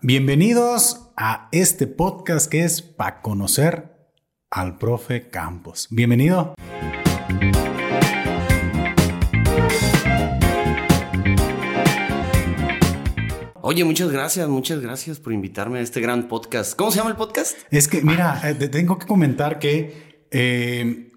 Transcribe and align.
Bienvenidos 0.00 1.10
a 1.16 1.48
este 1.50 1.88
podcast 1.88 2.48
que 2.48 2.62
es 2.62 2.82
para 2.82 3.20
conocer 3.20 3.96
al 4.48 4.78
profe 4.78 5.28
Campos. 5.28 5.88
Bienvenido. 5.90 6.54
Oye, 13.60 13.82
muchas 13.82 14.12
gracias, 14.12 14.48
muchas 14.48 14.80
gracias 14.80 15.18
por 15.18 15.32
invitarme 15.32 15.80
a 15.80 15.82
este 15.82 16.00
gran 16.00 16.28
podcast. 16.28 16.76
¿Cómo 16.76 16.92
se 16.92 16.98
llama 16.98 17.10
el 17.10 17.16
podcast? 17.16 17.58
Es 17.72 17.88
que, 17.88 18.00
mira, 18.00 18.40
eh, 18.44 18.54
te 18.54 18.68
tengo 18.68 19.00
que 19.00 19.06
comentar 19.06 19.58
que 19.58 20.26
eh, 20.30 21.07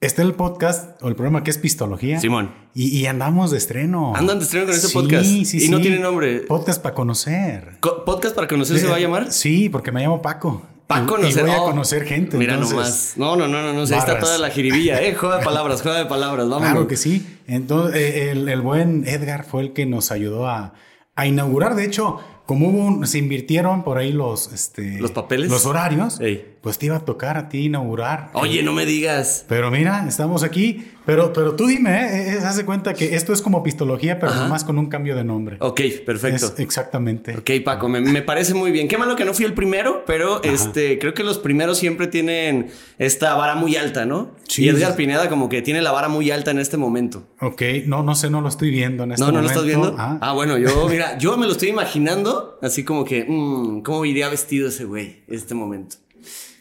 está 0.00 0.22
el 0.22 0.34
podcast 0.34 1.00
o 1.02 1.08
el 1.08 1.14
programa 1.14 1.42
que 1.42 1.50
es 1.50 1.58
Pistología. 1.58 2.20
Simón. 2.20 2.52
Y, 2.74 2.88
y 2.98 3.06
andamos 3.06 3.50
de 3.50 3.58
estreno. 3.58 4.14
Andan 4.14 4.38
de 4.38 4.44
estreno 4.44 4.66
con 4.66 4.74
este 4.74 4.88
Sí, 4.88 4.94
podcast. 4.94 5.24
sí, 5.24 5.64
y 5.66 5.68
no 5.68 5.80
tiene 5.80 5.98
nombre. 5.98 6.40
Podcast 6.40 6.82
para 6.82 6.94
conocer. 6.94 7.78
Co- 7.80 8.04
¿Podcast 8.04 8.34
para 8.34 8.46
conocer 8.48 8.78
se 8.78 8.86
va 8.86 8.96
a 8.96 9.00
llamar? 9.00 9.32
Sí, 9.32 9.68
porque 9.68 9.92
me 9.92 10.02
llamo 10.02 10.20
Paco. 10.22 10.62
Para 10.86 11.04
conocer. 11.04 11.42
Y 11.44 11.46
voy 11.48 11.50
a 11.56 11.62
Oh, 11.62 11.64
conocer 11.64 12.04
gente. 12.04 12.36
Mira 12.36 12.54
entonces, 12.54 12.76
nomás. 12.76 13.14
No, 13.16 13.34
no, 13.36 13.48
no, 13.48 13.60
no, 13.62 13.72
no. 13.72 13.80
Ahí 13.80 13.98
está 13.98 14.18
toda 14.20 14.38
la 14.38 14.50
jiribilla, 14.50 15.02
¿eh? 15.02 15.14
Juega 15.14 15.38
de 15.38 15.44
palabras, 15.44 15.82
juega 15.82 15.98
de 15.98 16.06
palabras. 16.06 16.48
Vámonos. 16.48 16.70
Claro 16.70 16.86
que 16.86 16.96
sí. 16.96 17.26
Entonces, 17.48 17.96
eh, 18.00 18.30
el, 18.30 18.48
el 18.48 18.60
buen 18.60 19.06
Edgar 19.08 19.44
fue 19.44 19.62
el 19.62 19.72
que 19.72 19.84
nos 19.86 20.12
ayudó 20.12 20.46
a, 20.46 20.74
a 21.16 21.26
inaugurar. 21.26 21.74
De 21.74 21.84
hecho, 21.84 22.20
como 22.44 22.68
hubo 22.68 22.84
un- 22.84 23.06
se 23.08 23.18
invirtieron 23.18 23.82
por 23.82 23.98
ahí 23.98 24.12
los, 24.12 24.52
este, 24.52 25.00
¿Los 25.00 25.10
papeles? 25.10 25.50
los 25.50 25.66
horarios, 25.66 26.20
Ey. 26.20 26.55
Pues 26.66 26.78
te 26.78 26.86
iba 26.86 26.96
a 26.96 27.04
tocar 27.04 27.36
a 27.36 27.48
ti 27.48 27.66
inaugurar. 27.66 28.30
Oye, 28.32 28.60
no 28.64 28.72
me 28.72 28.84
digas. 28.84 29.44
Pero 29.48 29.70
mira, 29.70 30.04
estamos 30.08 30.42
aquí. 30.42 30.84
Pero, 31.04 31.32
pero 31.32 31.54
tú 31.54 31.68
dime, 31.68 31.90
¿eh? 31.94 32.32
Eh, 32.32 32.38
haz 32.44 32.56
de 32.56 32.64
cuenta 32.64 32.92
que 32.92 33.14
esto 33.14 33.32
es 33.32 33.40
como 33.40 33.62
pistología, 33.62 34.18
pero 34.18 34.32
Ajá. 34.32 34.42
nomás 34.42 34.64
con 34.64 34.76
un 34.76 34.86
cambio 34.88 35.14
de 35.14 35.22
nombre. 35.22 35.56
Ok, 35.60 35.80
perfecto. 36.04 36.46
Es 36.46 36.58
exactamente. 36.58 37.36
Ok, 37.38 37.48
Paco, 37.64 37.88
me, 37.88 38.00
me 38.00 38.22
parece 38.22 38.54
muy 38.54 38.72
bien. 38.72 38.88
Qué 38.88 38.98
malo 38.98 39.14
que 39.14 39.24
no 39.24 39.32
fui 39.32 39.44
el 39.44 39.54
primero, 39.54 40.02
pero 40.04 40.42
este, 40.42 40.98
creo 40.98 41.14
que 41.14 41.22
los 41.22 41.38
primeros 41.38 41.78
siempre 41.78 42.08
tienen 42.08 42.70
esta 42.98 43.36
vara 43.36 43.54
muy 43.54 43.76
alta, 43.76 44.04
¿no? 44.04 44.32
Sí, 44.48 44.64
y 44.64 44.68
Edgar. 44.68 44.96
Pineda 44.96 45.28
como 45.28 45.48
que 45.48 45.62
tiene 45.62 45.80
la 45.80 45.92
vara 45.92 46.08
muy 46.08 46.32
alta 46.32 46.50
en 46.50 46.58
este 46.58 46.76
momento. 46.76 47.22
Ok, 47.40 47.62
no, 47.86 48.02
no 48.02 48.16
sé, 48.16 48.28
no 48.28 48.40
lo 48.40 48.48
estoy 48.48 48.72
viendo 48.72 49.04
en 49.04 49.12
este 49.12 49.20
No, 49.24 49.30
no 49.30 49.40
lo 49.40 49.48
momento. 49.48 49.60
estás 49.60 49.64
viendo. 49.64 49.94
Ah, 49.96 50.18
Ah, 50.20 50.32
bueno, 50.32 50.58
yo, 50.58 50.88
mira, 50.88 51.16
yo 51.18 51.36
me 51.36 51.46
lo 51.46 51.52
estoy 51.52 51.68
imaginando 51.68 52.58
así 52.62 52.82
como 52.82 53.04
que, 53.04 53.24
mm, 53.28 53.82
¿cómo 53.82 54.04
iría 54.04 54.28
vestido 54.28 54.70
ese 54.70 54.84
güey 54.84 55.22
en 55.28 55.34
este 55.36 55.54
momento? 55.54 55.98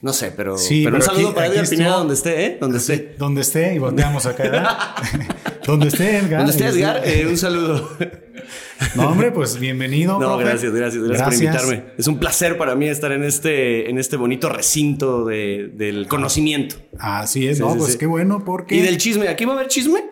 No 0.06 0.14
sé, 0.14 0.32
pero, 0.38 0.56
Sí, 0.56 0.84
pero 0.84 0.98
un 0.98 1.02
saludo 1.02 1.30
aquí- 1.30 1.36
para 1.36 1.48
Edgar 1.48 1.68
Pineda 1.68 1.86
estuvo- 1.88 1.98
donde 2.00 2.14
esté, 2.14 2.46
¿eh? 2.46 2.58
Donde 2.62 2.78
esté. 2.78 3.16
Donde 3.18 3.42
esté 3.42 3.74
y 3.74 3.80
volteamos 3.80 4.26
acá. 4.28 4.44
¿verdad? 4.44 4.78
donde 5.66 5.88
esté 5.88 6.18
Edgar. 6.18 6.38
Donde 6.46 6.52
esté 6.52 6.68
Edgar, 6.68 7.02
eh, 7.04 7.26
un 7.28 7.36
saludo. 7.36 7.90
No, 8.94 9.10
hombre, 9.10 9.32
pues 9.32 9.58
bienvenido. 9.58 10.20
No, 10.20 10.38
gracias, 10.38 10.72
gracias, 10.74 11.02
gracias, 11.04 11.24
por 11.28 11.34
invitarme. 11.34 11.84
Es 11.98 12.06
un 12.08 12.20
placer 12.20 12.56
para 12.56 12.76
mí 12.76 12.88
estar 12.88 13.12
en 13.14 13.24
este, 13.24 13.90
en 13.90 13.98
este 13.98 14.16
bonito 14.16 14.48
recinto 14.48 15.26
de- 15.26 15.72
del 15.74 16.08
conocimiento. 16.08 16.76
Así 17.00 17.48
es, 17.48 17.58
Sí, 17.58 17.64
no, 17.64 17.72
sí, 17.72 17.78
pues 17.80 17.92
sí. 17.94 17.98
qué 17.98 18.06
bueno 18.06 18.44
porque. 18.46 18.76
Y 18.76 18.82
del 18.82 19.00
chisme, 19.00 19.28
¿aquí 19.28 19.44
va 19.46 19.54
a 19.54 19.56
haber 19.56 19.70
chisme? 19.70 20.06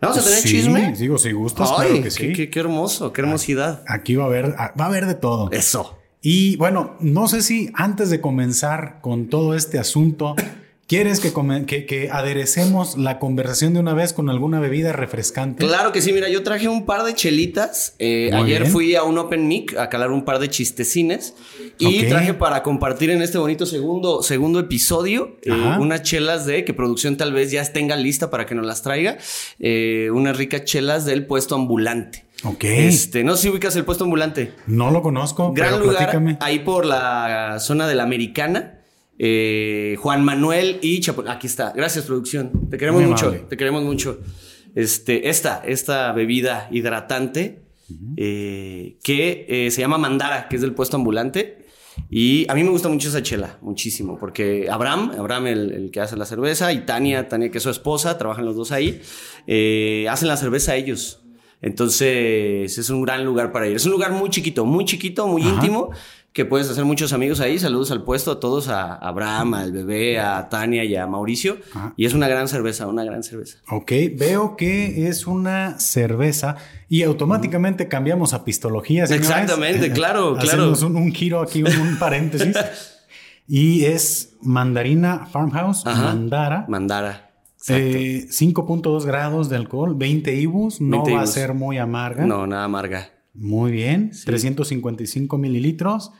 ¿Vamos 0.00 0.18
a 0.18 0.22
tener 0.22 0.38
Sí, 0.38 0.48
chisme? 0.50 0.94
Digo, 0.96 1.18
si 1.18 1.32
gustas, 1.32 1.68
Ay, 1.70 1.76
claro 1.76 1.94
que 1.94 2.02
qué, 2.02 2.10
sí. 2.12 2.32
qué- 2.32 2.48
qué 2.48 2.60
hermoso, 2.60 3.12
qué 3.12 3.22
hermosidad. 3.22 3.82
Aquí 3.88 4.14
va 4.14 4.22
a 4.22 4.26
haber, 4.28 4.50
va 4.52 4.72
a 4.76 4.86
haber 4.86 5.06
de 5.06 5.14
todo. 5.16 5.50
Eso. 5.50 5.98
Y 6.22 6.56
bueno, 6.56 6.96
no 7.00 7.26
sé 7.26 7.42
si 7.42 7.70
antes 7.74 8.08
de 8.08 8.20
comenzar 8.20 9.00
con 9.00 9.26
todo 9.26 9.56
este 9.56 9.80
asunto, 9.80 10.36
quieres 10.86 11.18
que, 11.18 11.32
que, 11.66 11.84
que 11.84 12.10
aderecemos 12.10 12.96
la 12.96 13.18
conversación 13.18 13.74
de 13.74 13.80
una 13.80 13.92
vez 13.92 14.12
con 14.12 14.30
alguna 14.30 14.60
bebida 14.60 14.92
refrescante. 14.92 15.66
Claro 15.66 15.90
que 15.90 16.00
sí, 16.00 16.12
mira, 16.12 16.28
yo 16.28 16.44
traje 16.44 16.68
un 16.68 16.86
par 16.86 17.02
de 17.02 17.14
chelitas. 17.14 17.96
Eh, 17.98 18.30
ayer 18.32 18.62
bien. 18.62 18.72
fui 18.72 18.94
a 18.94 19.02
un 19.02 19.18
Open 19.18 19.48
Mic 19.48 19.76
a 19.76 19.88
calar 19.88 20.12
un 20.12 20.24
par 20.24 20.38
de 20.38 20.48
chistecines. 20.48 21.34
Y 21.78 22.04
traje 22.04 22.34
para 22.34 22.62
compartir 22.62 23.10
en 23.10 23.20
este 23.20 23.38
bonito 23.38 23.66
segundo, 23.66 24.22
segundo 24.22 24.60
episodio 24.60 25.38
eh, 25.42 25.50
unas 25.80 26.02
chelas 26.02 26.46
de 26.46 26.64
que 26.64 26.72
producción 26.72 27.16
tal 27.16 27.32
vez 27.32 27.50
ya 27.50 27.64
tenga 27.72 27.96
lista 27.96 28.30
para 28.30 28.46
que 28.46 28.54
nos 28.54 28.64
las 28.64 28.82
traiga. 28.82 29.18
eh, 29.58 30.10
unas 30.12 30.36
ricas 30.36 30.64
chelas 30.64 31.04
del 31.04 31.26
puesto 31.26 31.56
ambulante. 31.56 32.26
Ok. 32.44 32.64
Este, 32.64 33.22
no 33.24 33.36
sé 33.36 33.42
si 33.42 33.48
ubicas 33.50 33.76
el 33.76 33.84
puesto 33.84 34.04
ambulante. 34.04 34.52
No 34.66 34.90
lo 34.90 35.02
conozco, 35.02 35.52
Gran 35.52 35.74
pero 35.74 35.84
lugar 35.84 35.98
platícame. 35.98 36.36
ahí 36.40 36.58
por 36.60 36.84
la 36.86 37.58
zona 37.60 37.86
de 37.86 37.94
la 37.94 38.02
Americana. 38.02 38.80
Eh, 39.18 39.96
Juan 40.00 40.24
Manuel 40.24 40.78
y 40.82 41.00
Chapo. 41.00 41.22
Aquí 41.28 41.46
está. 41.46 41.72
Gracias, 41.76 42.04
producción. 42.06 42.68
Te 42.70 42.78
queremos 42.78 43.00
Muy 43.02 43.10
mucho. 43.10 43.26
amable. 43.26 43.44
Te 43.48 43.56
queremos 43.56 43.82
mucho. 43.84 44.18
Este, 44.74 45.28
esta, 45.28 45.62
esta 45.64 46.10
bebida 46.12 46.68
hidratante 46.72 47.62
eh, 48.16 48.96
que 49.04 49.46
eh, 49.48 49.70
se 49.70 49.80
llama 49.82 49.98
Mandara, 49.98 50.48
que 50.48 50.56
es 50.56 50.62
del 50.62 50.74
puesto 50.74 50.96
ambulante. 50.96 51.66
Y 52.10 52.46
a 52.50 52.54
mí 52.54 52.64
me 52.64 52.70
gusta 52.70 52.88
mucho 52.88 53.08
esa 53.10 53.22
chela, 53.22 53.58
muchísimo, 53.60 54.18
porque 54.18 54.66
Abraham, 54.70 55.12
Abraham 55.18 55.46
el, 55.48 55.72
el 55.72 55.90
que 55.90 56.00
hace 56.00 56.16
la 56.16 56.24
cerveza, 56.24 56.72
y 56.72 56.86
Tania, 56.86 57.28
Tania 57.28 57.50
que 57.50 57.58
es 57.58 57.64
su 57.64 57.68
esposa, 57.70 58.16
trabajan 58.16 58.46
los 58.46 58.56
dos 58.56 58.72
ahí, 58.72 59.02
hacen 60.08 60.28
la 60.28 60.38
cerveza 60.38 60.74
ellos. 60.74 61.21
Entonces 61.62 62.76
es 62.76 62.90
un 62.90 63.02
gran 63.02 63.24
lugar 63.24 63.52
para 63.52 63.68
ir. 63.68 63.76
Es 63.76 63.86
un 63.86 63.92
lugar 63.92 64.12
muy 64.12 64.28
chiquito, 64.30 64.64
muy 64.64 64.84
chiquito, 64.84 65.26
muy 65.26 65.42
Ajá. 65.42 65.52
íntimo, 65.54 65.90
que 66.32 66.44
puedes 66.44 66.68
hacer 66.68 66.84
muchos 66.84 67.12
amigos 67.12 67.40
ahí. 67.40 67.58
Saludos 67.58 67.90
al 67.90 68.02
puesto, 68.02 68.32
a 68.32 68.40
todos, 68.40 68.68
a 68.68 68.94
Abraham, 68.94 69.54
al 69.54 69.72
bebé, 69.72 70.18
a 70.18 70.48
Tania 70.48 70.82
y 70.84 70.96
a 70.96 71.06
Mauricio. 71.06 71.58
Ajá. 71.74 71.94
Y 71.96 72.04
es 72.06 72.14
una 72.14 72.26
gran 72.26 72.48
cerveza, 72.48 72.86
una 72.86 73.04
gran 73.04 73.22
cerveza. 73.22 73.58
Ok, 73.70 73.92
veo 74.16 74.56
que 74.56 75.06
es 75.08 75.26
una 75.26 75.78
cerveza 75.78 76.56
y 76.88 77.02
automáticamente 77.04 77.86
cambiamos 77.88 78.32
a 78.34 78.44
pistología. 78.44 79.04
Exactamente, 79.04 79.92
claro, 79.92 80.34
claro. 80.40 80.62
Hacemos 80.72 80.82
un, 80.82 80.96
un 80.96 81.12
giro 81.12 81.40
aquí, 81.40 81.62
un, 81.62 81.76
un 81.76 81.98
paréntesis. 81.98 82.56
y 83.46 83.84
es 83.84 84.34
mandarina 84.40 85.26
farmhouse, 85.26 85.86
Ajá. 85.86 86.02
mandara. 86.02 86.64
Mandara. 86.68 87.31
Eh, 87.68 88.26
5.2 88.28 89.04
grados 89.04 89.48
de 89.48 89.56
alcohol, 89.56 89.94
20 89.96 90.34
ibus, 90.34 90.80
no 90.80 91.02
20 91.04 91.14
va 91.14 91.22
a 91.22 91.26
ser 91.26 91.54
muy 91.54 91.78
amarga. 91.78 92.26
no, 92.26 92.46
nada 92.46 92.64
amarga. 92.64 93.10
Muy 93.34 93.72
bien, 93.72 94.10
355 94.24 95.38
mililitros. 95.38 96.12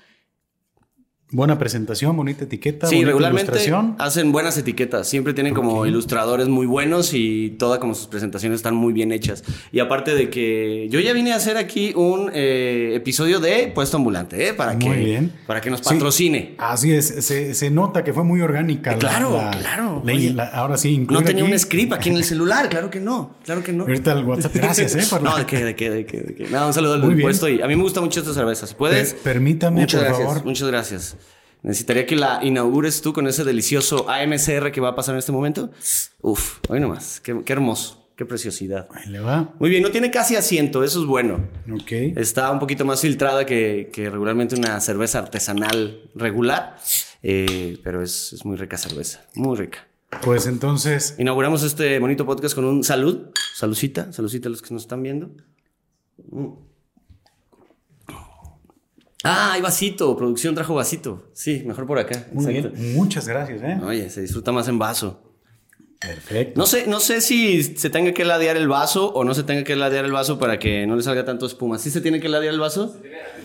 Buena 1.35 1.59
presentación, 1.59 2.15
bonita 2.15 2.45
etiqueta, 2.45 2.87
Sí, 2.87 2.97
bonita 2.97 3.07
regularmente 3.09 3.51
ilustración. 3.53 3.97
hacen 3.99 4.33
buenas 4.33 4.59
etiquetas. 4.59 5.09
Siempre 5.09 5.33
tienen 5.33 5.55
como 5.55 5.87
ilustradores 5.87 6.47
muy 6.49 6.67
buenos 6.67 7.15
y 7.15 7.57
todas 7.59 7.79
como 7.79 7.95
sus 7.95 8.07
presentaciones 8.07 8.57
están 8.57 8.75
muy 8.75 8.93
bien 8.93 9.13
hechas. 9.13 9.43
Y 9.73 9.81
aparte 9.81 10.15
de 10.15 10.29
que 10.29 10.89
yo 10.91 11.01
ya 11.01 11.15
vine 11.15 11.33
a 11.33 11.37
hacer 11.37 11.57
aquí 11.57 11.95
un 11.97 12.31
eh, 12.35 12.93
episodio 12.97 13.41
de 13.41 13.73
Puesto 13.75 13.97
Ambulante, 13.97 14.49
¿eh? 14.49 14.53
Para 14.53 14.75
Muy 14.75 14.81
que, 14.85 14.95
bien. 15.05 15.33
Para 15.47 15.63
que 15.63 15.71
nos 15.71 15.81
Sí. 15.81 15.87
patrocine. 15.95 16.55
Así 16.59 16.93
es, 16.93 17.07
se, 17.25 17.55
se 17.55 17.71
nota 17.71 18.05
que 18.05 18.13
fue 18.13 18.25
muy 18.25 18.43
orgánica. 18.43 18.93
la- 18.93 18.99
Claro, 18.99 19.35
la- 19.35 19.51
claro. 19.59 20.03
la- 20.05 20.13
Oye, 20.13 20.35
la- 20.35 20.49
ahora 20.49 20.77
sí, 20.77 20.95
No 20.99 21.03
incluir 21.05 21.25
tenía 21.25 21.45
aquí- 21.45 21.53
un 21.55 21.59
script 21.59 21.93
aquí 21.95 22.11
en 22.11 22.17
el 22.17 22.25
celular, 22.25 22.69
claro 22.69 22.91
que 22.91 23.01
no, 23.01 23.37
claro 23.43 23.63
que 23.63 23.73
no. 23.73 23.85
Ahorita 23.85 24.13
el 24.13 24.25
WhatsApp. 24.27 24.55
Gracias, 24.55 24.95
¿eh? 24.97 25.03
por 25.09 25.23
la- 25.23 25.31
No, 25.31 25.39
de 25.39 25.47
qué, 25.47 25.65
de 25.65 25.75
qué, 25.75 25.89
de 25.89 26.05
qué, 26.05 26.21
de 26.21 26.35
qué. 26.35 26.49
No, 26.51 26.67
un 26.67 26.75
saludo 26.75 26.93
al 26.93 27.17
puesto 27.19 27.49
y 27.49 27.63
a 27.63 27.67
mí 27.67 27.75
me 27.75 27.83
gusta 27.83 28.03
mucho 28.03 28.21
esta 28.21 28.35
cerveza. 28.35 28.67
Si 28.67 28.75
puedes. 28.75 29.15
Per- 29.15 29.23
permítame, 29.33 29.81
muchas 29.81 29.99
por 30.01 30.09
gracias, 30.11 30.29
favor. 30.29 30.45
Muchas 30.45 30.69
gracias. 30.69 31.17
Necesitaría 31.63 32.07
que 32.07 32.17
la 32.17 32.41
inaugures 32.43 33.03
tú 33.03 33.13
con 33.13 33.27
ese 33.29 33.45
delicioso 33.45 34.09
AMCR 34.11 34.73
que 34.73 34.81
va 34.81 34.91
a 34.91 34.95
pasar 34.95 35.15
en 35.15 35.21
este 35.21 35.33
momento. 35.33 35.71
Uf, 36.21 36.59
hoy 36.69 36.81
nomás. 36.81 37.21
Qué, 37.21 37.43
qué 37.45 37.53
hermoso, 37.53 38.09
qué 38.17 38.25
preciosidad. 38.27 38.89
Ahí 38.93 39.09
le 39.11 39.21
va. 39.21 39.55
Muy 39.61 39.71
bien, 39.71 39.83
no 39.83 39.91
tiene 39.91 40.11
casi 40.11 40.35
asiento, 40.35 40.83
eso 40.83 41.01
es 41.01 41.07
bueno. 41.07 41.49
Ok. 41.73 41.93
Está 42.17 42.51
un 42.51 42.59
poquito 42.59 42.85
más 42.85 43.01
filtrada 43.01 43.47
que, 43.47 43.91
que 43.93 44.11
regularmente 44.11 44.57
una 44.57 44.81
cerveza 44.81 45.21
artesanal 45.21 46.11
regular, 46.17 46.77
eh, 47.23 47.79
pero 47.85 48.03
es, 48.03 48.33
es 48.33 48.45
muy 48.45 48.57
rica 48.57 48.77
cerveza, 48.77 49.25
muy 49.35 49.57
rica. 49.57 49.87
Pues 50.21 50.47
entonces, 50.47 51.15
Inauguramos 51.19 51.63
este 51.63 51.99
bonito 51.99 52.27
podcast 52.27 52.55
con 52.55 52.65
un 52.65 52.85
salud. 52.85 53.31
Saludcita, 53.55 54.13
saludcita 54.13 54.49
a 54.49 54.51
los 54.51 54.63
que 54.63 54.75
nos 54.75 54.83
están 54.83 55.03
viendo. 55.03 55.31
Mm. 56.31 56.72
Ah, 59.25 59.53
hay 59.53 59.61
vasito. 59.61 60.17
Producción 60.17 60.55
trajo 60.55 60.75
vasito. 60.75 61.29
Sí, 61.33 61.63
mejor 61.67 61.87
por 61.87 61.99
acá. 61.99 62.27
muy 62.33 62.45
Exacto. 62.57 62.77
bien. 62.77 62.95
Muchas 62.97 63.29
gracias, 63.29 63.63
¿eh? 63.63 63.79
Oye, 63.85 64.11
se 64.11 64.21
disfruta 64.23 64.51
más 64.53 64.69
en 64.69 64.79
vaso. 64.79 65.23
Perfecto. 66.01 66.59
No 66.59 66.67
sé, 66.67 66.89
no 66.89 66.99
sé 66.99 67.21
si 67.21 67.63
se 67.63 67.89
tenga 67.89 68.13
que 68.13 68.25
ladear 68.25 68.57
el 68.57 68.67
vaso 68.67 69.13
o 69.13 69.23
no 69.23 69.35
se 69.35 69.45
tenga 69.45 69.63
que 69.63 69.77
ladear 69.77 70.05
el 70.05 70.11
vaso 70.11 70.37
para 70.39 70.59
que 70.59 70.85
no 70.87 70.97
le 70.97 71.03
salga 71.05 71.25
tanto 71.25 71.47
espuma. 71.47 71.79
¿Sí 71.79 71.91
se 71.91 72.01
tiene 72.01 72.19
que 72.19 72.29
ladear 72.29 72.53
el 72.55 72.59
vaso? 72.61 72.97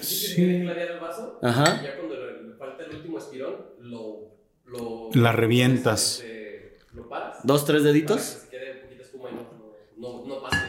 Sí. 0.01 0.61
clarear 0.63 0.91
el 0.93 0.99
vaso. 0.99 1.39
Ajá. 1.43 1.79
y 1.81 1.85
Ya 1.85 1.95
cuando 1.97 2.15
le, 2.15 2.43
le 2.49 2.55
falta 2.55 2.83
el 2.83 2.95
último 2.95 3.19
estirón, 3.19 3.55
lo. 3.81 4.31
lo 4.65 5.09
La 5.13 5.31
revientas. 5.31 6.21
este, 6.21 6.77
lo 6.93 7.07
paras. 7.07 7.37
¿Dos, 7.43 7.63
tres 7.65 7.81
Para 7.83 7.93
que 7.93 7.93
deditos? 7.93 8.21
se 8.21 8.49
quede 8.49 8.73
poquita 8.81 9.03
espuma 9.03 9.29
y 9.29 9.35
no, 9.35 9.41
no, 9.97 10.25
no, 10.25 10.25
no 10.35 10.41
pase 10.41 10.57
eso. 10.57 10.66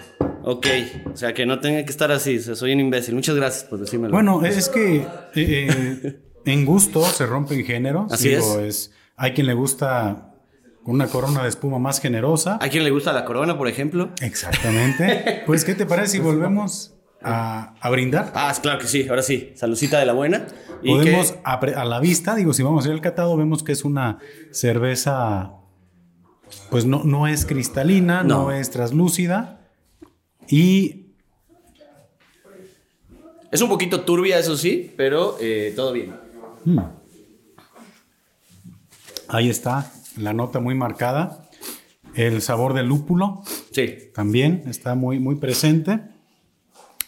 Ok. 0.50 0.66
O 1.12 1.16
sea, 1.16 1.34
que 1.34 1.44
no 1.44 1.60
tenga 1.60 1.84
que 1.84 1.90
estar 1.90 2.10
así. 2.10 2.38
Soy 2.40 2.72
un 2.72 2.80
imbécil. 2.80 3.14
Muchas 3.14 3.36
gracias 3.36 3.64
por 3.64 3.78
decírmelo. 3.78 4.12
Bueno, 4.12 4.44
es 4.44 4.68
que 4.70 5.06
eh, 5.34 6.20
en 6.46 6.64
gusto 6.64 7.02
se 7.04 7.26
rompen 7.26 7.64
géneros. 7.64 8.10
Así 8.12 8.30
es. 8.32 8.90
Hay 9.16 9.32
quien 9.32 9.46
le 9.46 9.54
gusta 9.54 10.32
una 10.84 11.06
corona 11.08 11.42
de 11.42 11.50
espuma 11.50 11.78
más 11.78 12.00
generosa. 12.00 12.58
¿A 12.62 12.68
quién 12.70 12.82
le 12.84 12.90
gusta 12.90 13.12
la 13.12 13.24
corona, 13.26 13.58
por 13.58 13.68
ejemplo? 13.68 14.10
Exactamente. 14.22 15.42
Pues, 15.46 15.64
¿qué 15.64 15.74
te 15.74 15.84
parece 15.86 16.12
si 16.12 16.18
volvemos 16.18 16.94
a, 17.22 17.74
a 17.80 17.90
brindar. 17.90 18.32
Ah, 18.34 18.54
claro 18.62 18.78
que 18.78 18.86
sí, 18.86 19.06
ahora 19.08 19.22
sí. 19.22 19.52
Saludcita 19.56 19.98
de 19.98 20.06
la 20.06 20.12
buena. 20.12 20.46
Y 20.82 20.90
Podemos, 20.94 21.32
que- 21.32 21.40
a, 21.44 21.58
pre- 21.60 21.74
a 21.74 21.84
la 21.84 22.00
vista, 22.00 22.34
digo, 22.36 22.52
si 22.54 22.62
vamos 22.62 22.84
a 22.84 22.88
ir 22.88 22.94
al 22.94 23.00
catado, 23.00 23.36
vemos 23.36 23.62
que 23.62 23.72
es 23.72 23.84
una 23.84 24.18
cerveza, 24.50 25.52
pues 26.70 26.84
no, 26.86 27.02
no 27.04 27.26
es 27.26 27.44
cristalina, 27.44 28.22
no. 28.22 28.44
No. 28.44 28.52
es 28.52 28.70
translúcida. 28.70 29.57
Y 30.48 31.04
Es 33.50 33.60
un 33.62 33.68
poquito 33.68 34.02
turbia, 34.02 34.38
eso 34.38 34.56
sí, 34.56 34.92
pero 34.96 35.36
eh, 35.40 35.72
todo 35.74 35.92
bien. 35.92 36.14
ahí 39.28 39.48
está 39.48 39.90
la 40.16 40.32
nota 40.32 40.60
muy 40.60 40.74
marcada. 40.74 41.48
El 42.14 42.42
sabor 42.42 42.74
del 42.74 42.86
lúpulo 42.86 43.42
Sí. 43.70 44.10
también 44.14 44.64
está 44.66 44.94
muy, 44.94 45.18
muy 45.20 45.36
presente. 45.36 46.00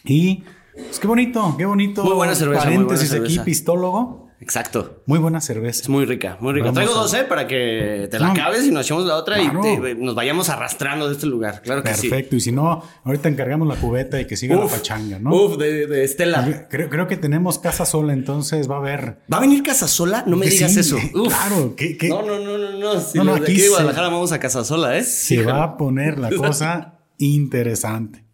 Y 0.05 0.43
pues 0.73 0.99
qué 0.99 1.07
bonito, 1.07 1.55
qué 1.57 1.65
bonito. 1.65 2.03
Muy 2.03 2.13
buena 2.13 2.33
cerveza, 2.33 2.65
muy 2.65 2.85
Paréntesis 2.85 3.13
aquí, 3.13 3.39
pistólogo. 3.39 4.30
Exacto. 4.41 5.03
Muy 5.05 5.19
buena 5.19 5.39
cerveza. 5.39 5.83
Es 5.83 5.89
muy 5.89 6.03
rica, 6.05 6.37
muy 6.41 6.53
rica. 6.53 6.65
Vamos 6.65 6.75
Traigo 6.75 6.93
a- 6.93 7.03
dos, 7.03 7.13
¿eh? 7.13 7.23
Para 7.29 7.47
que 7.47 8.07
te 8.09 8.19
la 8.19 8.31
acabes 8.31 8.65
y 8.65 8.71
nos 8.71 8.85
echemos 8.85 9.05
la 9.05 9.15
otra 9.15 9.37
Claro. 9.37 9.61
y 9.63 9.77
te- 9.79 9.95
nos 9.95 10.15
vayamos 10.15 10.49
arrastrando 10.49 11.07
de 11.07 11.13
este 11.13 11.27
lugar. 11.27 11.61
Claro 11.61 11.83
que 11.83 11.93
sí. 11.93 12.09
Perfecto. 12.09 12.35
Y 12.35 12.41
si 12.41 12.51
no, 12.51 12.83
ahorita 13.03 13.29
encargamos 13.29 13.67
la 13.67 13.75
cubeta 13.75 14.19
y 14.19 14.25
que 14.25 14.35
siga 14.35 14.55
la 14.55 14.65
pachanga, 14.67 15.19
¿no? 15.19 15.31
Uf, 15.33 15.57
de, 15.57 15.85
de 15.85 16.03
Estela. 16.03 16.67
Creo, 16.69 16.89
creo 16.89 17.07
que 17.07 17.17
tenemos 17.17 17.59
casa 17.59 17.85
sola, 17.85 18.13
entonces 18.13 18.69
va 18.69 18.75
a 18.75 18.79
haber. 18.79 19.19
¿Va 19.31 19.37
a 19.37 19.41
venir 19.41 19.61
Casasola? 19.61 20.23
No 20.25 20.35
me 20.37 20.45
Que 20.47 20.51
digas 20.53 20.73
sí, 20.73 20.79
eso. 20.79 20.95
Uf. 21.13 21.27
Claro, 21.27 21.75
No, 22.09 22.21
no, 22.23 22.39
no, 22.39 22.57
no, 22.57 22.79
no. 22.79 22.99
Si 22.99 23.17
No, 23.19 23.23
no, 23.25 23.31
de 23.35 23.41
aquí 23.41 23.51
aquí 23.51 23.53
de 23.57 23.63
se- 23.65 23.69
Guadalajara 23.69 24.07
vamos 24.09 24.31
a 24.31 24.39
Casasola, 24.39 24.97
¿eh? 24.97 25.03
se 25.03 25.43
va 25.43 25.63
a 25.63 25.77
poner 25.77 26.17
la 26.17 26.31
cosa 26.31 26.99
interesante. 27.19 28.25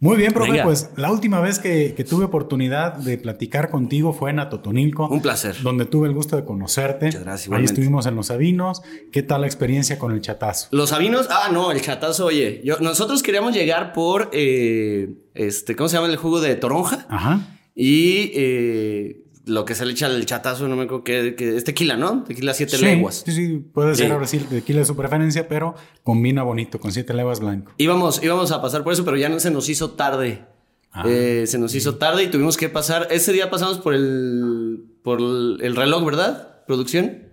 Muy 0.00 0.16
bien, 0.18 0.32
profe, 0.32 0.50
Venga. 0.50 0.64
pues 0.64 0.90
la 0.96 1.10
última 1.10 1.40
vez 1.40 1.58
que, 1.58 1.94
que 1.94 2.04
tuve 2.04 2.26
oportunidad 2.26 2.94
de 2.94 3.16
platicar 3.16 3.70
contigo 3.70 4.12
fue 4.12 4.30
en 4.30 4.38
Atotonilco. 4.38 5.08
Un 5.08 5.22
placer. 5.22 5.56
Donde 5.62 5.86
tuve 5.86 6.08
el 6.08 6.14
gusto 6.14 6.36
de 6.36 6.44
conocerte. 6.44 7.06
Muchas 7.06 7.22
gracias, 7.22 7.40
Ahí 7.42 7.46
igualmente. 7.46 7.72
estuvimos 7.72 8.06
en 8.06 8.16
Los 8.16 8.26
Sabinos. 8.26 8.82
¿Qué 9.12 9.22
tal 9.22 9.40
la 9.42 9.46
experiencia 9.46 9.98
con 9.98 10.12
el 10.12 10.20
chatazo? 10.20 10.68
Los 10.72 10.90
sabinos, 10.90 11.28
ah, 11.30 11.48
no, 11.52 11.72
el 11.72 11.80
chatazo, 11.80 12.26
oye, 12.26 12.60
yo, 12.64 12.78
nosotros 12.80 13.22
queríamos 13.22 13.54
llegar 13.54 13.92
por, 13.94 14.28
eh, 14.32 15.14
este, 15.32 15.74
¿cómo 15.74 15.88
se 15.88 15.96
llama 15.96 16.08
el 16.08 16.16
jugo 16.16 16.40
de 16.40 16.54
toronja? 16.56 17.06
Ajá. 17.08 17.56
Y 17.74 18.30
eh, 18.34 19.23
lo 19.46 19.64
que 19.64 19.74
se 19.74 19.84
le 19.84 19.92
echa 19.92 20.06
al 20.06 20.24
chatazo, 20.26 20.68
no 20.68 20.76
me 20.76 20.84
acuerdo 20.84 21.04
qué, 21.04 21.34
qué- 21.36 21.56
es 21.56 21.64
tequila, 21.64 21.96
¿no? 21.96 22.24
Tequila 22.24 22.54
siete 22.54 22.78
sí, 22.78 22.84
leguas. 22.84 23.22
Sí, 23.26 23.32
sí, 23.32 23.58
puede 23.72 23.94
ser 23.94 24.06
Sí. 24.06 24.12
ahora 24.12 24.26
sí 24.26 24.36
el 24.38 24.46
tequila 24.46 24.80
de 24.80 24.84
su 24.86 24.96
preferencia, 24.96 25.48
pero 25.48 25.74
combina 26.02 26.42
bonito 26.42 26.80
con 26.80 26.92
siete 26.92 27.12
leguas 27.14 27.40
blanco. 27.40 27.72
Íbamos, 27.78 28.22
íbamos 28.22 28.50
a 28.52 28.62
pasar 28.62 28.82
por 28.84 28.92
eso, 28.92 29.04
pero 29.04 29.16
ya 29.16 29.28
no 29.28 29.38
se 29.40 29.50
nos 29.50 29.68
hizo 29.68 29.90
tarde. 29.90 30.44
Ah, 30.92 31.02
Eh, 31.06 31.44
se 31.48 31.58
nos 31.58 31.74
hizo 31.74 31.96
tarde 31.96 32.22
y 32.22 32.28
tuvimos 32.28 32.56
que 32.56 32.68
pasar. 32.68 33.08
Ese 33.10 33.32
día 33.32 33.50
pasamos 33.50 33.78
por 33.78 33.94
el, 33.94 34.84
por 35.02 35.20
el, 35.20 35.58
el 35.60 35.74
reloj, 35.76 36.04
¿verdad? 36.04 36.64
Producción. 36.66 37.24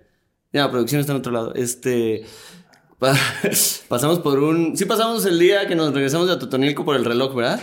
Ya, 0.52 0.70
producción 0.70 1.00
está 1.00 1.12
en 1.12 1.18
otro 1.18 1.32
lado. 1.32 1.54
Este. 1.54 2.24
pa- 2.98 3.16
pasamos 3.88 4.18
por 4.18 4.38
un. 4.40 4.76
Sí, 4.76 4.84
pasamos 4.84 5.24
el 5.26 5.38
día 5.38 5.66
que 5.68 5.74
nos 5.76 5.94
regresamos 5.94 6.26
de 6.26 6.34
Atotonilco 6.34 6.84
por 6.84 6.96
el 6.96 7.04
reloj, 7.04 7.34
¿verdad? 7.34 7.60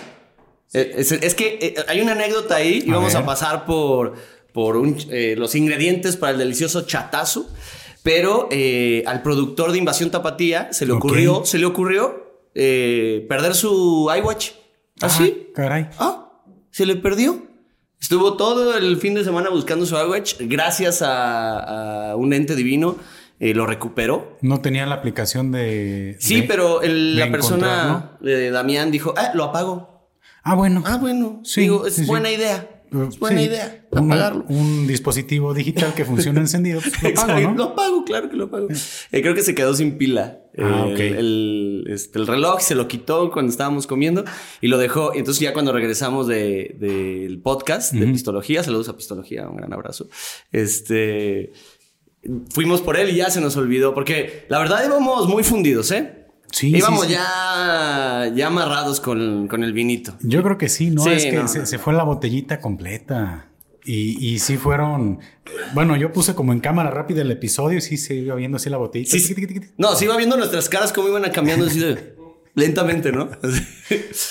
Eh, 0.73 0.93
Es, 0.97 1.11
es 1.11 1.35
que 1.35 1.59
eh, 1.61 1.75
hay 1.87 1.99
una 2.01 2.13
anécdota 2.13 2.55
ahí. 2.55 2.83
Íbamos 2.85 3.13
a 3.15 3.25
pasar 3.25 3.65
por, 3.65 4.13
por 4.53 4.77
un, 4.77 4.97
eh, 5.09 5.35
los 5.37 5.55
ingredientes 5.55 6.17
para 6.17 6.33
el 6.33 6.37
delicioso 6.39 6.81
chatazo. 6.83 7.49
Pero 8.01 8.47
eh, 8.49 9.03
al 9.07 9.21
productor 9.21 9.71
de 9.73 9.77
Invasión 9.77 10.09
Tapatía 10.09 10.69
se 10.71 10.85
le 10.85 10.93
ocurrió, 10.93 11.43
se 11.45 11.57
le 11.59 11.65
ocurrió 11.65 12.41
eh, 12.55 13.25
perder 13.27 13.53
su 13.55 14.09
iWatch. 14.17 14.51
¿Así? 15.01 15.47
Ah, 15.49 15.51
caray. 15.55 15.89
Ah, 15.99 16.31
se 16.71 16.85
le 16.85 16.95
perdió. 16.95 17.45
Estuvo 18.01 18.37
todo 18.37 18.77
el 18.77 18.95
fin 18.97 19.13
de 19.15 19.25
semana 19.25 19.49
buscando 19.49 19.85
su 19.85 19.95
iWatch. 19.97 20.35
Gracias 20.39 21.01
a, 21.01 22.11
a 22.11 22.15
un 22.15 22.31
ente 22.31 22.55
divino, 22.55 22.95
eh, 23.41 23.53
lo 23.53 23.65
recuperó. 23.65 24.37
No 24.41 24.61
tenía 24.61 24.85
la 24.85 24.95
aplicación 24.95 25.51
de. 25.51 26.15
Sí, 26.21 26.41
de- 26.41 26.47
pero 26.47 26.81
el- 26.81 27.15
de 27.15 27.25
la 27.25 27.31
persona 27.31 28.17
de 28.21 28.49
Damián 28.51 28.91
dijo, 28.91 29.13
ah, 29.17 29.31
lo 29.33 29.43
apago. 29.43 30.07
Ah, 30.43 30.55
bueno. 30.55 30.83
Ah, 30.85 30.95
bueno. 30.95 31.41
Sí, 31.43 31.61
Digo, 31.61 31.85
es 31.85 31.95
sí, 31.95 32.03
sí. 32.03 32.07
buena 32.07 32.31
idea. 32.31 32.78
Eh, 32.91 33.05
Es 33.09 33.19
buena 33.19 33.39
sí. 33.39 33.45
idea 33.47 33.85
Un- 33.91 34.11
apagarlo. 34.11 34.45
Un, 34.49 34.87
dispositivo 34.87 35.53
digital 35.53 35.93
que 35.93 36.05
funciona 36.05 36.39
encendido. 36.39 36.81
pues, 37.01 37.15
lo 37.57 37.75
pago, 37.75 38.03
claro 38.05 38.29
que 38.29 38.35
lo 38.37 38.45
apago. 38.45 38.67
Eh, 39.11 39.21
creo 39.21 39.35
que 39.35 39.41
se 39.43 39.53
quedó 39.55 39.73
sin 39.73 39.97
pila. 39.97 40.39
Ah, 40.57 40.85
Eh, 40.87 40.93
ok. 40.93 40.99
El, 40.99 41.15
el, 41.17 41.83
este, 41.89 42.19
el 42.19 42.27
reloj 42.27 42.59
se 42.61 42.75
lo 42.75 42.87
quitó 42.87 43.31
cuando 43.31 43.51
estábamos 43.51 43.87
comiendo 43.87 44.25
y 44.61 44.67
lo 44.67 44.77
dejó. 44.77 45.11
Y 45.15 45.19
entonces 45.19 45.39
ya 45.41 45.53
cuando 45.53 45.71
regresamos 45.71 46.27
de- 46.27 46.75
del 46.79 47.39
podcast 47.41 47.93
de 47.93 48.03
Ujú. 48.03 48.13
Pistología, 48.13 48.63
saludos 48.63 48.89
a 48.89 48.97
Pistología, 48.97 49.47
un 49.47 49.57
gran 49.57 49.71
abrazo. 49.73 50.07
Este... 50.51 51.51
Fuimos 52.49 52.81
por 52.81 52.97
él 52.97 53.11
y 53.11 53.15
ya 53.15 53.29
se 53.29 53.39
nos 53.39 53.55
olvidó, 53.55 53.93
porque 53.93 54.45
la 54.49 54.59
verdad 54.59 54.83
íbamos 54.85 55.29
muy 55.29 55.41
fundidos, 55.41 55.89
¿eh? 55.91 56.18
Sí, 56.51 56.75
íbamos 56.75 57.01
sí, 57.01 57.07
sí. 57.07 57.13
ya, 57.13 58.31
ya 58.35 58.47
amarrados 58.47 58.99
con, 58.99 59.47
con 59.47 59.63
el 59.63 59.73
vinito. 59.73 60.15
Yo 60.21 60.41
creo 60.43 60.57
que 60.57 60.69
sí, 60.69 60.89
¿no? 60.89 61.03
Sí, 61.03 61.11
es 61.11 61.25
que 61.25 61.33
no, 61.33 61.47
se, 61.47 61.59
no. 61.59 61.65
se 61.65 61.77
fue 61.77 61.93
la 61.93 62.03
botellita 62.03 62.59
completa. 62.59 63.45
Y, 63.85 64.33
y 64.33 64.39
sí 64.39 64.57
fueron. 64.57 65.19
Bueno, 65.73 65.95
yo 65.95 66.11
puse 66.11 66.35
como 66.35 66.53
en 66.53 66.59
cámara 66.59 66.91
rápida 66.91 67.21
el 67.21 67.31
episodio 67.31 67.77
y 67.77 67.81
sí 67.81 67.97
se 67.97 68.13
iba 68.15 68.35
viendo 68.35 68.57
así 68.57 68.69
la 68.69 68.77
botellita. 68.77 69.11
No, 69.77 69.95
se 69.95 70.05
iba 70.05 70.15
viendo 70.17 70.37
nuestras 70.37 70.69
caras 70.69 70.93
cómo 70.93 71.07
iban 71.07 71.25
a 71.25 71.31
cambiando 71.31 71.65
así 71.65 71.79
de 71.79 72.15
lentamente, 72.55 73.11
¿no? 73.11 73.29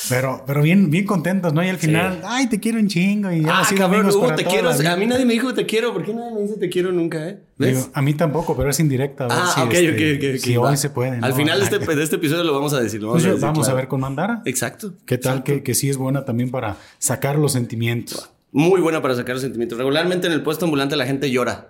Pero, 0.09 0.44
pero 0.47 0.62
bien, 0.62 0.91
bien 0.91 1.05
contentos, 1.06 1.53
¿no? 1.53 1.65
Y 1.65 1.69
al 1.69 1.79
Sí. 1.79 1.87
final, 1.87 2.20
ay, 2.25 2.47
te 2.49 2.61
quiero 2.61 2.79
un 2.79 2.88
chingo. 2.88 3.31
Y 3.32 3.44
Ah, 3.49 3.62
cabrón, 3.76 4.06
Hugo, 4.06 4.20
para 4.25 4.37
te 4.37 4.44
quiero. 4.44 4.70
A 4.70 4.97
mí 4.97 5.06
nadie 5.06 5.25
me 5.25 5.32
dijo 5.32 5.53
te 5.55 5.67
quiero. 5.67 5.93
¿Por 5.93 6.05
qué 6.05 6.12
nadie 6.15 6.35
me 6.35 6.43
dice 6.43 6.56
te 6.59 6.69
quiero 6.69 6.93
nunca, 6.93 7.29
eh? 7.29 7.41
¿Ves? 7.56 7.76
Digo, 7.76 7.91
a 7.94 8.03
mí 8.03 8.15
tampoco, 8.15 8.56
pero 8.56 8.70
es 8.70 8.79
indirecta. 8.81 9.25
A 9.25 9.29
ver 9.29 9.37
ah, 9.41 9.53
si, 9.55 9.61
ok, 9.62 9.73
este, 9.75 9.91
ok, 9.91 10.19
ok. 10.19 10.35
ok, 10.37 10.41
si 10.44 10.56
hoy 10.56 10.76
se 10.76 10.91
puede. 10.91 11.11
Al 11.12 11.20
¿no? 11.31 11.35
final 11.35 11.59
de 11.59 11.65
este, 11.65 11.79
de 11.97 12.03
este 12.03 12.17
episodio 12.17 12.44
lo 12.44 12.53
vamos 12.55 12.73
a 12.75 12.81
decir. 12.81 13.00
Lo 13.00 13.09
vamos, 13.09 13.23
Pues 13.23 13.25
a, 13.26 13.29
yo- 13.31 13.35
decir, 13.37 13.47
vamos 13.49 13.69
a 13.69 13.75
ver 13.75 13.88
con 13.88 14.00
Mandara. 14.00 14.43
Exacto. 14.44 14.93
¿Qué 15.06 15.19
tal? 15.19 15.43
Que, 15.43 15.62
que 15.62 15.75
sí 15.75 15.88
es 15.88 15.97
buena 15.97 16.25
también 16.25 16.50
para 16.50 16.76
sacar 16.99 17.38
los 17.38 17.53
sentimientos. 17.53 18.31
Muy 18.53 18.81
buena 18.81 19.03
para 19.03 19.15
sacar 19.15 19.35
los 19.35 19.43
sentimientos. 19.43 19.76
Regularmente 19.79 20.26
en 20.26 20.32
el 20.32 20.43
puesto 20.43 20.65
ambulante 20.65 20.97
la 20.97 21.06
gente 21.06 21.31
llora. 21.31 21.69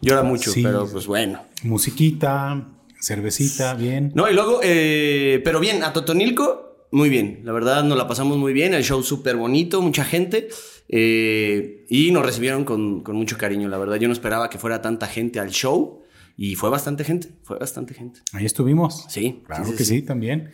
Llora 0.00 0.22
mucho, 0.22 0.50
Sí. 0.50 0.62
pero 0.62 0.86
pues 0.90 1.06
bueno. 1.06 1.42
Musiquita, 1.62 2.64
cervecita, 3.02 3.74
bien. 3.74 4.12
No, 4.14 4.30
y 4.30 4.34
luego, 4.34 4.60
eh, 4.62 5.40
pero 5.44 5.60
bien, 5.60 5.82
a 5.82 5.92
Totonilco, 5.92 6.86
muy 6.92 7.08
bien. 7.08 7.40
La 7.44 7.52
verdad, 7.52 7.82
nos 7.84 7.98
la 7.98 8.06
pasamos 8.06 8.38
muy 8.38 8.52
bien. 8.52 8.74
El 8.74 8.84
show 8.84 9.02
súper 9.02 9.36
bonito, 9.36 9.82
mucha 9.82 10.04
gente. 10.04 10.48
eh, 10.88 11.84
y 11.88 12.10
nos 12.10 12.24
recibieron 12.24 12.64
con, 12.64 13.02
con 13.02 13.16
mucho 13.16 13.36
cariño. 13.38 13.68
La 13.68 13.78
verdad, 13.78 13.96
yo 13.96 14.08
no 14.08 14.12
esperaba 14.14 14.48
que 14.50 14.58
fuera 14.58 14.82
tanta 14.82 15.06
gente 15.06 15.40
al 15.40 15.50
show. 15.50 16.00
Y 16.36 16.54
fue 16.54 16.70
bastante 16.70 17.04
gente, 17.04 17.28
fue 17.42 17.58
bastante 17.58 17.92
gente. 17.94 18.20
Ahí 18.32 18.46
estuvimos. 18.46 19.04
Sí, 19.08 19.42
Claro 19.46 19.64
sí, 19.66 19.72
que 19.72 19.84
sí. 19.84 19.96
sí. 19.96 20.02
también. 20.02 20.50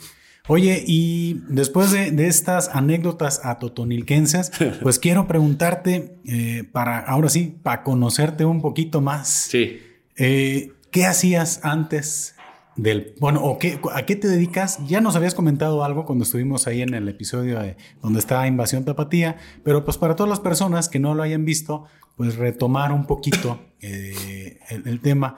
Oye, 0.49 0.83
y 0.87 1.40
después 1.49 1.93
de, 1.93 2.11
de 2.11 2.26
estas 2.26 2.69
anécdotas 2.73 3.40
atotonilquenses, 3.45 4.50
pues 4.83 4.99
quiero 4.99 5.28
preguntarte, 5.28 6.17
eh, 6.26 6.64
para 6.73 6.99
ahora 6.99 7.28
sí, 7.28 7.55
para 7.62 7.83
conocerte 7.85 8.45
un 8.45 8.61
poquito 8.61 9.00
más, 9.00 9.28
Sí. 9.50 9.78
eh, 10.17 10.73
¿qué 10.90 11.05
hacías 11.07 11.61
antes 11.62 12.35
del, 12.78 13.14
bueno, 13.18 13.44
o 13.44 13.58
qué, 13.58 13.78
a 13.92 14.06
qué 14.06 14.16
te 14.16 14.28
dedicas? 14.28 14.78
Ya 14.87 15.00
nos 15.00 15.16
habías 15.16 15.35
comentado 15.35 15.85
algo 15.85 16.06
cuando 16.06 16.25
estuvimos 16.25 16.66
ahí 16.66 16.80
en 16.80 16.94
el 16.94 17.08
episodio 17.08 17.58
de, 17.58 17.76
donde 18.00 18.20
está 18.20 18.47
Invasión 18.47 18.85
Tapatía, 18.85 19.37
pero 19.64 19.85
pues 19.85 19.99
para 19.99 20.16
todas 20.16 20.30
las 20.30 20.40
personas 20.40 20.88
que 20.88 21.00
no 21.00 21.14
lo 21.14 21.23
hayan 21.23 21.44
visto, 21.44 21.85
pues 22.16 22.37
retomar 22.37 22.92
un 22.92 23.06
poquito 23.06 23.61
eh, 23.80 24.58
el, 24.70 24.88
el 24.88 25.00
tema. 25.00 25.37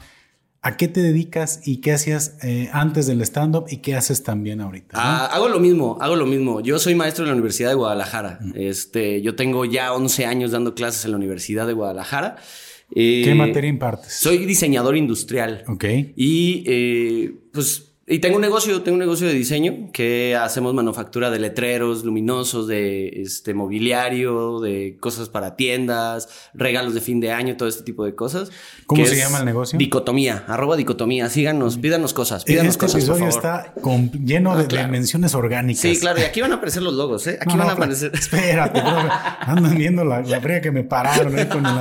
¿A 0.63 0.77
qué 0.77 0.89
te 0.89 1.01
dedicas 1.01 1.63
y 1.65 1.79
qué 1.79 1.93
hacías 1.93 2.37
eh, 2.43 2.69
antes 2.75 3.07
del 3.07 3.23
stand-up 3.23 3.65
y 3.71 3.79
qué 3.79 3.97
haces 3.97 4.23
también 4.23 4.61
ahorita? 4.61 4.99
no? 4.99 5.03
Ah, 5.03 5.25
hago 5.25 5.49
lo 5.49 5.59
mismo, 5.59 5.97
hago 6.03 6.17
lo 6.17 6.27
mismo. 6.27 6.61
Yo 6.61 6.79
soy 6.79 6.95
maestro 6.95 7.25
de 7.25 7.31
la 7.31 7.33
Universidad 7.33 7.71
de 7.71 7.77
Guadalajara. 7.77 8.41
Este, 8.55 9.23
yo 9.23 9.35
tengo 9.37 9.65
ya 9.65 9.95
11 9.95 10.27
años 10.27 10.51
dando 10.51 10.75
clases 10.75 11.07
en 11.07 11.13
la 11.13 11.17
Universidad 11.17 11.67
de 11.67 11.73
Guadalajara. 11.73 12.37
Eh, 12.95 13.23
¿Qué 13.25 13.35
materia 13.35 13.69
impartes? 13.69 14.13
Soy 14.13 14.45
diseñador 14.47 14.97
industrial. 14.97 15.65
Ok. 15.69 15.85
Y 16.17 16.65
eh, 16.67 17.33
pues 17.53 17.90
y 18.11 18.19
tengo 18.19 18.37
un 18.37 18.43
negocio, 18.43 18.83
tengo 18.83 18.95
un 18.97 19.01
negocio 19.01 19.27
de 19.29 19.33
diseño 19.35 19.91
que 19.93 20.37
hacemos 20.37 20.75
manufactura 20.75 21.31
de 21.31 21.39
letreros 21.39 22.05
luminosos, 22.05 22.67
de 22.67 23.23
este 23.23 23.55
mobiliario, 23.55 24.61
de 24.61 24.97
cosas 25.01 25.29
para 25.29 25.55
tiendas, 25.57 26.29
regalos 26.53 26.93
de 26.95 27.01
fin 27.01 27.21
de 27.21 27.31
año, 27.33 27.57
todo 27.57 27.69
este 27.69 27.85
tipo 27.85 28.05
de 28.05 28.15
cosas. 28.15 28.51
¿Cómo 28.87 29.07
se 29.07 29.17
llama 29.17 29.39
el 29.39 29.45
negocio? 29.45 29.79
Dicotomía, 29.79 30.45
arroba 30.49 30.77
dicotomía. 30.77 31.29
Síganos, 31.31 31.79
pídanos 31.79 32.13
cosas, 32.13 32.45
pídanos 32.45 32.73
Este 32.73 32.87
cosas, 32.87 33.05
por 33.07 33.17
episodio 33.17 33.33
favor. 33.41 33.63
está 33.65 33.81
con- 33.81 34.11
lleno 34.27 34.57
de, 34.57 34.65
Ah, 34.65 34.67
claro. 34.69 34.87
de 34.87 34.93
menciones 34.93 35.35
orgánicas. 35.37 35.81
Sí, 35.83 35.97
claro, 36.01 36.19
y 36.19 36.23
aquí 36.25 36.41
van 36.41 36.51
a 36.53 36.57
aparecer 36.57 36.83
los 36.83 36.95
logos, 36.95 37.27
¿eh? 37.29 37.39
Aquí 37.41 37.53
No, 37.55 37.59
van 37.59 37.67
no, 37.69 37.73
a 37.73 37.77
aparecer. 37.77 38.11
Espérate, 38.15 38.81
profe. 38.83 39.09
Andan 39.41 39.77
viendo 39.79 40.05
la, 40.05 40.21
la 40.23 40.41
fría 40.41 40.61
que 40.61 40.73
me 40.73 40.83
pararon 40.83 41.37
ahí 41.39 41.47
con 41.47 41.65
el 41.65 41.73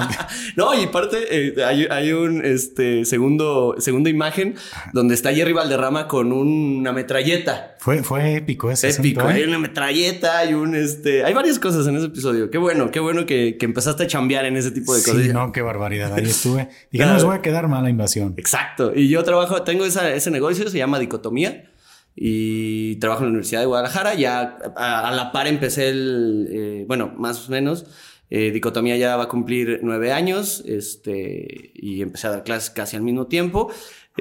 No, 0.55 0.79
y 0.79 0.83
aparte 0.83 1.17
eh, 1.31 1.63
hay, 1.65 1.87
hay 1.89 2.11
un 2.11 2.45
este 2.45 3.03
segundo, 3.05 3.75
segunda 3.79 4.11
imagen 4.11 4.53
donde 4.93 5.15
está 5.15 5.33
Jerry 5.33 5.53
Valderrama 5.53 6.07
con 6.07 6.18
con 6.19 6.33
una 6.33 6.91
metralleta. 6.91 7.75
Fue, 7.79 8.03
fue 8.03 8.35
épico 8.35 8.69
ese 8.69 8.89
Épico, 8.89 9.21
asunto, 9.21 9.37
¿eh? 9.37 9.41
hay 9.41 9.47
una 9.47 9.57
metralleta, 9.59 10.39
hay 10.39 10.53
un 10.53 10.75
este. 10.75 11.23
Hay 11.23 11.33
varias 11.33 11.59
cosas 11.59 11.87
en 11.87 11.95
ese 11.95 12.07
episodio. 12.07 12.49
Qué 12.51 12.57
bueno, 12.57 12.91
qué 12.91 12.99
bueno 12.99 13.25
que, 13.25 13.55
que 13.57 13.65
empezaste 13.65 14.03
a 14.03 14.07
chambear 14.07 14.43
en 14.45 14.57
ese 14.57 14.71
tipo 14.71 14.93
de 14.93 15.01
cosas. 15.01 15.21
Sí, 15.23 15.29
no, 15.31 15.53
qué 15.53 15.61
barbaridad. 15.61 16.13
Ahí 16.13 16.25
estuve. 16.25 16.67
Dije, 16.91 17.05
no 17.05 17.13
les 17.13 17.23
voy 17.23 17.35
a 17.37 17.41
quedar 17.41 17.69
mal 17.69 17.83
la 17.83 17.89
invasión. 17.89 18.33
Exacto. 18.35 18.91
Y 18.93 19.07
yo 19.07 19.23
trabajo, 19.23 19.61
tengo 19.63 19.85
esa- 19.85 20.13
ese 20.13 20.29
negocio, 20.29 20.69
se 20.69 20.77
llama 20.77 20.99
Dicotomía. 20.99 21.71
Y 22.21 22.97
trabajo 22.97 23.21
en 23.21 23.27
la 23.27 23.29
Universidad 23.29 23.61
de 23.61 23.67
Guadalajara. 23.67 24.13
Ya 24.15 24.57
a, 24.75 25.07
a 25.07 25.11
la 25.15 25.31
par 25.31 25.47
empecé 25.47 25.87
el. 25.89 26.47
eh, 26.51 26.85
bueno, 26.87 27.13
más 27.17 27.47
o 27.47 27.51
menos. 27.51 27.85
eh, 28.29 28.51
Dicotomía 28.51 28.97
ya 28.97 29.15
va 29.15 29.23
a 29.23 29.27
cumplir 29.29 29.79
nueve 29.83 30.11
años. 30.11 30.61
Este. 30.67 31.71
Y 31.75 32.01
empecé 32.01 32.27
a 32.27 32.31
dar 32.31 32.43
clases 32.43 32.71
casi 32.71 32.97
al 32.97 33.03
mismo 33.03 33.27
tiempo. 33.27 33.71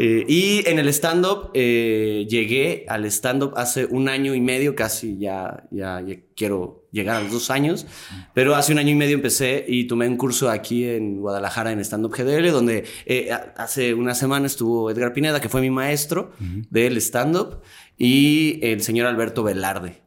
Eh, 0.00 0.24
y 0.28 0.62
en 0.68 0.78
el 0.78 0.86
stand-up, 0.90 1.50
eh, 1.54 2.24
llegué 2.30 2.84
al 2.88 3.04
stand-up 3.06 3.54
hace 3.56 3.84
un 3.84 4.08
año 4.08 4.32
y 4.32 4.40
medio, 4.40 4.76
casi 4.76 5.18
ya, 5.18 5.64
ya, 5.72 6.00
ya 6.06 6.14
quiero 6.36 6.86
llegar 6.92 7.16
a 7.16 7.20
los 7.22 7.32
dos 7.32 7.50
años, 7.50 7.84
pero 8.32 8.54
hace 8.54 8.72
un 8.72 8.78
año 8.78 8.90
y 8.92 8.94
medio 8.94 9.16
empecé 9.16 9.64
y 9.66 9.88
tomé 9.88 10.06
un 10.06 10.16
curso 10.16 10.50
aquí 10.50 10.84
en 10.84 11.18
Guadalajara 11.20 11.72
en 11.72 11.80
stand-up 11.80 12.14
GDL, 12.16 12.52
donde 12.52 12.84
eh, 13.06 13.30
hace 13.56 13.92
una 13.92 14.14
semana 14.14 14.46
estuvo 14.46 14.88
Edgar 14.88 15.12
Pineda, 15.12 15.40
que 15.40 15.48
fue 15.48 15.60
mi 15.62 15.70
maestro 15.70 16.30
del 16.70 16.96
stand-up, 16.98 17.62
y 17.96 18.60
el 18.62 18.82
señor 18.82 19.08
Alberto 19.08 19.42
Velarde. 19.42 20.02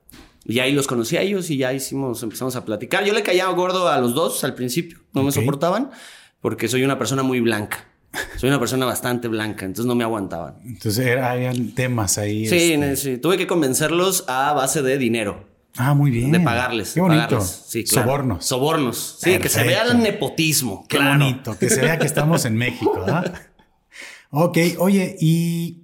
Y 0.45 0.59
ahí 0.59 0.71
los 0.71 0.87
conocí 0.87 1.17
a 1.17 1.21
ellos 1.21 1.49
y 1.49 1.57
ya 1.57 1.73
hicimos, 1.73 2.23
empezamos 2.23 2.55
a 2.55 2.63
platicar. 2.63 3.03
Yo 3.03 3.13
le 3.13 3.23
caía 3.23 3.45
gordo 3.47 3.89
a 3.89 3.99
los 3.99 4.15
dos 4.15 4.45
al 4.45 4.55
principio, 4.55 4.99
no 5.13 5.21
me 5.23 5.29
Ok. 5.29 5.35
soportaban, 5.35 5.91
porque 6.39 6.69
soy 6.69 6.83
una 6.85 6.97
persona 6.97 7.23
muy 7.23 7.41
blanca. 7.41 7.90
Soy 8.37 8.49
una 8.49 8.59
persona 8.59 8.85
bastante 8.85 9.27
blanca, 9.27 9.65
entonces 9.65 9.85
no 9.85 9.95
me 9.95 10.03
aguantaban. 10.03 10.55
Entonces 10.65 11.05
era, 11.05 11.31
habían 11.31 11.71
temas 11.71 12.17
ahí. 12.17 12.45
Sí, 12.47 12.73
este- 12.73 12.95
sí, 12.97 13.17
tuve 13.17 13.37
que 13.37 13.47
convencerlos 13.47 14.25
a 14.27 14.51
base 14.53 14.81
de 14.81 14.97
dinero, 14.97 15.47
Ah, 15.77 15.93
muy 15.93 16.11
bien. 16.11 16.31
de 16.31 16.39
pagarles. 16.41 16.93
Qué 16.93 16.99
bonito. 17.01 17.21
pagarles. 17.21 17.63
Sí, 17.67 17.83
claro. 17.85 18.07
Sobornos. 18.07 18.45
Sobornos. 18.45 19.17
Sí, 19.21 19.37
que 19.39 19.47
se 19.47 19.63
vea 19.63 19.83
el 19.83 19.99
nepotismo. 19.99 20.85
Qué 20.89 20.97
claro. 20.97 21.19
bonito. 21.19 21.57
Que 21.57 21.69
se 21.69 21.79
vea 21.81 21.97
que 21.99 22.05
estamos 22.05 22.43
en 22.45 22.55
México, 22.57 23.01
¿ah? 23.07 23.23
ok, 24.31 24.57
oye, 24.79 25.15
¿y 25.19 25.83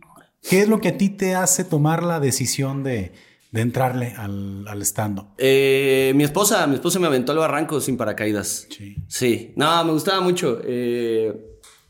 qué 0.49 0.61
es 0.61 0.67
lo 0.67 0.81
que 0.81 0.89
a 0.89 0.97
ti 0.97 1.09
te 1.09 1.35
hace 1.35 1.63
tomar 1.63 2.03
la 2.03 2.19
decisión 2.19 2.83
de, 2.83 3.13
de 3.51 3.61
entrarle 3.61 4.13
al, 4.17 4.67
al 4.67 4.81
stand-up? 4.81 5.27
Eh, 5.37 6.11
mi 6.15 6.25
esposa, 6.25 6.67
mi 6.67 6.75
esposa 6.75 6.99
me 6.99 7.07
aventó 7.07 7.31
al 7.31 7.37
barranco 7.37 7.79
sin 7.79 7.95
paracaídas. 7.95 8.67
Sí. 8.69 8.95
Sí, 9.07 9.53
no, 9.55 9.85
me 9.85 9.93
gustaba 9.93 10.19
mucho. 10.19 10.59
eh, 10.65 11.33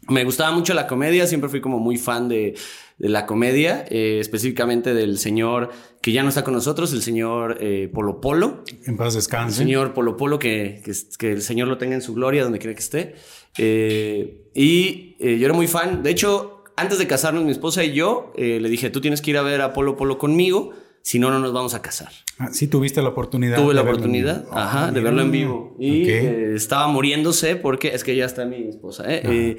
me 0.10 0.24
gustaba 0.24 0.52
mucho 0.52 0.74
la 0.74 0.88
comedia, 0.88 1.28
siempre 1.28 1.50
fui 1.50 1.62
como 1.62 1.80
muy 1.80 1.98
fan 1.98 2.28
de, 2.30 2.56
de 2.98 3.10
la 3.10 3.26
comedia, 3.26 3.86
eh, 3.90 4.18
específicamente 4.20 4.94
del 4.94 5.18
señor 5.18 5.70
que 6.02 6.12
ya 6.12 6.24
no 6.24 6.30
está 6.30 6.44
con 6.44 6.54
nosotros, 6.54 6.94
el 6.94 7.02
señor 7.02 7.58
eh, 7.60 7.90
Polo 7.94 8.22
Polo. 8.22 8.64
En 8.86 8.96
paz 8.98 9.14
El 9.14 9.20
descanse. 9.20 9.58
señor 9.58 9.94
Polo 9.94 10.16
Polo, 10.18 10.40
que, 10.40 10.82
que, 10.86 10.92
que 11.18 11.32
el 11.34 11.42
señor 11.42 11.68
lo 11.68 11.78
tenga 11.78 11.96
en 11.96 12.02
su 12.02 12.14
gloria 12.14 12.44
donde 12.44 12.60
quiera 12.60 12.74
que 12.74 12.80
esté. 12.82 13.16
Eh, 13.58 14.50
y 14.54 15.16
yo 15.20 15.46
era 15.46 15.54
muy 15.54 15.68
fan. 15.68 16.04
De 16.04 16.10
hecho, 16.12 16.64
antes 16.76 16.98
de 17.00 17.08
casarnos, 17.08 17.44
mi 17.44 17.52
esposa 17.52 17.84
y 17.84 17.94
yo 17.94 18.32
le 18.38 18.70
dije, 18.70 18.90
tú 18.90 19.02
tienes 19.02 19.22
que 19.22 19.32
ir 19.32 19.38
a 19.38 19.42
ver 19.42 19.62
a 19.62 19.74
Polo 19.74 19.96
Polo 19.98 20.18
conmigo, 20.18 20.72
si 21.02 21.20
no, 21.20 21.30
no 21.32 21.40
nos 21.40 21.54
vamos 21.54 21.74
a 21.74 21.82
casar. 21.82 22.12
Ah, 22.38 22.50
sí, 22.52 22.68
tuviste 22.68 23.02
la 23.02 23.10
oportunidad. 23.10 23.56
Tuve 23.58 23.74
la 23.74 23.82
oportunidad, 23.82 24.44
vivo. 24.44 24.58
ajá, 24.58 24.88
Ah, 24.88 24.92
de 24.92 25.00
verlo 25.02 25.22
en 25.22 25.32
vivo. 25.32 25.76
Y 25.80 26.08
estaba 26.10 26.88
muriéndose 26.88 27.56
porque 27.56 27.90
es 27.90 28.04
que 28.04 28.16
ya 28.16 28.26
está 28.26 28.46
mi 28.46 28.68
esposa, 28.68 29.06
¿eh? 29.08 29.58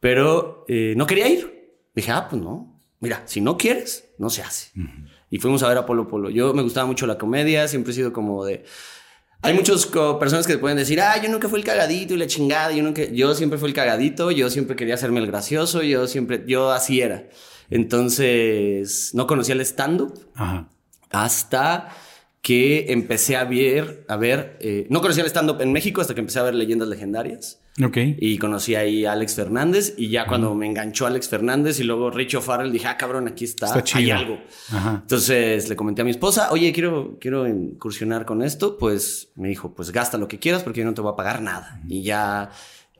Pero 0.00 0.64
eh, 0.66 0.94
no 0.96 1.06
quería 1.06 1.28
ir. 1.28 1.78
Dije, 1.94 2.10
ah, 2.10 2.26
pues 2.28 2.42
no. 2.42 2.80
Mira, 3.00 3.22
si 3.26 3.40
no 3.40 3.56
quieres, 3.56 4.04
no 4.18 4.28
se 4.30 4.42
hace. 4.42 4.70
Y 5.30 5.38
fuimos 5.38 5.62
a 5.62 5.68
ver 5.68 5.78
a 5.78 5.86
Polo 5.86 6.08
Polo. 6.08 6.30
Yo 6.30 6.52
me 6.52 6.62
gustaba 6.62 6.86
mucho 6.86 7.06
la 7.06 7.18
comedia, 7.18 7.68
siempre 7.68 7.92
he 7.92 7.94
sido 7.94 8.12
como 8.12 8.44
de... 8.44 8.64
Hay 9.42 9.54
muchas 9.54 9.86
personas 9.86 10.46
que 10.46 10.54
te 10.54 10.58
pueden 10.58 10.76
decir, 10.76 11.00
ah, 11.00 11.16
yo 11.22 11.30
nunca 11.30 11.48
fui 11.48 11.60
el 11.60 11.64
cagadito 11.64 12.12
y 12.12 12.18
la 12.18 12.26
chingada, 12.26 12.72
yo 12.72 12.82
nunca, 12.82 13.04
yo 13.04 13.34
siempre 13.34 13.58
fui 13.58 13.70
el 13.70 13.74
cagadito, 13.74 14.30
yo 14.30 14.50
siempre 14.50 14.76
quería 14.76 14.94
hacerme 14.94 15.20
el 15.20 15.26
gracioso, 15.26 15.82
yo 15.82 16.06
siempre, 16.06 16.44
yo 16.46 16.70
así 16.70 17.00
era. 17.00 17.26
Entonces, 17.70 19.14
no 19.14 19.26
conocía 19.26 19.54
el 19.54 19.62
stand-up 19.62 20.12
hasta 21.08 21.88
que 22.42 22.92
empecé 22.92 23.36
a 23.36 23.44
ver, 23.44 24.04
a 24.08 24.16
ver, 24.18 24.58
eh, 24.60 24.86
no 24.90 25.00
conocía 25.00 25.22
el 25.22 25.30
stand-up 25.30 25.62
en 25.62 25.72
México 25.72 26.02
hasta 26.02 26.12
que 26.12 26.20
empecé 26.20 26.38
a 26.38 26.42
ver 26.42 26.54
leyendas 26.54 26.88
legendarias 26.88 27.59
Ok. 27.82 27.96
y 28.18 28.36
conocí 28.38 28.74
ahí 28.74 29.04
a 29.06 29.12
Alex 29.12 29.36
Fernández 29.36 29.94
y 29.96 30.08
ya 30.08 30.26
cuando 30.26 30.54
me 30.54 30.66
enganchó 30.66 31.06
Alex 31.06 31.28
Fernández 31.28 31.80
y 31.80 31.84
luego 31.84 32.10
Richo 32.10 32.38
O'Farrell 32.38 32.72
dije, 32.72 32.88
ah, 32.88 32.96
cabrón, 32.96 33.28
aquí 33.28 33.44
está, 33.44 33.66
Está 33.66 33.84
chido. 33.84 33.98
hay 34.00 34.10
algo. 34.10 34.38
Ajá. 34.70 34.98
Entonces 35.02 35.68
le 35.68 35.76
comenté 35.76 36.02
a 36.02 36.04
mi 36.04 36.10
esposa, 36.10 36.50
oye, 36.52 36.72
quiero, 36.72 37.16
quiero 37.20 37.46
incursionar 37.48 38.26
con 38.26 38.42
esto. 38.42 38.76
Pues 38.76 39.30
me 39.36 39.48
dijo, 39.48 39.74
pues 39.74 39.92
gasta 39.92 40.18
lo 40.18 40.28
que 40.28 40.38
quieras 40.38 40.62
porque 40.62 40.80
yo 40.80 40.86
no 40.86 40.94
te 40.94 41.00
voy 41.00 41.12
a 41.12 41.16
pagar 41.16 41.40
nada. 41.42 41.80
Y 41.88 42.02
ya 42.02 42.50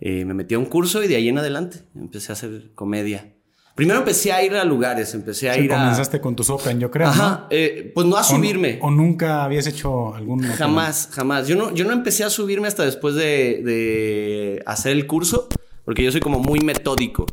eh, 0.00 0.24
me 0.24 0.34
metí 0.34 0.54
a 0.54 0.58
un 0.58 0.66
curso 0.66 1.02
y 1.02 1.08
de 1.08 1.16
ahí 1.16 1.28
en 1.28 1.38
adelante 1.38 1.80
empecé 1.94 2.32
a 2.32 2.34
hacer 2.34 2.70
comedia. 2.74 3.34
Primero 3.80 4.00
empecé 4.00 4.30
a 4.30 4.42
ir 4.44 4.54
a 4.54 4.62
lugares, 4.64 5.14
empecé 5.14 5.48
a 5.48 5.54
Sí, 5.54 5.60
ir 5.62 5.72
a... 5.72 5.78
comenzaste 5.78 6.20
con 6.20 6.36
tus 6.36 6.50
Open, 6.50 6.78
yo 6.78 6.90
creo. 6.90 7.08
Ajá, 7.08 7.46
eh, 7.48 7.90
pues 7.94 8.06
no 8.06 8.16
a 8.16 8.20
¿no? 8.20 8.26
O- 8.26 8.28
subirme. 8.30 8.78
O, 8.82 8.90
nunca 8.90 9.42
habías 9.42 9.66
hecho 9.66 10.14
algún. 10.14 10.40
open? 10.44 10.52
Jamás, 10.56 11.08
jamás. 11.12 11.48
Yo 11.48 11.56
no, 11.56 11.74
yo 11.74 11.86
no 11.86 11.92
empecé 11.92 12.24
a 12.24 12.28
subirme 12.28 12.68
hasta 12.68 12.84
después 12.84 13.14
de, 13.14 13.62
de 13.64 14.62
hacer 14.66 14.92
el 14.92 15.06
curso, 15.06 15.48
porque 15.86 16.04
yo 16.04 16.12
soy 16.12 16.20
como 16.20 16.40
muy 16.40 16.60
metódico. 16.60 17.24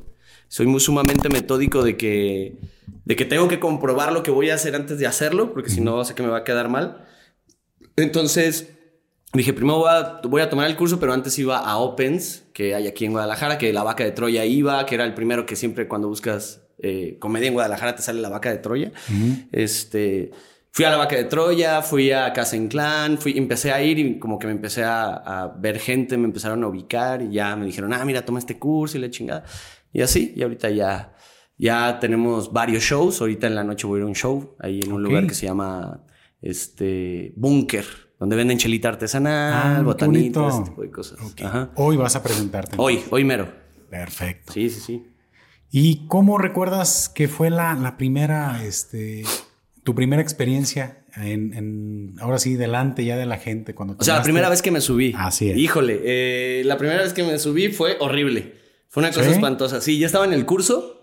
Soy 0.47 0.67
muy 0.67 0.79
sumamente 0.79 1.27
metódico 1.27 1.83
de 1.83 1.97
que, 1.97 2.55
de 3.03 3.15
que 3.17 3.25
tengo 3.25 3.49
que 3.49 3.59
comprobar 3.59 4.13
lo 4.13 4.23
que 4.23 4.31
voy 4.31 4.49
a 4.49 4.55
hacer 4.55 4.73
antes 4.75 4.99
de 4.99 5.05
hacerlo, 5.05 5.51
porque 5.51 5.69
si 5.69 5.81
no 5.81 6.05
sé 6.05 6.15
que 6.15 6.23
me 6.23 6.29
va 6.29 6.37
a 6.37 6.43
quedar 6.45 6.69
mal. 6.69 7.03
Entonces 7.97 8.69
dije, 9.33 9.53
primero 9.53 9.79
voy 9.79 9.89
a, 9.91 10.21
voy 10.23 10.41
a 10.41 10.49
tomar 10.49 10.67
el 10.67 10.75
curso, 10.75 10.99
pero 10.99 11.13
antes 11.13 11.37
iba 11.37 11.57
a 11.57 11.77
Opens, 11.77 12.45
que 12.53 12.73
hay 12.75 12.87
aquí 12.87 13.05
en 13.05 13.11
Guadalajara, 13.11 13.57
que 13.57 13.71
la 13.73 13.83
vaca 13.83 14.03
de 14.03 14.11
Troya 14.11 14.45
iba, 14.45 14.85
que 14.85 14.95
era 14.95 15.03
el 15.03 15.13
primero 15.13 15.45
que 15.45 15.55
siempre 15.55 15.87
cuando 15.87 16.07
buscas 16.07 16.63
eh, 16.79 17.17
comedia 17.19 17.47
en 17.47 17.53
Guadalajara 17.53 17.95
te 17.95 18.01
sale 18.01 18.21
la 18.21 18.29
vaca 18.29 18.49
de 18.51 18.57
Troya. 18.57 18.91
Este, 19.51 20.31
fui 20.71 20.85
a 20.85 20.89
la 20.91 20.97
vaca 20.97 21.15
de 21.15 21.25
Troya, 21.25 21.81
fui 21.81 22.11
a 22.11 22.31
Casa 22.33 22.55
Inclán, 22.55 23.17
fui, 23.17 23.37
empecé 23.37 23.71
a 23.71 23.81
ir 23.83 23.99
y 23.99 24.19
como 24.19 24.39
que 24.39 24.47
me 24.47 24.53
empecé 24.53 24.83
a, 24.83 25.13
a 25.15 25.47
ver 25.47 25.79
gente, 25.79 26.17
me 26.17 26.25
empezaron 26.25 26.63
a 26.63 26.67
ubicar 26.67 27.21
y 27.21 27.31
ya 27.33 27.55
me 27.55 27.65
dijeron, 27.65 27.93
ah, 27.93 28.03
mira, 28.05 28.23
toma 28.25 28.39
este 28.39 28.57
curso 28.57 28.97
y 28.97 29.01
la 29.01 29.09
chingada. 29.09 29.43
Y 29.91 30.01
así, 30.01 30.33
y 30.35 30.43
ahorita 30.43 30.69
ya, 30.69 31.15
ya 31.57 31.99
tenemos 31.99 32.53
varios 32.53 32.83
shows. 32.83 33.19
Ahorita 33.21 33.47
en 33.47 33.55
la 33.55 33.63
noche 33.63 33.87
voy 33.87 33.97
a 33.97 33.99
ir 34.01 34.03
a 34.03 34.07
un 34.07 34.15
show 34.15 34.55
ahí 34.59 34.79
en 34.81 34.91
un 34.91 35.01
Ok. 35.03 35.09
lugar 35.09 35.27
que 35.27 35.33
se 35.33 35.47
llama 35.47 36.03
este 36.41 37.33
Búnker, 37.35 37.85
donde 38.19 38.35
venden 38.35 38.57
chelita 38.57 38.89
artesanal, 38.89 39.77
Ah, 39.77 39.81
botanitas, 39.83 40.55
ese 40.55 40.63
tipo 40.69 40.81
de 40.81 40.91
cosas. 40.91 41.19
Ok. 41.21 41.41
Ajá. 41.43 41.69
Hoy 41.75 41.97
vas 41.97 42.15
a 42.15 42.23
presentarte. 42.23 42.75
Hoy, 42.79 43.03
hoy 43.11 43.23
mero. 43.23 43.47
Perfecto. 43.89 44.53
Sí, 44.53 44.69
sí, 44.69 44.79
sí. 44.81 45.07
¿Y 45.71 46.07
cómo 46.07 46.37
recuerdas 46.37 47.09
que 47.09 47.27
fue 47.27 47.49
la, 47.49 47.73
la 47.75 47.97
primera, 47.97 48.63
este, 48.63 49.23
tu 49.83 49.93
primera 49.95 50.21
experiencia 50.21 51.03
en, 51.15 51.53
en- 51.53 52.15
ahora 52.19 52.39
sí, 52.39 52.55
delante 52.55 53.03
ya 53.05 53.17
de 53.17 53.25
la 53.25 53.37
gente? 53.37 53.75
Cuando 53.75 53.95
O 53.99 54.03
sea, 54.03 54.15
la 54.15 54.23
primera 54.23 54.49
vez 54.49 54.61
que 54.61 54.71
me 54.71 54.81
subí. 54.81 55.13
Así 55.17 55.49
es. 55.51 55.57
Híjole, 55.57 55.99
eh, 56.03 56.63
la 56.65 56.77
primera 56.77 57.01
vez 57.03 57.13
que 57.13 57.23
me 57.23 57.37
subí 57.37 57.67
fue 57.69 57.97
horrible. 57.99 58.55
Fue 58.89 59.01
una 59.01 59.09
cosa 59.11 59.25
¿Sí? 59.25 59.31
espantosa. 59.31 59.81
Sí, 59.81 59.99
ya 59.99 60.05
estaba 60.07 60.25
en 60.25 60.33
el 60.33 60.45
curso. 60.45 60.93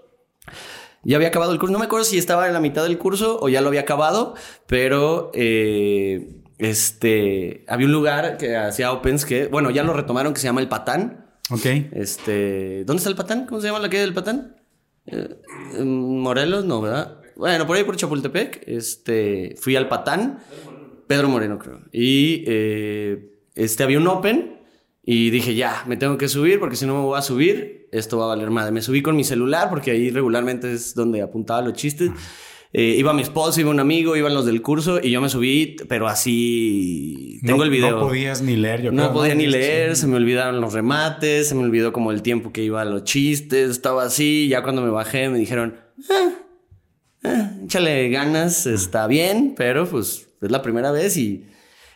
Ya 1.05 1.17
había 1.17 1.29
acabado 1.29 1.53
el 1.53 1.59
curso. 1.59 1.73
No 1.73 1.79
me 1.79 1.85
acuerdo 1.85 2.05
si 2.07 2.17
estaba 2.17 2.47
en 2.47 2.55
la 2.55 2.61
mitad 2.61 2.83
del 2.85 2.97
curso 2.97 3.39
o 3.41 3.49
ya 3.51 3.61
lo 3.61 3.69
había 3.69 3.83
acabado, 3.83 4.35
pero 4.67 5.31
eh, 5.35 6.43
este 6.59 7.65
había 7.69 7.87
un 7.87 7.93
lugar 7.93 8.37
que 8.37 8.57
hacía 8.57 8.93
opens 8.93 9.25
que, 9.25 9.47
bueno, 9.47 9.71
ya 9.71 9.83
lo 9.83 9.93
retomaron 9.93 10.35
que 10.35 10.41
se 10.41 10.47
llama 10.47 10.61
El 10.61 10.69
Patán. 10.69 11.27
Ok. 11.51 11.67
Este, 11.93 12.85
¿dónde 12.85 12.99
está 12.99 13.11
el 13.11 13.17
Patán? 13.17 13.47
¿Cómo 13.47 13.61
se 13.61 13.67
llama 13.67 13.81
la 13.81 13.89
calle 13.89 14.03
del 14.03 14.15
Patán? 14.15 14.57
Eh, 15.07 15.37
Morelos, 15.83 16.65
no, 16.65 16.81
¿verdad? 16.81 17.19
Bueno, 17.37 17.67
por 17.67 17.77
ahí 17.77 17.85
por 17.85 17.97
Chapultepec, 17.97 18.63
este, 18.67 19.57
fui 19.59 19.77
al 19.77 19.89
Patán, 19.89 20.39
Pedro 21.07 21.29
Moreno 21.29 21.59
creo, 21.59 21.81
y 21.93 22.45
eh, 22.47 23.33
este 23.55 23.83
había 23.83 23.99
un 23.99 24.07
Open 24.07 24.61
y 25.03 25.31
dije 25.31 25.55
ya, 25.55 25.85
me 25.87 25.97
tengo 25.97 26.17
que 26.17 26.29
subir 26.29 26.61
porque 26.61 26.77
si 26.77 26.87
no 26.87 26.95
me 26.95 27.01
voy 27.01 27.19
a 27.19 27.23
subir 27.23 27.85
esto 27.95 28.19
va 28.19 28.25
a 28.25 28.29
valer 28.29 28.51
madre. 28.51 28.73
Me 28.73 28.83
subí 28.83 29.03
con 29.03 29.17
mi 29.17 29.25
celular 29.25 29.71
porque 29.71 29.93
ahí 29.93 30.11
regularmente 30.11 30.73
es 30.73 30.95
donde 30.95 31.23
apuntaba 31.23 31.63
los 31.63 31.75
chistes. 31.75 32.11
Eh, 32.77 32.97
iba 32.99 33.15
mi 33.15 33.23
esposo, 33.23 33.61
iba 33.61 33.71
un 33.71 33.79
amigo, 33.79 34.17
iban 34.17 34.35
los 34.35 34.47
del 34.47 34.61
curso 34.61 34.99
y 35.01 35.13
yo 35.13 35.21
me 35.21 35.29
subí, 35.29 35.77
pero 35.89 36.09
así 36.09 37.39
tengo 37.47 37.59
No- 37.59 37.65
el 37.65 37.71
video. 37.71 37.91
No 37.93 38.01
podías 38.01 38.43
ni 38.43 38.57
leer, 38.57 38.83
yo 38.83 38.91
No 38.91 39.13
podía 39.13 39.37
ni 39.37 39.45
Sí. 39.45 39.51
leer, 39.51 39.95
se 39.95 40.09
me 40.09 40.17
olvidaron 40.17 40.61
los 40.61 40.73
remates, 40.73 41.49
se 41.49 41.55
me 41.55 41.63
olvidó 41.63 41.93
como 41.93 42.11
el 42.11 42.21
tiempo 42.23 42.53
que 42.53 42.65
iba 42.65 42.83
a 42.83 42.85
los 42.85 43.05
chistes, 43.05 43.71
estaba 43.71 44.03
así, 44.03 44.49
ya 44.49 44.65
cuando 44.65 44.83
me 44.83 44.91
bajé 44.91 45.29
me 45.29 45.39
dijeron, 45.39 45.77
"Ah, 46.11 46.33
ah, 47.23 47.51
échale 47.65 48.09
ganas, 48.09 48.67
está 48.67 49.07
bien, 49.07 49.55
pero 49.57 49.87
pues 49.87 50.27
es 50.43 50.51
la 50.51 50.61
primera 50.63 50.91
vez 50.91 51.17
y, 51.17 51.47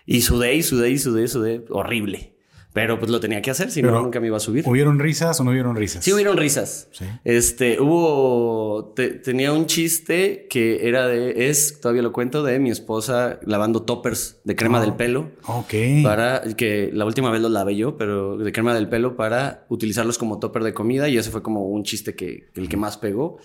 y 0.06 0.20
sudé 0.20 0.54
y 0.54 0.62
sudé 0.62 0.90
y 0.90 0.99
sudé, 0.99 1.26
sudé, 1.26 1.64
horrible. 1.70 2.37
Pero 2.80 2.99
pues 2.99 3.11
lo 3.11 3.18
tenía 3.18 3.42
que 3.42 3.50
hacer, 3.50 3.70
si 3.73 3.82
no, 3.82 3.90
nunca 4.00 4.20
me 4.20 4.28
iba 4.28 4.37
a 4.37 4.40
subir. 4.40 4.62
¿Hubieron 4.68 4.99
risas 5.00 5.40
o 5.40 5.44
no 5.44 5.50
hubieron 5.50 5.75
risas? 5.75 6.04
Sí 6.04 6.12
hubieron 6.12 6.37
risas. 6.37 6.88
Sí. 6.92 7.04
Este, 7.25 7.80
hubo, 7.80 8.92
te- 8.94 9.11
tenía 9.11 9.52
un 9.52 9.66
chiste 9.66 10.47
que 10.49 10.87
era 10.88 11.06
de, 11.08 11.49
es, 11.50 11.80
todavía 11.80 12.02
lo 12.02 12.12
cuento, 12.12 12.42
de 12.42 12.58
mi 12.61 12.70
esposa 12.70 13.40
lavando 13.44 13.82
toppers 13.82 14.40
de 14.44 14.54
crema 14.54 14.78
Ah. 14.78 14.82
del 14.82 14.94
pelo. 14.94 15.32
Ok. 15.47 15.75
Para 16.04 16.42
que 16.56 16.90
la 16.92 17.04
última 17.04 17.30
vez 17.30 17.40
los 17.40 17.50
lavé 17.50 17.75
yo, 17.76 17.97
pero 17.97 18.37
de 18.37 18.52
crema 18.52 18.75
del 18.75 18.88
pelo 18.88 19.16
para 19.16 19.66
utilizarlos 19.68 20.16
como 20.18 20.38
topper 20.38 20.62
de 20.62 20.73
comida 20.73 21.08
y 21.08 21.18
ese 21.18 21.30
fue 21.30 21.42
como 21.42 21.64
un 21.68 21.82
chiste 21.82 22.14
que 22.14 22.50
el 22.54 22.68
que 22.68 22.76
más 22.76 22.97
pegó. 22.97 23.38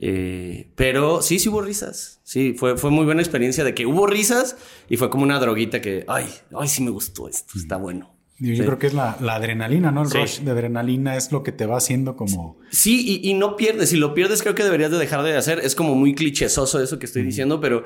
Eh, 0.00 0.72
pero 0.74 1.22
sí, 1.22 1.38
sí 1.38 1.48
hubo 1.48 1.62
risas. 1.62 2.20
Sí, 2.24 2.54
fue, 2.58 2.76
fue 2.76 2.90
muy 2.90 3.04
buena 3.04 3.22
experiencia 3.22 3.62
de 3.64 3.74
que 3.74 3.86
hubo 3.86 4.06
risas 4.06 4.56
y 4.88 4.96
fue 4.96 5.08
como 5.08 5.22
una 5.22 5.38
droguita 5.38 5.80
que, 5.80 6.04
ay, 6.08 6.26
ay, 6.58 6.68
sí 6.68 6.82
me 6.82 6.90
gustó 6.90 7.28
esto, 7.28 7.54
está 7.56 7.76
bueno. 7.76 8.13
Yo, 8.38 8.54
Sí. 8.56 8.62
creo 8.62 8.78
que 8.78 8.88
es 8.88 8.94
la, 8.94 9.16
la 9.20 9.36
adrenalina, 9.36 9.90
¿no? 9.92 10.02
El 10.02 10.08
Sí. 10.08 10.18
rush 10.18 10.38
de 10.40 10.50
adrenalina 10.50 11.16
es 11.16 11.30
lo 11.30 11.42
que 11.44 11.52
te 11.52 11.66
va 11.66 11.76
haciendo 11.76 12.16
como... 12.16 12.58
Sí, 12.70 13.20
y, 13.22 13.30
y 13.30 13.34
no 13.34 13.54
pierdes. 13.56 13.90
Si 13.90 13.96
lo 13.96 14.12
pierdes, 14.14 14.42
creo 14.42 14.54
que 14.56 14.64
deberías 14.64 14.90
de 14.90 14.98
dejar 14.98 15.22
de 15.22 15.36
hacer. 15.36 15.60
Es 15.60 15.74
como 15.76 15.94
muy 15.94 16.14
clichésoso 16.14 16.82
eso 16.82 16.98
que 16.98 17.06
estoy 17.06 17.22
diciendo, 17.22 17.60
pero 17.60 17.84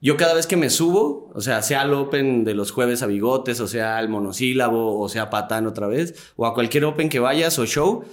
yo 0.00 0.16
cada 0.16 0.34
vez 0.34 0.46
que 0.46 0.56
me 0.56 0.70
subo, 0.70 1.32
o 1.34 1.40
sea, 1.40 1.62
sea 1.62 1.80
al 1.80 1.92
Open 1.94 2.44
de 2.44 2.54
los 2.54 2.70
jueves 2.70 3.02
a 3.02 3.06
bigotes, 3.06 3.58
o 3.58 3.66
sea 3.66 3.98
al 3.98 4.08
monosílabo, 4.08 5.00
o 5.00 5.08
sea 5.08 5.30
patán 5.30 5.66
otra 5.66 5.88
vez, 5.88 6.14
o 6.36 6.46
a 6.46 6.54
cualquier 6.54 6.84
Open 6.84 7.08
que 7.08 7.18
vayas 7.18 7.58
o 7.58 7.66
show, 7.66 8.04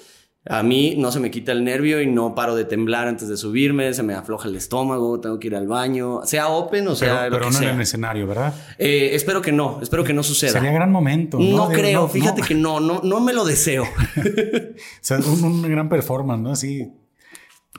a 0.48 0.62
mí 0.62 0.96
no 0.98 1.12
se 1.12 1.20
me 1.20 1.32
quita 1.32 1.52
el 1.52 1.64
nervio 1.64 2.02
y 2.02 2.08
no 2.08 2.36
paro 2.36 2.56
de 2.56 2.66
temblar 2.66 3.08
antes 3.08 3.28
de 3.28 3.36
subirme, 3.36 3.94
se 3.94 4.04
me 4.04 4.14
afloja 4.14 4.48
el 4.48 4.56
estómago, 4.56 5.20
tengo 5.20 5.40
que 5.40 5.48
ir 5.48 5.56
al 5.56 5.68
baño, 5.68 6.22
sea 6.26 6.50
Open 6.50 6.88
o 6.88 6.96
Pero, 6.96 6.96
sea 6.96 7.26
lo 7.26 7.32
pero 7.32 7.46
que 7.48 7.52
no 7.54 7.60
sea. 7.60 7.70
en 7.70 7.76
el 7.76 7.82
escenario, 7.82 8.28
¿verdad? 8.28 8.54
Eh, 8.78 9.10
espero 9.14 9.42
que 9.42 9.52
no, 9.52 9.80
espero 9.82 10.04
que 10.04 10.14
no 10.14 10.22
suceda. 10.22 10.52
Sería 10.52 10.72
gran 10.72 10.92
momento. 10.92 11.40
no, 11.40 11.70
creo, 11.70 12.02
no, 12.02 12.08
fíjate 12.08 12.42
no. 12.42 12.48
que 12.48 12.54
no, 12.56 12.80
no, 12.80 13.02
no 13.04 13.20
me 13.22 13.34
lo 13.34 13.44
deseo. 13.46 13.86
O 14.76 14.78
sea, 15.02 15.18
un, 15.18 15.44
un 15.44 15.62
gran 15.64 15.88
performance, 15.90 16.42
¿no? 16.42 16.52
Así. 16.52 16.92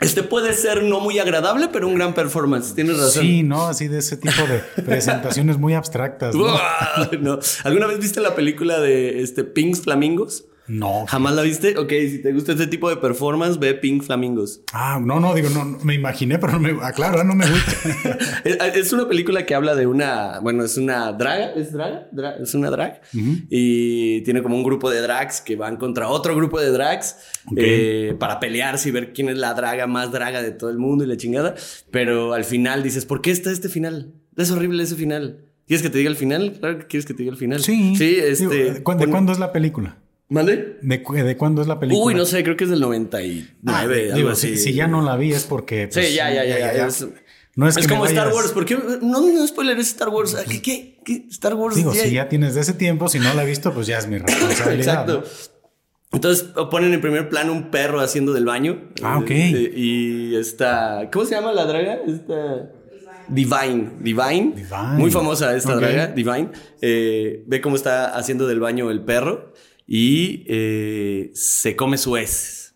Este 0.00 0.22
puede 0.22 0.52
ser 0.52 0.82
no 0.82 1.00
muy 1.00 1.18
agradable, 1.18 1.68
pero 1.72 1.88
un 1.88 1.94
gran 1.94 2.14
performance. 2.14 2.74
Tienes 2.74 2.98
razón. 2.98 3.22
Sí, 3.22 3.42
¿no? 3.42 3.66
Así 3.66 3.88
de 3.88 3.98
ese 3.98 4.16
tipo 4.16 4.42
de 4.46 4.58
presentaciones 4.82 5.58
muy 5.58 5.74
abstractas. 5.74 6.34
¿Alguna 7.64 7.86
vez 7.86 7.98
viste 7.98 8.20
la 8.20 8.34
película 8.34 8.78
de 8.80 9.22
este 9.22 9.44
Pink 9.44 9.76
Flamingos? 9.76 10.46
No. 10.68 11.06
¿Jamás 11.06 11.34
la 11.34 11.42
viste? 11.42 11.76
Ok, 11.78 11.90
si 11.90 12.22
te 12.22 12.32
gusta 12.32 12.52
este 12.52 12.66
tipo 12.66 12.88
de 12.90 12.96
performance, 12.96 13.58
ve 13.58 13.74
Pink 13.74 14.02
Flamingos. 14.02 14.62
Ah, 14.72 15.00
no, 15.02 15.20
no, 15.20 15.34
digo, 15.34 15.48
no, 15.50 15.64
no, 15.64 15.78
me 15.84 15.94
imaginé, 15.94 16.38
pero 16.38 16.54
no 16.54 16.58
me, 16.60 16.76
ah, 16.82 16.92
claro, 16.92 17.22
no 17.24 17.34
me 17.34 17.46
gusta. 17.48 17.72
Es, 18.44 18.56
es 18.76 18.92
una 18.92 19.08
película 19.08 19.44
que 19.46 19.54
habla 19.54 19.74
de 19.74 19.86
una, 19.86 20.40
bueno, 20.40 20.64
es 20.64 20.76
una 20.76 21.12
draga, 21.12 21.52
¿es 21.54 21.72
draga? 21.72 22.08
Dra- 22.12 22.40
es 22.42 22.54
una 22.54 22.70
drag. 22.70 23.00
Y 23.48 24.20
tiene 24.22 24.42
como 24.42 24.56
un 24.56 24.62
grupo 24.62 24.90
de 24.90 25.00
drags 25.00 25.40
que 25.40 25.56
van 25.56 25.76
contra 25.76 26.08
otro 26.08 26.34
grupo 26.36 26.60
de 26.60 26.70
drags 26.70 27.16
eh, 27.56 28.14
para 28.18 28.40
pelearse 28.40 28.88
y 28.88 28.92
ver 28.92 29.12
quién 29.12 29.28
es 29.28 29.38
la 29.38 29.54
draga 29.54 29.86
más 29.86 30.12
draga 30.12 30.42
de 30.42 30.52
todo 30.52 30.70
el 30.70 30.78
mundo 30.78 31.04
y 31.04 31.06
la 31.06 31.16
chingada. 31.16 31.54
Pero 31.90 32.32
al 32.34 32.44
final 32.44 32.82
dices, 32.82 33.04
¿por 33.06 33.20
qué 33.22 33.30
está 33.30 33.50
este 33.50 33.68
final? 33.68 34.12
Es 34.36 34.50
horrible 34.50 34.82
ese 34.82 34.96
final. 34.96 35.44
¿Quieres 35.66 35.82
que 35.82 35.90
te 35.90 35.98
diga 35.98 36.10
el 36.10 36.16
final? 36.16 36.52
Claro 36.60 36.78
que 36.78 36.86
quieres 36.86 37.06
que 37.06 37.14
te 37.14 37.22
diga 37.22 37.32
el 37.32 37.38
final. 37.38 37.60
Sí. 37.60 37.94
Sí, 37.96 38.14
Digo, 38.16 38.26
este. 38.26 38.72
¿de, 38.74 38.82
cuándo 38.82 39.32
es 39.32 39.38
la 39.38 39.52
película? 39.52 39.98
¿Mande? 40.28 40.78
¿De, 40.82 41.02
cu- 41.02 41.14
de 41.14 41.36
cuándo 41.36 41.62
es 41.62 41.68
la 41.68 41.78
película? 41.78 42.04
Uy, 42.04 42.14
no 42.14 42.24
sé, 42.24 42.42
creo 42.42 42.56
que 42.56 42.64
es 42.64 42.70
del 42.70 42.80
99. 42.80 43.54
Ah, 43.66 43.86
digo, 44.16 44.34
si, 44.34 44.56
si 44.56 44.72
ya 44.74 44.88
no 44.88 45.00
la 45.02 45.16
vi 45.16 45.32
es 45.32 45.44
porque. 45.44 45.84
Sí, 45.90 46.00
pues, 46.00 46.14
ya, 46.14 46.30
ya, 46.32 46.44
ya. 46.44 46.58
ya, 46.58 46.86
es, 46.88 47.06
No 47.54 47.68
es, 47.68 47.76
es 47.76 47.86
que 47.86 47.92
como 47.94 48.06
Star 48.06 48.32
Wars. 48.32 48.50
¿Por 48.50 48.64
qué? 48.64 48.76
No, 49.02 49.20
no 49.20 49.46
spoiler 49.46 49.78
es 49.78 49.88
Star 49.88 50.08
Wars. 50.08 50.36
¿Qué? 50.48 50.60
¿Qué? 50.60 50.98
¿Qué? 51.04 51.26
Star 51.30 51.54
Wars. 51.54 51.76
Digo, 51.76 51.94
ya- 51.94 52.02
si 52.02 52.10
ya 52.12 52.28
tienes 52.28 52.54
de 52.56 52.62
ese 52.62 52.72
tiempo, 52.72 53.08
si 53.08 53.20
no 53.20 53.32
la 53.34 53.44
he 53.44 53.46
visto, 53.46 53.72
pues 53.72 53.86
ya 53.86 53.98
es 53.98 54.08
mi 54.08 54.18
responsabilidad. 54.18 55.08
Exacto. 55.08 55.24
Entonces 56.12 56.48
ponen 56.70 56.92
en 56.92 57.00
primer 57.00 57.28
plano 57.28 57.52
un 57.52 57.70
perro 57.70 58.00
haciendo 58.00 58.32
del 58.32 58.44
baño. 58.46 58.90
Ah, 59.02 59.18
ok. 59.18 59.30
Eh, 59.30 59.72
y 59.76 60.34
está. 60.36 61.08
¿Cómo 61.12 61.24
se 61.24 61.34
llama 61.34 61.52
la 61.52 61.66
draga? 61.66 61.98
Esta. 62.06 62.70
Divine. 63.28 63.90
Divine. 64.00 64.52
Divine. 64.56 64.94
Muy 64.98 65.10
famosa 65.10 65.54
esta 65.56 65.74
Ok. 65.74 65.80
draga, 65.80 66.06
Divine. 66.08 66.48
Eh, 66.80 67.44
ve 67.46 67.60
cómo 67.60 67.76
está 67.76 68.16
haciendo 68.16 68.46
del 68.46 68.60
baño 68.60 68.90
el 68.90 69.00
perro 69.02 69.52
y 69.86 70.44
eh, 70.48 71.30
se 71.34 71.76
come 71.76 71.98
su 71.98 72.16
heces. 72.16 72.74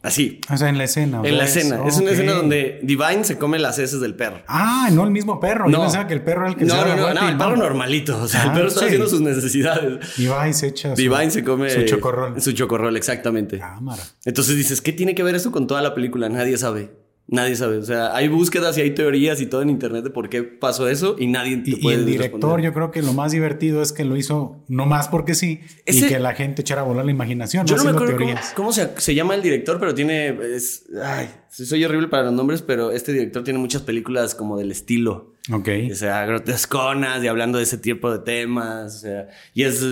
Así. 0.00 0.40
¿no? 0.48 0.54
O 0.54 0.58
sea, 0.58 0.68
en 0.68 0.78
la 0.78 0.84
escena. 0.84 1.20
En 1.24 1.36
la 1.38 1.44
escena. 1.44 1.80
Es 1.86 1.96
una 1.96 2.12
escena 2.12 2.32
donde 2.32 2.78
Divine 2.84 3.24
se 3.24 3.36
come 3.36 3.58
las 3.58 3.78
heces 3.80 4.00
del 4.00 4.14
perro. 4.14 4.42
Ah, 4.46 4.88
no 4.92 5.04
el 5.04 5.10
mismo 5.10 5.40
perro. 5.40 5.68
Yo 5.68 5.80
pensaba 5.80 6.06
que 6.06 6.14
el 6.14 6.22
perro 6.22 6.42
era 6.42 6.50
el 6.50 6.56
que 6.56 6.66
se 6.66 6.68
no, 6.70 6.76
daba 6.76 6.94
no, 6.94 7.14
no, 7.14 7.20
no, 7.20 7.28
el 7.28 7.36
perro 7.36 7.56
normalito. 7.56 8.16
O 8.22 8.28
sea, 8.28 8.44
el 8.44 8.50
Ah, 8.50 8.54
perro 8.54 8.68
está 8.68 8.84
haciendo 8.84 9.08
sus 9.08 9.20
necesidades. 9.20 10.16
Divine 10.16 10.54
se 10.54 10.68
echa 10.68 10.94
su, 10.94 11.02
Divine 11.02 11.30
se 11.30 11.42
come 11.42 11.68
su 11.70 11.82
chocorrol. 11.82 12.40
Su 12.40 12.52
chocorrol, 12.52 12.96
exactamente. 12.96 13.58
Cámara. 13.58 14.02
Entonces 14.24 14.56
dices, 14.56 14.80
¿qué 14.80 14.92
tiene 14.92 15.14
que 15.16 15.24
ver 15.24 15.34
eso 15.34 15.50
con 15.50 15.66
toda 15.66 15.82
la 15.82 15.94
película? 15.94 16.28
Nadie 16.28 16.56
sabe. 16.58 16.90
Nadie 17.30 17.56
sabe. 17.56 17.76
O 17.76 17.82
sea, 17.84 18.16
hay 18.16 18.28
búsquedas 18.28 18.78
y 18.78 18.80
hay 18.80 18.92
teorías 18.92 19.40
y 19.42 19.46
todo 19.46 19.60
en 19.60 19.68
internet 19.68 20.02
de 20.02 20.08
por 20.10 20.30
qué 20.30 20.42
pasó 20.42 20.88
eso 20.88 21.14
y 21.18 21.26
nadie 21.26 21.58
te 21.58 21.70
Y, 21.70 21.74
y 21.74 21.76
puede 21.76 21.96
el 21.98 22.06
director, 22.06 22.32
responder. 22.40 22.64
yo 22.64 22.72
creo 22.72 22.90
que 22.90 23.02
lo 23.02 23.12
más 23.12 23.32
divertido 23.32 23.82
es 23.82 23.92
que 23.92 24.06
lo 24.06 24.16
hizo 24.16 24.64
no 24.68 24.86
más 24.86 25.08
porque 25.08 25.34
sí 25.34 25.60
Ese- 25.84 26.06
y 26.06 26.08
que 26.08 26.18
la 26.20 26.34
gente 26.34 26.62
echara 26.62 26.80
a 26.80 26.84
volar 26.84 27.04
la 27.04 27.10
imaginación, 27.10 27.66
Yo 27.66 27.76
no 27.76 27.84
no 27.84 27.90
me 27.90 27.96
acuerdo 27.96 28.16
cómo, 28.16 28.34
cómo 28.56 28.72
se, 28.72 28.88
se 28.98 29.14
llama 29.14 29.34
el 29.34 29.42
director, 29.42 29.78
pero 29.78 29.94
tiene. 29.94 30.28
Es, 30.56 30.86
ay, 31.04 31.28
soy 31.50 31.84
horrible 31.84 32.08
para 32.08 32.22
los 32.24 32.32
nombres, 32.32 32.62
pero 32.62 32.92
este 32.92 33.12
director 33.12 33.44
tiene 33.44 33.58
muchas 33.58 33.82
películas 33.82 34.34
como 34.34 34.56
del 34.56 34.70
estilo. 34.70 35.34
Ok. 35.52 35.68
O 35.92 35.94
sea, 35.94 36.24
grotesconas 36.26 37.22
y 37.22 37.26
hablando 37.26 37.58
de 37.58 37.64
ese 37.64 37.76
tipo 37.78 38.10
de 38.10 38.18
temas. 38.20 38.96
O 38.96 38.98
sea, 39.00 39.28
y 39.54 39.64
es, 39.64 39.84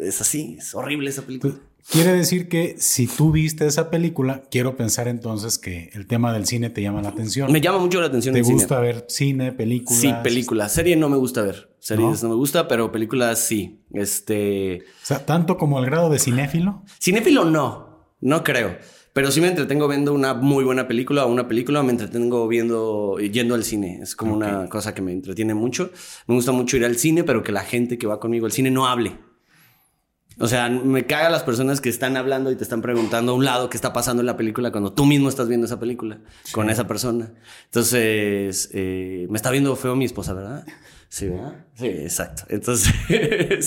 es 0.00 0.20
así, 0.20 0.56
es 0.58 0.74
horrible 0.74 1.10
esa 1.10 1.22
película. 1.22 1.54
Quiere 1.90 2.12
decir 2.12 2.48
que 2.48 2.74
si 2.78 3.06
tú 3.06 3.30
viste 3.30 3.64
esa 3.66 3.90
película, 3.90 4.42
quiero 4.50 4.76
pensar 4.76 5.06
entonces 5.06 5.56
que 5.58 5.90
el 5.94 6.06
tema 6.06 6.32
del 6.32 6.44
cine 6.46 6.68
te 6.68 6.82
llama 6.82 7.00
la 7.00 7.10
atención. 7.10 7.52
Me 7.52 7.60
llama 7.60 7.78
mucho 7.78 8.00
la 8.00 8.08
atención 8.08 8.32
¿Te 8.32 8.40
el 8.40 8.44
cine. 8.44 8.56
gusta 8.56 8.80
ver 8.80 9.04
cine, 9.08 9.52
películas? 9.52 10.00
Sí, 10.00 10.12
películas. 10.22 10.72
Serie 10.72 10.96
no 10.96 11.08
me 11.08 11.16
gusta 11.16 11.42
ver. 11.42 11.70
Series 11.78 12.22
¿No? 12.24 12.30
me 12.30 12.34
gusta, 12.34 12.66
pero 12.66 12.90
películas 12.90 13.38
sí. 13.38 13.84
Este. 13.92 14.82
O 15.02 15.06
sea, 15.06 15.24
tanto 15.24 15.56
como 15.56 15.78
el 15.78 15.86
grado 15.86 16.10
de 16.10 16.18
cinéfilo. 16.18 16.82
Cinéfilo 17.00 17.44
no. 17.44 18.14
No 18.20 18.42
creo. 18.42 18.76
Pero 19.12 19.30
sí 19.30 19.40
me 19.40 19.48
entretengo 19.48 19.88
viendo 19.88 20.12
una 20.12 20.34
muy 20.34 20.64
buena 20.64 20.88
película 20.88 21.24
o 21.24 21.32
una 21.32 21.48
película, 21.48 21.82
me 21.82 21.92
entretengo 21.92 22.46
viendo, 22.48 23.16
yendo 23.18 23.54
al 23.54 23.64
cine. 23.64 24.00
Es 24.02 24.14
como 24.14 24.36
okay. 24.36 24.48
una 24.48 24.68
cosa 24.68 24.92
que 24.92 25.00
me 25.00 25.12
entretiene 25.12 25.54
mucho. 25.54 25.90
Me 26.26 26.34
gusta 26.34 26.52
mucho 26.52 26.76
ir 26.76 26.84
al 26.84 26.96
cine, 26.96 27.24
pero 27.24 27.42
que 27.42 27.52
la 27.52 27.62
gente 27.62 27.96
que 27.96 28.06
va 28.06 28.20
conmigo 28.20 28.44
al 28.44 28.52
cine 28.52 28.70
no 28.70 28.86
hable. 28.86 29.18
O 30.38 30.48
sea, 30.48 30.68
me 30.68 31.06
caga 31.06 31.30
las 31.30 31.42
personas 31.44 31.80
que 31.80 31.88
están 31.88 32.16
hablando 32.16 32.50
y 32.50 32.56
te 32.56 32.62
están 32.62 32.82
preguntando 32.82 33.32
a 33.32 33.34
un 33.34 33.44
lado 33.44 33.70
qué 33.70 33.76
está 33.76 33.94
pasando 33.94 34.20
en 34.20 34.26
la 34.26 34.36
película 34.36 34.70
cuando 34.70 34.92
tú 34.92 35.06
mismo 35.06 35.30
estás 35.30 35.48
viendo 35.48 35.66
esa 35.66 35.80
película 35.80 36.18
sí. 36.44 36.52
con 36.52 36.68
esa 36.68 36.86
persona. 36.86 37.32
Entonces, 37.64 38.68
eh, 38.74 39.26
me 39.30 39.36
está 39.36 39.50
viendo 39.50 39.74
feo 39.76 39.96
mi 39.96 40.04
esposa, 40.04 40.34
¿verdad? 40.34 40.66
Sí, 41.08 41.28
¿verdad? 41.28 41.54
Sí, 41.74 41.86
exacto. 41.86 42.42
Entonces. 42.48 42.92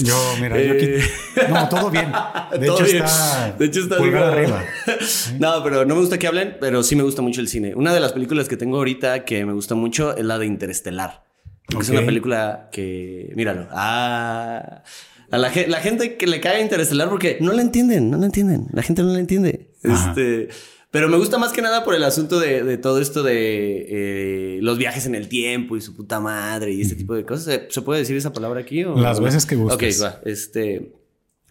Yo, 0.04 0.16
mira, 0.40 0.60
eh, 0.60 0.68
yo 0.68 0.74
aquí. 0.74 1.52
No, 1.52 1.70
todo 1.70 1.90
bien. 1.90 2.12
De 2.52 2.68
todo 2.68 2.78
hecho, 2.78 2.86
bien. 2.86 3.04
está. 3.04 3.56
De 3.58 3.66
hecho, 3.66 3.80
está 3.80 3.98
pulgar 3.98 4.24
arriba. 4.24 4.64
No, 5.40 5.64
pero 5.64 5.86
no 5.86 5.96
me 5.96 6.02
gusta 6.02 6.20
que 6.20 6.28
hablen, 6.28 6.58
pero 6.60 6.84
sí 6.84 6.96
me 6.96 7.02
gusta 7.02 7.24
mucho 7.24 7.42
el 7.42 7.48
cine. 7.48 7.74
Una 7.74 7.94
de 7.94 8.00
las 8.00 8.14
películas 8.14 8.48
que 8.48 8.58
tengo 8.58 8.78
ahorita 8.78 9.26
que 9.26 9.46
me 9.46 9.54
gusta 9.54 9.74
mucho 9.74 10.16
es 10.16 10.26
la 10.26 10.38
de 10.38 10.46
Interestelar. 10.46 11.24
Okay. 11.68 11.82
Es 11.82 11.90
una 11.90 12.06
película 12.06 12.70
que. 12.72 13.32
Míralo. 13.36 13.68
Ah. 13.72 14.84
A 15.32 15.38
la, 15.38 15.52
la, 15.68 15.80
gente 15.80 16.18
que 16.18 16.28
le 16.28 16.40
cae 16.40 16.62
Interestelar 16.62 17.10
porque 17.10 17.38
no 17.40 17.54
la 17.54 17.62
entienden, 17.62 18.10
no 18.10 18.18
la 18.18 18.26
entienden. 18.26 18.68
La 18.74 18.82
gente 18.82 19.04
no 19.04 19.14
la 19.14 19.20
entiende. 19.20 19.70
Ajá. 19.84 20.10
Este. 20.10 20.50
Pero 20.92 21.08
me 21.08 21.18
gusta 21.18 21.38
más 21.38 21.52
que 21.52 21.62
nada 21.62 21.84
por 21.84 21.94
el 21.94 22.04
asunto 22.04 22.40
de, 22.40 22.64
de 22.64 22.78
todo 22.80 23.00
esto 23.00 23.22
de 23.22 23.86
eh, 23.90 24.60
los 24.62 24.80
viajes 24.80 25.06
en 25.06 25.14
el 25.14 25.30
tiempo 25.30 25.78
y 25.78 25.82
su 25.82 25.96
puta 25.96 26.20
madre 26.20 26.72
y 26.72 26.82
este 26.82 26.96
tipo 26.96 27.14
de 27.14 27.26
cosas. 27.26 27.44
¿Se, 27.46 27.68
¿se 27.70 27.82
puede 27.84 28.00
decir 28.00 28.18
esa 28.18 28.34
palabra 28.34 28.60
aquí? 28.62 28.84
O 28.84 28.96
Las 28.96 29.20
veces 29.20 29.46
que 29.46 29.56
gustes. 29.56 30.02
Ok, 30.02 30.08
va. 30.08 30.20
Este. 30.26 30.94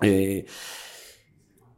Eh, 0.03 0.47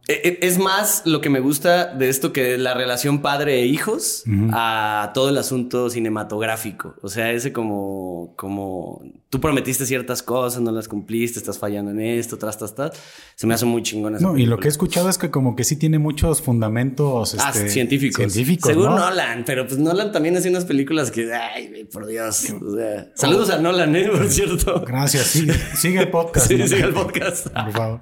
es 0.09 0.59
más 0.59 1.03
lo 1.05 1.21
que 1.21 1.31
me 1.31 1.41
gusta 1.41 1.95
de 1.95 2.09
esto 2.09 2.33
que 2.33 2.59
la 2.59 2.75
relación 2.75 3.23
padre 3.23 3.61
e 3.61 3.67
hijos 3.67 4.25
uh 4.27 4.31
-huh. 4.31 4.51
a 4.53 5.13
todo 5.15 5.29
el 5.29 5.39
asunto 5.39 5.89
cinematográfico. 5.89 6.97
O 7.03 7.09
sea, 7.09 7.31
ese 7.31 7.53
como, 7.53 8.33
como 8.37 9.03
tú 9.31 9.41
prometiste 9.41 9.87
ciertas 9.87 10.25
cosas, 10.25 10.61
no 10.61 10.73
las 10.73 10.89
cumpliste, 10.89 11.39
estás 11.39 11.57
fallando 11.57 11.93
en 11.93 12.01
esto, 12.01 12.37
tras, 12.37 12.59
tras, 12.59 12.75
tras. 12.75 12.93
Se 13.37 13.47
me 13.47 13.55
hace 13.55 13.65
muy 13.65 13.81
chingón. 13.83 14.17
No, 14.21 14.37
y 14.37 14.45
lo 14.45 14.59
que 14.59 14.67
he 14.67 14.71
escuchado 14.71 15.09
es 15.09 15.19
que 15.19 15.31
como 15.31 15.55
que 15.55 15.63
sí 15.63 15.77
tiene 15.77 16.01
muchos 16.01 16.43
fundamentos 16.43 17.37
ah, 17.39 17.53
este, 17.55 17.71
científicos. 17.71 18.17
científicos. 18.17 18.69
Seguro 18.69 18.91
¿no? 18.91 18.99
Nolan, 18.99 19.45
pero 19.47 19.69
pues 19.69 19.79
Nolan 19.79 20.11
también 20.11 20.37
hace 20.37 20.51
unas 20.51 20.65
películas 20.65 21.13
que, 21.13 21.33
ay, 21.33 21.85
por 21.93 22.07
Dios. 22.07 22.53
O 22.61 22.77
sea, 22.77 23.13
saludos 23.15 23.51
a 23.51 23.59
Nolan, 23.59 23.95
¿eh? 23.95 24.09
Por 24.09 24.29
cierto. 24.29 24.83
Gracias, 24.85 25.27
sigue, 25.27 25.55
sigue 25.77 26.01
el 26.01 26.11
podcast. 26.11 26.49
sí, 26.49 26.57
¿no? 26.57 26.67
sigue 26.67 26.83
el 26.83 26.93
podcast. 26.93 27.49
Por 27.51 27.73
favor. 27.73 28.01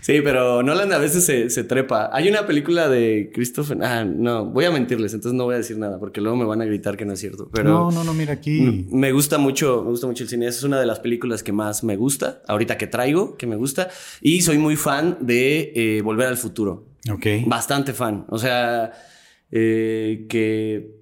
Sí, 0.00 0.20
pero 0.22 0.62
Nolan 0.62 0.92
a 0.92 0.98
veces 0.98 1.24
se, 1.24 1.50
se, 1.50 1.64
trepa. 1.64 2.10
Hay 2.12 2.28
una 2.28 2.46
película 2.46 2.88
de 2.88 3.32
Christopher. 3.34 3.78
Ah, 3.82 4.04
no, 4.04 4.46
voy 4.46 4.66
a 4.66 4.70
mentirles, 4.70 5.14
entonces 5.14 5.36
no 5.36 5.44
voy 5.44 5.54
a 5.54 5.58
decir 5.58 5.78
nada 5.78 5.98
porque 5.98 6.20
luego 6.20 6.36
me 6.36 6.44
van 6.44 6.62
a 6.62 6.64
gritar 6.64 6.96
que 6.96 7.04
no 7.04 7.14
es 7.14 7.18
cierto. 7.18 7.48
Pero 7.52 7.70
no, 7.70 7.90
no, 7.90 8.04
no, 8.04 8.14
mira 8.14 8.34
aquí. 8.34 8.86
Me 8.90 9.10
gusta 9.10 9.38
mucho, 9.38 9.82
me 9.82 9.90
gusta 9.90 10.06
mucho 10.06 10.22
el 10.22 10.30
cine. 10.30 10.46
Es 10.46 10.59
es 10.60 10.64
una 10.64 10.78
de 10.78 10.86
las 10.86 11.00
películas 11.00 11.42
que 11.42 11.52
más 11.52 11.82
me 11.84 11.96
gusta, 11.96 12.42
ahorita 12.48 12.78
que 12.78 12.86
traigo, 12.86 13.36
que 13.36 13.46
me 13.46 13.56
gusta. 13.56 13.88
Y 14.20 14.42
soy 14.42 14.58
muy 14.58 14.76
fan 14.76 15.18
de 15.20 15.72
eh, 15.74 16.02
Volver 16.02 16.28
al 16.28 16.36
Futuro. 16.36 16.86
Ok. 17.12 17.26
Bastante 17.46 17.92
fan. 17.92 18.26
O 18.28 18.38
sea, 18.38 18.92
eh, 19.50 20.26
que 20.28 20.94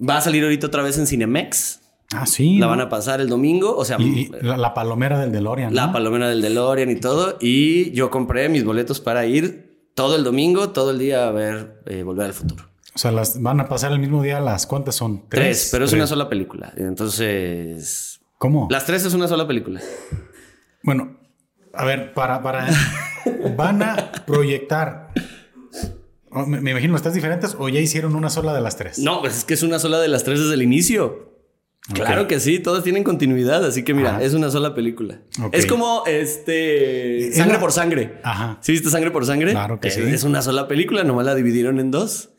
va 0.00 0.16
a 0.18 0.20
salir 0.20 0.42
ahorita 0.42 0.66
otra 0.66 0.82
vez 0.82 0.98
en 0.98 1.06
Cinemex. 1.06 1.80
Ah, 2.14 2.24
sí. 2.26 2.58
La 2.58 2.66
van 2.68 2.80
a 2.80 2.88
pasar 2.88 3.20
el 3.20 3.28
domingo. 3.28 3.76
O 3.76 3.84
sea, 3.84 3.96
Y, 4.00 4.04
y 4.04 4.30
la, 4.42 4.56
la 4.56 4.72
palomera 4.74 5.18
del 5.18 5.32
DeLorean. 5.32 5.74
la 5.74 5.92
palomera 5.92 6.28
del 6.28 6.40
DeLorean 6.40 6.90
y 6.90 6.96
todo. 6.96 7.36
Y 7.40 7.90
yo 7.92 8.10
compré 8.10 8.48
mis 8.48 8.64
boletos 8.64 9.00
para 9.00 9.26
ir 9.26 9.90
todo 9.94 10.14
el 10.16 10.24
domingo, 10.24 10.70
todo 10.70 10.90
el 10.90 10.98
día 10.98 11.26
a 11.28 11.32
ver 11.32 11.82
eh, 11.86 12.02
Volver 12.02 12.26
al 12.26 12.32
Futuro. 12.34 12.64
O 12.94 12.98
sea, 12.98 13.10
las 13.12 13.42
van 13.42 13.60
a 13.60 13.68
pasar 13.68 13.92
el 13.92 13.98
mismo 13.98 14.22
día 14.22 14.40
las 14.40 14.66
cuántas 14.66 14.94
son? 14.94 15.28
Tres, 15.28 15.68
pero 15.70 15.84
es 15.84 15.90
Tres. 15.90 15.98
una 16.00 16.06
sola 16.06 16.30
película. 16.30 16.72
Entonces, 16.76 18.20
¿Cómo? 18.38 18.68
las 18.70 18.84
tres 18.86 19.04
es 19.04 19.14
una 19.14 19.28
sola 19.28 19.46
película. 19.46 19.80
Bueno, 20.82 21.18
a 21.72 21.84
ver, 21.84 22.12
para, 22.14 22.42
para 22.42 22.68
van 23.56 23.82
a 23.82 24.12
proyectar. 24.26 25.10
oh, 26.30 26.46
Me, 26.46 26.60
me 26.60 26.70
imagino, 26.72 26.94
¿estás 26.96 27.14
diferentes 27.14 27.56
o 27.58 27.68
ya 27.68 27.80
hicieron 27.80 28.14
una 28.14 28.30
sola 28.30 28.54
de 28.54 28.60
las 28.60 28.76
tres? 28.76 28.98
No, 28.98 29.20
pues 29.20 29.38
es 29.38 29.44
que 29.44 29.54
es 29.54 29.62
una 29.62 29.78
sola 29.78 29.98
de 30.00 30.08
las 30.08 30.24
tres 30.24 30.40
desde 30.40 30.54
el 30.54 30.62
inicio. 30.62 31.34
Claro 31.94 32.26
que 32.26 32.40
sí, 32.40 32.58
todas 32.58 32.82
tienen 32.82 33.04
continuidad, 33.04 33.64
así 33.64 33.84
que 33.84 33.94
mira, 33.94 34.16
Ajá. 34.16 34.22
es 34.24 34.34
una 34.34 34.50
sola 34.50 34.74
película. 34.74 35.20
Es 35.52 35.66
como 35.66 36.02
este 36.06 37.28
Es 37.28 37.36
Sangre 37.36 37.54
la- 37.54 37.60
por 37.60 37.70
Sangre. 37.70 38.18
Ajá. 38.24 38.58
¿Sí 38.60 38.72
viste 38.72 38.90
Sangre 38.90 39.12
por 39.12 39.24
Sangre? 39.24 39.52
Claro 39.52 39.78
que 39.78 39.86
es, 39.88 39.94
sí. 39.94 40.00
Es 40.02 40.24
una 40.24 40.42
sola 40.42 40.66
película, 40.66 41.04
nomás 41.04 41.26
la 41.26 41.36
dividieron 41.36 41.78
en 41.78 41.92
dos. 41.92 42.30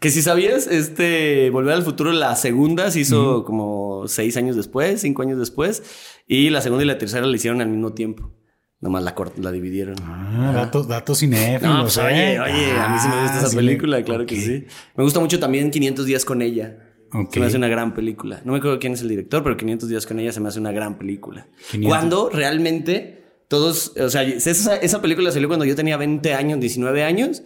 Que 0.00 0.10
si 0.10 0.22
sabías, 0.22 0.66
este 0.68 1.50
Volver 1.50 1.74
al 1.74 1.82
Futuro, 1.82 2.12
la 2.12 2.36
segunda 2.36 2.90
se 2.90 3.00
hizo 3.00 3.44
como 3.44 4.04
seis 4.06 4.36
años 4.36 4.54
después, 4.56 5.00
cinco 5.00 5.22
años 5.22 5.38
después, 5.38 5.82
y 6.26 6.50
la 6.50 6.60
segunda 6.60 6.84
y 6.84 6.86
la 6.86 6.98
tercera 6.98 7.26
la 7.26 7.34
hicieron 7.34 7.60
al 7.60 7.68
mismo 7.68 7.92
tiempo. 7.94 8.32
Nomás 8.80 9.02
la, 9.02 9.16
cort- 9.16 9.36
la 9.38 9.50
dividieron. 9.50 9.96
Ah, 10.04 10.52
datos, 10.54 10.86
datos 10.86 11.18
cinéfilos. 11.18 11.62
No, 11.74 11.82
pues, 11.82 11.96
¿eh? 11.98 12.00
oye, 12.02 12.38
oye, 12.40 12.70
a 12.78 12.88
mí 12.90 12.98
sí 13.00 13.08
me 13.08 13.22
gusta 13.22 13.34
Ah, 13.34 13.38
esa 13.40 13.48
sí 13.48 13.56
película, 13.56 14.02
claro 14.04 14.24
que 14.24 14.36
ok. 14.36 14.40
sí. 14.40 14.64
Me 14.94 15.02
gusta 15.02 15.18
mucho 15.18 15.40
también 15.40 15.72
500 15.72 16.06
días 16.06 16.24
con 16.24 16.42
ella. 16.42 16.78
Ok. 17.12 17.34
Se 17.34 17.40
me 17.40 17.46
hace 17.46 17.56
una 17.56 17.66
gran 17.66 17.92
película. 17.94 18.40
No 18.44 18.52
me 18.52 18.58
acuerdo 18.58 18.78
quién 18.78 18.92
es 18.92 19.00
el 19.02 19.08
director, 19.08 19.42
pero 19.42 19.56
500 19.56 19.88
días 19.88 20.06
con 20.06 20.20
ella 20.20 20.30
se 20.30 20.38
me 20.38 20.48
hace 20.48 20.60
una 20.60 20.70
gran 20.70 20.96
película. 20.96 21.48
500. 21.72 21.88
Cuando 21.88 22.30
realmente 22.30 23.24
todos, 23.48 23.94
o 23.98 24.10
sea, 24.10 24.22
esa, 24.22 24.76
esa 24.76 25.02
película 25.02 25.32
salió 25.32 25.48
cuando 25.48 25.64
yo 25.64 25.74
tenía 25.74 25.96
20 25.96 26.34
años, 26.34 26.60
19 26.60 27.02
años, 27.02 27.42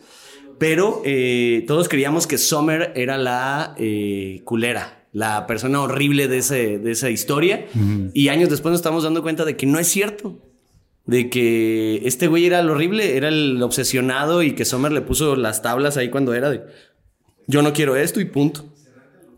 pero 0.59 1.03
eh, 1.05 1.65
todos 1.67 1.89
creíamos 1.89 2.27
que 2.27 2.39
Summer 2.39 2.93
era 2.95 3.19
la 3.19 3.75
eh, 3.79 4.43
culera, 4.45 5.07
la 5.13 5.47
persona 5.47 5.81
horrible 5.81 6.29
de, 6.29 6.39
ese, 6.39 6.79
de 6.79 6.91
esa 6.91 7.11
historia. 7.11 7.67
Y 8.15 8.29
años 8.29 8.49
después 8.49 8.71
nos 8.71 8.81
estamos 8.81 9.05
dando 9.05 9.23
cuenta 9.23 9.45
de 9.45 9.57
que 9.57 9.67
no 9.67 9.79
es 9.79 9.89
cierto. 9.89 10.41
De 11.05 11.29
que 11.31 12.01
este 12.05 12.29
güey 12.29 12.47
era 12.47 12.61
el 12.61 12.71
horrible, 12.71 13.17
era 13.17 13.29
el 13.29 13.61
obsesionado 13.63 14.45
y 14.45 14.53
que 14.53 14.65
Summer 14.65 14.93
le 14.93 15.01
puso 15.01 15.35
las 15.35 15.61
tablas 15.61 15.97
ahí 15.97 16.11
cuando 16.11 16.33
era 16.33 16.49
de 16.49 16.63
yo 17.47 17.63
no 17.63 17.73
quiero 17.73 17.97
esto 17.97 18.21
y 18.21 18.25
punto. 18.25 18.65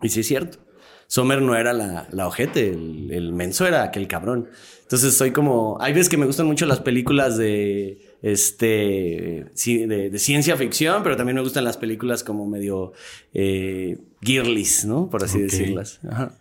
Y 0.03 0.09
sí 0.09 0.21
es 0.21 0.29
cierto. 0.29 0.59
Sommer 1.07 1.43
no 1.43 1.55
era 1.55 1.73
la, 1.73 2.09
la 2.13 2.27
ojete, 2.27 2.71
el, 2.71 3.11
el 3.13 3.33
menso 3.33 3.67
era 3.67 3.83
aquel 3.83 4.09
cabrón. 4.09 4.49
Entonces 4.83 5.17
soy 5.17 5.33
como. 5.33 5.77
Hay 5.81 5.93
veces 5.93 6.09
que 6.09 6.17
me 6.17 6.27
gustan 6.27 6.47
mucho 6.47 6.67
las 6.67 6.81
películas 6.81 7.37
de. 7.37 8.14
Este. 8.25 9.45
De, 9.55 10.09
de 10.11 10.19
ciencia 10.19 10.57
ficción, 10.57 11.03
pero 11.03 11.15
también 11.15 11.37
me 11.37 11.43
gustan 11.43 11.63
las 11.63 11.77
películas 11.77 12.25
como 12.25 12.47
medio. 12.47 12.95
Eh, 13.35 13.99
girlies, 14.23 14.87
¿no? 14.87 15.11
Por 15.11 15.23
así 15.23 15.41
decirlas. 15.41 16.01
Ajá. 16.09 16.35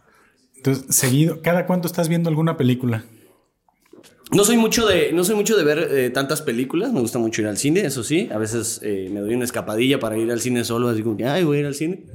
Entonces, 0.56 0.96
seguido, 0.96 1.42
¿cada 1.42 1.66
cuánto 1.66 1.88
estás 1.88 2.08
viendo 2.08 2.30
alguna 2.30 2.56
película? 2.56 3.04
No 4.32 4.46
soy 4.46 4.56
mucho 4.56 4.88
de, 4.88 5.12
no 5.12 5.26
soy 5.26 5.36
mucho 5.36 5.58
de 5.58 5.64
ver 5.66 5.90
eh, 5.92 6.10
tantas 6.10 6.42
películas. 6.42 6.94
Me 6.94 7.02
gusta 7.02 7.20
mucho 7.20 7.42
ir 7.42 7.50
al 7.50 7.58
cine, 7.58 7.82
eso 7.82 8.02
sí. 8.02 8.30
A 8.32 8.38
veces 8.38 8.80
eh, 8.82 9.10
me 9.12 9.20
doy 9.20 9.36
una 9.36 9.44
escapadilla 9.44 10.00
para 10.00 10.18
ir 10.18 10.32
al 10.32 10.40
cine 10.40 10.64
solo, 10.64 10.88
así 10.88 11.04
como 11.04 11.18
que, 11.18 11.26
ay, 11.26 11.44
voy 11.44 11.58
a 11.58 11.60
ir 11.60 11.66
al 11.66 11.76
cine. 11.76 12.06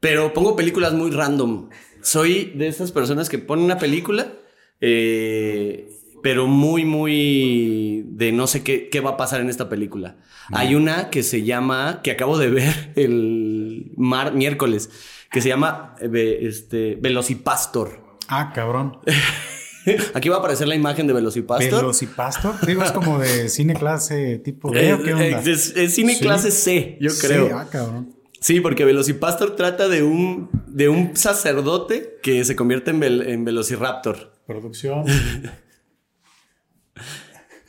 Pero 0.00 0.34
pongo 0.34 0.54
películas 0.54 0.92
muy 0.92 1.10
random. 1.10 1.70
Soy 2.02 2.52
de 2.54 2.68
esas 2.68 2.92
personas 2.92 3.30
que 3.30 3.38
ponen 3.38 3.64
una 3.64 3.78
película, 3.78 4.34
eh, 4.82 5.88
pero 6.22 6.46
muy, 6.46 6.84
muy 6.84 8.04
de 8.08 8.32
no 8.32 8.46
sé 8.46 8.62
qué, 8.62 8.88
qué 8.88 9.00
va 9.00 9.10
a 9.10 9.16
pasar 9.16 9.40
en 9.40 9.48
esta 9.48 9.68
película. 9.68 10.16
Hay 10.52 10.74
una 10.74 11.10
que 11.10 11.22
se 11.22 11.44
llama, 11.44 12.00
que 12.02 12.10
acabo 12.10 12.36
de 12.38 12.50
ver 12.50 12.92
el 12.96 13.92
mar, 13.96 14.34
miércoles, 14.34 14.90
que 15.30 15.40
se 15.40 15.48
llama 15.48 15.94
eh, 16.00 16.38
este, 16.42 16.96
Velocipastor. 17.00 18.18
Ah, 18.28 18.52
cabrón. 18.54 18.98
Aquí 20.14 20.28
va 20.28 20.36
a 20.36 20.38
aparecer 20.40 20.68
la 20.68 20.74
imagen 20.74 21.06
de 21.06 21.12
Velocipastor. 21.14 21.80
Velocipastor. 21.80 22.66
Digo, 22.66 22.82
es 22.82 22.92
como 22.92 23.18
de 23.18 23.48
cine 23.48 23.74
clase 23.74 24.38
tipo 24.38 24.70
B 24.70 24.90
Es, 24.90 24.94
o 24.98 25.02
qué 25.02 25.14
onda. 25.14 25.40
es- 25.40 25.94
cine 25.94 26.14
Sí. 26.14 26.20
clase 26.20 26.50
C, 26.50 26.98
yo 27.00 27.10
Sí, 27.10 27.26
creo. 27.26 27.56
ah, 27.58 27.66
cabrón. 27.70 28.14
Sí, 28.40 28.60
porque 28.60 28.84
Velocipastor 28.84 29.54
trata 29.56 29.88
de 29.88 30.02
un, 30.02 30.48
de 30.66 30.88
un 30.88 31.16
sacerdote 31.16 32.18
que 32.22 32.44
se 32.44 32.56
convierte 32.56 32.90
en, 32.90 33.00
vel- 33.00 33.26
en 33.28 33.44
Velociraptor. 33.44 34.32
Producción. 34.46 35.04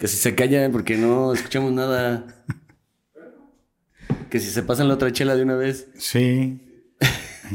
Que 0.02 0.08
si 0.08 0.18
se 0.18 0.36
callan 0.36 0.72
porque 0.72 0.98
no 0.98 1.32
escuchamos 1.34 1.72
nada. 1.72 2.26
Que 4.30 4.40
si 4.40 4.50
se 4.50 4.64
pasan 4.64 4.88
la 4.88 4.96
otra 4.96 5.12
chela 5.14 5.36
de 5.36 5.44
una 5.44 5.56
vez. 5.56 5.88
Sí. 5.98 6.60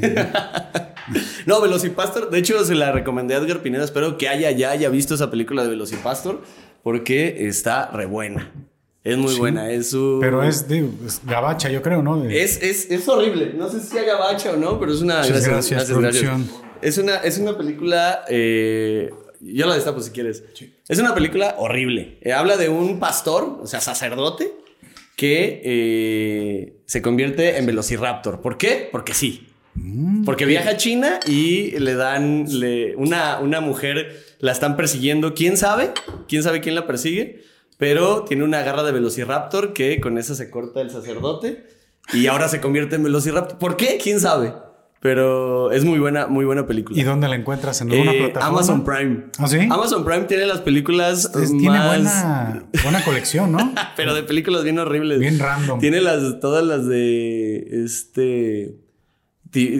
No, 1.47 1.61
Velocipastor, 1.61 2.31
de 2.31 2.39
hecho 2.39 2.65
se 2.65 2.75
la 2.75 2.91
recomendé 2.91 3.35
a 3.35 3.39
Edgar 3.39 3.63
Pineda. 3.63 3.85
Espero 3.85 4.19
que 4.19 4.29
haya 4.29 4.51
ya 4.51 4.71
haya 4.73 4.89
visto 4.89 5.15
esa 5.15 5.31
película 5.31 5.63
de 5.63 5.69
Velocipastor 5.69 6.43
porque 6.83 7.47
está 7.47 7.93
re 7.93 8.07
buena. 8.07 8.51
Es 9.05 9.17
muy 9.17 9.33
Sí. 9.35 9.39
buena. 9.39 9.71
Es 9.71 9.91
su. 9.91 10.19
Pero 10.21 10.43
es, 10.43 10.67
es 10.69 11.21
gabacha, 11.25 11.69
yo 11.71 11.81
creo, 11.83 12.03
¿no? 12.03 12.17
De- 12.21 12.43
Es, 12.43 12.61
es, 12.61 12.91
es 12.91 13.07
horrible. 13.07 13.53
No 13.57 13.69
sé 13.69 13.79
si 13.79 13.87
sea 13.87 14.03
gabacha 14.03 14.51
o 14.53 14.57
no, 14.57 14.81
pero 14.81 14.93
es 14.93 15.01
una. 15.01 15.21
Muchas 15.21 15.47
gracias, 15.47 15.85
producción. 15.85 16.49
Es 16.83 16.99
una, 16.99 17.19
es 17.19 17.39
una 17.39 17.57
película. 17.57 18.25
eh, 18.29 19.11
yo 19.41 19.67
la 19.69 19.77
destapo 19.77 20.01
si 20.01 20.11
quieres. 20.11 20.43
Es 20.89 20.99
una 20.99 21.15
película 21.15 21.57
horrible. 21.59 22.19
Eh, 22.23 22.33
habla 22.33 22.57
de 22.57 22.69
un 22.69 23.01
pastor, 23.01 23.59
o 23.63 23.67
sea, 23.67 23.81
sacerdote, 23.81 24.53
que 25.17 25.61
eh, 25.65 26.77
se 26.87 27.03
convierte 27.03 27.59
en 27.59 27.67
velociraptor. 27.67 28.41
¿Por 28.41 28.57
qué? 28.59 28.89
Porque 28.93 29.15
sí. 29.15 29.49
Mm, 29.75 30.25
Porque 30.25 30.47
viaja 30.47 30.71
a 30.71 30.77
China 30.77 31.21
y 31.27 31.73
le 31.79 31.95
dan 31.95 32.45
le- 32.61 32.95
una, 32.97 33.41
una 33.41 33.61
mujer, 33.61 34.25
la 34.39 34.53
están 34.53 34.77
persiguiendo. 34.77 35.35
¿Quién 35.35 35.57
sabe? 35.57 35.91
¿Quién 36.29 36.43
sabe 36.43 36.61
quién 36.61 36.75
la 36.75 36.87
persigue? 36.87 37.43
Pero 37.79 38.23
tiene 38.25 38.45
una 38.45 38.63
garra 38.63 38.85
de 38.85 38.93
velociraptor 38.93 39.73
que 39.75 40.01
con 40.01 40.17
esa 40.19 40.35
se 40.35 40.51
corta 40.51 40.81
el 40.81 40.91
sacerdote 40.91 41.65
y 42.15 42.27
ahora 42.27 42.49
se 42.49 42.61
convierte 42.61 42.97
en 42.97 43.03
velociraptor. 43.03 43.59
¿Por 43.59 43.77
qué? 43.77 43.99
¿Quién 44.03 44.19
sabe? 44.21 44.55
Pero 45.01 45.71
es 45.73 45.85
muy 45.85 45.99
buena, 45.99 46.27
muy 46.27 46.45
buena 46.45 46.67
película. 46.67 46.99
¿Y 46.99 47.03
dónde 47.03 47.29
la 47.29 47.37
encuentras? 47.37 47.81
¿En 47.83 47.91
alguna 47.93 48.13
Eh, 48.13 48.19
plataforma? 48.19 48.49
Amazon 48.59 48.85
Prime. 48.85 49.25
¿Ah, 49.39 49.47
sí? 49.47 49.59
Amazon 49.71 50.05
Prime 50.05 50.25
tiene 50.25 50.47
las 50.47 50.61
películas 50.63 51.27
Es- 51.27 51.35
más... 51.37 51.49
Tiene 51.51 51.87
buena, 51.87 52.65
buena 52.83 53.05
colección, 53.05 53.53
¿no? 53.53 53.73
Pero 53.97 54.15
de 54.15 54.23
películas 54.23 54.65
bien 54.65 54.79
horribles. 54.79 55.21
Bien 55.21 55.39
random. 55.39 55.79
Tiene 55.81 56.01
las, 56.01 56.41
todas 56.41 56.65
las 56.65 56.87
de 56.87 57.85
este. 57.85 58.77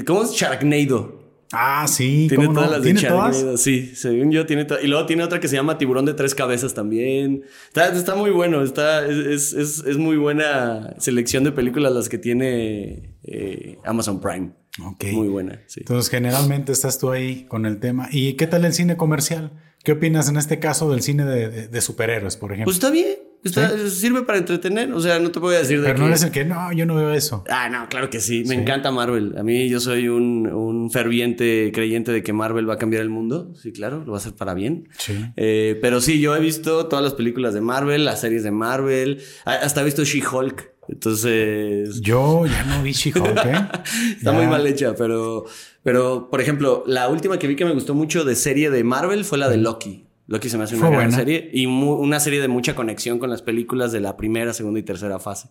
¿Cómo 0.07 0.23
es? 0.23 0.33
Sharknado. 0.33 1.25
Ah, 1.53 1.87
sí. 1.89 2.27
Tiene 2.29 2.49
todas 2.49 2.71
las 2.71 2.83
de 2.83 2.93
¿Tiene 2.93 3.09
todas? 3.09 3.35
Sharknado. 3.37 3.57
Sí, 3.57 3.93
según 3.95 4.33
yo 4.33 4.47
tiene 4.47 4.65
to- 4.65 4.81
Y 4.81 4.87
luego 4.89 5.07
tiene 5.07 5.23
otra 5.23 5.39
que 5.41 5.49
se 5.49 5.55
llama 5.57 5.79
Tiburón 5.79 6.05
de 6.05 6.13
tres 6.15 6.35
cabezas 6.35 6.75
también. 6.75 7.45
Está, 7.69 7.89
está 7.89 8.15
muy 8.17 8.31
bueno. 8.31 8.63
Está, 8.63 9.07
es, 9.07 9.17
es, 9.17 9.53
es- 9.53 9.85
es 9.87 9.97
muy 9.97 10.17
buena 10.17 10.95
selección 10.99 11.45
de 11.45 11.53
películas 11.53 11.93
las 11.93 12.09
que 12.09 12.19
tiene 12.19 13.15
eh, 13.23 13.79
Amazon 13.85 14.21
Prime. 14.21 14.53
Ok. 14.85 15.05
Muy 15.13 15.29
buena, 15.29 15.61
sí. 15.67 15.81
Entonces, 15.81 16.11
generalmente 16.11 16.73
estás 16.73 16.99
tú 16.99 17.11
ahí 17.11 17.45
con 17.47 17.67
el 17.67 17.79
tema. 17.81 18.09
¿Y 18.11 18.35
qué 18.35 18.47
tal 18.47 18.65
el 18.65 18.73
cine 18.73 18.97
comercial? 18.97 19.53
¿Qué 19.85 19.93
opinas 19.93 20.29
en 20.29 20.37
este 20.37 20.59
caso 20.59 20.91
del 20.91 21.01
cine 21.03 21.25
de, 21.25 21.49
de- 21.49 21.69
de 21.69 21.81
superhéroes, 21.81 22.37
por 22.37 22.51
ejemplo? 22.53 22.65
Pues 22.67 22.77
está 22.77 22.91
bien. 22.91 23.07
está- 23.45 23.89
Sirve 23.89 24.23
para 24.23 24.39
entretener. 24.39 24.93
O 24.93 25.01
sea, 25.01 25.21
no 25.21 25.31
te 25.31 25.39
voy 25.39 25.55
a 25.55 25.59
decir 25.59 25.79
de 25.81 25.85
Pero 25.85 25.95
que... 25.95 26.01
no 26.01 26.09
eres 26.09 26.25
el 26.25 26.33
que, 26.33 26.45
no, 26.45 26.73
yo 26.73 26.85
no 26.87 26.97
veo 26.97 27.13
eso. 27.13 27.45
Ah, 27.49 27.69
no, 27.69 27.89
claro 27.89 28.11
que 28.11 28.19
sí. 28.21 28.43
Me 28.47 28.57
encanta 28.57 28.91
Marvel. 28.91 29.35
A 29.39 29.45
mí 29.45 29.69
yo 29.69 29.79
soy 29.79 30.09
un, 30.09 30.49
un 30.49 30.91
ferviente 30.91 31.71
creyente 31.73 32.11
de 32.11 32.25
que 32.25 32.33
Marvel 32.33 32.69
va 32.69 32.75
a 32.75 32.79
cambiar 32.79 33.03
el 33.03 33.11
mundo. 33.11 33.55
Sí, 33.63 33.71
claro, 33.71 34.01
lo 34.05 34.11
va 34.13 34.19
a 34.19 34.21
hacer 34.21 34.35
para 34.35 34.55
bien. 34.55 34.89
Sí. 34.99 35.15
Eh, 35.37 35.79
pero 35.81 36.01
sí, 36.01 36.19
yo 36.21 36.35
he 36.35 36.41
visto 36.41 36.87
todas 36.87 37.05
las 37.05 37.15
películas 37.15 37.55
de 37.55 37.61
Marvel, 37.61 38.05
las 38.05 38.21
series 38.21 38.43
de 38.43 38.51
Marvel. 38.51 39.21
Hasta 39.45 39.83
he 39.83 39.85
visto 39.85 40.03
She-Hulk. 40.05 40.73
Entonces, 40.89 42.01
Yo 42.01 42.47
ya 42.47 42.65
no 42.65 42.83
vi 42.83 42.93
She-Hulk, 42.93 43.45
¿eh? 43.47 43.55
está 44.17 44.33
Ya. 44.33 44.33
muy 44.33 44.47
mal 44.47 44.67
hecha, 44.67 44.95
pero, 44.97 45.45
pero, 45.83 46.29
por 46.31 46.41
ejemplo, 46.41 46.85
la 46.87 47.09
última 47.09 47.39
que 47.39 47.47
vi 47.47 47.57
que 47.57 47.65
me 47.65 47.73
gustó 47.73 47.95
mucho 47.95 48.25
de 48.25 48.35
serie 48.37 48.71
de 48.71 48.85
Marvel 48.85 49.25
fue 49.25 49.39
la 49.39 49.49
de 49.49 49.57
Loki. 49.57 50.05
Loki 50.29 50.49
se 50.49 50.59
me 50.59 50.65
hace 50.65 50.75
una 50.75 50.87
Fue 50.89 50.97
gran 50.97 51.09
buena. 51.11 51.17
serie 51.17 51.51
y 51.53 51.67
una 51.67 52.19
serie 52.21 52.41
de 52.41 52.49
mucha 52.49 52.75
conexión 52.75 53.19
con 53.19 53.31
las 53.31 53.43
películas 53.43 53.93
de 53.93 54.01
la 54.01 54.17
primera, 54.17 54.53
segunda 54.53 54.81
y 54.81 54.83
tercera 54.83 55.19
fase. 55.21 55.49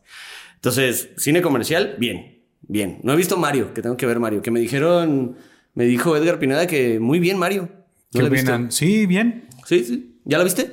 Entonces, 0.55 1.09
cine 1.17 1.41
comercial, 1.41 1.95
bien, 1.97 2.41
bien. 2.67 2.99
No 3.03 3.13
he 3.13 3.15
visto 3.15 3.37
Mario, 3.37 3.73
que 3.73 3.81
tengo 3.81 3.95
que 3.97 4.05
ver 4.05 4.19
Mario, 4.19 4.41
que 4.41 4.51
me 4.51 4.59
dijeron, 4.59 5.37
me 5.75 5.85
dijo 5.85 6.15
Edgar 6.17 6.39
Pineda 6.39 6.67
que 6.67 6.99
muy 6.99 7.19
bien 7.19 7.37
Mario. 7.37 7.69
¿Qué 8.11 8.19
visto. 8.21 8.27
opinan? 8.51 8.71
Sí, 8.71 9.05
bien. 9.05 9.47
Sí, 9.65 9.83
sí. 9.83 10.19
¿Ya 10.25 10.37
la 10.37 10.43
viste? 10.43 10.63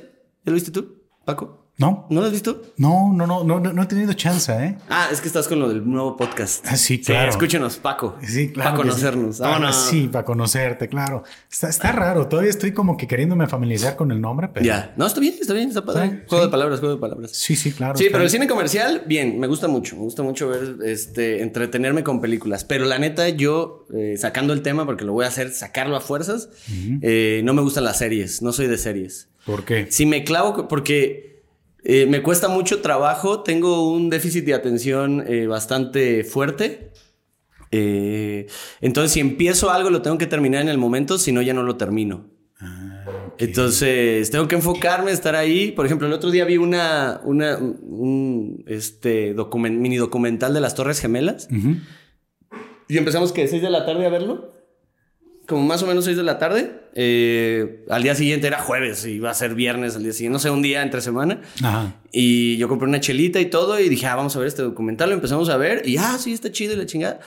¿Ya 0.45 0.51
la 0.51 0.53
viste 0.53 0.71
tú, 0.71 1.01
Paco? 1.25 1.62
¿No? 1.83 2.07
¿No 2.09 2.21
la 2.21 2.27
has 2.27 2.31
visto? 2.31 2.61
No, 2.77 3.11
no, 3.13 3.27
no, 3.27 3.43
no, 3.43 3.59
no, 3.59 3.73
no 3.73 3.83
he 3.83 3.85
tenido 3.87 4.13
chance, 4.13 4.53
¿eh? 4.53 4.77
Ah, 4.89 5.09
es 5.11 5.19
que 5.19 5.27
estás 5.27 5.49
con 5.49 5.59
lo 5.59 5.67
del 5.67 5.85
nuevo 5.85 6.15
podcast. 6.15 6.65
Ah, 6.65 6.77
sí, 6.77 7.01
claro. 7.01 7.29
escúchenos, 7.29 7.75
Paco. 7.77 8.15
Sí, 8.25 8.53
claro. 8.53 8.71
Para 8.71 8.83
conocernos. 8.83 9.35
Sí. 9.35 9.41
Para- 9.41 9.53
Vámonos. 9.55 9.75
sí, 9.89 10.07
para 10.07 10.23
conocerte, 10.23 10.87
claro. 10.87 11.23
Está, 11.51 11.67
está 11.67 11.91
raro. 11.91 12.27
Todavía 12.29 12.51
estoy 12.51 12.71
como 12.71 12.95
que 12.95 13.05
queriéndome 13.05 13.47
familiarizar 13.47 13.97
con 13.97 14.11
el 14.11 14.21
nombre, 14.21 14.47
pero. 14.53 14.65
Ya. 14.65 14.93
No, 14.95 15.05
está 15.05 15.19
bien, 15.19 15.35
está 15.41 15.53
bien, 15.53 15.67
está 15.67 15.83
padre. 15.83 16.09
Sí, 16.09 16.17
juego 16.29 16.45
de 16.45 16.51
palabras, 16.51 16.79
juego 16.79 16.95
de 16.95 17.01
palabras. 17.01 17.31
Sí, 17.33 17.57
sí, 17.57 17.73
claro. 17.73 17.97
Sí, 17.97 18.07
pero 18.09 18.23
el 18.23 18.29
cine 18.29 18.47
comercial, 18.47 19.03
bien, 19.05 19.37
me 19.39 19.47
gusta 19.47 19.67
mucho. 19.67 19.97
Me 19.97 20.03
gusta 20.03 20.23
mucho 20.23 20.47
ver, 20.47 20.77
este, 20.85 21.41
entretenerme 21.41 22.01
con 22.03 22.21
películas. 22.21 22.63
Pero 22.63 22.85
la 22.85 22.97
neta, 22.97 23.27
yo, 23.27 23.87
eh, 23.93 24.15
sacando 24.17 24.53
el 24.53 24.61
tema, 24.61 24.85
porque 24.85 25.03
lo 25.03 25.11
voy 25.11 25.25
a 25.25 25.27
hacer, 25.27 25.51
sacarlo 25.51 25.97
a 25.97 25.99
fuerzas, 26.01 26.47
eh, 27.01 27.41
no 27.43 27.53
me 27.53 27.61
gustan 27.61 27.83
las 27.83 27.97
series. 27.97 28.41
No 28.41 28.53
soy 28.53 28.67
de 28.67 28.77
series. 28.77 29.27
¿Por 29.45 29.65
qué? 29.65 29.87
Si 29.91 30.05
me 30.05 30.23
clavo, 30.23 30.69
porque 30.69 31.32
eh, 31.83 32.05
me 32.07 32.21
cuesta 32.21 32.47
mucho 32.47 32.81
trabajo, 32.81 33.41
tengo 33.43 33.89
un 33.91 34.09
déficit 34.09 34.45
de 34.45 34.53
atención 34.53 35.23
eh, 35.27 35.47
bastante 35.47 36.23
fuerte. 36.23 36.91
Eh, 37.71 38.47
entonces, 38.81 39.11
si 39.11 39.19
empiezo 39.19 39.71
algo, 39.71 39.89
lo 39.89 40.01
tengo 40.01 40.17
que 40.17 40.27
terminar 40.27 40.61
en 40.61 40.69
el 40.69 40.77
momento, 40.77 41.17
si 41.17 41.31
no, 41.31 41.41
ya 41.41 41.53
no 41.53 41.63
lo 41.63 41.75
termino. 41.75 42.29
Entonces, 43.39 44.29
tengo 44.29 44.47
que 44.47 44.55
enfocarme, 44.55 45.11
estar 45.11 45.35
ahí. 45.35 45.71
Por 45.71 45.85
ejemplo, 45.85 46.05
el 46.07 46.13
otro 46.13 46.29
día 46.29 46.45
vi 46.45 46.57
una, 46.57 47.19
una 47.23 47.57
un 47.57 48.63
este, 48.67 49.35
document- 49.35 49.77
mini 49.79 49.97
documental 49.97 50.53
de 50.53 50.61
las 50.61 50.75
Torres 50.75 50.99
Gemelas. 50.99 51.47
Y 52.87 52.97
empezamos 52.97 53.31
que 53.31 53.47
6 53.47 53.61
de 53.61 53.69
la 53.71 53.85
tarde 53.85 54.05
a 54.05 54.09
verlo. 54.09 54.52
Como 55.47 55.63
más 55.63 55.83
o 55.83 55.87
menos 55.87 56.05
6 56.05 56.17
de 56.17 56.23
la 56.23 56.37
tarde. 56.39 56.83
Eh, 56.95 57.83
al 57.89 58.03
día 58.03 58.15
siguiente 58.15 58.47
era 58.47 58.59
jueves, 58.59 59.05
iba 59.05 59.29
a 59.29 59.33
ser 59.33 59.55
viernes 59.55 59.95
al 59.95 60.03
día 60.03 60.13
siguiente, 60.13 60.33
no 60.33 60.39
sé, 60.39 60.49
un 60.49 60.61
día 60.61 60.81
entre 60.81 61.01
semana. 61.01 61.41
Ajá. 61.61 61.95
Y 62.11 62.57
yo 62.57 62.67
compré 62.69 62.87
una 62.87 62.99
chelita 62.99 63.39
y 63.39 63.47
todo 63.47 63.79
y 63.79 63.89
dije, 63.89 64.05
ah, 64.05 64.15
vamos 64.15 64.35
a 64.35 64.39
ver 64.39 64.47
este 64.47 64.61
documental. 64.61 65.09
Lo 65.09 65.15
empezamos 65.15 65.49
a 65.49 65.57
ver 65.57 65.87
y, 65.87 65.97
ah, 65.97 66.17
sí, 66.19 66.33
está 66.33 66.51
chido 66.51 66.73
y 66.73 66.77
la 66.77 66.85
chingada. 66.85 67.19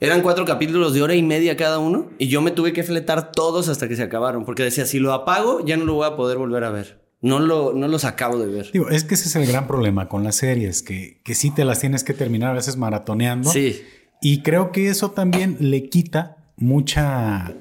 Eran 0.00 0.22
cuatro 0.22 0.44
capítulos 0.44 0.92
de 0.92 1.02
hora 1.02 1.14
y 1.14 1.22
media 1.22 1.56
cada 1.56 1.78
uno 1.78 2.10
y 2.18 2.28
yo 2.28 2.42
me 2.42 2.50
tuve 2.50 2.72
que 2.72 2.82
fletar 2.82 3.32
todos 3.32 3.68
hasta 3.68 3.88
que 3.88 3.96
se 3.96 4.02
acabaron 4.02 4.44
porque 4.44 4.62
decía, 4.62 4.86
si 4.86 4.98
lo 4.98 5.12
apago 5.12 5.64
ya 5.64 5.76
no 5.76 5.84
lo 5.84 5.94
voy 5.94 6.06
a 6.06 6.16
poder 6.16 6.38
volver 6.38 6.64
a 6.64 6.70
ver. 6.70 7.04
No, 7.20 7.40
lo, 7.40 7.72
no 7.72 7.88
los 7.88 8.04
acabo 8.04 8.38
de 8.38 8.46
ver. 8.48 8.70
Digo, 8.70 8.90
es 8.90 9.04
que 9.04 9.14
ese 9.14 9.28
es 9.28 9.36
el 9.36 9.46
gran 9.46 9.66
problema 9.66 10.10
con 10.10 10.24
las 10.24 10.36
series, 10.36 10.82
que, 10.82 11.22
que 11.24 11.34
sí 11.34 11.50
te 11.50 11.64
las 11.64 11.80
tienes 11.80 12.04
que 12.04 12.12
terminar 12.12 12.50
a 12.50 12.54
veces 12.54 12.76
maratoneando. 12.76 13.50
Sí. 13.50 13.82
Y 14.20 14.42
creo 14.42 14.72
que 14.72 14.90
eso 14.90 15.12
también 15.12 15.56
le 15.58 15.88
quita 15.88 16.43
mucha... 16.56 17.54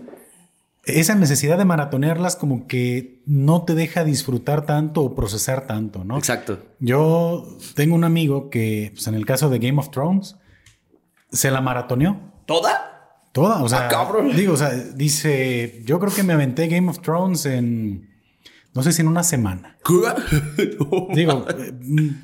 Esa 0.86 1.16
necesidad 1.16 1.58
de 1.58 1.64
maratonearlas 1.64 2.36
como 2.36 2.68
que 2.68 3.22
no 3.26 3.64
te 3.64 3.74
deja 3.74 4.04
disfrutar 4.04 4.66
tanto 4.66 5.02
o 5.02 5.16
procesar 5.16 5.66
tanto, 5.66 6.04
¿no? 6.04 6.18
Exacto. 6.18 6.60
Yo 6.80 7.48
tengo 7.76 7.96
un 7.96 8.04
amigo 8.04 8.50
que, 8.50 8.92
pues 8.94 9.08
en 9.08 9.16
el 9.16 9.26
caso 9.26 9.50
de 9.50 9.60
Game 9.60 9.80
of 9.80 9.92
Thrones, 9.92 10.36
se 11.32 11.52
la 11.52 11.62
maratoneó. 11.62 12.20
¿Toda? 12.46 13.30
Toda, 13.32 13.64
o 13.64 13.70
sea, 13.70 13.86
Ah, 13.86 13.88
cabrón. 13.88 14.36
digo, 14.36 14.54
o 14.54 14.58
sea, 14.58 14.72
dice, 14.72 15.82
yo 15.86 16.00
creo 16.02 16.14
que 16.14 16.22
me 16.24 16.34
aventé 16.34 16.68
Game 16.68 16.90
of 16.90 17.00
Thrones 17.00 17.46
en, 17.46 18.10
no 18.74 18.84
sé 18.84 18.92
si 18.92 19.02
en 19.02 19.08
una 19.08 19.24
semana. 19.24 19.78
Digo, 21.16 21.46
eh, 21.50 21.74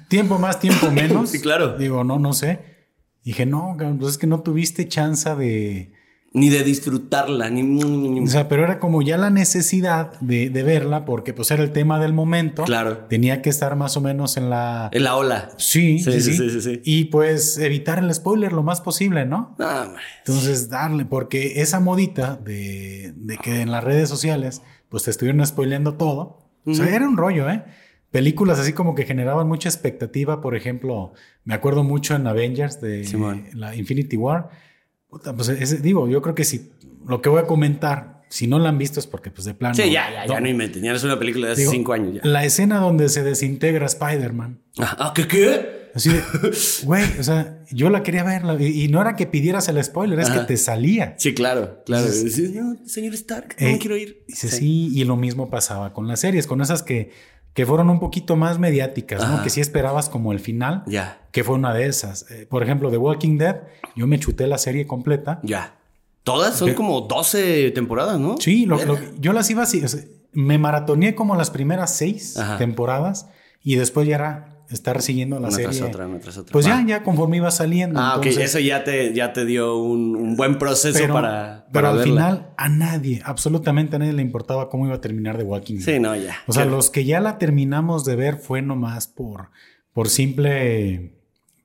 tiempo 0.10 0.38
más, 0.38 0.60
tiempo 0.60 0.91
menos. 0.91 1.29
Sí, 1.29 1.39
claro. 1.39 1.77
Digo, 1.77 2.03
no, 2.03 2.19
no 2.19 2.34
sé. 2.34 2.60
Dije, 3.23 3.45
no, 3.45 3.77
pues 3.97 4.12
es 4.12 4.17
que 4.17 4.27
no 4.27 4.41
tuviste 4.41 4.86
chance 4.89 5.34
de... 5.36 5.93
ni 6.31 6.49
de 6.49 6.63
disfrutarla, 6.63 7.49
ni... 7.49 7.63
ni- 7.63 7.83
ni- 7.83 8.19
O 8.21 8.27
sea, 8.27 8.47
pero 8.47 8.63
era 8.63 8.79
como 8.79 9.01
ya 9.01 9.17
la 9.17 9.29
necesidad 9.31 10.19
de, 10.19 10.49
de 10.51 10.63
verla 10.63 11.03
porque 11.05 11.33
pues 11.33 11.49
era 11.49 11.63
el 11.63 11.71
tema 11.71 11.99
del 11.99 12.13
momento. 12.13 12.63
Claro. 12.65 12.97
Tenía 13.09 13.41
que 13.41 13.49
estar 13.49 13.75
más 13.75 13.97
o 13.97 14.01
menos 14.01 14.37
en 14.37 14.49
la... 14.49 14.89
En 14.91 15.03
la 15.03 15.15
ola. 15.15 15.49
Sí, 15.57 15.97
Sí, 15.99 16.11
sí, 16.11 16.21
sí, 16.21 16.33
sí, 16.37 16.49
sí, 16.51 16.61
sí. 16.61 16.81
Y 16.85 17.05
pues 17.05 17.57
evitar 17.57 17.97
el 17.99 18.13
spoiler 18.13 18.53
lo 18.53 18.61
más 18.61 18.79
posible, 18.81 19.25
¿no? 19.25 19.55
Hombre. 19.59 20.01
Entonces, 20.19 20.69
darle, 20.69 21.05
porque 21.05 21.61
esa 21.61 21.79
modita 21.79 22.35
de, 22.35 23.13
de 23.15 23.37
que 23.37 23.61
en 23.61 23.71
las 23.71 23.83
redes 23.83 24.07
sociales, 24.07 24.61
pues 24.89 25.03
te 25.03 25.11
estuvieron 25.11 25.43
spoileando 25.45 25.95
todo. 25.95 26.45
O 26.65 26.73
sea, 26.75 26.93
era 26.93 27.07
un 27.09 27.17
rollo, 27.17 27.49
¿eh? 27.49 27.63
Películas 28.11 28.59
así 28.59 28.73
como 28.73 28.93
que 28.95 29.05
generaban 29.05 29.47
mucha 29.47 29.69
expectativa. 29.69 30.41
Por 30.41 30.55
ejemplo, 30.55 31.13
me 31.43 31.53
acuerdo 31.55 31.83
mucho 31.83 32.15
en 32.15 32.27
Avengers 32.27 32.79
de 32.81 33.03
Simón. 33.05 33.45
la 33.53 33.75
Infinity 33.75 34.17
War. 34.17 34.49
Puta, 35.09 35.35
pues 35.35 35.81
digo, 35.81 36.07
yo 36.07 36.21
creo 36.21 36.35
que 36.35 36.43
si 36.43 36.71
lo 37.07 37.21
que 37.21 37.29
voy 37.29 37.39
a 37.41 37.47
comentar, 37.47 38.21
si 38.29 38.45
no 38.47 38.59
la 38.59 38.69
han 38.69 38.77
visto 38.77 38.99
es 38.99 39.07
porque 39.07 39.31
pues 39.31 39.45
de 39.45 39.53
plano. 39.55 39.73
Sí, 39.75 39.91
ya, 39.91 40.11
ya, 40.11 40.27
ya 40.27 40.39
no 40.39 40.47
inventen. 40.47 40.83
Ya 40.83 40.91
no 40.91 40.97
es 40.97 41.03
una 41.03 41.17
película 41.17 41.47
de 41.47 41.53
hace 41.53 41.61
Digo, 41.61 41.71
cinco 41.71 41.93
años 41.93 42.13
ya. 42.15 42.21
La 42.23 42.45
escena 42.45 42.79
donde 42.79 43.09
se 43.09 43.23
desintegra 43.23 43.85
Spider-Man. 43.87 44.61
Ah, 44.77 45.11
¿qué 45.15 45.27
qué? 45.27 45.79
Así 45.95 46.09
de, 46.09 46.21
güey, 46.83 47.03
o 47.19 47.23
sea, 47.23 47.63
yo 47.71 47.89
la 47.89 48.03
quería 48.03 48.23
ver 48.23 48.43
y, 48.61 48.83
y 48.83 48.87
no 48.89 49.01
era 49.01 49.15
que 49.15 49.25
pidieras 49.25 49.67
el 49.69 49.83
spoiler, 49.83 50.19
es 50.19 50.29
Ajá. 50.29 50.41
que 50.41 50.45
te 50.45 50.57
salía. 50.57 51.15
Sí, 51.17 51.33
claro, 51.33 51.81
claro. 51.83 52.07
Sí, 52.07 52.53
no, 52.53 52.77
señor 52.85 53.15
Stark, 53.15 53.55
no 53.59 53.67
Eh, 53.67 53.71
me 53.73 53.79
quiero 53.79 53.97
ir. 53.97 54.23
Dice, 54.27 54.49
sí. 54.49 54.91
y 54.93 55.03
lo 55.05 55.15
mismo 55.15 55.49
pasaba 55.49 55.91
con 55.91 56.07
las 56.07 56.19
series, 56.19 56.45
con 56.45 56.61
esas 56.61 56.83
que, 56.83 57.09
que 57.53 57.65
fueron 57.65 57.89
un 57.89 57.99
poquito 57.99 58.35
más 58.35 58.59
mediáticas, 58.59 59.27
¿no? 59.27 59.43
Que 59.43 59.49
sí 59.49 59.59
esperabas 59.62 60.07
como 60.09 60.31
el 60.31 60.39
final, 60.39 60.83
Ya, 60.88 61.19
que 61.31 61.43
fue 61.43 61.55
una 61.55 61.73
de 61.73 61.88
esas. 61.88 62.29
Eh, 62.31 62.45
por 62.49 62.63
ejemplo, 62.63 62.89
The 62.89 62.97
Walking 62.97 63.38
Dead, 63.38 63.57
yo 63.95 64.07
me 64.07 64.19
chuté 64.19 64.47
la 64.47 64.57
serie 64.57 64.88
completa. 64.88 65.39
ya. 65.43 65.75
Todas 66.23 66.57
son 66.57 66.73
como 66.75 67.01
12 67.01 67.71
temporadas, 67.71 68.19
¿no? 68.19 68.35
Sí, 68.39 68.65
lo- 68.67 68.83
lo- 68.85 68.99
yo 69.19 69.33
las 69.33 69.49
iba 69.49 69.63
así, 69.63 69.83
o 69.83 69.88
sea, 69.88 70.01
me 70.31 70.59
maratoneé 70.59 71.15
como 71.15 71.35
las 71.35 71.49
primeras 71.49 71.95
seis 71.95 72.38
Ajá. 72.38 72.57
temporadas 72.57 73.27
y 73.63 73.75
después 73.75 74.07
ya 74.07 74.15
era 74.15 74.58
estar 74.69 75.01
siguiendo 75.01 75.39
la 75.39 75.47
Una 75.47 75.51
serie. 75.55 75.65
tras 75.79 75.82
otra, 75.82 76.08
una 76.08 76.19
tras 76.19 76.38
otra. 76.38 76.51
Pues 76.53 76.65
ya, 76.65 76.84
ya 76.86 77.03
conforme 77.03 77.38
iba 77.38 77.49
saliendo. 77.51 77.99
Ah, 77.99 78.17
ok, 78.17 78.25
entonces- 78.27 78.49
eso 78.51 78.60
ya 78.60 78.84
te, 78.84 79.13
ya 79.13 79.34
te 79.34 79.45
dio 79.45 79.77
un, 79.77 80.15
un 80.15 80.36
buen 80.36 80.58
proceso 80.60 80.97
pero, 80.99 81.13
para, 81.13 81.65
pero 81.71 81.73
para 81.73 81.89
al 81.89 81.97
verla. 81.97 82.12
final 82.13 82.49
a 82.58 82.69
nadie, 82.69 83.21
absolutamente 83.25 83.95
a 83.95 83.99
nadie 83.99 84.13
le 84.13 84.21
importaba 84.21 84.69
cómo 84.69 84.86
iba 84.86 84.95
a 84.95 85.01
terminar 85.01 85.38
The 85.38 85.43
Walking 85.43 85.75
Dead. 85.75 85.86
Sí, 85.86 85.99
no, 85.99 86.15
ya. 86.15 86.36
O 86.47 86.53
sea, 86.53 86.65
los 86.65 86.89
que 86.89 87.05
ya 87.05 87.19
la 87.19 87.38
terminamos 87.38 88.05
de 88.05 88.15
ver 88.15 88.38
fue 88.38 88.62
nomás 88.62 89.08
por, 89.08 89.49
por 89.93 90.10
simple, 90.10 91.19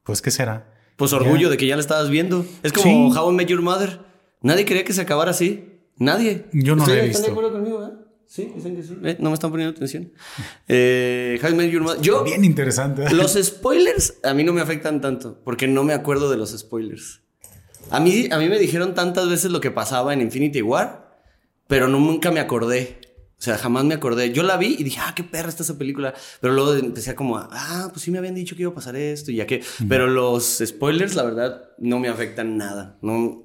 pues, 0.05 0.23
¿qué 0.23 0.31
será? 0.31 0.73
Pues 0.97 1.13
orgullo 1.13 1.43
Ya. 1.43 1.51
de 1.51 1.57
que 1.57 1.67
ya 1.67 1.77
la 1.77 1.81
estabas 1.83 2.09
viendo. 2.11 2.47
Es 2.63 2.73
como 2.73 3.13
Sí. 3.13 3.19
How 3.19 3.33
I 3.33 3.35
Met 3.35 3.49
Your 3.49 3.63
Mother. 3.63 4.01
Nadie 4.43 4.65
quería 4.65 4.85
que 4.85 4.93
se 4.93 5.01
acabara 5.01 5.31
así. 5.33 5.71
Nadie. 5.97 6.45
Yo 6.53 6.77
no 6.77 6.87
la 6.87 6.93
he 6.93 6.97
¿Ustedes 6.97 7.05
visto. 7.09 7.19
¿Están 7.23 7.35
de 7.35 7.41
acuerdo 7.41 7.53
conmigo, 7.59 7.85
eh? 7.87 8.04
Sí, 8.35 8.51
dicen 8.53 8.75
que 8.75 8.83
sí. 8.83 8.97
Eh, 9.05 9.17
no 9.21 9.31
me 9.31 9.35
están 9.35 9.53
poniendo 9.53 9.77
atención. 9.77 10.11
Eh. 10.67 11.39
Yo, 12.01 12.25
Bien 12.25 12.45
interesante. 12.45 13.09
los 13.15 13.39
spoilers 13.41 14.15
a 14.25 14.35
mí 14.35 14.43
no 14.43 14.53
me 14.53 14.61
afectan 14.61 15.01
tanto 15.01 15.41
porque 15.45 15.69
no 15.69 15.85
me 15.85 15.93
acuerdo 15.93 16.29
de 16.29 16.37
los 16.37 16.51
spoilers. 16.51 17.21
A 17.91 18.01
mí, 18.01 18.27
a 18.33 18.39
mí 18.39 18.49
me 18.49 18.59
dijeron 18.59 18.93
tantas 18.93 19.29
veces 19.29 19.53
lo 19.53 19.61
que 19.61 19.71
pasaba 19.71 20.13
en 20.13 20.21
Infinity 20.21 20.63
War, 20.63 21.17
pero 21.69 21.87
no, 21.87 22.01
nunca 22.01 22.33
me 22.33 22.41
acordé. 22.41 22.99
O 23.39 23.43
sea, 23.45 23.57
jamás 23.57 23.85
me 23.85 23.95
acordé. 23.95 24.33
Yo 24.33 24.43
la 24.43 24.57
vi 24.57 24.75
y 24.81 24.83
dije, 24.83 24.99
ah, 25.01 25.13
qué 25.15 25.23
perra 25.23 25.49
está 25.49 25.63
esa 25.63 25.79
película. 25.79 26.13
Pero 26.41 26.55
luego 26.55 26.75
empecé 26.75 27.11
a 27.11 27.15
como, 27.15 27.37
ah, 27.39 27.89
pues 27.93 28.03
sí 28.03 28.11
me 28.11 28.19
habían 28.19 28.35
dicho 28.35 28.57
que 28.57 28.63
iba 28.63 28.73
a 28.73 28.75
pasar 28.75 28.97
esto 28.97 29.31
y 29.31 29.37
ya 29.37 29.47
que. 29.47 29.63
Pero 29.89 30.09
los 30.09 30.61
spoilers, 30.67 31.15
la 31.15 31.23
verdad, 31.23 31.69
no 31.79 32.01
me 32.01 32.09
afectan 32.09 32.57
nada. 32.57 32.99
No, 33.01 33.44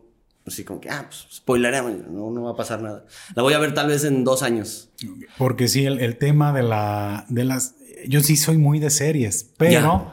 así 0.53 0.63
como 0.63 0.79
que, 0.81 0.89
ah, 0.89 1.05
pues 1.07 1.25
spoileremos, 1.37 1.93
no, 2.09 2.29
no 2.31 2.43
va 2.43 2.51
a 2.51 2.55
pasar 2.55 2.81
nada. 2.81 3.05
La 3.35 3.43
voy 3.43 3.53
a 3.53 3.59
ver 3.59 3.73
tal 3.73 3.87
vez 3.87 4.03
en 4.03 4.23
dos 4.23 4.43
años. 4.43 4.89
Porque 5.37 5.67
sí, 5.67 5.85
el, 5.85 5.99
el 5.99 6.17
tema 6.17 6.51
de 6.53 6.63
la, 6.63 7.25
de 7.29 7.45
las, 7.45 7.75
yo 8.07 8.19
sí 8.21 8.35
soy 8.35 8.57
muy 8.57 8.79
de 8.79 8.89
series, 8.89 9.51
pero 9.57 10.11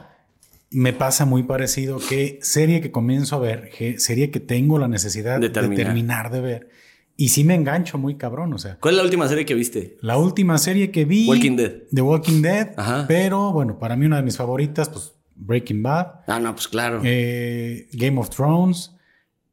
me 0.69 0.93
pasa 0.93 1.25
muy 1.25 1.43
parecido 1.43 1.97
que 1.99 2.39
serie 2.41 2.81
que 2.81 2.91
comienzo 2.91 3.35
a 3.37 3.39
ver, 3.39 3.69
que 3.77 3.99
serie 3.99 4.31
que 4.31 4.39
tengo 4.39 4.79
la 4.79 4.87
necesidad 4.87 5.39
De 5.39 5.47
de 5.47 5.53
terminar. 5.53 5.85
terminar 5.85 6.31
de 6.31 6.41
ver, 6.41 6.69
y 7.15 7.29
sí 7.29 7.43
me 7.43 7.55
engancho 7.55 7.97
muy 7.97 8.15
cabrón, 8.15 8.53
o 8.53 8.57
sea. 8.59 8.77
¿Cuál 8.79 8.93
es 8.93 8.97
la 8.97 9.03
última 9.03 9.27
serie 9.27 9.45
que 9.45 9.55
viste? 9.55 9.97
La 10.01 10.17
última 10.17 10.57
serie 10.57 10.91
que 10.91 11.05
vi. 11.05 11.27
Walking 11.27 11.55
Dead. 11.55 11.71
The 11.93 12.01
Walking 12.01 12.41
Dead. 12.41 12.73
Ajá. 12.77 13.05
Pero 13.07 13.51
bueno, 13.53 13.79
para 13.79 13.95
mí 13.95 14.05
una 14.05 14.17
de 14.17 14.23
mis 14.23 14.37
favoritas, 14.37 14.87
pues 14.89 15.13
Breaking 15.35 15.81
Bad. 15.81 16.07
Ah, 16.27 16.39
no, 16.39 16.53
pues 16.53 16.67
claro. 16.67 17.01
eh, 17.03 17.87
Game 17.93 18.19
of 18.19 18.29
Thrones. 18.29 18.91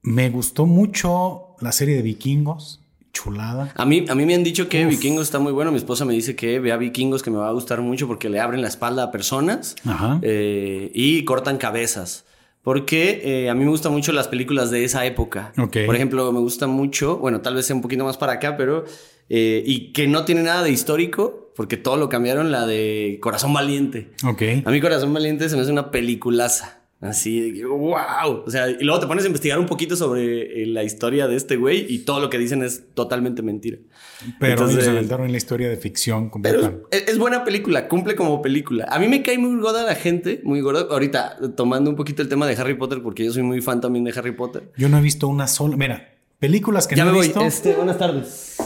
Me 0.05 0.31
gustó 0.31 0.67
mucho 0.67 1.57
la 1.61 1.73
serie 1.73 1.97
de 1.97 2.03
vikingos. 2.03 2.81
Chulada. 3.13 3.73
A 3.77 3.85
mí, 3.87 4.05
a 4.09 4.15
mí 4.17 4.27
me 4.27 4.35
han 4.35 4.43
dicho 4.43 4.69
que 4.69 4.85
Uf. 4.85 4.91
Vikingos 4.91 5.23
está 5.23 5.39
muy 5.39 5.53
bueno. 5.53 5.71
Mi 5.71 5.77
esposa 5.79 6.05
me 6.05 6.15
dice 6.15 6.35
que 6.35 6.59
vea 6.59 6.77
Vikingos, 6.77 7.23
que 7.23 7.31
me 7.31 7.37
va 7.39 7.49
a 7.49 7.53
gustar 7.53 7.81
mucho 7.81 8.09
porque 8.09 8.29
le 8.29 8.41
abren 8.41 8.61
la 8.61 8.67
espalda 8.67 9.05
a 9.05 9.11
personas 9.13 9.77
Ajá. 9.85 10.19
eh, 10.23 10.91
y 10.95 11.25
cortan 11.25 11.57
cabezas. 11.57 12.25
Porque 12.63 13.21
eh, 13.25 13.51
a 13.51 13.55
mí 13.55 13.63
me 13.65 13.71
gustan 13.71 13.93
mucho 13.93 14.11
las 14.13 14.27
películas 14.27 14.71
de 14.73 14.85
esa 14.85 15.07
época. 15.07 15.53
Por 15.55 15.95
ejemplo, 15.95 16.33
me 16.33 16.41
gusta 16.41 16.67
mucho, 16.67 17.19
bueno, 17.19 17.41
tal 17.41 17.55
vez 17.55 17.67
sea 17.67 17.77
un 17.77 17.83
poquito 17.83 18.05
más 18.05 18.17
para 18.17 18.33
acá, 18.33 18.57
pero. 18.57 18.85
eh, 19.29 19.63
y 19.65 19.93
que 19.93 20.09
no 20.09 20.25
tiene 20.25 20.43
nada 20.43 20.63
de 20.65 20.71
histórico, 20.71 21.53
porque 21.55 21.77
todo 21.77 21.97
lo 21.97 22.09
cambiaron, 22.09 22.51
la 22.51 22.67
de 22.67 23.19
Corazón 23.23 23.53
Valiente. 23.53 24.11
Ok. 24.27 24.43
A 24.65 24.71
mí 24.71 24.81
Corazón 24.81 25.15
Valiente 25.15 25.49
se 25.49 25.55
me 25.57 25.63
hace 25.63 25.71
una 25.71 25.91
peliculaza. 25.93 26.81
Así, 27.05 27.51
de 27.53 27.65
wow. 27.67 28.43
O 28.47 28.51
sea, 28.51 28.69
y 28.71 28.83
luego 28.83 29.01
te 29.01 29.07
pones 29.07 29.25
a 29.25 29.27
investigar 29.27 29.59
un 29.59 29.67
poquito 29.67 29.95
sobre 29.97 30.63
eh, 30.63 30.67
la 30.67 30.83
historia 30.85 31.29
de 31.29 31.37
este 31.37 31.57
güey 31.57 31.87
y 31.89 32.01
todo 32.01 32.21
lo 32.21 32.31
que 32.31 32.39
dicen 32.39 32.63
es 32.63 32.85
totalmente 32.95 33.43
mentira. 33.43 33.79
Pero 34.41 34.53
Entonces- 34.53 34.85
se 34.85 34.91
aventaron 34.91 35.27
en 35.27 35.33
la 35.33 35.39
historia 35.39 35.69
de 35.69 35.77
ficción 35.77 36.31
completa. 36.31 36.73
es, 36.91 37.05
es 37.09 37.19
buena 37.19 37.45
película, 37.45 37.89
cumple 37.89 38.15
como 38.17 38.41
película. 38.43 38.87
A 38.91 38.99
mí 38.99 39.07
me 39.09 39.23
cae 39.23 39.39
muy 39.39 39.61
gorda 39.61 39.85
la 39.85 39.95
gente, 39.95 40.41
muy 40.45 40.61
gorda. 40.61 40.87
Ahorita, 40.91 41.37
tomando 41.57 41.91
un 41.91 41.97
poquito 41.97 42.23
el 42.23 42.29
tema 42.29 42.47
de 42.47 42.55
Harry 42.57 42.75
Potter, 42.75 43.03
porque 43.03 43.25
yo 43.25 43.33
soy 43.33 43.43
muy 43.43 43.61
fan 43.61 43.81
también 43.81 44.05
de 44.05 44.13
Harry 44.17 44.33
Potter. 44.33 44.73
Yo 44.77 44.89
no 44.89 44.99
he 44.99 45.03
visto 45.03 45.29
una 45.29 45.47
sola. 45.47 45.77
Mira, 45.77 46.15
películas 46.39 46.87
que 46.87 46.97
ya 46.97 47.05
no 47.05 47.11
me 47.13 47.17
he 47.17 47.21
voy. 47.21 47.27
visto. 47.29 47.43
Este, 47.43 47.75
buenas 47.75 47.99
tardes. 47.99 48.57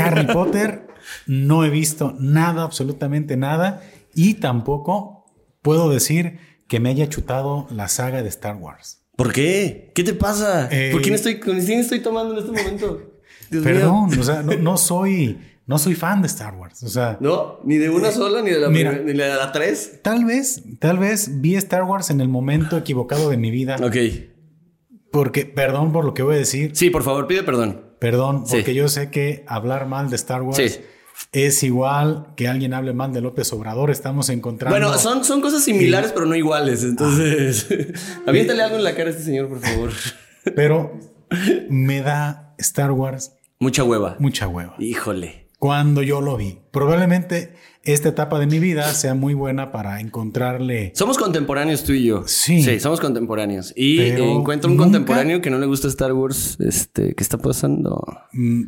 Harry 0.00 0.26
Potter, 0.32 0.86
no 1.26 1.64
he 1.64 1.70
visto 1.70 2.14
nada, 2.18 2.62
absolutamente 2.62 3.36
nada. 3.36 3.82
Y 4.14 4.34
tampoco 4.34 5.26
puedo 5.62 5.88
decir 5.90 6.38
que 6.70 6.78
me 6.78 6.88
haya 6.88 7.08
chutado 7.08 7.66
la 7.70 7.88
saga 7.88 8.22
de 8.22 8.28
Star 8.28 8.54
Wars. 8.54 9.02
¿Por 9.16 9.32
qué? 9.32 9.90
¿Qué 9.92 10.04
te 10.04 10.14
pasa? 10.14 10.68
Eh, 10.70 10.90
¿Por 10.92 11.02
quién 11.02 11.14
estoy, 11.16 11.40
con 11.40 11.60
quién 11.60 11.80
estoy 11.80 11.98
tomando 12.00 12.32
en 12.32 12.38
este 12.46 12.52
momento? 12.52 13.10
Dios. 13.50 13.64
Perdón, 13.64 14.16
o 14.18 14.22
sea, 14.22 14.42
no, 14.44 14.52
no 14.54 14.76
soy, 14.76 15.36
no 15.66 15.78
soy 15.78 15.96
fan 15.96 16.22
de 16.22 16.28
Star 16.28 16.54
Wars. 16.54 16.80
O 16.84 16.88
sea, 16.88 17.18
No, 17.20 17.58
ni 17.64 17.76
de 17.76 17.90
una 17.90 18.12
sola, 18.12 18.40
ni 18.40 18.50
de 18.52 18.60
la 18.60 18.68
Mira. 18.68 18.92
ni 18.92 19.12
de 19.12 19.14
la 19.14 19.50
tres. 19.50 19.98
tal 20.02 20.24
vez, 20.24 20.62
tal 20.78 20.98
vez 20.98 21.40
vi 21.40 21.56
Star 21.56 21.82
Wars 21.82 22.08
en 22.10 22.20
el 22.20 22.28
momento 22.28 22.78
equivocado 22.78 23.28
de 23.30 23.36
mi 23.36 23.50
vida. 23.50 23.76
Ok. 23.82 23.96
Porque, 25.10 25.44
perdón 25.46 25.90
por 25.92 26.04
lo 26.04 26.14
que 26.14 26.22
voy 26.22 26.36
a 26.36 26.38
decir, 26.38 26.70
Sí, 26.74 26.88
por 26.90 27.02
favor, 27.02 27.26
pide 27.26 27.42
perdón. 27.42 27.84
perdón, 27.98 28.46
Sí. 28.46 28.54
porque 28.58 28.74
yo 28.74 28.88
sé 28.88 29.10
que 29.10 29.44
hablar 29.48 29.86
mal 29.86 30.08
de 30.08 30.14
Star 30.16 30.42
Wars 30.42 30.56
Sí. 30.56 30.80
Es 31.32 31.62
igual 31.62 32.28
que 32.36 32.48
alguien 32.48 32.74
hable 32.74 32.92
mal 32.92 33.12
de 33.12 33.20
López 33.20 33.52
Obrador. 33.52 33.90
Estamos 33.90 34.28
encontrando. 34.30 34.76
Bueno, 34.78 34.98
son, 34.98 35.24
son 35.24 35.40
cosas 35.40 35.62
similares, 35.64 36.12
pero 36.12 36.26
no 36.26 36.34
iguales. 36.34 36.82
Entonces, 36.84 37.66
aviéntale 38.26 38.62
algo 38.62 38.76
en 38.76 38.84
la 38.84 38.94
cara 38.94 39.08
a 39.08 39.12
este 39.12 39.24
señor, 39.24 39.48
por 39.48 39.60
favor. 39.60 39.90
Pero 40.56 40.98
me 41.68 42.00
da 42.00 42.54
Star 42.58 42.90
Wars 42.92 43.32
Mucha 43.58 43.84
hueva. 43.84 44.16
mucha 44.18 44.48
hueva. 44.48 44.74
Híjole. 44.78 45.48
Cuando 45.58 46.02
yo 46.02 46.22
lo 46.22 46.38
vi. 46.38 46.58
Probablemente 46.72 47.52
esta 47.84 48.08
etapa 48.08 48.38
de 48.38 48.46
mi 48.46 48.58
vida 48.58 48.92
sea 48.94 49.14
muy 49.14 49.34
buena 49.34 49.70
para 49.70 50.00
encontrarle. 50.00 50.92
Somos 50.94 51.18
contemporáneos 51.18 51.84
tú 51.84 51.92
y 51.92 52.04
yo. 52.06 52.24
Sí. 52.26 52.62
Sí, 52.62 52.80
somos 52.80 52.98
contemporáneos. 53.00 53.74
Y 53.76 54.00
encuentro 54.00 54.70
un 54.70 54.76
nunca- 54.78 54.84
contemporáneo 54.84 55.42
que 55.42 55.50
no 55.50 55.58
le 55.58 55.66
gusta 55.66 55.88
Star 55.88 56.14
Wars. 56.14 56.56
Este, 56.60 57.14
¿qué 57.14 57.22
está 57.22 57.36
pasando? 57.36 58.02
mm, 58.32 58.62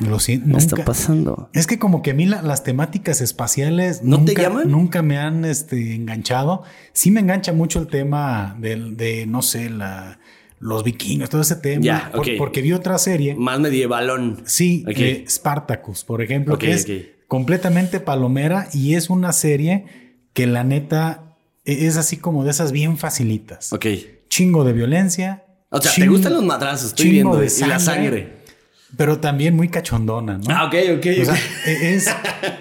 Lo 0.00 0.18
siento. 0.20 0.50
¿Qué 0.52 0.56
está 0.58 0.84
pasando? 0.84 1.50
es 1.52 1.66
que 1.66 1.78
como 1.78 2.02
que 2.02 2.10
a 2.12 2.14
mí 2.14 2.26
la- 2.26 2.42
las 2.42 2.62
temáticas 2.64 3.20
espaciales 3.20 4.02
¿No 4.02 4.16
te 4.24 4.32
nunca, 4.32 4.42
llaman? 4.42 4.70
nunca 4.70 5.02
me 5.02 5.18
han 5.18 5.44
este, 5.44 5.94
enganchado. 5.94 6.62
Sí 6.92 7.10
me 7.10 7.20
engancha 7.20 7.52
mucho 7.52 7.80
el 7.80 7.86
tema 7.88 8.56
del- 8.60 8.96
de, 8.96 9.26
no 9.26 9.42
sé, 9.42 9.70
la, 9.70 10.18
los 10.60 10.84
vikingos, 10.84 11.28
todo 11.30 11.40
ese 11.40 11.56
tema. 11.56 11.82
Ya, 11.84 12.10
Por- 12.12 12.20
ok. 12.20 12.28
porque 12.38 12.62
vi 12.62 12.72
otra 12.72 12.98
serie. 12.98 13.34
Más 13.36 13.58
medievalón. 13.60 14.42
Sí, 14.46 14.84
eh, 14.88 15.24
Spartacus, 15.28 16.04
por 16.04 16.22
ejemplo, 16.22 16.58
que 16.58 16.72
es 16.72 16.86
completamente 17.28 18.00
palomera 18.00 18.68
y 18.72 18.94
es 18.94 19.10
una 19.10 19.32
serie 19.32 19.84
que 20.32 20.46
la 20.46 20.64
neta 20.64 21.36
e- 21.64 21.86
es 21.86 21.96
así 21.96 22.16
como 22.16 22.44
de 22.44 22.50
esas 22.50 22.72
bien 22.72 22.96
facilitas. 22.98 23.72
Ok. 23.72 23.86
Chingo 24.28 24.64
de 24.64 24.72
violencia. 24.72 25.44
O 25.70 25.80
sea, 25.80 25.92
¿te 25.92 26.06
gustan 26.08 26.32
los 26.32 26.42
madrazos? 26.44 26.88
Estoy 26.88 27.06
chingo 27.10 27.32
viendo. 27.32 27.36
de 27.38 27.52
y 27.64 27.68
la 27.68 27.78
sangre. 27.78 28.37
Pero 28.96 29.18
también 29.20 29.54
muy 29.54 29.68
cachondona, 29.68 30.38
¿no? 30.38 30.44
Ah, 30.48 30.64
ok, 30.66 30.74
ok. 30.98 31.06
O 31.20 31.24
sea, 31.24 31.36
e- 31.66 31.94
es. 31.94 32.08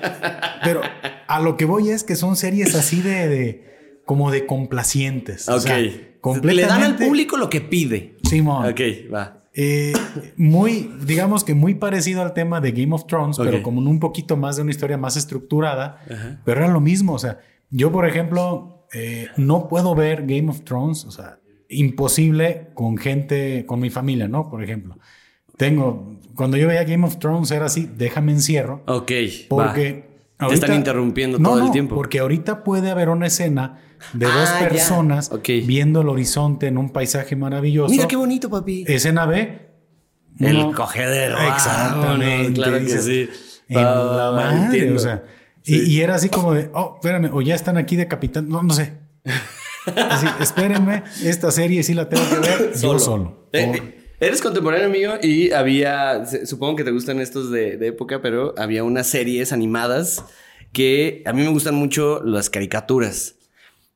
pero 0.63 0.81
a 1.27 1.39
lo 1.39 1.55
que 1.57 1.65
voy 1.65 1.89
es 1.89 2.03
que 2.03 2.15
son 2.15 2.35
series 2.35 2.75
así 2.75 3.01
de. 3.01 3.27
de- 3.27 3.67
como 4.05 4.31
de 4.31 4.45
complacientes. 4.45 5.49
O 5.49 5.55
Ok. 5.55 5.61
sea, 5.61 5.77
Le 5.79 6.61
dan 6.65 6.81
al 6.83 6.95
público 6.95 7.35
lo 7.37 7.49
que 7.49 7.59
pide. 7.61 8.15
Simón. 8.23 8.65
Ok, 8.69 8.79
va. 9.13 9.43
Eh, 9.53 9.91
muy, 10.37 10.91
digamos 11.03 11.43
que 11.43 11.53
muy 11.55 11.75
parecido 11.75 12.21
al 12.21 12.33
tema 12.33 12.61
de 12.61 12.71
Game 12.71 12.93
of 12.93 13.05
Thrones, 13.07 13.37
pero 13.37 13.61
como 13.63 13.81
un 13.81 13.99
poquito 13.99 14.37
más 14.37 14.55
de 14.55 14.61
una 14.61 14.71
historia 14.71 14.97
más 14.97 15.17
estructurada. 15.17 15.99
Pero 16.45 16.61
era 16.63 16.69
lo 16.71 16.79
mismo. 16.79 17.13
O 17.13 17.19
sea, 17.19 17.39
yo, 17.69 17.91
por 17.91 18.07
ejemplo, 18.07 18.85
eh, 18.93 19.27
no 19.35 19.67
puedo 19.67 19.93
ver 19.95 20.25
Game 20.25 20.49
of 20.49 20.61
Thrones. 20.63 21.03
O 21.05 21.11
sea, 21.11 21.39
imposible 21.67 22.67
con 22.75 22.97
gente, 22.97 23.65
con 23.65 23.79
mi 23.81 23.89
familia, 23.89 24.27
¿no? 24.29 24.49
Por 24.49 24.63
ejemplo. 24.63 24.97
Tengo, 25.57 26.16
cuando 26.37 26.55
yo 26.55 26.67
veía 26.69 26.85
Game 26.85 27.05
of 27.05 27.17
Thrones 27.19 27.51
era 27.51 27.65
así, 27.65 27.89
déjame 27.97 28.31
encierro. 28.31 28.81
Ok. 28.87 29.11
Porque 29.49 30.07
va. 30.41 30.47
Te 30.47 30.53
están 30.53 30.73
interrumpiendo 30.75 31.39
No, 31.39 31.49
todo 31.49 31.59
el 31.59 31.65
no, 31.65 31.71
tiempo. 31.71 31.95
Porque 31.95 32.19
ahorita 32.19 32.63
puede 32.63 32.89
haber 32.91 33.09
una 33.09 33.27
escena 33.27 33.79
de 34.13 34.27
Ah, 34.27 34.39
dos 34.39 34.49
personas 34.69 35.31
Ok. 35.31 35.49
viendo 35.65 36.01
el 36.01 36.09
horizonte 36.09 36.67
en 36.67 36.77
un 36.77 36.91
paisaje 36.91 37.35
maravilloso. 37.35 37.89
Mira 37.91 38.07
qué 38.07 38.15
bonito, 38.15 38.49
papi. 38.49 38.85
Escena 38.87 39.25
B. 39.25 39.67
El 40.39 40.55
uno- 40.57 40.71
cogedero. 40.73 41.37
Exactamente. 41.41 42.49
No, 42.49 42.55
claro 42.55 42.77
que 42.85 42.97
sí. 42.99 43.29
En 43.67 43.77
Ah, 43.79 44.13
la 44.15 44.31
madre, 44.31 44.91
o 44.93 44.99
sea. 44.99 45.23
Sí. 45.63 45.81
Y, 45.87 45.95
y 45.97 46.01
era 46.01 46.15
así 46.15 46.29
como 46.29 46.53
de, 46.53 46.69
oh, 46.73 46.93
espérame, 47.01 47.29
o 47.33 47.41
ya 47.41 47.55
están 47.55 47.75
aquí 47.77 47.95
de 47.97 48.07
capitán. 48.07 48.47
No, 48.47 48.61
no 48.63 48.73
sé. 48.73 48.93
Así, 50.09 50.27
espérenme, 50.41 51.03
esta 51.23 51.49
serie 51.49 51.81
sí 51.81 51.93
la 51.93 52.09
tengo 52.09 52.23
que 52.29 52.39
ver 52.39 52.71
yo 52.77 52.99
solo. 52.99 53.47
Eh, 53.53 53.71
eh, 53.73 53.96
eres 54.19 54.41
contemporáneo 54.41 54.89
mío 54.89 55.13
y 55.21 55.51
había, 55.51 56.25
supongo 56.45 56.75
que 56.77 56.83
te 56.83 56.91
gustan 56.91 57.19
estos 57.19 57.51
de, 57.51 57.77
de 57.77 57.87
época, 57.87 58.21
pero 58.21 58.53
había 58.57 58.83
unas 58.83 59.07
series 59.07 59.51
animadas 59.53 60.23
que 60.73 61.23
a 61.25 61.33
mí 61.33 61.41
me 61.43 61.49
gustan 61.49 61.75
mucho 61.75 62.21
las 62.23 62.49
caricaturas. 62.49 63.35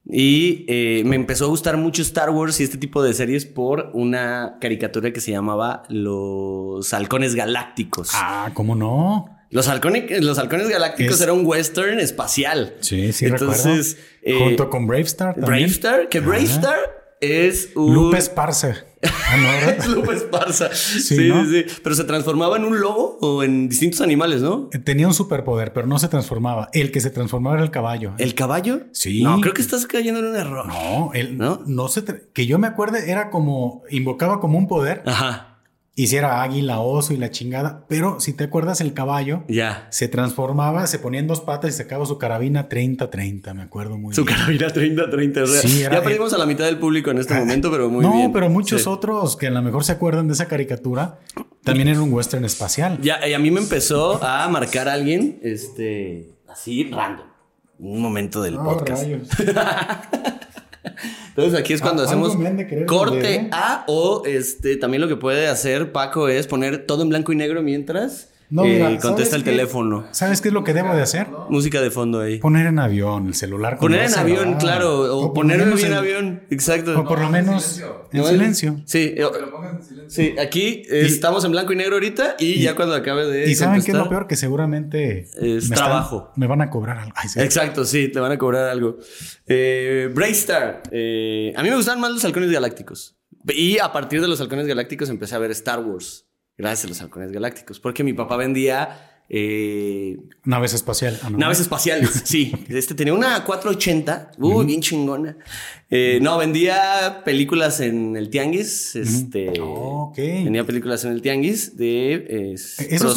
Y 0.03 0.65
eh, 0.67 1.03
me 1.05 1.15
empezó 1.15 1.45
a 1.45 1.47
gustar 1.49 1.77
mucho 1.77 2.01
Star 2.01 2.31
Wars 2.31 2.59
y 2.59 2.63
este 2.63 2.77
tipo 2.79 3.03
de 3.03 3.13
series 3.13 3.45
por 3.45 3.91
una 3.93 4.57
caricatura 4.59 5.13
que 5.13 5.21
se 5.21 5.29
llamaba 5.31 5.83
Los 5.89 6.91
Halcones 6.93 7.35
Galácticos. 7.35 8.09
ah, 8.13 8.49
¿cómo 8.55 8.75
no? 8.75 9.27
Los, 9.51 9.67
halcones, 9.67 10.23
los 10.23 10.39
Halcones 10.39 10.69
Galácticos 10.69 11.15
Es- 11.15 11.21
era 11.21 11.33
un 11.33 11.45
western 11.45 11.99
espacial. 11.99 12.73
Sí, 12.79 13.11
sí, 13.13 13.25
Entonces, 13.25 13.97
recuerdo. 14.23 14.39
eh, 14.45 14.47
Junto 14.47 14.69
con 14.71 14.87
Bravestar 14.87 15.35
también. 15.35 15.45
Bravestar, 15.67 16.09
que 16.09 16.17
Ajá. 16.17 16.27
Bravestar 16.29 16.79
es 17.19 17.69
un... 17.75 17.93
Lupe 17.93 18.17
Esparza. 18.17 18.85
Ah, 19.03 19.37
no, 19.37 20.11
Esparza. 20.11 20.73
Sí, 20.73 21.01
sí, 21.01 21.27
¿no? 21.29 21.45
sí. 21.45 21.65
Pero 21.83 21.95
se 21.95 22.03
transformaba 22.03 22.57
en 22.57 22.65
un 22.65 22.79
lobo 22.79 23.17
o 23.21 23.43
en 23.43 23.69
distintos 23.69 24.01
animales, 24.01 24.41
¿no? 24.41 24.69
Tenía 24.83 25.07
un 25.07 25.13
superpoder, 25.13 25.73
pero 25.73 25.87
no 25.87 25.97
se 25.99 26.07
transformaba. 26.07 26.69
El 26.73 26.91
que 26.91 27.01
se 27.01 27.09
transformaba 27.09 27.55
era 27.55 27.63
el 27.63 27.71
caballo. 27.71 28.13
¿El 28.17 28.35
caballo? 28.35 28.81
Sí. 28.91 29.23
No, 29.23 29.39
creo 29.41 29.53
que 29.53 29.61
estás 29.61 29.87
cayendo 29.87 30.19
en 30.19 30.27
un 30.27 30.35
error. 30.35 30.67
No, 30.67 31.11
él 31.13 31.37
¿No? 31.37 31.61
no, 31.65 31.87
se 31.87 32.03
que 32.33 32.45
yo 32.45 32.59
me 32.59 32.67
acuerde 32.67 33.11
era 33.11 33.29
como 33.29 33.83
invocaba 33.89 34.39
como 34.39 34.57
un 34.57 34.67
poder, 34.67 35.03
Ajá. 35.05 35.50
Hiciera 35.93 36.41
águila, 36.41 36.79
oso 36.79 37.13
y 37.13 37.17
la 37.17 37.31
chingada, 37.31 37.85
pero 37.89 38.19
si 38.21 38.31
te 38.33 38.45
acuerdas 38.45 38.79
el 38.81 38.93
caballo 38.93 39.43
Ya. 39.49 39.87
se 39.91 40.07
transformaba, 40.07 40.87
se 40.87 40.99
ponía 40.99 41.19
en 41.19 41.27
dos 41.27 41.41
patas 41.41 41.71
y 41.71 41.77
sacaba 41.77 42.05
su 42.05 42.17
carabina 42.17 42.69
30-30, 42.69 43.53
me 43.53 43.63
acuerdo 43.63 43.97
muy 43.97 44.15
Su 44.15 44.23
bien. 44.23 44.37
carabina 44.37 44.67
30-30. 44.69 45.43
O 45.43 45.47
sea, 45.47 45.61
Sí, 45.61 45.79
ya 45.81 45.89
perdimos 46.01 46.33
a 46.33 46.37
la 46.37 46.45
mitad 46.45 46.63
del 46.65 46.77
público 46.79 47.11
en 47.11 47.17
este 47.19 47.33
momento, 47.35 47.69
pero 47.69 47.89
muy 47.89 48.03
no, 48.05 48.13
bien. 48.13 48.31
pero 48.31 48.49
muchos 48.49 48.83
Sí. 48.83 48.89
otros 48.89 49.35
que 49.35 49.47
a 49.47 49.51
lo 49.51 49.61
mejor 49.61 49.83
se 49.83 49.91
acuerdan 49.91 50.27
de 50.27 50.33
esa 50.33 50.47
caricatura, 50.47 51.19
también 51.63 51.89
era 51.89 52.01
un 52.01 52.11
western 52.13 52.45
espacial. 52.45 52.97
Ya, 53.01 53.27
y 53.27 53.33
a 53.33 53.39
mí 53.39 53.51
me 53.51 53.59
empezó 53.59 54.23
a 54.23 54.47
marcar 54.47 54.87
alguien, 54.87 55.39
este, 55.43 56.31
así 56.49 56.85
random. 56.89 57.27
Un 57.79 58.01
momento 58.01 58.41
del 58.41 58.55
Oh, 58.57 58.63
podcast. 58.63 59.03
Entonces 61.35 61.59
aquí 61.59 61.73
es 61.73 61.81
cuando 61.81 62.03
Ah, 62.03 62.09
algo 62.11 62.27
hacemos 62.27 62.85
corte 62.87 63.15
vender, 63.15 63.41
¿eh? 63.45 63.49
A 63.51 63.85
o 63.87 64.23
este 64.25 64.75
también 64.77 65.01
lo 65.01 65.07
que 65.07 65.15
puede 65.15 65.47
hacer 65.47 65.91
Paco 65.91 66.27
es 66.27 66.47
poner 66.47 66.85
todo 66.85 67.03
en 67.03 67.09
blanco 67.09 67.31
y 67.31 67.35
negro 67.35 67.61
mientras 67.61 68.30
No, 68.51 68.65
eh, 68.65 68.73
mira, 68.73 68.89
contesta 68.99 69.07
¿sabes 69.15 69.33
el 69.33 69.43
qué? 69.45 69.51
teléfono. 69.51 70.05
¿Sabes 70.11 70.41
qué 70.41 70.49
es 70.49 70.53
lo 70.53 70.63
que 70.65 70.73
debo 70.73 70.93
de 70.93 71.01
hacer? 71.01 71.27
Música 71.49 71.79
de 71.81 71.89
fondo 71.89 72.19
ahí. 72.19 72.37
Poner 72.39 72.67
en 72.67 72.79
avión 72.79 73.27
el 73.27 73.33
celular. 73.33 73.77
Poner 73.77 74.01
en 74.03 74.13
avión, 74.13 74.55
claro. 74.55 75.17
O, 75.17 75.33
ponerme 75.33 75.63
menos 75.63 75.79
bien 75.79 75.91
en- 75.93 75.97
avión. 75.97 76.43
Exacto. 76.49 76.99
O 76.99 77.05
por 77.05 77.19
lo 77.19 77.27
en 77.27 77.31
menos 77.31 77.63
silencio. 77.63 78.09
en 78.11 78.25
silencio. 78.25 78.81
Sí, 78.85 78.99
eh, 78.99 79.15
Que 79.15 79.39
lo 79.39 79.51
pongas 79.51 79.75
en 79.75 79.83
silencio. 79.83 80.09
sí, 80.25 80.35
aquí 80.37 80.83
eh, 80.89 81.03
estamos 81.05 81.45
en 81.45 81.51
blanco 81.51 81.71
y 81.71 81.77
negro 81.77 81.93
ahorita 81.93 82.35
y, 82.39 82.61
ya 82.61 82.75
cuando 82.75 82.93
acabe 82.93 83.25
de 83.25 83.49
Y 83.49 83.55
saben 83.55 83.81
qué 83.81 83.91
es 83.91 83.97
lo 83.97 84.09
peor 84.09 84.27
que 84.27 84.35
seguramente 84.35 85.21
Es 85.21 85.31
me 85.41 85.57
están- 85.57 85.77
trabajo. 85.77 86.31
me 86.35 86.45
van 86.45 86.61
a 86.61 86.69
cobrar 86.69 86.97
algo. 86.99 87.13
Ay, 87.15 87.29
sí. 87.29 87.39
Exacto, 87.39 87.85
sí, 87.85 88.09
te 88.09 88.19
van 88.19 88.33
a 88.33 88.37
cobrar 88.37 88.67
algo. 88.67 88.97
Eh, 89.47 90.09
Braystar. 90.13 90.83
eh, 90.91 91.53
a 91.55 91.63
mí 91.63 91.69
me 91.69 91.75
gustan 91.77 92.01
más 92.01 92.11
los 92.11 92.25
halcones 92.25 92.51
galácticos. 92.51 93.15
Y 93.47 93.79
a 93.79 93.91
partir 93.93 94.21
de 94.21 94.27
los 94.27 94.39
halcones 94.41 94.67
galácticos 94.67 95.09
empecé 95.09 95.35
a 95.35 95.39
ver 95.39 95.51
Star 95.51 95.79
Wars. 95.79 96.27
Gracias 96.61 96.85
a 96.85 96.87
los 96.89 97.01
halcones 97.01 97.31
galácticos. 97.31 97.79
Porque 97.79 98.03
mi 98.03 98.13
papá 98.13 98.37
vendía 98.37 99.23
eh, 99.29 100.17
Naves 100.43 100.73
espacial. 100.73 101.17
Ah, 101.23 101.29
no. 101.29 101.37
naves 101.37 101.59
espaciales. 101.59 102.21
Sí, 102.25 102.53
este 102.69 102.93
tenía 102.93 103.13
una 103.13 103.43
480. 103.43 104.31
Uy, 104.37 104.65
bien 104.65 104.81
chingona. 104.81 105.37
Eh, 105.89 106.19
no, 106.21 106.37
vendía 106.37 107.21
películas 107.25 107.79
en 107.79 108.15
el 108.15 108.29
Tianguis. 108.29 108.95
Este. 108.95 109.53
Ok. 109.59 110.17
Vendía 110.17 110.65
películas 110.65 111.03
en 111.05 111.13
el 111.13 111.21
Tianguis 111.21 111.77
de. 111.77 112.13
eh, 112.29 112.53
Eso. 112.53 113.13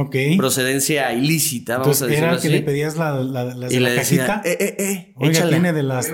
Ok. 0.00 0.16
procedencia 0.36 1.12
ilícita, 1.12 1.78
vamos 1.78 2.00
Entonces, 2.00 2.02
a 2.02 2.06
decirlo 2.06 2.26
era 2.28 2.40
que 2.40 2.46
así. 2.46 2.56
le 2.56 2.62
pedías 2.62 2.96
la, 2.96 3.14
la, 3.22 3.44
las 3.54 3.72
y 3.72 3.80
la 3.80 3.88
le 3.90 3.94
decía, 3.96 4.26
cajita. 4.26 4.48
eh, 4.48 4.56
eh, 4.60 4.76
eh, 4.78 5.12
Oiga, 5.16 5.32
échala. 5.32 5.50
tiene 5.50 5.72
de 5.72 5.82
las. 5.82 6.10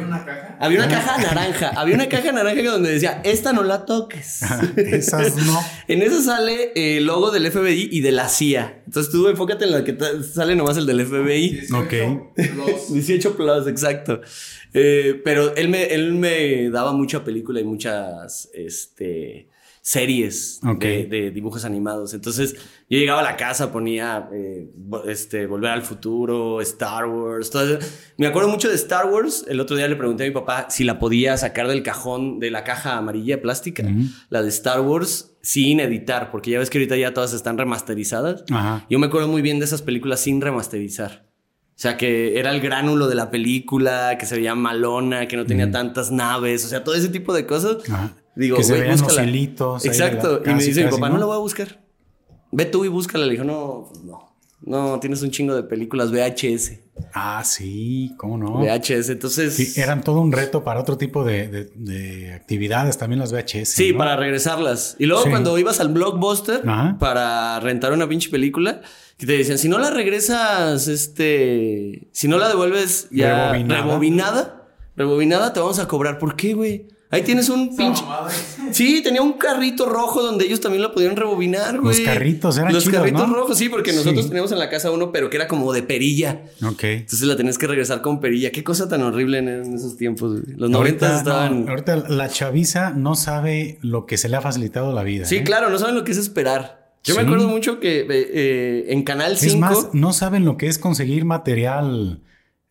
Había 0.59 0.79
una 0.79 0.89
caja 0.89 1.19
naranja, 1.23 1.69
había 1.77 1.95
una 1.97 2.09
caja 2.09 2.33
naranja 2.33 2.63
donde 2.71 2.93
decía, 2.93 3.21
esta 3.25 3.53
no 3.53 3.63
la 3.63 3.85
toques. 3.85 4.41
Esas 4.77 5.37
no. 5.37 5.61
En 5.89 6.01
esa 6.03 6.23
sale 6.23 6.73
el 6.75 7.05
logo 7.05 7.31
del 7.31 7.51
FBI 7.53 7.91
y 7.93 8.01
de 8.01 8.13
la 8.13 8.29
CIA. 8.29 8.83
Entonces 8.87 9.13
tú 9.13 9.29
enfócate 9.29 9.65
en 9.67 9.73
la 9.73 9.85
que 9.85 9.97
sale 10.23 10.57
nomás 10.57 10.77
el 10.79 10.87
del 10.87 11.05
FBI. 11.07 11.61
Ok. 11.75 11.93
Los 12.57 12.93
18 12.93 13.37
plus, 13.37 13.67
exacto. 13.69 14.21
Eh, 14.73 15.21
pero 15.25 15.55
él 15.57 15.69
me, 15.69 15.85
él 15.85 16.15
me 16.15 16.71
daba 16.71 16.93
mucha 16.93 17.23
película 17.23 17.61
y 17.61 17.65
muchas 17.65 18.49
este, 18.55 19.49
series 19.87 20.61
Ok. 20.67 20.81
de, 20.81 21.05
de 21.07 21.31
dibujos 21.31 21.67
animados. 21.67 22.15
Entonces 22.15 22.55
yo 22.89 22.99
llegaba 22.99 23.21
a 23.21 23.23
la 23.23 23.37
casa, 23.37 23.71
ponía 23.71 24.31
eh, 24.33 24.71
este, 25.07 25.47
Volver 25.47 25.71
al 25.73 25.83
Futuro, 25.83 26.63
Star 26.63 27.05
Wars. 27.07 27.51
Todo 27.51 27.77
eso. 27.77 27.87
Me 28.17 28.27
acuerdo 28.27 28.49
mucho 28.49 28.71
de 28.71 28.77
Star 28.77 29.05
Wars. 29.11 29.45
El 29.47 29.61
otro 29.61 29.77
día 29.77 29.87
le 29.87 29.95
pregunté 29.97 30.25
a 30.25 30.27
mi 30.27 30.33
papá 30.33 30.69
si 30.71 30.85
la 30.85 30.99
podía 30.99 31.37
sacar 31.37 31.69
del 31.69 31.83
cajón, 31.83 32.41
de 32.41 32.51
la 32.51 32.65
caja 32.65 32.97
amarilla 32.97 33.43
plástica, 33.43 33.85
la 34.31 34.41
de 34.43 34.49
Star 34.49 34.81
Wars, 34.81 35.37
sin 35.43 35.81
editar, 35.81 36.31
porque 36.31 36.53
ya 36.53 36.59
ves 36.61 36.71
que 36.71 36.79
ahorita 36.79 36.97
ya 36.97 37.13
todas 37.13 37.35
están 37.35 37.59
remasterizadas. 37.59 38.45
Ajá. 38.51 38.87
Yo 38.89 38.99
me 38.99 39.09
acuerdo 39.09 39.29
muy 39.29 39.43
bien 39.43 39.59
de 39.59 39.67
esas 39.67 39.83
películas 39.83 40.21
sin 40.21 40.41
remasterizar. 40.41 41.27
O 41.77 41.77
sea, 41.77 41.99
que 41.99 42.39
era 42.39 42.53
el 42.53 42.61
gránulo 42.63 43.07
de 43.07 43.17
la 43.17 43.31
película, 43.31 44.17
que 44.17 44.25
se 44.25 44.37
veía 44.37 44.55
malona, 44.55 45.29
que 45.29 45.37
no 45.37 45.45
tenía 45.45 45.71
tantas 45.71 46.11
naves, 46.11 46.65
o 46.65 46.69
sea, 46.69 46.85
todo 46.85 46.95
ese 46.95 47.09
tipo 47.11 47.35
de 47.35 47.45
cosas. 47.45 47.79
Ajá. 47.91 48.17
Digo, 48.37 48.57
Que 48.57 48.65
se 48.65 48.73
veían 48.81 49.01
los 49.01 49.19
hilitos 49.19 49.85
la- 49.85 49.91
Exacto. 49.93 50.41
y 50.45 50.49
me 50.49 50.55
casi, 50.55 50.67
dice 50.69 50.85
mi 50.85 50.91
papá, 50.91 51.09
¿no? 51.09 51.15
no 51.15 51.21
la 51.21 51.27
voy 51.27 51.37
a 51.37 51.41
buscar. 51.41 51.81
Ve 52.53 52.65
tú 52.67 52.85
y 52.85 52.89
búscala. 52.89 53.27
Le 53.27 53.33
dijo, 53.33 53.45
no, 53.45 53.87
pues 53.91 54.03
no. 54.05 54.35
No, 54.67 54.99
tienes 54.99 55.21
un 55.21 55.31
chingo 55.31 55.55
de 55.55 55.63
películas 55.63 56.11
VHS. 56.11 56.81
Ah, 57.13 57.43
sí, 57.45 58.15
cómo 58.17 58.39
no. 58.39 58.61
VHS. 58.63 59.11
Entonces. 59.11 59.55
Sí, 59.55 59.79
eran 59.79 60.03
todo 60.03 60.21
un 60.21 60.33
reto 60.33 60.65
para 60.65 60.81
otro 60.81 60.97
tipo 60.97 61.23
de, 61.23 61.49
de- 61.49 61.65
de 61.75 62.33
actividades, 62.33 62.97
también 62.97 63.19
las 63.21 63.31
VHS. 63.33 63.67
Sí, 63.75 63.93
¿no? 63.93 63.99
para 63.99 64.17
regresarlas. 64.17 64.97
Y 64.99 65.05
luego 65.07 65.25
Sí. 65.25 65.29
cuando 65.31 65.59
ibas 65.59 65.81
al 65.81 65.89
blockbuster 65.91 66.63
Ajá. 66.67 66.97
para 66.99 67.61
rentar 67.61 67.93
una 67.93 68.09
pinche 68.09 68.31
película, 68.31 68.81
que 69.19 69.27
te 69.27 69.37
decían, 69.37 69.59
si 69.59 69.69
no 69.69 69.79
la 69.79 69.91
regresas, 69.91 70.89
este, 70.89 72.09
si 72.13 72.27
no 72.29 72.39
la 72.39 72.49
devuelves 72.49 73.09
ya 73.11 73.51
Rebobinada. 73.53 73.83
rebobinada, 73.83 74.69
rebobinada, 74.97 75.53
te 75.53 75.61
vamos 75.61 75.79
a 75.79 75.87
cobrar. 75.89 76.19
¿Por 76.19 76.37
qué, 76.37 76.55
güey? 76.55 76.89
Ahí 77.15 77.23
tienes 77.23 77.49
un 77.49 77.77
pinche... 77.77 78.03
Sí, 78.73 79.03
tenía 79.03 79.23
un 79.23 79.35
carrito 79.35 79.87
rojo 79.87 80.23
donde 80.23 80.45
ellos 80.47 80.61
también 80.61 80.83
lo 80.83 80.93
podían 80.93 81.15
rebobinar, 81.17 81.81
güey. 81.81 81.97
Los 81.99 82.05
carritos 82.05 82.59
eran 82.59 82.73
Los 82.73 82.85
chidos, 82.85 82.99
carritos 82.99 83.29
¿no? 83.29 83.35
rojos, 83.35 83.57
sí, 83.59 83.69
porque 83.69 83.93
nosotros 83.93 84.23
Sí. 84.25 84.29
teníamos 84.29 84.51
en 84.53 84.59
la 84.59 84.69
casa 84.69 84.91
uno, 84.91 85.13
pero 85.13 85.31
que 85.31 85.37
era 85.37 85.47
como 85.47 85.73
de 85.73 85.83
perilla. 85.83 86.43
Ok. 86.65 86.85
Entonces 86.85 87.23
la 87.23 87.37
tenías 87.37 87.57
que 87.59 87.67
regresar 87.67 88.03
con 88.03 88.21
perilla. 88.21 88.51
Qué 88.51 88.65
cosa 88.65 88.89
tan 88.89 89.03
horrible 89.03 89.39
en, 89.39 89.49
en 89.49 89.75
esos 89.75 89.97
tiempos. 89.97 90.41
güey. 90.43 90.57
Los 90.57 90.71
90 90.71 91.19
estaban... 91.19 91.65
no, 91.67 91.71
ahorita 91.71 91.97
la 92.09 92.29
chaviza 92.29 92.91
no 92.91 93.15
sabe 93.15 93.79
lo 93.83 94.07
que 94.07 94.17
se 94.19 94.29
le 94.29 94.37
ha 94.37 94.41
facilitado 94.41 94.93
la 94.93 95.03
vida. 95.05 95.25
Sí, 95.27 95.37
¿eh? 95.37 95.45
claro, 95.45 95.71
no 95.71 95.79
saben 95.79 95.95
lo 95.95 96.05
que 96.05 96.13
es 96.13 96.19
esperar. 96.19 96.83
Yo 97.05 97.15
me 97.15 97.21
acuerdo 97.21 97.47
mucho 97.49 97.81
que 97.81 98.01
eh, 98.01 98.07
eh, 98.11 98.85
en 98.89 99.03
Canal 99.03 99.37
5, 99.37 99.53
Es 99.55 99.61
más, 99.61 99.89
no 99.93 100.13
saben 100.15 100.45
lo 100.47 100.57
que 100.57 100.69
es 100.69 100.79
conseguir 100.79 101.27
material, 101.27 102.23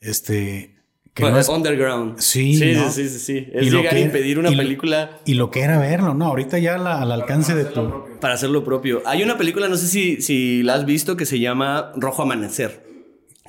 este, 0.01 0.72
que 1.13 1.23
no 1.23 1.37
es- 1.39 1.49
Underground. 1.49 2.17
Sí, 2.19 2.55
sí, 2.55 2.73
¿no? 2.73 2.89
sí, 2.89 3.07
sí, 3.09 3.19
sí. 3.19 3.47
Y 3.53 3.57
Es 3.67 3.71
lo 3.71 3.79
llegar 3.79 3.93
que- 3.95 4.01
y 4.01 4.09
pedir 4.09 4.39
una 4.39 4.49
y 4.49 4.55
lo- 4.55 4.63
película 4.63 5.19
y 5.25 5.33
lo 5.35 5.51
que 5.51 5.61
era 5.61 5.77
verlo, 5.79 6.13
¿no? 6.13 6.25
Ahorita 6.25 6.57
ya 6.59 6.77
la- 6.77 7.01
al 7.01 7.11
alcance 7.11 7.53
de 7.55 7.65
tu... 7.65 8.05
para 8.19 8.33
hacer 8.33 8.49
lo 8.49 8.63
propio. 8.63 9.01
Hay 9.05 9.21
una 9.23 9.37
película, 9.37 9.67
no 9.67 9.77
sé 9.77 9.87
si, 9.87 10.21
si 10.21 10.63
la 10.63 10.73
has 10.75 10.85
visto, 10.85 11.15
que 11.17 11.25
se 11.25 11.39
llama 11.39 11.91
Rojo 11.95 12.23
Amanecer, 12.23 12.83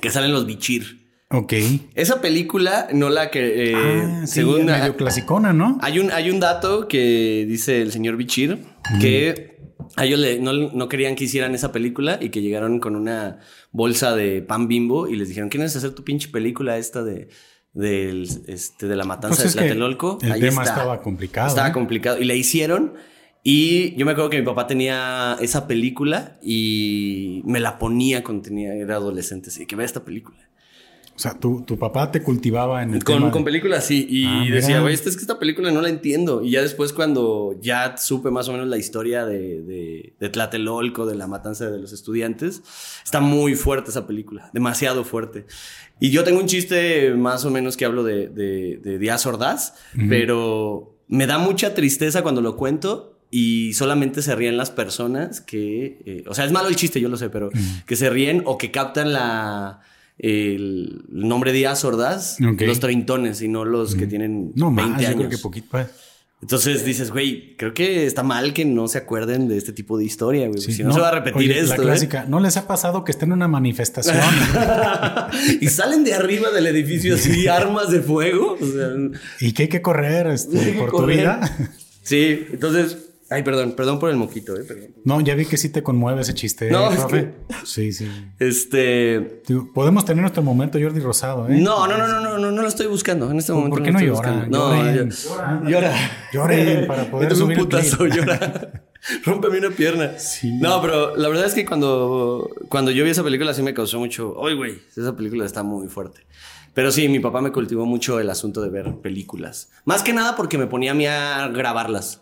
que 0.01 0.09
salen 0.11 0.31
los 0.31 0.45
bichir. 0.45 1.05
Ok. 1.31 1.53
Esa 1.95 2.21
película 2.21 2.87
no 2.93 3.09
la 3.09 3.31
que... 3.31 3.71
eh, 3.71 3.73
ah, 3.75 4.21
sí, 4.27 4.33
según 4.41 4.65
medio 4.65 4.95
clasicona, 4.95 5.53
¿no? 5.53 5.79
Hay 5.81 5.97
un, 5.99 6.11
hay 6.11 6.29
un 6.29 6.39
dato 6.39 6.87
que 6.87 7.45
dice 7.47 7.81
el 7.81 7.91
señor 7.91 8.15
Bichir 8.15 8.59
que 9.01 9.55
a 9.97 10.05
ellos 10.05 10.19
le- 10.19 10.39
no, 10.39 10.53
no 10.53 10.87
querían 10.87 11.15
que 11.15 11.23
hicieran 11.23 11.55
esa 11.55 11.71
película 11.71 12.19
y 12.21 12.29
que 12.29 12.41
llegaron 12.41 12.79
con 12.79 12.95
una 12.95 13.39
bolsa 13.71 14.15
de 14.15 14.41
pan 14.43 14.67
bimbo 14.67 15.07
y 15.07 15.15
les 15.15 15.27
dijeron, 15.29 15.49
¿quieres 15.49 15.75
hacer 15.75 15.91
tu 15.91 16.03
pinche 16.03 16.29
película 16.29 16.77
esta 16.77 17.03
de, 17.03 17.27
del, 17.75 18.27
este, 18.47 18.87
de 18.87 18.95
la 18.95 19.03
matanza 19.03 19.35
Pues 19.35 19.49
es 19.49 19.53
de 19.55 19.59
Tlatelolco? 19.61 20.17
el 20.23 20.31
Ahí 20.31 20.41
tema 20.41 20.63
está. 20.63 20.73
estaba 20.75 21.01
complicado, 21.01 21.47
Estaba 21.49 21.67
¿eh? 21.67 21.71
complicado. 21.71 22.17
Y 22.19 22.25
la 22.25 22.33
hicieron. 22.33 22.93
Y 23.43 23.95
yo 23.95 24.07
me 24.07 24.13
acuerdo 24.13 24.31
que 24.31 24.39
mi 24.39 24.45
papá 24.45 24.65
tenía 24.65 25.37
esa 25.39 25.67
película 25.67 26.39
y 26.41 27.43
me 27.45 27.59
la 27.59 27.77
ponía 27.77 28.23
cuando 28.23 28.41
tenía, 28.41 28.73
era 28.73 28.95
adolescente. 28.95 29.49
Así 29.49 29.67
que 29.67 29.75
vea 29.75 29.85
esta 29.85 30.03
película. 30.03 30.44
O 31.15 31.19
sea, 31.19 31.33
tu, 31.39 31.61
tu 31.61 31.79
papá 31.79 32.11
te 32.11 32.21
cultivaba 32.21 32.83
en 32.83 32.93
el 32.93 33.03
Con, 33.05 33.15
tema 33.19 33.31
con 33.31 33.43
de- 33.43 33.45
películas, 33.45 33.85
sí. 33.85 34.05
Y 34.09 34.25
Ah, 34.25 34.43
decía, 34.51 34.81
güey, 34.81 34.93
esta 34.93 35.07
es 35.07 35.15
que 35.15 35.21
esta 35.21 35.39
película 35.39 35.71
no 35.71 35.81
la 35.81 35.87
entiendo. 35.87 36.43
Y 36.43 36.51
ya 36.51 36.61
después, 36.61 36.91
cuando 36.91 37.57
ya 37.61 37.95
supe 37.95 38.31
más 38.31 38.49
o 38.49 38.51
menos 38.51 38.67
la 38.67 38.77
historia 38.77 39.25
de, 39.25 39.61
de, 39.61 40.13
de 40.19 40.29
Tlatelolco, 40.29 41.05
de 41.05 41.15
la 41.15 41.27
matanza 41.27 41.69
de 41.71 41.79
los 41.79 41.93
estudiantes, 41.93 42.63
está 43.03 43.21
muy 43.21 43.55
fuerte 43.55 43.91
esa 43.91 44.05
película. 44.07 44.49
Demasiado 44.53 45.05
fuerte. 45.05 45.45
Y 46.01 46.09
yo 46.11 46.25
tengo 46.25 46.41
un 46.41 46.47
chiste 46.47 47.13
más 47.13 47.45
o 47.45 47.49
menos 47.49 47.77
que 47.77 47.85
hablo 47.85 48.03
de, 48.03 48.27
de, 48.27 48.81
de 48.83 48.99
Díaz 48.99 49.25
Ordaz, 49.25 49.73
pero 50.09 50.97
me 51.07 51.27
da 51.27 51.37
mucha 51.37 51.73
tristeza 51.73 52.23
cuando 52.23 52.41
lo 52.41 52.57
cuento. 52.57 53.13
Y 53.31 53.73
solamente 53.73 54.21
se 54.21 54.35
ríen 54.35 54.55
las 54.55 54.69
personas 54.69 55.41
que. 55.41 56.01
eh, 56.05 56.23
o 56.27 56.33
sea, 56.33 56.45
es 56.45 56.51
malo 56.51 56.67
el 56.69 56.75
chiste, 56.75 57.01
yo 57.01 57.09
lo 57.09 57.17
sé, 57.17 57.29
pero 57.29 57.49
que 57.85 57.95
se 57.95 58.09
ríen 58.09 58.43
o 58.45 58.57
que 58.57 58.71
captan 58.71 59.11
la. 59.13 59.81
El 60.17 61.03
nombre 61.09 61.51
Díaz 61.51 61.83
Ordaz, 61.83 62.37
los 62.39 62.79
treintones 62.79 63.41
y 63.41 63.47
no 63.47 63.65
los 63.65 63.95
que 63.95 64.07
tienen 64.07 64.51
No 64.55 64.73
20 64.73 64.91
más, 64.93 65.01
yo 65.01 65.17
creo 65.17 65.29
que 65.29 65.37
poquito. 65.37 65.67
pues. 65.71 65.87
Entonces 66.41 66.85
dices, 66.85 67.11
güey, 67.11 67.55
creo 67.57 67.73
que 67.73 68.05
está 68.05 68.21
mal 68.21 68.53
que 68.53 68.65
no 68.65 68.87
se 68.87 68.99
acuerden 68.99 69.47
de 69.47 69.57
este 69.57 69.73
tipo 69.73 69.97
de 69.97 70.05
historia, 70.05 70.47
güey. 70.47 70.61
Sí, 70.61 70.73
si 70.73 70.83
no, 70.83 70.93
se 70.93 70.99
va 70.99 71.07
a 71.07 71.11
repetir 71.11 71.37
oye, 71.51 71.59
esto. 71.59 71.77
La 71.77 71.81
¿eh? 71.81 71.85
clásica, 71.85 72.25
¿no 72.27 72.39
les 72.39 72.55
ha 72.57 72.67
pasado 72.67 73.03
que 73.03 73.11
estén 73.11 73.29
en 73.29 73.33
una 73.33 73.47
manifestación? 73.47 74.17
y 75.61 75.67
salen 75.69 76.03
de 76.03 76.13
arriba 76.13 76.51
del 76.51 76.67
edificio 76.67 77.15
así, 77.15 77.47
armas 77.47 77.89
de 77.89 78.01
fuego. 78.01 78.57
O 78.61 78.65
sea, 78.65 78.89
y 79.39 79.53
que 79.53 79.63
hay 79.63 79.69
que 79.69 79.81
correr 79.81 80.27
este, 80.27 80.73
por 80.77 80.89
correr. 80.91 81.15
tu 81.15 81.21
vida? 81.21 81.57
sí, 82.03 82.45
entonces. 82.51 83.04
Ay, 83.35 83.43
perdón, 83.43 83.73
perdón 83.73 83.99
por 83.99 84.09
el 84.09 84.15
moquito, 84.15 84.55
eh, 84.55 84.63
perdón. 84.63 84.95
No, 85.03 85.19
ya 85.21 85.35
vi 85.35 85.45
que 85.45 85.57
sí 85.57 85.69
te 85.69 85.83
conmueve 85.83 86.21
ese 86.21 86.33
chiste, 86.33 86.71
No, 86.71 86.89
¿eh, 86.89 86.93
es 86.93 86.99
profe. 87.01 87.33
Sí, 87.65 87.91
sí. 87.91 88.09
Este. 88.39 89.19
Podemos 89.73 90.05
tener 90.05 90.21
nuestro 90.21 90.41
momento 90.41 90.79
Jordi 90.81 90.99
Rosado, 91.01 91.49
¿eh? 91.49 91.57
No, 91.59 91.85
no, 91.87 91.97
no, 91.97 92.07
no, 92.07 92.21
no, 92.21 92.37
no, 92.37 92.51
no 92.51 92.61
lo 92.61 92.67
estoy 92.67 92.87
buscando. 92.87 93.29
En 93.29 93.37
este 93.37 93.51
¿Por- 93.51 93.61
momento 93.61 93.75
por 93.77 93.83
qué 93.85 93.91
no 93.91 93.99
estoy 93.99 94.15
llora? 94.15 94.47
No, 94.49 94.73
Lloren. 94.73 95.09
llora. 95.11 95.61
Llora. 95.65 95.93
Lloren 96.33 96.87
para 96.87 97.11
poder 97.11 97.35
subir 97.35 97.59
un 97.61 97.69
el 97.73 98.11
llora. 98.11 98.83
Rómpeme 99.25 99.59
una 99.59 99.69
pierna. 99.69 100.17
Sí. 100.17 100.51
No, 100.53 100.81
pero 100.81 101.15
la 101.15 101.27
verdad 101.29 101.45
es 101.45 101.53
que 101.53 101.65
cuando, 101.65 102.49
cuando 102.69 102.89
yo 102.91 103.03
vi 103.03 103.11
esa 103.11 103.23
película 103.23 103.53
sí 103.53 103.61
me 103.61 103.73
causó 103.73 103.99
mucho. 103.99 104.35
¡Ay, 104.45 104.55
güey! 104.55 104.79
Esa 104.95 105.15
película 105.15 105.45
está 105.45 105.61
muy 105.61 105.87
fuerte. 105.89 106.25
Pero 106.73 106.91
sí, 106.91 107.07
mi 107.07 107.19
papá 107.19 107.39
me 107.41 107.51
cultivó 107.51 107.85
mucho 107.85 108.19
el 108.19 108.29
asunto 108.29 108.61
de 108.61 108.69
ver 108.69 108.95
películas. 109.01 109.69
Más 109.85 110.03
que 110.03 110.11
nada 110.11 110.35
porque 110.35 110.57
me 110.57 110.67
ponía 110.67 110.91
a 110.91 110.93
mí 110.93 111.05
a 111.07 111.47
grabarlas. 111.47 112.21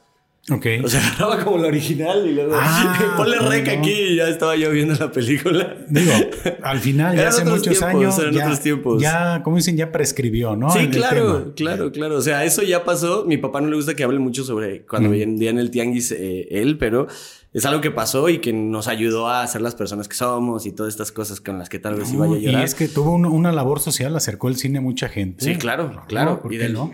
Ok. 0.52 0.66
O 0.84 0.88
sea, 0.90 1.02
grababa 1.18 1.42
como 1.44 1.58
la 1.58 1.68
original 1.70 2.28
y 2.28 2.34
luego 2.34 2.52
Ah, 2.54 3.14
ponle 3.18 3.40
rec 3.40 3.66
bueno. 3.66 3.82
aquí 3.82 3.92
y 3.92 4.16
ya 4.18 4.28
estaba 4.28 4.56
yo 4.58 4.72
viendo 4.72 4.94
la 4.94 5.10
película. 5.12 5.78
Digo, 5.88 6.12
al 6.64 6.80
final, 6.80 7.16
ya 7.16 7.30
hace 7.30 7.46
muchos 7.46 7.62
tiempos, 7.64 7.84
años, 7.84 8.20
eran 8.20 8.34
ya, 8.34 8.44
otros 8.46 8.60
tiempos. 8.60 9.02
ya, 9.02 9.42
como 9.44 9.56
dicen, 9.56 9.78
ya 9.78 9.92
prescribió, 9.94 10.56
¿no? 10.58 10.70
Sí, 10.72 10.90
claro, 10.90 11.54
claro, 11.56 11.92
claro. 11.94 12.18
O 12.18 12.22
sea, 12.22 12.44
eso 12.44 12.62
ya 12.62 12.84
pasó. 12.84 13.24
Mi 13.26 13.38
papá 13.38 13.62
no 13.62 13.70
le 13.70 13.76
gusta 13.78 13.96
que 13.96 14.04
hable 14.04 14.20
mucho 14.20 14.44
sobre 14.44 14.86
cuando 14.86 15.10
vendía 15.10 15.50
en 15.50 15.60
el 15.60 15.72
tianguis 15.72 16.12
eh, 16.12 16.48
él, 16.52 16.78
pero 16.78 17.08
es 17.54 17.66
algo 17.66 17.80
que 17.80 17.92
pasó 17.92 18.28
y 18.30 18.40
que 18.40 18.52
nos 18.52 18.88
ayudó 18.90 19.30
a 19.30 19.46
ser 19.48 19.62
las 19.62 19.76
personas 19.76 20.08
que 20.10 20.16
somos 20.16 20.66
y 20.66 20.72
todas 20.74 20.92
estas 20.92 21.12
cosas 21.14 21.40
con 21.40 21.58
las 21.58 21.70
que 21.70 21.80
tal 21.80 21.96
vez 21.96 22.12
iba 22.12 22.26
a 22.26 22.28
No, 22.28 22.36
y 22.36 22.42
llorar. 22.42 22.66
es 22.66 22.76
que 22.76 22.88
tuvo 22.90 23.12
un- 23.14 23.26
una 23.28 23.52
labor 23.54 23.80
social, 23.80 24.14
acercó 24.16 24.50
el 24.50 24.58
cine 24.58 24.80
a 24.80 24.82
mucha 24.82 25.08
gente. 25.08 25.46
Sí, 25.46 25.56
claro, 25.56 26.04
claro. 26.10 26.42
¿por 26.42 26.52
Y 26.54 26.58
del- 26.58 26.74
no? 26.74 26.92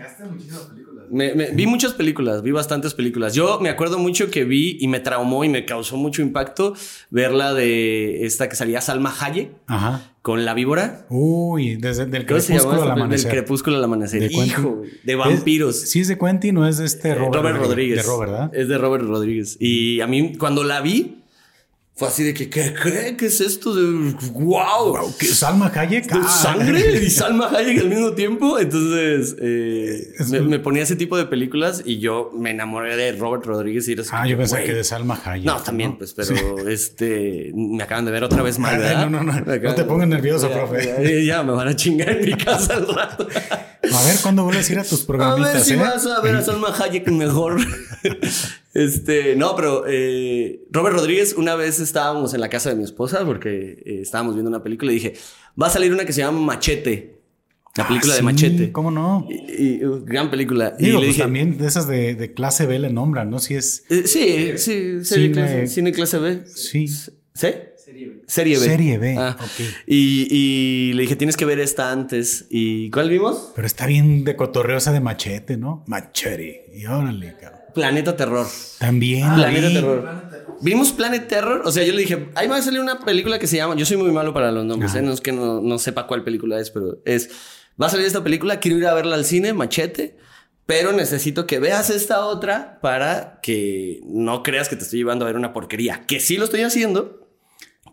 Me- 1.10 1.34
me- 1.34 1.50
vi 1.50 1.66
muchas 1.66 1.92
películas, 1.92 2.42
vi 2.42 2.52
bastantes 2.52 2.94
películas. 2.94 3.34
Yo 3.34 3.58
me 3.60 3.68
acuerdo 3.68 3.98
mucho 3.98 4.30
que 4.30 4.44
vi 4.44 4.78
y 4.80 4.88
me 4.88 5.00
traumó 5.00 5.44
y 5.44 5.48
me 5.48 5.64
causó 5.64 5.96
mucho 5.96 6.22
impacto 6.22 6.74
ver 7.10 7.32
la 7.32 7.52
de 7.54 8.24
esta 8.26 8.48
que 8.48 8.56
salía 8.56 8.80
Salma 8.80 9.14
Hayek 9.20 9.50
Ajá. 9.66 10.12
con 10.22 10.44
la 10.44 10.54
víbora. 10.54 11.06
Uy, 11.10 11.76
desde 11.76 12.04
el 12.04 12.26
¿Cómo 12.26 12.40
se 12.40 12.46
crepúsculo 12.54 12.60
al 12.60 12.78
esta? 12.78 12.80
Del 12.94 13.02
amanecer. 13.02 13.30
crepúsculo 13.30 13.76
al 13.76 13.84
amanecer. 13.84 14.20
De. 14.20 14.26
Hijo, 14.34 14.82
de 15.04 15.14
vampiros. 15.16 15.82
Es- 15.82 15.90
sí 15.90 16.00
es 16.00 16.08
de 16.08 16.18
Quentin, 16.18 16.54
no 16.54 16.66
es 16.66 16.78
de 16.78 16.86
este 16.86 17.10
Eh, 17.10 17.14
Robert, 17.14 17.34
Robert, 17.34 17.58
Rodríguez. 17.58 17.96
De 17.98 18.02
Robert, 18.02 18.30
¿verdad? 18.30 18.50
Es 18.54 18.68
de 18.68 18.78
Robert 18.78 19.04
Rodríguez. 19.04 19.56
Y 19.60 20.00
a 20.00 20.06
mí, 20.06 20.34
cuando 20.38 20.64
la 20.64 20.80
vi, 20.80 21.19
fue 21.96 22.08
así 22.08 22.22
de 22.24 22.32
que, 22.32 22.48
¿qué, 22.48 22.72
qué, 22.82 23.14
qué 23.18 23.26
es 23.26 23.42
esto? 23.42 23.74
De, 23.74 24.14
wow. 24.32 25.14
¿Qué, 25.18 25.26
¿Salma 25.26 25.70
Hayek? 25.74 26.06
De 26.10 26.18
Ah. 26.18 26.28
sangre 26.28 27.02
y 27.02 27.10
Salma 27.10 27.50
Hayek 27.50 27.78
al 27.80 27.90
mismo 27.90 28.12
tiempo. 28.12 28.58
Entonces, 28.58 29.36
eh, 29.38 30.14
me, 30.30 30.40
me 30.40 30.58
ponía 30.60 30.82
ese 30.82 30.96
tipo 30.96 31.18
de 31.18 31.26
películas 31.26 31.82
y 31.84 31.98
yo 31.98 32.30
me 32.34 32.52
enamoré 32.52 32.96
de 32.96 33.12
Robert 33.12 33.44
Rodríguez 33.44 33.86
y 33.88 33.92
era 33.92 34.00
así 34.02 34.10
Ah, 34.14 34.26
yo 34.26 34.38
pensé 34.38 34.64
que 34.64 34.72
de 34.72 34.82
Salma 34.82 35.20
Hayek. 35.22 35.44
No, 35.44 35.56
también, 35.60 35.98
pues, 35.98 36.14
pero 36.14 36.66
este, 36.68 37.52
me 37.54 37.82
acaban 37.82 38.06
de 38.06 38.12
ver 38.12 38.24
otra 38.24 38.42
vez 38.42 38.58
mal, 38.58 38.78
¿verdad? 38.78 39.02
no, 39.10 39.22
no, 39.22 39.22
no, 39.22 39.38
no 39.38 39.74
te 39.74 39.84
pongas 39.84 40.08
nervioso, 40.08 40.48
Ya, 40.48 40.54
profe. 40.54 40.86
Ya, 41.04 41.20
ya, 41.36 41.42
me 41.42 41.52
van 41.52 41.68
a 41.68 41.76
chingar 41.76 42.08
en 42.16 42.24
mi 42.24 42.32
casa 42.34 42.76
al 42.76 42.88
rato. 42.88 43.28
A 43.92 44.04
ver, 44.04 44.16
¿cuándo 44.22 44.44
vuelves 44.44 44.70
a 44.70 44.72
ir 44.72 44.78
a 44.78 44.84
tus 44.84 45.02
A 45.02 45.06
programitas? 45.06 45.52
ver 45.52 45.62
si 45.64 45.72
eh? 45.74 45.76
vas 45.76 46.06
a 46.06 46.20
ver 46.22 46.36
a 46.36 46.42
Salma 46.42 46.68
Hayek 46.74 47.08
mejor. 47.08 47.60
este, 48.74 49.34
no, 49.36 49.56
pero 49.56 49.84
eh, 49.88 50.62
Robert 50.70 50.96
Rodríguez, 50.96 51.34
una 51.36 51.54
vez 51.56 51.80
estábamos 51.80 52.34
en 52.34 52.40
la 52.40 52.48
casa 52.48 52.70
de 52.70 52.76
mi 52.76 52.84
esposa 52.84 53.24
porque 53.24 53.82
eh, 53.84 53.98
estábamos 54.02 54.34
viendo 54.34 54.48
una 54.48 54.62
película 54.62 54.92
y 54.92 54.96
dije, 54.96 55.14
va 55.60 55.66
a 55.66 55.70
salir 55.70 55.92
una 55.92 56.04
que 56.04 56.12
se 56.12 56.20
llama 56.20 56.38
Machete. 56.40 57.18
La 57.76 57.86
película 57.86 58.14
Ah, 58.14 58.16
de 58.16 58.20
sí, 58.20 58.24
Machete. 58.24 58.72
¿Cómo 58.72 58.90
no? 58.90 59.28
Y, 59.30 59.76
y, 59.78 59.84
uh, 59.84 60.04
gran 60.04 60.28
película. 60.30 60.74
y 60.78 60.86
Digo, 60.86 60.98
le 60.98 61.06
pues 61.06 61.16
dije, 61.16 61.22
también 61.22 61.56
de 61.56 61.66
esas 61.68 61.86
de, 61.86 62.14
de 62.16 62.32
clase 62.34 62.66
B 62.66 62.78
le 62.80 62.90
nombran, 62.90 63.30
¿no? 63.30 63.38
Si 63.38 63.54
es. 63.54 63.84
eh, 63.90 64.02
sí, 64.06 64.52
sí, 64.58 65.04
serie 65.04 65.28
Cine- 65.28 65.32
clase, 65.32 65.66
cine 65.68 65.92
clase 65.92 66.18
B. 66.18 66.42
Sí. 66.46 66.88
¿Sí? 66.88 67.08
Serie 67.76 68.06
B. 68.08 68.22
Serie 68.26 68.58
B. 68.58 68.64
Serie 68.64 68.98
B, 68.98 69.14
Ah. 69.18 69.36
ok. 69.40 69.60
Y, 69.86 70.26
y 70.30 70.92
le 70.94 71.02
dije, 71.02 71.14
tienes 71.16 71.36
que 71.36 71.44
ver 71.44 71.60
esta 71.60 71.92
antes. 71.92 72.46
¿Y 72.50 72.90
cuál 72.90 73.08
vimos? 73.08 73.52
Pero 73.54 73.66
está 73.66 73.86
bien 73.86 74.24
de 74.24 74.34
cotorreo 74.36 74.78
esa 74.78 74.92
de 74.92 75.00
machete, 75.00 75.56
¿no? 75.56 75.84
Machete. 75.86 76.70
Y 76.74 76.86
órale, 76.86 77.36
cabrón. 77.40 77.59
Planeta 77.74 78.16
Terror. 78.16 78.46
También. 78.78 79.26
la 79.28 79.34
Planeta 79.34 79.68
vi. 79.68 79.74
Terror. 79.74 80.30
Vimos 80.60 80.92
Planet 80.92 81.26
Terror. 81.28 81.62
O 81.64 81.72
sea, 81.72 81.84
yo 81.84 81.92
le 81.92 82.00
dije, 82.00 82.28
ahí 82.34 82.48
va 82.48 82.56
a 82.56 82.62
salir 82.62 82.80
una 82.80 83.00
película 83.00 83.38
que 83.38 83.46
se 83.46 83.56
llama. 83.56 83.74
Yo 83.76 83.86
soy 83.86 83.96
muy 83.96 84.12
malo 84.12 84.34
para 84.34 84.50
los 84.52 84.64
nombres. 84.64 84.94
¿eh? 84.94 85.02
no 85.02 85.12
es 85.12 85.20
que 85.20 85.32
no, 85.32 85.60
no 85.60 85.78
sepa 85.78 86.06
cuál 86.06 86.24
película 86.24 86.60
es, 86.60 86.70
pero 86.70 86.98
es. 87.04 87.30
Va 87.80 87.86
a 87.86 87.90
salir 87.90 88.06
esta 88.06 88.22
película, 88.22 88.60
quiero 88.60 88.76
ir 88.76 88.86
a 88.86 88.94
verla 88.94 89.16
al 89.16 89.24
cine, 89.24 89.52
machete. 89.52 90.18
Pero 90.66 90.92
necesito 90.92 91.46
que 91.46 91.58
veas 91.58 91.90
esta 91.90 92.24
otra 92.26 92.78
para 92.80 93.40
que 93.42 94.00
no 94.04 94.44
creas 94.44 94.68
que 94.68 94.76
te 94.76 94.84
estoy 94.84 95.00
llevando 95.00 95.24
a 95.24 95.26
ver 95.26 95.36
una 95.36 95.52
porquería. 95.52 96.04
Que 96.06 96.20
sí 96.20 96.36
lo 96.36 96.44
estoy 96.44 96.62
haciendo, 96.62 97.19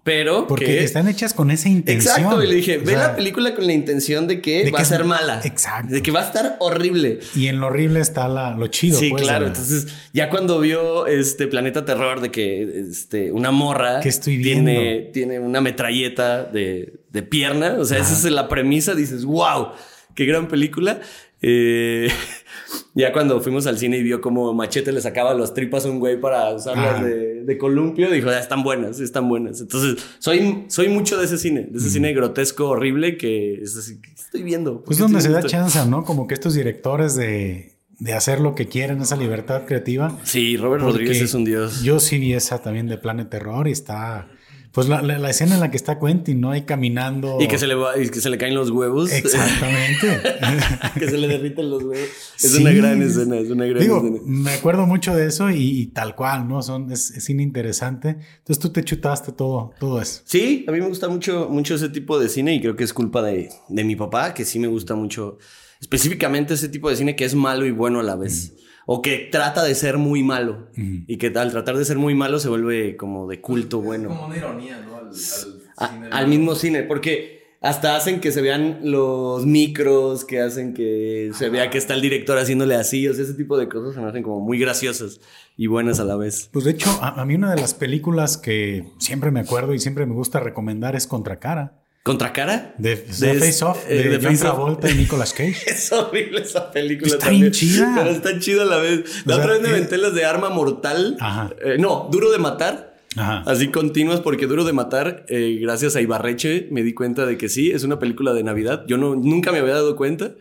pero 0.08 0.48
Porque 0.48 0.64
que 0.64 0.84
están 0.86 1.10
hechas 1.10 1.34
con 1.34 1.52
esa 1.52 1.68
intención. 1.68 2.16
Exacto, 2.16 2.42
y 2.42 2.48
le 2.48 2.56
dije, 2.56 2.78
O 2.78 2.80
ve 2.80 2.94
sea, 2.94 3.10
la 3.10 3.16
película 3.18 3.54
con 3.54 3.68
la 3.68 3.74
intención 3.74 4.26
de 4.26 4.40
que 4.40 4.64
de 4.64 4.72
va 4.72 4.78
que 4.78 4.84
a 4.84 4.86
ser 4.86 5.02
es- 5.02 5.08
mala. 5.08 5.42
Exacto. 5.44 5.94
De 5.94 6.02
que 6.02 6.12
va 6.12 6.22
a 6.22 6.26
estar 6.28 6.56
horrible. 6.60 7.20
Y 7.36 7.48
en 7.48 7.60
lo 7.60 7.68
horrible 7.68 8.00
está 8.00 8.30
la, 8.30 8.52
lo 8.56 8.68
chido. 8.68 8.98
sí, 8.98 9.10
pues, 9.10 9.24
claro. 9.24 9.48
Entonces, 9.48 9.88
ya 10.14 10.30
cuando 10.30 10.62
vio 10.62 11.08
este 11.08 11.48
Planeta 11.48 11.84
Terror 11.84 12.22
de 12.22 12.32
que 12.32 12.86
este, 12.90 13.34
una 13.34 13.52
morra 13.52 14.00
¿Qué 14.00 14.08
estoy 14.08 14.42
tiene, 14.42 14.80
viendo? 14.80 15.12
tiene 15.12 15.40
una 15.42 15.60
metralleta 15.60 16.46
de, 16.46 16.94
de 17.12 17.24
pierna, 17.24 17.76
o 17.78 17.84
sea, 17.84 17.98
esa 17.98 18.14
es 18.14 18.24
la 18.32 18.48
premisa, 18.48 18.96
dices, 18.96 19.26
wow, 19.26 19.72
qué 20.16 20.24
gran 20.26 20.48
película. 20.48 21.02
Eh, 21.42 22.08
ya 22.96 23.12
cuando 23.12 23.42
fuimos 23.42 23.68
al 23.68 23.78
cine 23.78 23.98
y 23.98 24.04
vio 24.04 24.22
cómo 24.22 24.54
Machete 24.54 24.92
le 24.92 25.02
sacaba 25.02 25.34
las 25.34 25.54
tripas 25.54 25.86
a 25.86 25.90
un 25.90 26.00
güey 26.00 26.20
para 26.20 26.54
usarlas 26.56 27.04
de, 27.04 27.37
de 27.48 27.58
columpio, 27.58 28.12
dijo, 28.12 28.30
ya 28.30 28.40
están 28.40 28.62
buenas, 28.62 29.00
están 29.00 29.30
buenas. 29.30 29.62
Entonces, 29.62 30.04
soy, 30.20 30.66
soy 30.68 30.90
mucho 30.90 31.18
de 31.18 31.24
ese 31.24 31.38
cine, 31.38 31.68
de 31.72 31.78
ese 31.80 31.90
cine 31.90 32.12
grotesco, 32.14 32.68
horrible, 32.68 33.18
que 33.18 33.54
es 33.62 33.78
así, 33.78 34.02
¿qué 34.02 34.12
estoy 34.14 34.44
viendo? 34.44 34.76
¿Por 34.76 34.84
Pues 34.84 34.98
donde 34.98 35.22
se 35.22 35.30
da 35.30 35.40
esto? 35.40 35.50
chance, 35.50 35.80
¿no? 35.88 36.04
Como 36.04 36.28
que 36.28 36.34
estos 36.34 36.54
directores 36.56 37.16
de, 37.16 37.78
de 38.00 38.14
hacer 38.14 38.42
lo 38.42 38.54
que 38.54 38.68
quieren, 38.68 39.02
esa 39.02 39.16
libertad 39.16 39.64
creativa. 39.66 40.20
Sí, 40.24 40.58
Robert 40.58 40.84
Rodríguez 40.84 41.22
es 41.22 41.34
un 41.34 41.46
dios. 41.46 41.82
Yo 41.84 42.02
sí 42.02 42.20
vi 42.20 42.34
esa 42.34 42.62
también 42.62 42.88
de 42.88 42.98
Planet 42.98 43.30
Terror 43.30 43.66
y 43.68 43.72
está. 43.72 44.28
Pues 44.72 44.88
la, 44.90 45.02
la- 45.02 45.18
la 45.18 45.30
escena 45.30 45.56
en 45.56 45.60
la 45.62 45.72
que 45.72 45.78
está 45.78 46.00
Quentin, 46.00 46.40
¿no? 46.42 46.52
Ahí 46.52 46.64
caminando. 46.64 47.38
Y 47.40 47.48
que 47.48 47.58
se 47.58 47.66
le 47.68 47.76
va- 47.76 47.98
y 47.98 48.10
que 48.10 48.20
se 48.22 48.30
le 48.30 48.38
caen 48.38 48.54
los 48.54 48.70
huevos. 48.70 49.12
Exactamente. 49.12 50.22
que 51.00 51.10
se 51.10 51.18
le 51.18 51.28
derriten 51.28 51.70
los 51.70 51.84
huevos. 51.84 52.08
Es 52.42 52.52
Sí, 52.52 52.62
una 52.62 52.72
gran 52.72 53.02
escena, 53.02 53.38
es 53.38 53.50
una 53.50 53.66
gran 53.66 53.80
Digo, 53.82 53.98
escena. 53.98 54.20
me 54.26 54.52
acuerdo 54.52 54.86
mucho 54.86 55.16
de 55.16 55.28
eso 55.28 55.50
y, 55.50 55.58
y 55.82 55.86
tal 55.88 56.16
cual, 56.16 56.48
¿no? 56.48 56.62
Son, 56.62 56.92
es, 56.92 57.12
es 57.12 57.24
cine 57.24 57.44
interesante. 57.44 58.10
Entonces 58.40 58.60
tú 58.60 58.70
te 58.70 58.84
chutaste 58.84 59.32
todo, 59.32 59.72
todo 59.80 60.02
eso. 60.02 60.22
Sí, 60.26 60.66
a 60.68 60.72
mí 60.72 60.80
me 60.80 60.88
gusta 60.88 61.08
mucho, 61.10 61.48
mucho 61.50 61.76
ese 61.76 61.90
tipo 61.90 62.20
de 62.20 62.30
cine 62.30 62.54
y 62.56 62.62
creo 62.62 62.76
que 62.76 62.84
es 62.84 62.94
culpa 62.94 63.22
de, 63.22 63.50
de 63.70 63.84
mi 63.84 63.96
papá, 63.96 64.34
que 64.34 64.46
sí 64.46 64.60
me 64.60 64.68
gusta 64.68 64.96
mucho 64.96 65.38
específicamente 65.82 66.56
ese 66.56 66.70
tipo 66.70 66.90
de 66.90 66.96
cine 66.96 67.16
que 67.16 67.26
es 67.26 67.36
malo 67.36 67.66
y 67.66 67.72
bueno 67.72 68.00
a 68.00 68.04
la 68.04 68.16
vez. 68.16 68.54
O 68.90 69.02
que 69.02 69.28
trata 69.32 69.64
de 69.66 69.76
ser 69.76 69.98
muy 69.98 70.24
malo. 70.24 70.70
Y 70.76 71.18
que 71.18 71.28
al 71.36 71.52
tratar 71.52 71.78
de 71.78 71.84
ser 71.86 71.98
muy 71.98 72.16
malo 72.16 72.40
se 72.40 72.48
vuelve 72.48 72.96
como 72.96 73.28
de 73.28 73.42
culto 73.42 73.82
bueno. 73.82 74.08
Como 74.10 74.28
una 74.28 74.38
ironía, 74.38 74.80
¿no? 74.88 74.96
Al, 74.96 75.08
al 75.08 75.12
A- 75.12 75.90
cine. 75.90 76.08
al 76.10 76.28
mismo 76.30 76.56
cine, 76.56 76.84
porque 76.84 77.38
hasta 77.60 77.96
hacen 77.98 78.22
que 78.22 78.32
se 78.32 78.42
vean 78.42 78.80
los 78.84 79.46
micros, 79.46 80.24
que 80.24 80.40
hacen 80.40 80.74
que 80.74 81.32
se 81.34 81.50
vea 81.50 81.70
que 81.70 81.78
está 81.80 81.96
el 81.96 82.02
director 82.02 82.38
haciéndole 82.38 82.76
así, 82.76 83.08
o 83.10 83.14
sea, 83.14 83.24
ese 83.26 83.34
tipo 83.34 83.58
de 83.58 83.68
cosas 83.68 83.96
se 83.96 84.00
me 84.00 84.08
hacen 84.08 84.24
como 84.24 84.40
muy 84.40 84.58
graciosas 84.60 85.20
y 85.58 85.68
buenas 85.68 86.00
a 86.00 86.06
la 86.06 86.16
vez. 86.16 86.50
Pues 86.54 86.64
de 86.66 86.72
hecho, 86.72 86.90
a, 87.02 87.20
a 87.20 87.26
mí 87.26 87.36
una 87.36 87.54
de 87.54 87.60
las 87.60 87.74
películas 87.74 88.38
que 88.38 88.86
siempre 89.00 89.32
me 89.32 89.40
acuerdo 89.42 89.74
y 89.74 89.80
siempre 89.80 90.06
me 90.06 90.14
gusta 90.14 90.40
recomendar 90.40 90.96
es 90.96 91.08
Contracara. 91.08 91.77
¿Contracara? 92.08 92.74
De, 92.78 92.96
De- 92.96 93.34
Face 93.36 93.64
Off, 93.66 93.84
eh, 93.88 93.96
de, 93.96 94.04
de 94.10 94.16
John 94.16 94.24
Face 94.24 94.48
Off. 94.48 94.56
Travolta 94.56 94.90
y 94.90 94.96
Nicolas 94.96 95.34
Cage. 95.34 95.58
Es 95.68 95.92
horrible 95.92 96.42
esa 96.42 96.72
película 96.72 97.08
Está 97.14 97.26
también. 97.26 97.42
bien 97.42 97.52
chida. 97.54 97.94
Pero 97.98 98.10
está 98.12 98.40
chida 98.40 98.62
a 98.64 98.66
la 98.66 98.78
vez. 98.78 99.24
La 99.26 99.36
O 99.36 99.38
sea, 99.38 99.46
otra 99.46 99.54
vez 99.54 99.62
me 99.62 99.68
eh, 99.70 99.72
aventé 99.74 99.98
las 99.98 100.14
de 100.16 100.26
Arma 100.26 100.50
Mortal. 100.50 101.18
Ajá. 101.20 101.50
Eh, 101.64 101.78
no, 101.80 102.10
Duro 102.12 102.32
de 102.32 102.38
Matar. 102.40 102.96
Ajá. 103.16 103.42
Así 103.48 103.70
continuas, 103.70 104.20
porque 104.22 104.46
Duro 104.46 104.64
de 104.64 104.74
Matar, 104.74 105.26
eh, 105.28 105.58
gracias 105.60 105.96
a 105.96 106.02
Ibarreche, 106.02 106.68
me 106.72 106.84
di 106.84 106.94
cuenta 106.94 107.26
de 107.26 107.36
que 107.38 107.50
sí, 107.50 107.72
es 107.72 107.84
una 107.84 107.98
película 107.98 108.34
de 108.34 108.44
Navidad. 108.44 108.84
Yo 108.88 108.98
no, 108.98 109.16
nunca 109.16 109.52
me 109.52 109.58
había 109.58 109.74
dado 109.74 109.96
cuenta 109.96 110.36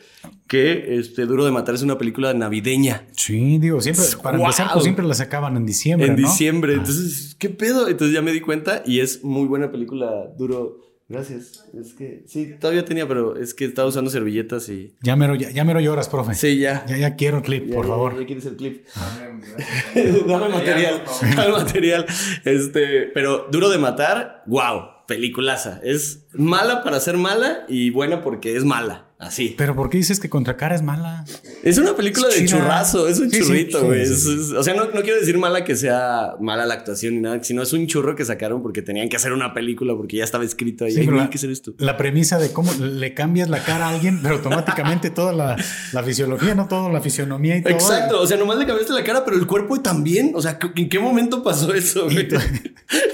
que 0.47 0.99
este, 0.99 1.25
Duro 1.25 1.45
de 1.47 1.53
Matar 1.53 1.75
es 1.75 1.83
una 1.83 1.97
película 1.97 2.35
navideña. 2.35 3.07
Sí, 3.13 3.59
digo, 3.59 3.81
siempre, 3.81 4.05
para 4.23 4.37
¡Guau! 4.37 4.51
empezar, 4.51 4.73
pues 4.73 4.83
siempre 4.85 5.07
la 5.07 5.15
sacaban 5.15 5.57
en 5.57 5.65
diciembre. 5.65 6.09
en 6.09 6.21
¿no? 6.21 6.29
diciembre. 6.29 6.75
Ah. 6.75 6.79
Entonces, 6.79 7.35
¿qué 7.39 7.49
pedo? 7.49 7.89
Entonces 7.89 8.15
ya 8.15 8.21
me 8.21 8.33
di 8.33 8.41
cuenta 8.41 8.83
y 8.85 9.01
es 9.01 9.25
muy 9.25 9.47
buena 9.47 9.71
película, 9.73 10.27
Duro. 10.39 10.77
Gracias. 11.09 11.65
Es 11.79 11.95
que 11.95 12.25
sí, 12.27 12.55
todavía 12.61 12.85
tenía, 12.85 13.07
pero 13.07 13.37
es 13.37 13.55
que 13.55 13.65
estaba 13.65 13.87
usando 13.89 14.11
servilletas 14.11 14.69
y. 14.69 14.97
Ya 15.03 15.15
mero, 15.15 15.37
ya, 15.37 15.51
ya 15.51 15.65
mero 15.65 15.79
lloras, 15.81 16.09
profe. 16.09 16.35
Sí, 16.35 16.59
ya. 16.59 16.85
Ya, 16.87 16.97
ya 16.97 17.15
quiero 17.15 17.37
el 17.39 17.43
clip, 17.45 17.69
Ya, 17.69 17.75
por 17.77 17.85
ya, 17.85 17.91
favor. 17.93 18.19
Ya 18.21 18.27
quieres 18.27 18.47
el 18.47 18.57
clip. 18.57 18.87
Dame- 19.95 20.27
Dame 20.27 20.49
material, 20.49 21.03
dame 21.37 21.53
material. 21.53 22.07
Este, 22.45 23.07
pero 23.15 23.47
Duro 23.53 23.71
de 23.71 23.79
Matar, 23.79 24.43
wow, 24.47 24.83
peliculaza. 25.07 25.81
Es 25.85 26.27
mala 26.33 26.83
para 26.83 26.99
ser 26.99 27.17
mala 27.19 27.65
y 27.69 27.91
buena 27.91 28.23
porque 28.23 28.57
es 28.57 28.65
mala. 28.65 29.06
Así. 29.19 29.55
Pero 29.57 29.75
¿por 29.75 29.89
qué 29.89 29.97
dices 29.97 30.21
que 30.21 30.29
Contracara 30.29 30.75
es 30.75 30.83
mala? 30.83 31.25
Es 31.63 31.79
una 31.79 31.97
película 31.97 32.29
Es 32.29 32.39
de 32.39 32.45
churrazo, 32.47 33.09
es 33.09 33.19
un 33.19 33.31
Sí, 33.31 33.41
churrito, 33.41 33.83
güey. 33.87 34.05
sí, 34.05 34.15
sí. 34.15 34.55
o 34.55 34.63
sea, 34.63 34.75
no, 34.75 34.85
no 34.87 35.01
quiero 35.03 35.19
decir 35.19 35.39
mala 35.39 35.65
que 35.65 35.75
sea 35.75 36.35
mala 36.39 36.67
la 36.67 36.75
actuación 36.75 37.15
ni 37.15 37.21
nada, 37.23 37.43
sino 37.43 37.63
es 37.63 37.73
un 37.73 37.87
churro 37.87 38.15
que 38.15 38.27
sacaron 38.27 38.63
porque 38.63 38.83
tenían 38.83 39.09
que 39.09 39.17
hacer 39.17 39.33
una 39.33 39.55
película 39.55 39.95
porque 39.97 40.19
ya 40.19 40.25
estaba 40.25 40.45
escrito 40.45 40.85
ahí. 40.85 40.95
La, 41.07 41.31
¿Qué 41.31 41.39
hacer 41.39 41.51
esto? 41.51 41.73
la 41.79 41.97
premisa 41.97 42.39
de 42.39 42.53
cómo 42.53 42.71
le 42.75 43.15
cambias 43.15 43.49
la 43.49 43.65
cara 43.65 43.87
a 43.87 43.95
alguien, 43.95 44.21
pero 44.23 44.35
automáticamente 44.37 45.09
toda 45.09 45.33
la, 45.33 45.57
la 45.95 46.03
fisiología, 46.03 46.55
no 46.55 46.69
toda 46.69 46.91
la 46.91 47.01
fisionomía 47.01 47.57
y 47.57 47.63
todo. 47.63 47.73
Exacto, 47.73 48.21
o 48.21 48.27
sea, 48.27 48.37
nomás 48.37 48.59
le 48.59 48.67
cambiaste 48.67 48.93
la 48.93 49.03
cara, 49.03 49.25
pero 49.25 49.39
el 49.39 49.47
cuerpo 49.47 49.81
también. 49.81 50.33
O 50.35 50.43
sea, 50.43 50.59
¿en 50.77 50.89
qué 50.91 50.99
momento 50.99 51.43
pasó 51.43 51.73
eso? 51.73 52.05
güey? 52.05 52.29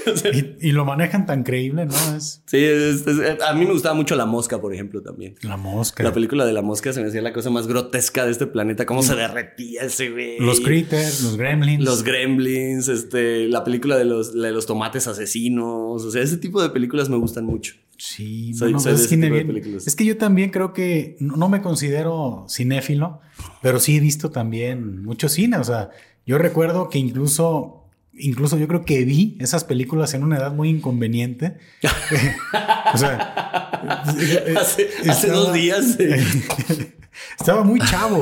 O 0.05 0.15
sea, 0.17 0.31
Y, 0.35 0.57
y 0.61 0.71
lo 0.73 0.83
manejan 0.85 1.25
tan 1.25 1.43
creíble, 1.43 1.85
¿no? 1.85 1.95
Es 2.15 2.43
sí, 2.45 2.57
es- 2.57 3.07
es- 3.07 3.41
a 3.41 3.53
mí 3.53 3.65
me 3.65 3.71
gustaba 3.71 3.95
mucho 3.95 4.15
La 4.15 4.25
Mosca, 4.25 4.59
por 4.59 4.73
ejemplo, 4.73 5.01
también. 5.01 5.35
la 5.41 5.55
mosca. 5.57 5.92
La 5.97 6.11
película 6.13 6.45
de 6.45 6.53
la 6.53 6.61
mosca 6.61 6.91
se 6.93 7.01
me 7.01 7.07
hacía 7.09 7.21
la 7.21 7.33
cosa 7.33 7.49
más 7.49 7.67
grotesca 7.67 8.25
de 8.25 8.31
este 8.31 8.47
planeta. 8.47 8.85
Cómo 8.85 9.03
se 9.03 9.15
derretía 9.15 9.83
ese 9.83 10.09
güey. 10.09 10.39
los 10.39 10.59
critters, 10.61 11.21
los 11.21 11.37
gremlins. 11.37 11.83
Los 11.83 12.03
gremlins, 12.03 12.87
este, 12.87 13.47
la 13.47 13.63
película 13.63 13.97
de 13.97 14.05
los, 14.05 14.33
la 14.33 14.47
de 14.47 14.53
los 14.53 14.65
tomates 14.65 15.07
asesinos. 15.07 16.03
O 16.03 16.09
sea, 16.11 16.23
ese 16.23 16.37
tipo 16.37 16.61
de 16.61 16.69
películas 16.69 17.09
me 17.09 17.17
gustan 17.17 17.45
mucho. 17.45 17.75
Sí, 17.97 18.53
Soy- 18.55 18.73
no, 18.73 18.79
soy 18.79 18.97
cine 18.97 19.29
bien. 19.29 19.55
Es 19.85 19.95
que 19.95 20.03
yo 20.05 20.17
también 20.17 20.49
creo 20.49 20.73
que 20.73 21.15
no, 21.19 21.35
no 21.37 21.47
me 21.47 21.61
considero 21.61 22.45
cinéfilo, 22.49 23.19
pero 23.61 23.79
sí 23.79 23.97
he 23.97 23.99
visto 23.99 24.31
también 24.31 25.03
mucho 25.03 25.29
cine. 25.29 25.57
O 25.57 25.63
sea, 25.63 25.91
yo 26.25 26.37
recuerdo 26.39 26.89
que 26.89 26.97
incluso, 26.97 27.82
incluso 28.15 28.57
yo 28.57 28.67
creo 28.67 28.85
que 28.85 29.03
vi 29.05 29.37
esas 29.39 29.63
películas 29.63 30.13
en 30.13 30.23
una 30.23 30.37
edad 30.37 30.53
muy 30.53 30.69
inconveniente. 30.69 31.57
o 32.93 32.97
sea, 32.97 33.69
Hace, 34.59 35.27
dos 35.27 35.53
días. 35.53 35.97
Estaba 37.39 37.63
muy 37.63 37.79
chavo, 37.81 38.21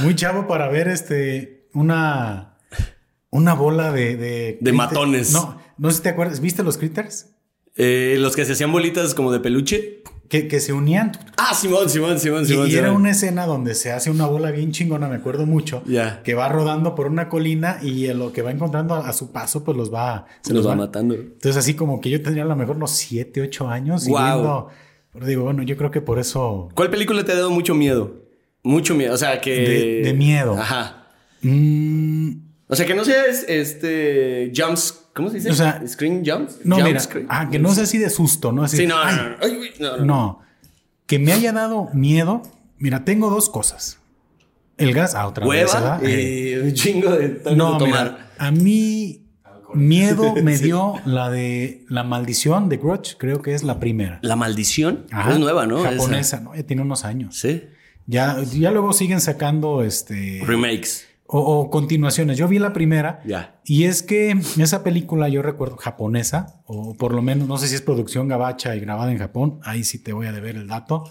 muy 0.00 0.14
chavo 0.14 0.46
para 0.46 0.68
ver 0.68 0.88
este 0.88 1.68
una 1.72 2.56
una 3.30 3.54
bola 3.54 3.92
de 3.92 4.16
de, 4.16 4.58
De 4.60 4.72
matones. 4.72 5.32
No, 5.32 5.60
no 5.78 5.90
sé 5.90 5.98
si 5.98 6.02
te 6.02 6.08
acuerdas. 6.08 6.40
¿Viste 6.40 6.62
los 6.62 6.78
critters? 6.78 7.34
eh, 7.76 8.16
los 8.18 8.36
que 8.36 8.44
se 8.44 8.52
hacían 8.52 8.72
bolitas 8.72 9.14
como 9.14 9.32
de 9.32 9.40
peluche. 9.40 10.02
Que, 10.28 10.48
que 10.48 10.58
se 10.60 10.72
unían. 10.72 11.12
Ah, 11.36 11.54
Simón, 11.54 11.88
Simón, 11.90 12.18
Simón, 12.18 12.42
Y, 12.44 12.46
Simón. 12.46 12.70
y 12.70 12.74
era 12.74 12.92
una 12.92 13.10
escena 13.10 13.46
donde 13.46 13.74
se 13.74 13.92
hace 13.92 14.10
una 14.10 14.26
bola 14.26 14.50
bien 14.50 14.72
chingona, 14.72 15.08
me 15.08 15.16
acuerdo 15.16 15.46
mucho. 15.46 15.82
Que 16.24 16.34
va 16.34 16.48
rodando 16.48 16.94
por 16.94 17.06
una 17.06 17.28
colina 17.28 17.78
y 17.82 18.06
lo 18.14 18.32
que 18.32 18.42
va 18.42 18.50
encontrando 18.50 18.94
a, 18.94 19.08
a 19.08 19.12
su 19.12 19.30
paso, 19.32 19.62
pues 19.64 19.76
los 19.76 19.92
va. 19.92 20.26
Se 20.42 20.54
los 20.54 20.66
va 20.66 20.74
matando. 20.74 21.14
Entonces, 21.14 21.56
así 21.56 21.74
como 21.74 22.00
que 22.00 22.10
yo 22.10 22.22
tendría 22.22 22.44
a 22.44 22.46
lo 22.46 22.56
mejor 22.56 22.76
unos 22.76 22.92
7, 22.92 23.42
8 23.42 23.68
años. 23.68 24.06
Guau. 24.06 24.24
Siguiendo, 24.38 24.68
pero 25.12 25.26
digo, 25.26 25.42
bueno, 25.44 25.62
yo 25.62 25.76
creo 25.76 25.90
que 25.90 26.00
por 26.00 26.18
eso. 26.18 26.68
¿Cuál 26.74 26.90
película 26.90 27.24
te 27.24 27.32
ha 27.32 27.36
dado 27.36 27.50
mucho 27.50 27.74
miedo? 27.74 28.22
Mucho 28.62 28.94
miedo. 28.94 29.14
O 29.14 29.18
sea, 29.18 29.40
que. 29.40 29.50
De- 29.50 30.02
de 30.02 30.14
miedo. 30.14 30.54
Ajá. 30.58 31.06
mm, 31.42 32.30
O 32.68 32.74
sea, 32.74 32.86
que 32.86 32.94
no 32.94 33.04
sea 33.04 33.26
es- 33.26 33.44
este. 33.48 34.50
Jumps. 34.56 35.03
¿Cómo 35.14 35.30
se 35.30 35.36
dice? 35.36 35.50
O 35.50 35.54
sea, 35.54 35.82
Screen 35.86 36.22
jumps. 36.26 36.58
no, 36.64 36.76
Jump 36.76 36.88
mira. 36.88 37.00
screen. 37.00 37.26
Ah, 37.30 37.48
que 37.50 37.58
no 37.58 37.72
sea 37.72 37.84
así 37.84 37.98
de 37.98 38.10
susto, 38.10 38.52
¿no? 38.52 38.64
Así, 38.64 38.78
Sí, 38.78 38.86
no, 38.86 38.96
ay, 38.98 39.16
no, 39.16 39.90
no. 39.90 39.96
No, 39.96 39.96
no. 39.98 40.04
No, 40.04 40.40
que 41.06 41.18
me 41.18 41.32
haya 41.32 41.52
dado 41.52 41.88
miedo. 41.94 42.42
Mira, 42.78 43.04
tengo 43.04 43.30
dos 43.30 43.48
cosas. 43.48 43.98
El 44.76 44.92
gas, 44.92 45.14
ah, 45.14 45.28
otra 45.28 45.46
vez, 45.46 45.72
Hueva. 45.72 46.00
Eh, 46.02 46.60
y 46.64 46.66
un 46.68 46.74
chingo 46.74 47.10
de 47.12 47.28
tanto 47.28 47.54
no, 47.56 47.72
de 47.74 47.78
tomar. 47.78 48.04
mira, 48.12 48.30
a 48.38 48.50
mí 48.50 49.20
miedo 49.72 50.34
me 50.42 50.58
dio 50.58 50.94
la 51.04 51.30
de 51.30 51.84
la 51.88 52.02
maldición 52.02 52.68
de 52.68 52.78
Grudge, 52.78 53.16
creo 53.16 53.40
que 53.40 53.54
es 53.54 53.62
la 53.62 53.78
primera. 53.78 54.18
La 54.22 54.34
maldición 54.34 55.06
Ajá. 55.12 55.32
es 55.32 55.38
nueva, 55.38 55.66
¿no? 55.66 55.82
Japonesa, 55.84 56.40
¿no? 56.40 56.54
Ya 56.56 56.64
tiene 56.64 56.82
unos 56.82 57.04
años. 57.04 57.38
Sí. 57.38 57.62
Ya, 58.06 58.42
ya 58.42 58.70
luego 58.72 58.92
siguen 58.92 59.20
sacando 59.20 59.82
este 59.82 60.42
Remakes. 60.44 61.06
O, 61.26 61.38
o 61.40 61.70
continuaciones. 61.70 62.36
Yo 62.38 62.48
vi 62.48 62.58
la 62.58 62.72
primera 62.72 63.20
Ya. 63.24 63.60
y 63.64 63.84
es 63.84 64.02
que 64.02 64.30
esa 64.58 64.82
película 64.84 65.28
yo 65.28 65.42
recuerdo 65.42 65.76
japonesa, 65.76 66.62
o 66.66 66.94
por 66.94 67.12
lo 67.14 67.22
menos 67.22 67.48
no 67.48 67.56
sé 67.58 67.68
si 67.68 67.74
es 67.74 67.82
producción 67.82 68.28
gabacha 68.28 68.76
y 68.76 68.80
grabada 68.80 69.10
en 69.12 69.18
Japón, 69.18 69.58
ahí 69.62 69.84
sí 69.84 69.98
te 69.98 70.12
voy 70.12 70.26
a 70.26 70.32
deber 70.32 70.56
el 70.56 70.68
dato, 70.68 71.04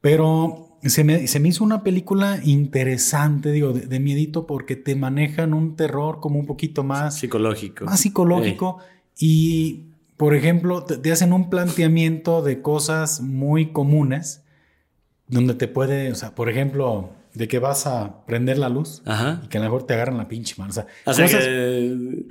pero 0.00 0.78
se 0.82 1.02
me, 1.04 1.26
se 1.26 1.40
me 1.40 1.48
hizo 1.48 1.64
una 1.64 1.82
película 1.82 2.38
interesante, 2.44 3.50
digo, 3.50 3.72
de, 3.72 3.86
de 3.86 3.98
miedito 4.00 4.46
porque 4.46 4.76
te 4.76 4.94
manejan 4.94 5.52
un 5.54 5.74
terror 5.74 6.20
como 6.20 6.38
un 6.38 6.46
poquito 6.46 6.84
más, 6.84 7.16
Psicológico. 7.18 7.86
más 7.86 7.98
psicológico 8.00 8.78
y, 9.18 9.86
por 10.16 10.34
ejemplo, 10.34 10.84
te, 10.84 10.98
te 10.98 11.10
hacen 11.12 11.32
un 11.32 11.50
planteamiento 11.50 12.42
de 12.42 12.60
cosas 12.62 13.20
muy 13.20 13.72
comunes 13.72 14.42
donde 15.28 15.54
te 15.54 15.66
puede, 15.66 16.12
o 16.12 16.14
sea, 16.14 16.34
por 16.36 16.48
ejemplo, 16.50 17.10
de 17.36 17.48
que 17.48 17.58
vas 17.58 17.86
a 17.86 18.24
prender 18.26 18.58
la 18.58 18.68
luz 18.68 19.02
Ajá. 19.04 19.42
y 19.44 19.48
que 19.48 19.58
a 19.58 19.60
lo 19.60 19.66
mejor 19.66 19.84
te 19.86 19.94
agarran 19.94 20.16
la 20.16 20.26
pinche 20.26 20.54
mano. 20.58 20.70
O 20.70 20.72
sea, 20.72 20.86
O 21.04 21.12
sea 21.12 21.26
cosas, 21.26 21.44
que- 21.44 22.26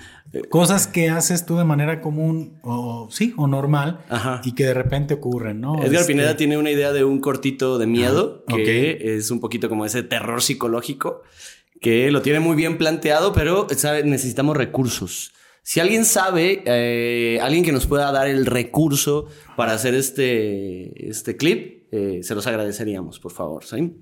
cosas 0.49 0.87
que 0.87 1.09
haces 1.09 1.45
tú 1.45 1.57
de 1.57 1.63
manera 1.63 2.01
común 2.01 2.59
o 2.63 3.07
sí, 3.11 3.33
o 3.37 3.47
normal 3.47 3.99
Ajá. 4.09 4.41
y 4.43 4.53
que 4.53 4.65
de 4.65 4.73
repente 4.73 5.13
ocurren, 5.13 5.61
¿no? 5.61 5.75
Edgar 5.83 6.01
Este, 6.01 6.13
Pineda 6.13 6.35
tiene 6.37 6.57
una 6.57 6.71
idea 6.71 6.91
de 6.91 7.03
un 7.03 7.19
cortito 7.19 7.77
de 7.77 7.85
miedo 7.87 8.43
Ah, 8.47 8.55
que 8.55 9.15
es 9.17 9.31
un 9.31 9.39
poquito 9.39 9.69
como 9.69 9.85
ese 9.85 10.03
terror 10.03 10.41
psicológico 10.41 11.21
que 11.81 12.09
lo 12.09 12.21
tiene 12.21 12.39
muy 12.39 12.55
bien 12.55 12.77
planteado, 12.77 13.31
pero 13.33 13.67
sabe, 13.75 14.03
necesitamos 14.03 14.57
recursos. 14.57 15.33
Si 15.61 15.79
alguien 15.79 16.05
sabe, 16.05 16.63
eh, 16.65 17.39
alguien 17.41 17.63
que 17.63 17.71
nos 17.71 17.85
pueda 17.87 18.11
dar 18.11 18.27
el 18.27 18.45
recurso 18.45 19.27
para 19.57 19.73
hacer 19.73 19.93
este, 19.93 21.09
este 21.09 21.37
clip, 21.37 21.87
eh, 21.91 22.21
se 22.23 22.35
los 22.35 22.45
agradeceríamos, 22.47 23.19
por 23.19 23.31
favor. 23.31 23.63
¿sí? 23.65 23.93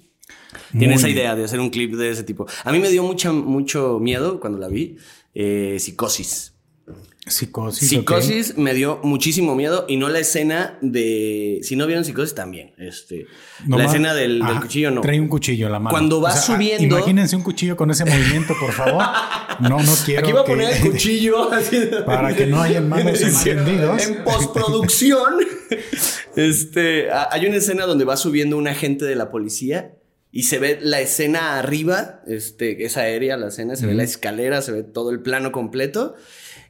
Tiene 0.71 0.87
Muy 0.87 0.95
esa 0.95 1.09
idea 1.09 1.35
de 1.35 1.43
hacer 1.43 1.59
un 1.59 1.69
clip 1.69 1.93
de 1.95 2.09
ese 2.11 2.23
tipo. 2.23 2.45
A 2.63 2.71
mí 2.71 2.79
me 2.79 2.89
dio 2.89 3.03
mucha, 3.03 3.31
mucho 3.31 3.99
miedo 3.99 4.39
cuando 4.39 4.57
la 4.59 4.67
vi. 4.67 4.97
eh, 5.35 5.77
psicosis. 5.79 6.51
Psicosis. 7.25 7.87
Psicosis 7.87 8.57
me 8.57 8.73
dio 8.73 8.99
muchísimo 9.03 9.55
miedo 9.55 9.85
y 9.87 9.95
no 9.95 10.09
la 10.09 10.19
escena 10.19 10.77
de. 10.81 11.59
Si 11.63 11.77
no 11.77 11.87
vieron 11.87 12.03
psicosis, 12.03 12.35
también. 12.35 12.73
Este, 12.77 13.27
ok. 13.65 13.77
la 13.77 13.85
escena 13.85 14.13
del, 14.13 14.41
cuchillo 14.61 14.91
no. 14.91 14.99
Trae 14.99 15.21
un 15.21 15.29
cuchillo 15.29 15.67
en 15.67 15.71
la 15.71 15.79
mano. 15.79 15.91
Cuando 15.91 16.19
va 16.19 16.35
subiendo- 16.35 16.97
Imagínense 16.97 17.37
un 17.37 17.43
cuchillo 17.43 17.77
con 17.77 17.89
ese 17.91 18.03
movimiento, 18.03 18.53
por 18.59 18.73
favor. 18.73 19.01
No, 19.61 19.69
no 19.81 19.93
quiero. 20.05 20.21
Aquí 20.21 20.31
voy 20.33 20.41
a 20.41 20.43
que- 20.43 20.51
poner 20.51 20.73
el 20.73 20.81
cuchillo 20.91 21.49
así 21.53 21.77
de- 21.79 22.01
Para 22.03 22.35
que 22.35 22.45
no 22.45 22.61
haya 22.61 22.81
manos 22.81 23.21
encendidos. 23.21 24.05
En 24.05 24.23
postproducción. 24.25 25.35
este, 26.35 27.07
hay 27.11 27.45
una 27.45 27.55
escena 27.55 27.85
donde 27.85 28.03
va 28.03 28.17
subiendo 28.17 28.57
un 28.57 28.67
agente 28.67 29.05
de 29.05 29.15
la 29.15 29.31
policía 29.31 29.93
y 30.35 30.43
se 30.43 30.57
ve 30.57 30.79
la 30.81 30.99
escena 30.99 31.59
arriba, 31.59 32.23
este, 32.25 32.85
es 32.85 32.97
aérea 32.97 33.37
la 33.37 33.49
escena, 33.49 33.75
se 33.75 33.85
ve 33.85 33.93
la 33.93 34.01
escalera, 34.01 34.63
se 34.63 34.71
ve 34.71 34.81
todo 34.81 35.11
el 35.11 35.21
plano 35.21 35.51
completo. 35.51 36.15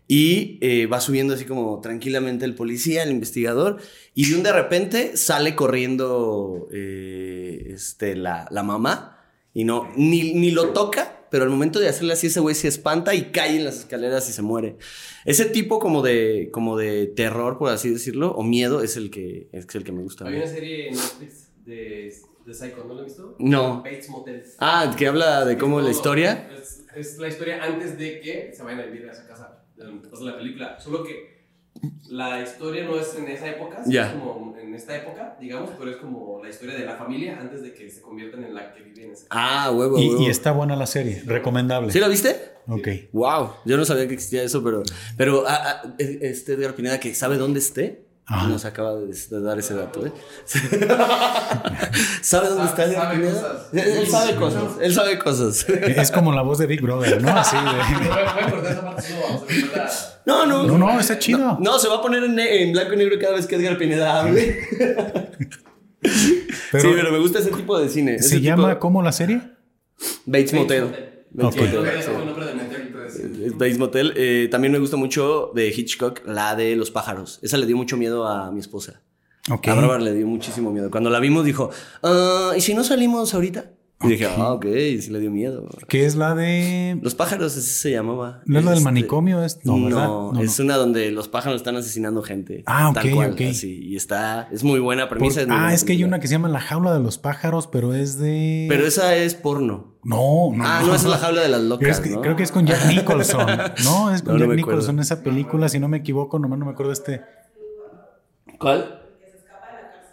Y 0.06 0.60
eh, 0.62 0.86
va 0.86 1.00
subiendo 1.00 1.34
así 1.34 1.46
como 1.46 1.80
tranquilamente 1.80 2.44
el 2.44 2.56
policía, 2.56 3.04
el 3.04 3.12
investigador, 3.12 3.78
y 4.14 4.30
de 4.30 4.36
un 4.36 4.44
de 4.44 4.52
repente 4.52 5.16
sale 5.16 5.56
corriendo 5.56 6.68
eh, 6.74 7.70
este, 7.70 8.18
la, 8.18 8.50
la 8.52 8.64
mamá 8.64 9.24
y 9.54 9.64
no, 9.64 9.90
ni, 9.96 10.34
ni 10.34 10.52
lo 10.52 10.70
toca, 10.74 11.26
pero 11.32 11.46
al 11.46 11.50
momento 11.50 11.80
de 11.80 11.88
hacerle 11.88 12.14
así, 12.14 12.28
ese 12.28 12.42
güey 12.42 12.56
se 12.56 12.68
espanta 12.68 13.16
y 13.16 13.32
cae 13.32 13.56
en 13.56 13.64
las 13.64 13.80
escaleras 13.80 14.30
y 14.30 14.34
se 14.34 14.42
muere. 14.42 14.76
Ese 15.24 15.46
tipo 15.46 15.80
como 15.80 16.02
de, 16.02 16.50
como 16.52 16.76
de 16.78 17.08
terror, 17.08 17.58
por 17.58 17.72
así 17.72 17.90
decirlo, 17.90 18.34
o 18.34 18.44
miedo, 18.44 18.84
es 18.84 18.98
el 18.98 19.10
que, 19.10 19.48
es 19.54 19.74
el 19.74 19.86
que 19.86 19.94
me 19.94 20.04
gusta. 20.04 20.26
a 20.26 20.30
mí. 20.30 20.36
Hay 20.36 20.42
una 20.42 20.52
serie 20.52 20.90
en 20.90 20.96
Netflix 20.96 21.50
de, 21.66 22.14
de 22.46 22.54
Psycho, 22.54 22.84
¿no 22.88 22.94
la 22.94 23.02
has 23.02 23.06
visto? 23.08 23.36
No. 23.40 23.78
Bates 23.84 24.10
Motel. 24.10 24.44
Ah, 24.60 24.94
que 24.98 25.08
habla 25.08 25.46
de 25.46 25.58
cómo 25.58 25.80
Es 25.80 25.86
la 25.86 25.92
historia. 25.92 26.50
Es, 26.58 26.84
es 26.96 27.18
la 27.18 27.28
historia 27.28 27.64
antes 27.64 27.98
de 27.98 28.20
que 28.20 28.52
se 28.56 28.64
vayan 28.64 28.80
a 28.82 28.86
vivir 28.86 29.10
a 29.10 29.12
esa 29.14 29.28
casa. 29.28 29.64
O 30.12 30.16
sea, 30.18 30.26
la 30.32 30.38
película. 30.38 30.80
Solo 30.80 31.04
que 31.04 31.34
la 32.10 32.42
historia 32.42 32.84
no 32.86 32.98
es 33.00 33.16
en 33.16 33.28
esa 33.28 33.50
época, 33.50 33.82
sino 33.84 33.94
Ya. 33.94 34.08
es 34.08 34.14
como 34.14 34.56
en 34.58 34.74
esta 34.76 34.96
época, 34.96 35.38
digamos, 35.42 35.72
pero 35.78 35.92
es 35.92 35.98
como 35.98 36.42
la 36.44 36.50
historia 36.50 36.76
de 36.76 36.86
la 36.86 36.96
familia 36.96 37.40
antes 37.40 37.62
de 37.62 37.74
que 37.74 37.90
se 37.90 38.02
conviertan 38.02 38.44
en 38.44 38.54
la 38.56 38.74
que 38.74 38.82
viven 38.84 39.06
en 39.06 39.12
esa 39.12 39.28
casa. 39.28 39.30
Ah, 39.32 39.72
huevo, 39.72 39.98
Y, 39.98 40.10
huevo. 40.10 40.22
y 40.24 40.28
está 40.30 40.52
buena 40.52 40.76
la 40.76 40.86
serie, 40.86 41.24
recomendable. 41.26 41.92
¿Sí 41.92 42.00
la 42.00 42.08
viste? 42.08 42.36
Ok. 42.68 42.88
Wow, 43.12 43.50
yo 43.66 43.76
no 43.78 43.84
sabía 43.86 44.08
que 44.08 44.14
existía 44.14 44.44
eso, 44.44 44.64
pero, 44.64 44.84
pero 45.18 45.44
ah, 45.48 45.82
ah, 45.84 45.94
este 46.00 46.54
Edgar 46.54 46.76
Pineda 46.76 47.00
que 47.00 47.14
sabe 47.14 47.38
dónde 47.38 47.60
esté, 47.60 48.06
Ajá. 48.26 48.48
nos 48.48 48.64
acaba 48.64 48.96
de, 48.96 49.08
de 49.14 49.42
dar 49.42 49.60
ese 49.60 49.74
dato. 49.74 50.06
¿eh? 50.06 50.12
¿Sabe 52.22 52.50
dónde 52.50 52.66
está 52.66 52.86
Edgar 52.86 53.04
Sabe 53.04 53.16
Pineda? 53.18 53.34
cosas. 53.42 53.74
Él, 53.74 54.08
sabe 54.10 54.36
cosas, 54.36 54.64
él 54.82 54.94
sabe 54.94 55.20
cosas. 55.20 55.66
Es 55.70 56.12
como 56.12 56.32
la 56.32 56.42
voz 56.42 56.58
de 56.58 56.68
Big 56.68 56.82
Brother, 56.82 57.22
¿no? 57.22 57.30
Así 57.32 57.56
de. 57.58 57.64
voy 57.64 58.18
a 58.18 58.52
cortar 58.52 58.72
esa 58.72 58.84
parte, 58.86 59.10
no 59.14 59.22
vamos 59.22 59.44
a 59.44 59.46
cortar. 59.46 59.90
No, 60.26 60.46
no. 60.46 60.64
No, 60.64 60.78
no, 60.78 61.00
está 61.00 61.20
chido. 61.20 61.58
No, 61.60 61.78
se 61.80 61.90
va 61.90 61.96
a 61.96 62.02
poner 62.02 62.24
en, 62.24 62.72
blanco 62.72 62.94
y 62.94 62.98
negro 62.98 63.18
cada 63.20 63.34
vez 63.36 63.46
que 63.46 63.56
Edgar 63.56 63.78
Pineda 63.78 64.22
hable. 64.22 64.68
Pero, 66.72 66.90
sí, 66.90 66.96
pero 66.96 67.12
me 67.12 67.20
gusta 67.20 67.40
ese 67.40 67.52
tipo 67.52 67.78
de 67.78 67.88
cine. 67.90 68.20
¿Se 68.20 68.36
tipo- 68.38 68.44
llama 68.44 68.80
cómo 68.80 69.02
la 69.02 69.12
serie? 69.12 69.42
Bates 70.26 70.54
Motel. 70.54 71.26
Bates 71.30 71.62
Motel, 71.62 71.84
que 71.84 72.04
Bates 73.58 73.78
Motel. 73.78 74.14
Eh, 74.16 74.48
también 74.52 74.72
me 74.74 74.80
gusta 74.80 74.98
mucho 74.98 75.52
de 75.56 75.68
Hitchcock, 75.70 76.22
la 76.26 76.56
de 76.56 76.76
los 76.76 76.92
pájaros. 76.92 77.40
Esa 77.42 77.58
le 77.58 77.66
dio 77.66 77.78
mucho 77.78 77.98
miedo 77.98 78.28
a 78.28 78.52
mi 78.52 78.60
esposa. 78.60 79.02
A 79.50 79.58
Bárbara 79.76 80.00
le 80.00 80.14
dio 80.14 80.26
muchísimo 80.28 80.72
miedo. 80.72 80.90
Cuando 80.90 81.10
la 81.10 81.20
vimos 81.20 81.44
dijo, 81.46 81.70
"Ah, 82.02 82.54
¿y 82.56 82.62
si 82.62 82.74
no 82.74 82.84
salimos 82.84 83.34
ahorita? 83.34 83.72
Y 84.02 84.08
dije, 84.10 84.26
ah, 84.26 84.52
ok, 84.52 84.66
sí 85.00 85.08
le 85.12 85.20
dio 85.22 85.32
miedo. 85.32 85.66
Que 85.88 86.06
es 86.06 86.16
la 86.16 86.36
de. 86.36 87.00
Los 87.02 87.16
pájaros, 87.16 87.56
así 87.56 87.70
se 87.70 87.92
llamaba. 87.92 88.42
¿No 88.46 88.60
es 88.60 88.66
la 88.66 88.72
del 88.72 88.80
Este, 88.80 88.84
manicomio? 88.86 89.42
Es, 89.46 89.64
no, 89.64 89.78
No, 89.78 90.42
es 90.42 90.60
una 90.60 90.76
donde 90.76 91.10
los 91.12 91.30
pájaros 91.30 91.58
están 91.62 91.78
asesinando 91.78 92.22
gente. 92.22 92.64
Ah, 92.66 92.92
Tal 92.94 93.08
ok, 93.08 93.14
cual, 93.16 93.32
ok. 93.32 93.42
así. 93.52 93.80
Y 93.82 93.96
está, 93.96 94.50
es 94.52 94.62
muy 94.66 94.82
buena 94.82 95.08
Por- 95.08 95.20
premisa. 95.20 95.42
muy 95.46 95.52
ah, 95.52 95.60
buena 95.60 95.74
es 95.74 95.86
que 95.86 95.94
hay 95.94 96.04
una 96.04 96.20
que 96.20 96.28
se 96.28 96.34
llama 96.34 96.50
La 96.50 96.60
jaula 96.60 96.94
de 96.94 97.00
los 97.00 97.18
pájaros, 97.18 97.68
pero 97.68 97.94
es 97.94 98.18
de. 98.18 98.66
Pero 98.68 98.86
esa 98.86 99.16
es 99.16 99.36
porno. 99.36 99.93
No, 100.04 100.52
no. 100.54 100.64
ah, 100.66 100.82
no, 100.86 100.94
es 100.96 101.04
la 101.06 101.18
jaula 101.18 101.42
de 101.42 101.48
las 101.50 101.62
locas, 101.62 101.88
Es 101.90 102.00
que- 102.02 102.10
¿no? 102.10 102.22
Creo 102.22 102.36
que 102.36 102.44
es 102.44 102.52
con 102.52 102.66
Jack 102.66 102.86
Nicholson. 102.88 103.48
No, 103.86 104.12
es 104.14 104.22
con 104.22 104.34
No, 104.34 104.40
no 104.40 104.46
Jack 104.48 104.56
Nicholson 104.58 105.00
esa 105.00 105.22
película, 105.24 105.70
si 105.70 105.80
no 105.80 105.88
me 105.88 105.98
equivoco, 105.98 106.40
nomás 106.40 106.60
no 106.60 106.66
me 106.66 106.72
acuerdo 106.72 106.92
este. 106.92 107.22
¿Cuál? 108.60 109.00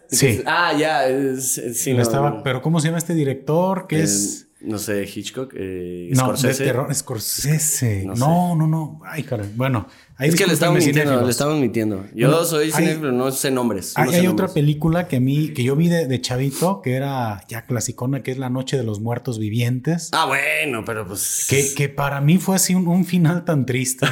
Sí. 0.08 0.42
Ah, 0.46 0.72
ya, 0.76 1.06
es, 1.06 1.56
es- 1.58 1.82
sí, 1.82 1.92
no, 1.94 2.02
estaba, 2.02 2.42
pero 2.42 2.62
¿cómo 2.62 2.80
se 2.80 2.88
llama 2.88 2.98
este 2.98 3.14
director? 3.14 3.86
Que 3.86 4.00
Eh, 4.00 4.02
es. 4.04 4.48
No 4.62 4.78
sé, 4.78 5.04
Hitchcock, 5.04 5.54
eh, 5.56 6.10
No, 6.12 6.24
Scorsese. 6.24 6.62
de 6.64 6.70
terror, 6.70 6.94
Scorsese. 6.94 8.04
No 8.04 8.14
No, 8.14 8.56
no, 8.56 8.66
no, 8.66 9.00
Ay, 9.06 9.22
caray. 9.22 9.50
Bueno, 9.56 9.86
ahí 10.16 10.28
Es 10.28 10.36
que 10.36 10.46
le 10.46 10.52
estamos 10.52 10.84
mintiendo, 10.84 11.22
le 11.22 11.30
estamos 11.30 11.58
mintiendo. 11.58 12.04
Yo 12.14 12.44
soy 12.44 12.70
cinéfilo, 12.70 13.00
pero 13.00 13.12
no 13.12 13.30
sé 13.32 13.50
nombres. 13.50 13.94
Hay, 13.96 14.04
no 14.04 14.10
sé 14.12 14.18
hay 14.18 14.26
otra 14.26 14.48
película 14.48 15.08
que 15.08 15.16
a 15.16 15.20
mí, 15.20 15.54
que 15.54 15.62
yo 15.64 15.76
vi 15.76 15.88
de, 15.88 16.06
de 16.06 16.20
chavito, 16.20 16.82
que 16.82 16.92
era 16.94 17.42
ya 17.48 17.64
clasicona, 17.64 18.22
que 18.22 18.32
es 18.32 18.38
La 18.38 18.50
Noche 18.50 18.76
de 18.76 18.82
los 18.84 19.00
Muertos 19.00 19.38
Vivientes. 19.38 20.10
Ah, 20.12 20.26
bueno, 20.26 20.84
pero 20.84 21.06
pues. 21.06 21.46
Que, 21.48 21.72
que 21.74 21.88
para 21.88 22.20
mí 22.20 22.36
fue 22.36 22.56
así 22.56 22.74
un, 22.74 22.86
un 22.86 23.06
final 23.06 23.46
tan 23.46 23.64
triste. 23.64 24.06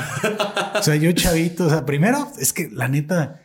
o 0.78 0.82
sea, 0.82 0.96
yo 0.96 1.12
chavito, 1.12 1.66
o 1.66 1.68
sea, 1.68 1.84
primero 1.84 2.26
es 2.38 2.55
que 2.55 2.70
la 2.72 2.88
neta, 2.88 3.42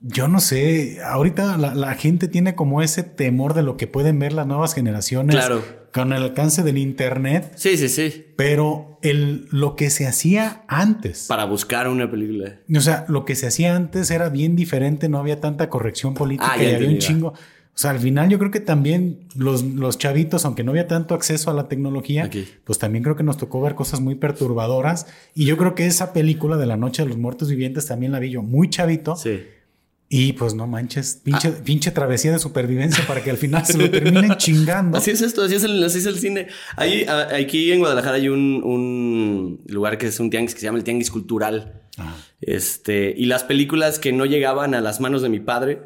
yo 0.00 0.26
no 0.26 0.40
sé, 0.40 0.98
ahorita 1.04 1.56
la, 1.58 1.76
la 1.76 1.94
gente 1.94 2.26
tiene 2.26 2.56
como 2.56 2.82
ese 2.82 3.04
temor 3.04 3.54
de 3.54 3.62
lo 3.62 3.76
que 3.76 3.86
pueden 3.86 4.18
ver 4.18 4.32
las 4.32 4.48
nuevas 4.48 4.74
generaciones 4.74 5.36
Claro. 5.36 5.62
Con 5.92 6.12
el 6.12 6.22
alcance 6.22 6.62
del 6.62 6.78
internet, 6.78 7.52
Sí, 7.56 7.76
sí, 7.76 7.88
sí. 7.88 8.26
pero 8.36 8.98
el, 9.02 9.46
lo 9.50 9.76
que 9.76 9.90
se 9.90 10.06
hacía 10.06 10.62
antes, 10.68 11.26
Para 11.28 11.44
buscar 11.44 11.88
una 11.88 12.10
película. 12.10 12.60
o 12.74 12.80
sea, 12.80 13.04
lo 13.08 13.24
que 13.24 13.34
se 13.34 13.46
hacía 13.46 13.76
antes 13.76 14.10
era 14.10 14.28
bien 14.28 14.56
diferente, 14.56 15.08
no 15.08 15.18
había 15.18 15.40
tanta 15.40 15.68
corrección 15.68 16.14
política 16.14 16.52
Ah, 16.54 16.56
ya 16.62 16.70
y 16.70 16.74
había 16.74 16.88
un 16.88 16.98
chingo. 16.98 17.28
O 17.74 17.78
sea, 17.78 17.90
al 17.92 18.00
final 18.00 18.28
yo 18.28 18.38
creo 18.38 18.50
que 18.50 18.60
también 18.60 19.20
los, 19.34 19.62
los 19.62 19.96
chavitos, 19.96 20.44
aunque 20.44 20.62
no 20.62 20.72
había 20.72 20.86
tanto 20.86 21.14
acceso 21.14 21.50
a 21.50 21.54
la 21.54 21.68
tecnología, 21.68 22.26
Ok. 22.26 22.36
pues 22.64 22.78
también 22.78 23.02
creo 23.02 23.16
que 23.16 23.22
nos 23.22 23.38
tocó 23.38 23.62
ver 23.62 23.74
cosas 23.74 24.00
muy 24.02 24.14
perturbadoras. 24.14 25.06
Y 25.34 25.46
yo 25.46 25.56
creo 25.56 25.74
que 25.74 25.86
esa 25.86 26.12
película 26.12 26.58
de 26.58 26.66
la 26.66 26.76
Noche 26.76 27.02
de 27.02 27.08
los 27.08 27.16
Muertos 27.18 27.48
Vivientes 27.48 27.86
también 27.86 28.12
la 28.12 28.18
vi 28.18 28.30
yo 28.30 28.42
muy 28.42 28.68
chavito. 28.68 29.16
Sí. 29.16 29.40
Y 30.14 30.34
pues 30.34 30.52
no 30.54 30.66
manches, 30.66 31.20
pinche, 31.24 31.48
Ah. 31.48 31.64
pinche 31.64 31.90
travesía 31.90 32.32
de 32.32 32.38
supervivencia 32.38 33.02
para 33.06 33.22
que 33.24 33.30
al 33.30 33.38
final 33.38 33.64
se 33.64 33.78
lo 33.78 33.90
terminen 33.90 34.36
chingando. 34.36 34.98
Así 34.98 35.10
es 35.10 35.22
esto, 35.22 35.42
así 35.42 35.54
es 35.54 35.64
el, 35.64 35.82
así 35.82 35.98
es 35.98 36.06
el 36.06 36.18
cine. 36.18 36.48
Ahí, 36.76 37.04
a- 37.04 37.34
aquí 37.34 37.72
en 37.72 37.78
Guadalajara 37.78 38.16
hay 38.16 38.28
un, 38.28 38.60
un 38.62 39.60
lugar 39.68 39.96
que 39.96 40.08
es 40.08 40.20
un 40.20 40.28
tianguis 40.28 40.52
que 40.54 40.60
se 40.60 40.66
llama 40.66 40.76
el 40.76 40.84
Tianguis 40.84 41.10
Cultural. 41.10 41.80
Ajá. 41.96 42.14
Este, 42.42 43.14
y 43.16 43.24
las 43.24 43.42
películas 43.44 43.98
que 43.98 44.12
no 44.12 44.26
llegaban 44.26 44.74
a 44.74 44.82
las 44.82 45.00
manos 45.00 45.22
de 45.22 45.30
mi 45.30 45.40
padre 45.40 45.80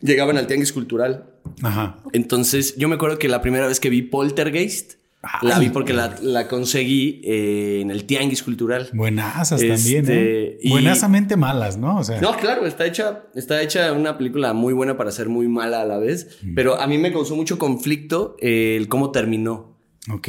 llegaban 0.00 0.36
al 0.36 0.48
Tianguis 0.48 0.72
Cultural. 0.72 1.26
Ajá. 1.62 1.98
Entonces, 2.12 2.74
yo 2.76 2.88
me 2.88 2.96
acuerdo 2.96 3.18
que 3.20 3.28
la 3.28 3.40
primera 3.40 3.68
vez 3.68 3.78
que 3.78 3.88
vi 3.88 4.02
Poltergeist, 4.02 4.94
la 5.42 5.58
vi 5.58 5.68
porque 5.70 5.92
la, 5.92 6.16
la 6.20 6.48
conseguí 6.48 7.20
eh, 7.24 7.80
en 7.80 7.90
el 7.90 8.04
Tianguis 8.04 8.42
Cultural. 8.42 8.88
Buenazas 8.92 9.62
Este, 9.62 9.74
también, 9.76 10.06
¿eh? 10.08 10.58
y- 10.60 10.70
Buenasamente 10.70 11.36
malas, 11.36 11.76
¿no? 11.76 11.98
O 11.98 12.04
sea, 12.04 12.20
No, 12.20 12.36
claro, 12.36 12.66
está 12.66 12.86
hecha, 12.86 13.24
está 13.34 13.62
hecha 13.62 13.92
una 13.92 14.18
película 14.18 14.52
muy 14.52 14.72
buena 14.72 14.96
para 14.96 15.12
ser 15.12 15.28
muy 15.28 15.46
mala 15.48 15.82
a 15.82 15.84
la 15.84 15.98
vez, 15.98 16.38
pero 16.54 16.80
a 16.80 16.86
mí 16.86 16.98
me 16.98 17.12
causó 17.12 17.36
mucho 17.36 17.58
conflicto 17.58 18.36
eh, 18.40 18.76
el 18.76 18.88
cómo 18.88 19.10
terminó. 19.12 19.78
ok. 20.12 20.28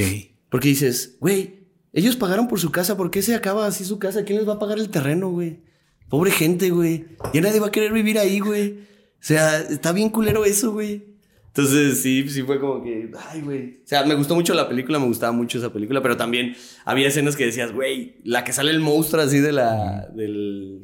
Porque 0.49 0.67
dices, 0.67 1.17
güey, 1.19 1.61
ellos 1.93 2.15
pagaron 2.15 2.47
por 2.47 2.59
su 2.59 2.71
casa, 2.71 2.95
¿por 2.95 3.09
qué 3.09 3.23
se 3.23 3.33
acaba 3.33 3.65
así 3.65 3.83
su 3.85 3.97
casa? 3.97 4.23
¿Quién 4.23 4.37
les 4.37 4.47
va 4.47 4.53
a 4.53 4.59
pagar 4.59 4.77
el 4.77 4.89
terreno, 4.89 5.29
güey? 5.31 5.61
Pobre 6.09 6.29
gente, 6.29 6.69
güey. 6.69 7.05
Ya 7.33 7.41
nadie 7.41 7.59
va 7.59 7.67
a 7.67 7.71
querer 7.71 7.91
vivir 7.91 8.19
ahí, 8.19 8.39
güey. 8.39 8.73
O 8.73 9.25
sea, 9.25 9.57
está 9.61 9.91
bien 9.93 10.09
culero 10.09 10.45
eso, 10.45 10.71
güey. 10.71 11.12
Entonces, 11.55 12.01
sí, 12.01 12.27
sí 12.29 12.41
fue 12.41 12.59
como 12.59 12.83
que, 12.83 13.11
ay, 13.29 13.41
güey. 13.41 13.75
O 13.83 13.87
sea, 13.87 14.03
me 14.05 14.15
gustó 14.15 14.33
mucho 14.33 14.55
la 14.55 14.67
película, 14.67 14.97
me 14.97 15.05
gustaba 15.05 15.31
mucho 15.31 15.59
esa 15.59 15.71
película, 15.71 16.01
pero 16.01 16.17
también 16.17 16.55
había 16.83 17.07
escenas 17.07 17.35
que 17.35 17.45
decías, 17.45 17.71
güey, 17.71 18.15
la 18.23 18.43
que 18.43 18.51
sale 18.53 18.71
el 18.71 18.79
monstruo 18.79 19.21
así 19.21 19.37
de 19.39 19.51
la, 19.51 20.07
del, 20.15 20.81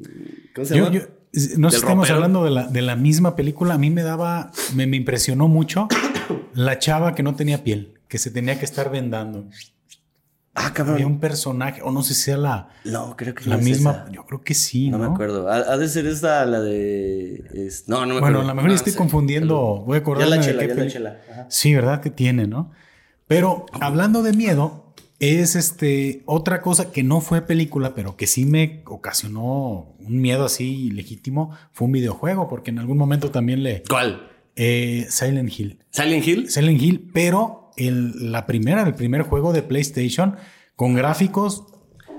¿cómo 0.53 0.65
se 0.65 0.77
Yo, 0.77 0.83
llama? 0.85 0.95
yo- 0.95 1.01
no 1.01 1.09
sé 1.39 1.47
si 1.47 1.57
Del 1.57 1.73
estamos 1.75 2.09
hablando 2.11 2.43
de 2.43 2.51
la, 2.51 2.67
de 2.67 2.81
la 2.83 2.95
misma 2.95 3.35
película. 3.35 3.73
A 3.75 3.77
mí 3.79 3.89
me 3.89 4.03
daba, 4.03 4.51
me, 4.75 4.85
me 4.87 4.97
impresionó 4.97 5.47
mucho 5.47 5.87
la 6.53 6.77
chava 6.79 7.15
que 7.15 7.23
no 7.23 7.35
tenía 7.35 7.63
piel, 7.63 7.93
que 8.07 8.17
se 8.19 8.29
tenía 8.31 8.57
que 8.59 8.65
estar 8.65 8.91
vendando. 8.91 9.47
Ah, 10.55 10.61
Había 10.67 10.73
cabrón. 10.73 11.03
un 11.05 11.19
personaje, 11.19 11.81
o 11.83 11.91
no 11.91 12.01
sé 12.03 12.13
si 12.13 12.21
sea 12.23 12.37
la, 12.37 12.69
No, 12.83 13.15
creo 13.15 13.33
que 13.35 13.49
la 13.49 13.57
no 13.57 13.63
misma. 13.63 14.05
Yo 14.11 14.25
creo 14.25 14.41
que 14.41 14.53
sí, 14.53 14.89
No, 14.89 14.97
¿no? 14.97 15.07
me 15.07 15.13
acuerdo. 15.13 15.47
Ha, 15.49 15.55
ha 15.57 15.77
de 15.77 15.87
ser 15.87 16.05
esta, 16.07 16.45
la 16.45 16.59
de. 16.59 17.43
es- 17.53 17.87
No, 17.87 18.05
no 18.05 18.15
me 18.15 18.19
Bueno, 18.19 18.39
acuerdo. 18.39 18.39
a 18.41 18.43
lo 18.47 18.55
mejor 18.55 18.69
No, 18.69 18.75
estoy 18.75 18.93
confundiendo. 18.93 19.83
Voy 19.85 19.95
a 19.95 19.99
Ya 19.99 20.01
acordarme 20.01 20.35
la 20.35 20.41
de 20.41 20.47
chela, 20.47 20.61
qué 20.63 20.67
ya 20.69 20.75
la 20.83 20.87
chela. 20.87 21.17
Ajá. 21.31 21.45
Sí, 21.49 21.73
¿verdad? 21.73 22.01
Que 22.01 22.09
tiene, 22.09 22.47
¿no? 22.47 22.71
Pero 23.27 23.67
hablando 23.79 24.23
de 24.23 24.33
miedo, 24.33 24.93
es 25.19 25.55
este 25.55 26.23
otra 26.25 26.61
cosa 26.61 26.91
que 26.91 27.03
no 27.03 27.21
fue 27.21 27.41
película, 27.41 27.93
pero 27.93 28.17
que 28.17 28.25
sí 28.25 28.45
me 28.45 28.81
ocasionó 28.85 29.95
un 29.99 30.19
miedo 30.21 30.45
así 30.45 30.89
legítimo, 30.91 31.55
fue 31.71 31.85
un 31.85 31.91
videojuego, 31.91 32.47
porque 32.47 32.71
en 32.71 32.79
algún 32.79 32.97
momento 32.97 33.29
también 33.29 33.61
le 33.63 33.83
¿Cuál? 33.87 34.27
eh, 34.55 35.05
Silent 35.09 35.51
Hill. 35.57 35.79
¿Silent 35.91 36.25
Hill? 36.27 36.49
Silent 36.49 36.81
Hill, 36.81 37.09
pero 37.13 37.58
el- 37.79 38.31
la 38.31 38.45
primera, 38.45 38.83
el 38.83 38.93
primer 38.95 39.23
juego 39.23 39.53
de 39.53 39.61
PlayStation 39.63 40.35
con 40.75 40.93
gráficos 40.93 41.63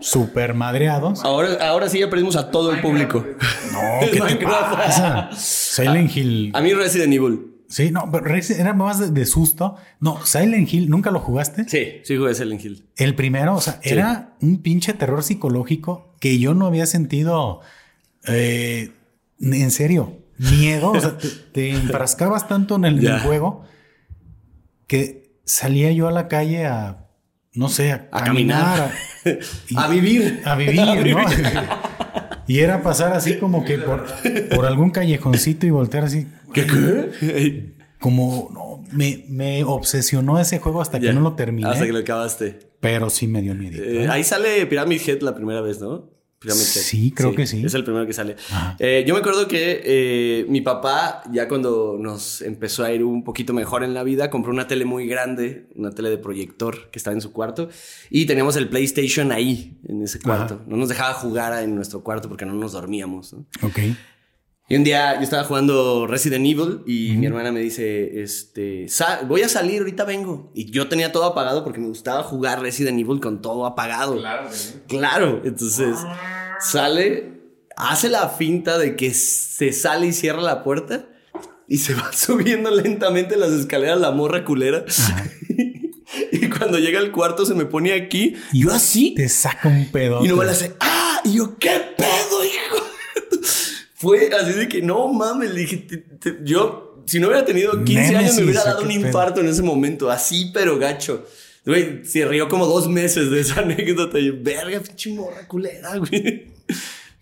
super 0.00 0.54
madreados. 0.54 1.22
Ahora, 1.24 1.54
ahora 1.68 1.88
sí 1.88 1.98
ya 2.00 2.08
perdimos 2.10 2.36
a 2.36 2.50
todo 2.50 2.72
el 2.72 2.80
público. 2.80 3.24
No, 3.72 3.80
¿qué 4.00 4.06
te 4.08 4.20
Minecraft. 4.20 4.74
pasa? 4.74 5.30
Silent 5.36 6.16
Hill. 6.16 6.50
A 6.54 6.60
mí 6.60 6.72
Resident 6.72 7.12
Evil. 7.12 7.46
Sí, 7.68 7.90
no, 7.92 8.10
pero 8.10 8.26
era 8.34 8.72
más 8.74 8.98
de, 8.98 9.10
de 9.12 9.26
susto. 9.26 9.76
No, 10.00 10.24
Silent 10.26 10.72
Hill, 10.72 10.90
¿nunca 10.90 11.10
lo 11.12 11.20
jugaste? 11.20 11.68
Sí, 11.68 12.00
sí 12.02 12.16
jugué 12.16 12.34
Silent 12.34 12.64
Hill. 12.64 12.84
El 12.96 13.14
primero, 13.14 13.54
o 13.54 13.60
sea, 13.60 13.78
Sí. 13.82 13.90
era 13.90 14.34
un 14.40 14.60
pinche 14.62 14.92
terror 14.94 15.22
psicológico 15.22 16.14
que 16.18 16.38
yo 16.40 16.54
no 16.54 16.66
había 16.66 16.86
sentido, 16.86 17.60
eh, 18.26 18.90
en 19.40 19.70
serio, 19.70 20.16
miedo. 20.38 20.90
O 20.92 21.00
sea, 21.00 21.16
te, 21.16 21.28
te 21.28 21.70
enfrascabas 21.76 22.48
tanto 22.48 22.74
en 22.76 22.86
el, 22.86 23.20
juego 23.20 23.64
que 24.86 25.19
salía 25.50 25.90
yo 25.92 26.08
a 26.08 26.12
la 26.12 26.28
calle 26.28 26.66
a, 26.66 27.06
no 27.54 27.68
sé, 27.68 27.92
a, 27.92 28.08
A 28.12 28.24
caminar, 28.24 28.92
caminar. 29.24 29.44
y- 29.68 29.76
A 29.76 29.88
vivir. 29.88 30.42
a 30.44 30.54
vivir, 30.54 30.80
¿no? 31.16 31.24
y 32.46 32.60
era 32.60 32.82
pasar 32.82 33.12
así 33.12 33.36
como 33.38 33.64
que 33.64 33.78
por, 33.78 34.06
por 34.54 34.66
algún 34.66 34.90
callejoncito 34.90 35.66
y 35.66 35.70
voltear 35.70 36.04
así. 36.04 36.26
¿Qué? 36.54 36.66
qué? 36.66 37.74
Como, 37.98 38.48
no, 38.52 38.82
me, 38.96 39.24
me 39.28 39.62
obsesionó 39.64 40.38
ese 40.40 40.58
juego 40.58 40.80
hasta 40.80 40.98
que 40.98 41.12
no 41.12 41.20
lo 41.20 41.34
terminé. 41.34 41.68
Hasta 41.68 41.84
que 41.86 41.92
lo 41.92 41.98
acabaste. 41.98 42.58
Pero 42.80 43.10
sí 43.10 43.26
me 43.26 43.42
dio 43.42 43.54
miedo. 43.54 43.82
Eh, 43.82 44.08
ahí 44.08 44.24
sale 44.24 44.64
Pyramid 44.66 45.00
Head 45.06 45.20
la 45.20 45.34
primera 45.34 45.60
vez, 45.60 45.80
¿no? 45.80 46.08
Pyramid 46.40 46.62
Head. 46.62 46.82
Sí, 46.82 47.12
creo 47.14 47.34
que 47.34 47.46
sí. 47.46 47.62
Es 47.64 47.74
el 47.74 47.84
primero 47.84 48.06
que 48.06 48.14
sale. 48.14 48.34
Eh, 48.78 49.04
yo 49.06 49.12
me 49.12 49.20
acuerdo 49.20 49.46
que 49.46 49.82
eh, 49.84 50.46
mi 50.48 50.62
papá, 50.62 51.22
ya 51.30 51.46
cuando 51.48 51.98
nos 52.00 52.40
empezó 52.40 52.82
a 52.82 52.90
ir 52.92 53.04
un 53.04 53.24
poquito 53.24 53.52
mejor 53.52 53.84
en 53.84 53.92
la 53.92 54.02
vida, 54.04 54.30
compró 54.30 54.50
una 54.50 54.66
tele 54.66 54.86
muy 54.86 55.06
grande, 55.06 55.66
una 55.74 55.90
tele 55.90 56.08
de 56.08 56.16
proyector 56.16 56.90
que 56.90 56.98
estaba 56.98 57.14
en 57.14 57.20
su 57.20 57.32
cuarto, 57.32 57.68
y 58.08 58.24
teníamos 58.24 58.56
el 58.56 58.70
PlayStation 58.70 59.32
ahí, 59.32 59.78
en 59.86 60.02
ese 60.02 60.18
cuarto. 60.18 60.54
Ajá. 60.54 60.64
No 60.66 60.78
nos 60.78 60.88
dejaba 60.88 61.12
jugar 61.12 61.62
en 61.62 61.74
nuestro 61.74 62.02
cuarto 62.02 62.30
porque 62.30 62.46
no 62.46 62.54
nos 62.54 62.72
dormíamos, 62.72 63.34
¿no? 63.34 63.44
Ok. 63.60 63.78
Y 64.70 64.76
un 64.76 64.84
día 64.84 65.16
yo 65.16 65.22
estaba 65.22 65.42
jugando 65.44 66.06
Resident 66.06 66.46
Evil 66.46 66.82
y 66.86 67.16
mi 67.16 67.26
hermana 67.26 67.50
me 67.50 67.58
dice, 67.60 68.22
este, 68.22 68.88
"Sa- 68.88 69.22
voy 69.26 69.42
a 69.42 69.48
salir, 69.48 69.80
ahorita 69.80 70.04
vengo. 70.04 70.52
Y 70.54 70.70
yo 70.70 70.88
tenía 70.88 71.10
todo 71.10 71.24
apagado 71.24 71.64
porque 71.64 71.80
me 71.80 71.88
gustaba 71.88 72.22
jugar 72.22 72.62
Resident 72.62 72.98
Evil 73.00 73.18
con 73.20 73.42
todo 73.42 73.66
apagado. 73.66 74.16
Claro. 74.16 74.48
Claro, 74.86 75.42
entonces 75.44 75.96
sale, 76.60 77.32
hace 77.76 78.08
la 78.08 78.28
finta 78.28 78.78
de 78.78 78.94
que 78.94 79.12
se 79.12 79.72
sale 79.72 80.06
y 80.06 80.12
cierra 80.12 80.40
la 80.40 80.62
puerta 80.62 81.06
y 81.66 81.78
se 81.78 81.94
va 81.94 82.10
subiendo 82.12 82.70
lentamente 82.70 83.36
las 83.36 83.50
escaleras 83.50 84.00
la 84.00 84.12
morra 84.12 84.44
culera. 84.44 84.84
y 86.32 86.48
cuando 86.48 86.78
llega 86.78 87.00
al 87.00 87.10
cuarto 87.12 87.44
se 87.44 87.54
me 87.54 87.64
pone 87.64 87.92
aquí 87.92 88.36
y 88.52 88.62
yo 88.62 88.70
así. 88.72 89.14
Te 89.16 89.28
saca 89.28 89.68
un 89.68 89.86
pedo. 89.90 90.24
Y 90.24 90.28
no 90.28 90.36
me 90.36 90.44
la 90.44 90.52
hace, 90.52 90.74
¡ah! 90.78 91.20
Y 91.24 91.34
yo, 91.34 91.56
¿qué 91.58 91.70
pedo, 91.96 92.44
hijo? 92.44 92.79
Fue 94.00 94.30
así 94.34 94.52
de 94.54 94.66
que 94.66 94.80
no 94.80 95.08
mames, 95.12 95.52
le 95.52 95.60
dije, 95.60 95.76
te- 95.76 95.98
te- 95.98 96.38
yo, 96.42 97.02
si 97.06 97.20
no 97.20 97.26
hubiera 97.28 97.44
tenido 97.44 97.84
15 97.84 98.16
años, 98.16 98.36
me 98.36 98.44
hubiera 98.44 98.62
¿o 98.62 98.64
dado 98.64 98.82
un 98.82 98.90
infarto 98.90 99.40
en 99.40 99.48
ese 99.48 99.62
momento, 99.62 100.10
así, 100.10 100.50
pero 100.54 100.78
gacho. 100.78 101.26
Güey, 101.66 102.04
se 102.06 102.24
rió 102.24 102.48
como 102.48 102.64
dos 102.66 102.88
meses 102.88 103.30
de 103.30 103.40
esa 103.40 103.60
anécdota. 103.60 104.18
Y 104.18 104.28
yo, 104.28 104.32
verga, 104.40 104.80
pinche 104.80 105.12
morra 105.12 105.46
culera, 105.46 105.98
güey. 105.98 106.48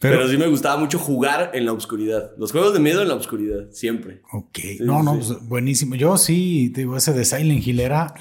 Pero, 0.01 0.19
Pero- 0.19 0.29
sí 0.29 0.37
me 0.37 0.47
gustaba 0.47 0.77
mucho 0.79 0.97
jugar 1.01 1.51
en 1.55 1.67
la 1.67 1.73
oscuridad. 1.73 2.31
Los 2.39 2.53
juegos 2.53 2.73
de 2.73 2.79
miedo 2.79 3.03
en 3.03 3.09
la 3.09 3.15
oscuridad, 3.17 3.67
siempre. 3.73 4.21
Ok. 4.33 4.59
No, 4.79 5.03
no, 5.03 5.15
pues, 5.17 5.31
buenísimo. 5.49 5.97
Yo 5.97 6.17
sí, 6.17 6.71
te 6.73 6.83
digo, 6.83 6.97
ese 6.97 7.13
de 7.13 7.25
Silent 7.25 7.67
Hill 7.67 7.81
era. 7.81 8.15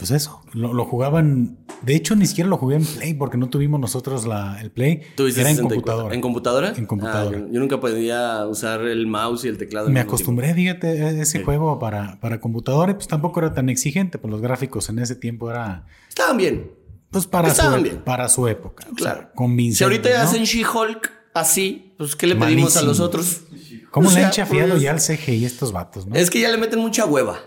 Pues 0.00 0.10
eso, 0.12 0.40
lo, 0.54 0.72
lo 0.74 0.84
jugaban. 0.86 1.58
De 1.82 1.94
hecho, 1.94 2.16
ni 2.16 2.26
siquiera 2.26 2.48
lo 2.50 2.56
jugué 2.56 2.76
en 2.76 2.84
Play 2.84 3.14
porque 3.14 3.36
no 3.36 3.48
tuvimos 3.50 3.78
nosotros 3.78 4.26
la, 4.26 4.58
el 4.60 4.70
Play. 4.70 5.02
¿Tuviste 5.14 5.42
Era 5.42 5.50
en 5.50 5.56
64? 5.56 5.68
computadora. 5.74 6.14
¿En 6.14 6.20
computadora? 6.20 6.72
En 6.76 6.86
computadora. 6.86 7.38
Ah, 7.38 7.40
yo, 7.46 7.52
yo 7.52 7.60
nunca 7.60 7.78
podía 7.80 8.46
usar 8.46 8.80
el 8.82 9.06
mouse 9.06 9.44
y 9.44 9.48
el 9.48 9.58
teclado. 9.58 9.88
Me 9.90 10.00
acostumbré, 10.00 10.52
fíjate, 10.54 10.88
a 11.04 11.10
ese 11.10 11.38
Sí. 11.38 11.44
juego 11.44 11.78
para, 11.78 12.18
para 12.20 12.40
computadora 12.40 12.92
y 12.92 12.94
pues 12.94 13.06
tampoco 13.08 13.40
era 13.40 13.52
tan 13.54 13.68
exigente, 13.68 14.18
pues 14.18 14.30
los 14.30 14.40
gráficos 14.40 14.88
en 14.88 14.98
ese 14.98 15.14
tiempo 15.16 15.50
era 15.50 15.84
tiempo. 15.84 16.08
Estaban 16.08 16.36
bien. 16.38 16.70
pues 17.10 17.26
para, 17.26 17.54
su, 17.54 17.82
bien. 17.82 18.02
para 18.02 18.28
su 18.28 18.48
época. 18.48 18.84
o 18.84 18.96
sea, 18.98 19.12
Claro. 19.14 19.30
convincente. 19.34 19.78
Si 19.78 19.84
ahorita 19.84 20.08
¿no? 20.10 20.28
hacen 20.28 20.44
She-Hulk 20.44 21.12
así, 21.34 21.92
pues 21.98 22.16
¿qué 22.16 22.26
le 22.26 22.36
pedimos 22.36 22.76
a 22.78 22.82
los 22.82 23.00
otros? 23.00 23.42
¿Cómo 23.90 24.08
O 24.08 24.10
le 24.10 24.16
sea, 24.16 24.26
han 24.28 24.32
chafiado 24.32 24.70
pues, 24.70 24.82
ya 24.82 24.92
al 24.92 25.00
CGI 25.00 25.44
estos 25.44 25.72
vatos, 25.72 26.06
no? 26.06 26.14
Es 26.14 26.30
que 26.30 26.40
ya 26.40 26.48
le 26.50 26.56
meten 26.56 26.78
mucha 26.78 27.04
hueva. 27.04 27.38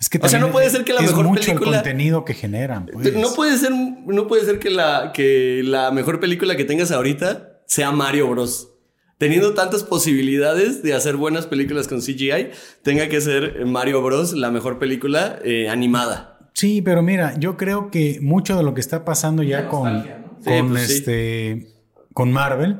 Es 0.00 0.08
que 0.08 0.18
o 0.18 0.20
sea, 0.22 0.30
también 0.30 0.46
no 0.48 0.52
puede 0.52 0.70
ser 0.70 0.84
que 0.84 0.92
la 0.92 1.00
es 1.00 1.08
mejor 1.08 1.26
mucho 1.26 1.42
película- 1.42 1.70
el 1.78 1.82
contenido 1.82 2.24
que 2.24 2.34
generan. 2.34 2.86
pues. 2.92 3.14
No 3.14 3.32
puede 3.34 3.58
ser, 3.58 3.72
no 3.72 4.26
puede 4.28 4.44
ser 4.44 4.58
que 4.60 4.70
la, 4.70 5.10
que 5.12 5.62
la 5.64 5.90
mejor 5.90 6.20
película 6.20 6.56
que 6.56 6.64
tengas 6.64 6.90
ahorita 6.92 7.60
sea 7.66 7.90
Mario 7.90 8.28
Bros. 8.28 8.70
Teniendo 9.18 9.52
tantas 9.54 9.82
posibilidades 9.82 10.82
de 10.84 10.94
hacer 10.94 11.16
buenas 11.16 11.46
películas 11.48 11.88
con 11.88 12.00
CGI, 12.00 12.50
tenga 12.82 13.08
que 13.08 13.20
ser 13.20 13.66
Mario 13.66 14.00
Bros. 14.00 14.32
la 14.34 14.52
mejor 14.52 14.78
película 14.78 15.40
eh, 15.44 15.68
animada. 15.68 16.50
Sí, 16.54 16.82
pero 16.82 17.02
mira, 17.02 17.34
yo 17.38 17.56
creo 17.56 17.90
que 17.90 18.18
mucho 18.22 18.56
de 18.56 18.62
lo 18.62 18.74
que 18.74 18.80
está 18.80 19.04
pasando 19.04 19.42
ya 19.42 19.62
La 19.62 19.68
con, 19.68 19.92
nostalgia, 19.92 20.18
¿no? 20.18 20.38
Sí, 20.42 20.50
con 20.50 20.68
pues 20.70 20.86
sí. 20.86 20.92
este 20.94 21.66
con 22.14 22.32
Marvel, 22.32 22.78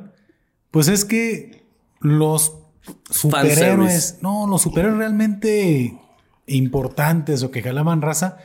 pues 0.70 0.86
es 0.88 1.04
que 1.04 1.64
los 2.00 2.54
superhéroes, 3.10 4.18
no, 4.22 4.46
los 4.46 4.62
superhéroes 4.62 4.98
realmente 4.98 5.98
importantes 6.48 7.42
o 7.42 7.50
que 7.50 7.62
jalaban 7.62 8.02
raza, 8.02 8.38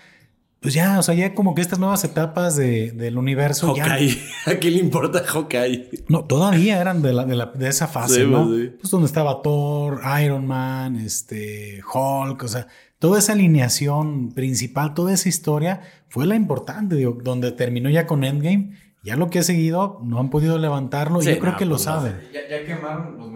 pues 0.64 0.74
ya, 0.74 0.98
o 0.98 1.04
sea, 1.04 1.14
ya 1.14 1.34
como 1.34 1.56
que 1.56 1.62
estas 1.62 1.78
nuevas 1.78 2.06
etapas 2.06 2.56
de, 2.56 2.92
del 2.92 3.18
universo. 3.18 3.76
Hawkeye. 3.76 4.18
¿A 4.46 4.54
quién 4.56 4.76
le 4.76 4.80
importa 4.80 5.22
Hawkeye? 5.22 5.90
No, 6.08 6.24
todavía 6.24 6.80
eran 6.80 7.02
de, 7.02 7.12
la, 7.12 7.26
de, 7.26 7.36
la, 7.36 7.48
de 7.48 7.68
esa 7.68 7.88
fase, 7.88 8.26
¿no? 8.26 8.48
Pues 8.80 8.90
donde 8.90 9.08
estaba 9.08 9.42
Thor, 9.42 10.00
Iron 10.24 10.48
Man, 10.48 10.96
este, 10.96 11.82
Hulk, 11.94 12.44
o 12.44 12.48
sea, 12.48 12.68
toda 12.98 13.20
esa 13.20 13.34
alineación 13.34 14.32
principal, 14.32 14.94
toda 14.94 15.14
esa 15.14 15.28
historia 15.28 15.82
fue 16.08 16.26
la 16.26 16.36
importante, 16.36 16.96
digo, 16.96 17.18
donde 17.22 17.52
terminó 17.52 17.90
ya 17.90 18.08
con 18.08 18.24
Endgame. 18.24 18.72
Ya 19.04 19.18
lo 19.18 19.30
que 19.30 19.40
ha 19.40 19.44
seguido 19.44 20.00
no 20.02 20.18
han 20.22 20.30
podido 20.30 20.58
levantarlo 20.58 21.22
y 21.22 21.26
yo 21.26 21.38
creo 21.38 21.58
que 21.58 21.66
lo 21.66 21.72
pues 21.72 21.84
saben. 21.84 22.22
Ya, 22.34 22.40
ya 22.50 22.66
quemaron 22.66 23.18
los. 23.18 23.33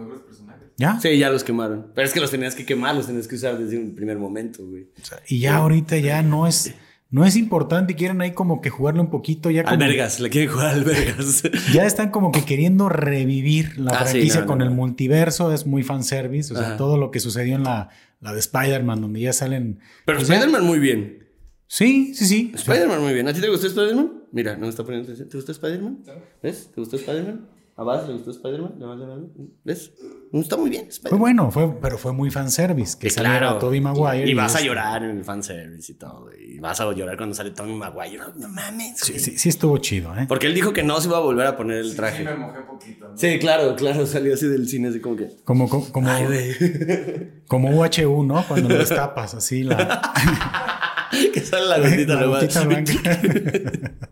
¿Ya? 0.78 0.98
Sí, 1.00 1.18
ya 1.18 1.28
los 1.28 1.44
quemaron. 1.44 1.92
Pero 1.94 2.06
es 2.06 2.14
que 2.14 2.20
los 2.20 2.30
tenías 2.30 2.54
que 2.54 2.64
quemar, 2.64 2.94
los 2.94 3.06
tenías 3.06 3.28
que 3.28 3.34
usar 3.34 3.58
desde 3.58 3.76
un 3.76 3.94
primer 3.94 4.16
momento, 4.16 4.64
güey. 4.64 4.84
O 5.02 5.04
sea, 5.04 5.18
y 5.28 5.40
ya 5.40 5.56
ahorita 5.56 5.98
ya 5.98 6.22
no 6.22 6.46
es 6.46 6.72
no 7.10 7.24
es 7.24 7.36
importante 7.36 7.94
y 7.94 7.96
quieren 7.96 8.20
ahí 8.20 8.32
como 8.32 8.60
que 8.60 8.68
jugarle 8.68 9.00
un 9.00 9.10
poquito 9.10 9.50
ya. 9.50 9.62
Albergas, 9.62 10.20
le 10.20 10.28
quieren 10.28 10.50
jugar 10.50 10.74
albergas. 10.74 11.42
ya 11.72 11.86
están 11.86 12.10
como 12.10 12.32
que 12.32 12.44
queriendo 12.44 12.88
revivir 12.88 13.78
la 13.78 13.92
ah, 13.92 14.04
franquicia 14.04 14.44
con 14.44 14.60
el 14.60 14.70
multiverso, 14.70 15.52
es 15.52 15.66
muy 15.66 15.82
fanservice, 15.82 16.52
o 16.52 16.56
sea, 16.56 16.76
todo 16.76 16.98
lo 16.98 17.10
que 17.10 17.20
sucedió 17.20 17.56
en 17.56 17.64
la, 17.64 17.88
la 18.20 18.32
de 18.34 18.40
Spider-Man, 18.40 19.00
donde 19.00 19.20
ya 19.20 19.32
salen. 19.32 19.80
Pero 20.04 20.18
pues 20.18 20.28
Spider-Man 20.28 20.64
muy 20.64 20.78
bien. 20.78 21.26
Sí, 21.66 22.14
sí, 22.14 22.26
sí. 22.26 22.52
Spider-Man 22.54 23.00
muy 23.02 23.14
bien. 23.14 23.26
¿A 23.28 23.32
ti 23.32 23.40
te 23.40 23.48
gustó 23.48 23.66
Spider-Man? 23.66 24.24
Mira, 24.32 24.54
no 24.54 24.62
me 24.62 24.68
está 24.68 24.84
poniendo 24.84 25.06
atención. 25.06 25.28
¿Te 25.28 25.36
gustó 25.38 25.52
Spider-Man? 25.52 26.04
¿Ves? 26.42 26.70
¿Te 26.74 26.80
gustó 26.80 26.96
Spider-Man? 26.96 27.48
¿A 27.78 27.84
Bas 27.84 28.08
le 28.08 28.14
gustó 28.14 28.32
Spider-Man? 28.32 29.30
¿Ves? 29.62 29.92
Está 30.32 30.56
muy 30.56 30.68
bien. 30.68 30.88
Fue 31.00 31.16
bueno, 31.16 31.48
fue, 31.52 31.80
pero 31.80 31.96
fue 31.96 32.12
muy 32.12 32.28
fanservice. 32.28 32.98
Que 32.98 33.08
claro. 33.08 33.56
Tobey 33.58 33.80
Maguire. 33.80 34.28
Y, 34.28 34.34
vas 34.34 34.56
a 34.56 34.60
llorar 34.60 35.04
en 35.04 35.18
el 35.18 35.24
fanservice 35.24 35.92
y 35.92 35.94
todo. 35.94 36.28
Y 36.36 36.58
vas 36.58 36.80
a 36.80 36.92
llorar 36.92 37.16
cuando 37.16 37.36
sale 37.36 37.52
Tobey 37.52 37.74
Maguire. 37.74 38.24
No, 38.34 38.48
mames. 38.48 38.98
Sí, 38.98 39.20
sí, 39.20 39.38
sí, 39.38 39.48
estuvo 39.48 39.78
chido, 39.78 40.12
¿eh? 40.16 40.26
Porque 40.26 40.48
él 40.48 40.54
dijo 40.54 40.72
que 40.72 40.82
no 40.82 41.00
se 41.00 41.06
iba 41.06 41.18
a 41.18 41.20
volver 41.20 41.46
a 41.46 41.56
poner 41.56 41.78
el 41.78 41.94
traje. 41.94 42.18
Sí, 42.18 42.24
me 42.24 42.34
mojé 42.34 42.62
poquito. 42.62 43.12
Sí, 43.14 43.38
claro, 43.38 43.76
claro. 43.76 44.04
Salió 44.06 44.34
así 44.34 44.48
del 44.48 44.68
cine, 44.68 44.88
así 44.88 44.98
como 44.98 45.14
que. 45.14 45.28
Como, 45.44 45.68
como, 45.68 45.92
como, 45.92 46.08
como 47.46 47.70
UHU, 47.70 48.24
¿no? 48.24 48.44
Cuando 48.48 48.70
lo 48.70 48.74
destapas, 48.78 49.34
así 49.34 49.62
la. 49.62 50.82
que 51.40 51.46
sale 51.46 51.66
la 51.66 51.78
gotita, 51.78 52.14
la 52.14 52.26
gotita 52.26 52.64
blanca. 52.64 52.92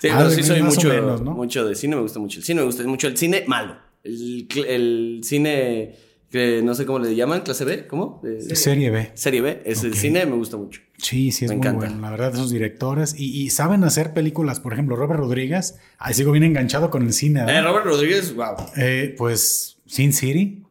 Sí, 0.00 0.08
ah, 0.10 0.28
sí 0.28 0.42
soy 0.42 0.60
mucho, 0.60 0.90
mucho 1.22 1.64
de 1.64 1.76
cine, 1.76 1.94
me 1.94 2.02
gusta 2.02 2.18
mucho 2.18 2.40
el 2.40 2.44
cine, 2.44 2.62
me 2.62 2.66
gusta 2.66 2.82
mucho 2.82 3.06
el 3.06 3.16
cine 3.16 3.44
malo. 3.46 3.76
El, 4.02 4.48
el 4.66 5.20
cine 5.22 5.94
que 6.32 6.62
no 6.62 6.74
sé 6.74 6.86
cómo 6.86 6.98
le 6.98 7.14
llaman, 7.14 7.42
clase 7.42 7.66
B, 7.66 7.86
¿cómo? 7.86 8.22
serie 8.54 8.90
B. 8.90 9.10
Serie 9.14 9.42
B, 9.42 9.62
es 9.66 9.84
el 9.84 9.94
cine, 9.94 10.24
me 10.24 10.34
gusta 10.34 10.56
mucho. 10.56 10.80
Sí, 10.96 11.30
sí, 11.30 11.44
es 11.44 11.50
me 11.50 11.58
muy 11.58 11.66
encanta. 11.66 11.86
bueno, 11.86 12.00
la 12.00 12.10
verdad, 12.10 12.32
esos 12.32 12.50
directores. 12.50 13.14
Y, 13.18 13.50
saben 13.50 13.84
hacer 13.84 14.14
películas, 14.14 14.58
por 14.58 14.72
ejemplo, 14.72 14.96
Robert 14.96 15.20
Rodríguez, 15.20 15.78
ahí 15.98 16.14
sigo 16.14 16.32
bien 16.32 16.44
enganchado 16.44 16.88
con 16.88 17.02
el 17.02 17.12
cine. 17.12 17.42
Eh, 17.42 17.60
Robert 17.60 17.84
Rodríguez, 17.84 18.34
wow. 18.34 18.56
Eh, 18.78 19.14
pues, 19.18 19.76
Sin 19.84 20.14
City. 20.14 20.62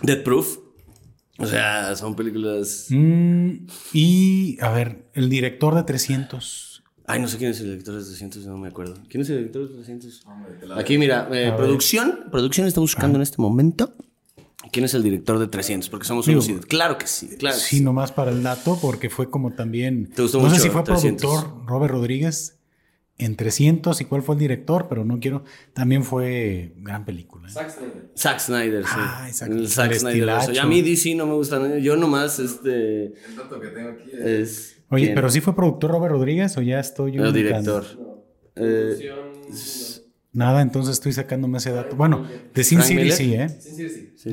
Dead 0.00 0.22
Proof. 0.22 0.58
O 1.38 1.46
sea, 1.46 1.96
son 1.96 2.14
películas. 2.14 2.86
Mm, 2.90 3.66
y, 3.92 4.58
a 4.60 4.70
ver, 4.70 5.08
el 5.14 5.30
director 5.30 5.74
de 5.74 5.82
300. 5.82 6.82
Ay, 7.06 7.20
no 7.20 7.28
sé 7.28 7.38
quién 7.38 7.50
es 7.50 7.60
el 7.60 7.70
director 7.70 7.96
de 7.98 8.04
300, 8.04 8.46
no 8.46 8.58
me 8.58 8.68
acuerdo. 8.68 8.94
¿Quién 9.08 9.22
es 9.22 9.30
el 9.30 9.38
director 9.38 9.68
de 9.68 9.74
300? 9.74 10.24
Aquí, 10.76 10.98
mira, 10.98 11.28
eh, 11.32 11.52
producción. 11.56 12.26
Producción 12.30 12.66
está 12.66 12.80
buscando 12.80 13.16
en 13.16 13.22
este 13.22 13.40
momento. 13.40 13.94
¿Quién 14.70 14.84
es 14.84 14.94
el 14.94 15.02
director 15.02 15.38
de 15.38 15.48
300? 15.48 15.88
Porque 15.90 16.06
somos 16.06 16.28
unos 16.28 16.48
Claro 16.66 16.96
que 16.96 17.06
sí, 17.06 17.36
claro. 17.36 17.56
sí, 17.56 17.80
nomás 17.80 18.12
para 18.12 18.30
el 18.30 18.42
dato, 18.42 18.78
porque 18.80 19.10
fue 19.10 19.28
como 19.28 19.52
también. 19.52 20.10
¿Te 20.14 20.22
gustó 20.22 20.40
no 20.40 20.48
sé 20.50 20.60
si 20.60 20.70
fue 20.70 20.84
productor 20.84 21.66
Robert 21.66 21.92
Rodríguez 21.92 22.61
en 23.24 23.36
300 23.36 24.00
y 24.00 24.04
cuál 24.04 24.22
fue 24.22 24.34
el 24.34 24.40
director, 24.40 24.86
pero 24.88 25.04
no 25.04 25.18
quiero. 25.20 25.44
También 25.72 26.04
fue 26.04 26.74
gran 26.78 27.04
película. 27.04 27.48
¿eh? 27.48 27.52
Zack 27.52 27.70
Snyder. 27.70 28.10
Zack 28.16 28.38
Snyder, 28.40 28.84
sí. 28.84 28.90
Ah, 28.94 29.24
exacto. 29.28 29.54
El 29.54 29.68
Zack 29.68 29.94
Snyder. 29.94 30.30
a 30.30 30.66
mí 30.66 30.82
DC 30.82 31.14
no 31.14 31.26
me 31.26 31.34
gusta. 31.34 31.78
Yo 31.78 31.96
nomás, 31.96 32.38
este. 32.38 33.06
El 33.06 33.36
dato 33.36 33.60
que 33.60 33.68
tengo 33.68 33.90
aquí 33.90 34.10
es 34.12 34.82
Oye, 34.92 35.12
pero 35.14 35.30
sí 35.30 35.40
fue 35.40 35.56
productor 35.56 35.90
Robert 35.90 36.12
Rodríguez 36.12 36.56
o 36.58 36.60
ya 36.60 36.78
estoy 36.78 37.12
yo. 37.12 37.22
No, 37.22 37.32
director. 37.32 37.84
Eh, 38.56 39.10
nada, 40.32 40.60
entonces 40.60 40.92
estoy 40.92 41.12
sacándome 41.14 41.58
ese 41.58 41.72
dato. 41.72 41.96
Bueno, 41.96 42.26
de 42.52 42.64
Sin 42.64 42.82
City 42.82 43.10
sí, 43.10 43.34
¿eh? 43.34 43.48
Sin 43.48 43.74
City 43.74 44.12
sí. 44.14 44.32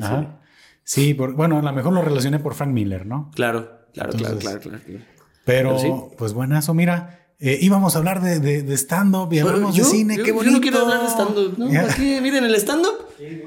Sí, 0.84 1.12
bueno, 1.14 1.58
a 1.58 1.62
lo 1.62 1.72
mejor 1.72 1.94
lo 1.94 2.02
relacioné 2.02 2.40
por 2.40 2.54
Frank 2.54 2.72
Miller, 2.72 3.06
¿no? 3.06 3.30
Claro, 3.34 3.86
claro, 3.94 4.12
claro, 4.12 4.38
claro, 4.38 4.60
Pero, 5.46 6.10
pues 6.18 6.34
buenazo, 6.34 6.74
mira. 6.74 7.19
Eh, 7.42 7.58
íbamos 7.62 7.94
a 7.94 7.98
hablar 7.98 8.20
de, 8.20 8.38
de, 8.38 8.74
stand-up 8.76 9.32
y 9.32 9.38
hablamos 9.38 9.74
de 9.74 9.82
cine, 9.82 10.16
qué 10.18 10.30
bonito. 10.30 10.44
Yo 10.44 10.50
no 10.50 10.60
quiero 10.60 10.80
hablar 10.80 11.00
de 11.00 11.08
stand-up, 11.08 11.54
¿no? 11.56 11.80
Aquí, 11.80 12.18
miren, 12.20 12.44
el 12.44 12.54
stand-up. 12.56 13.06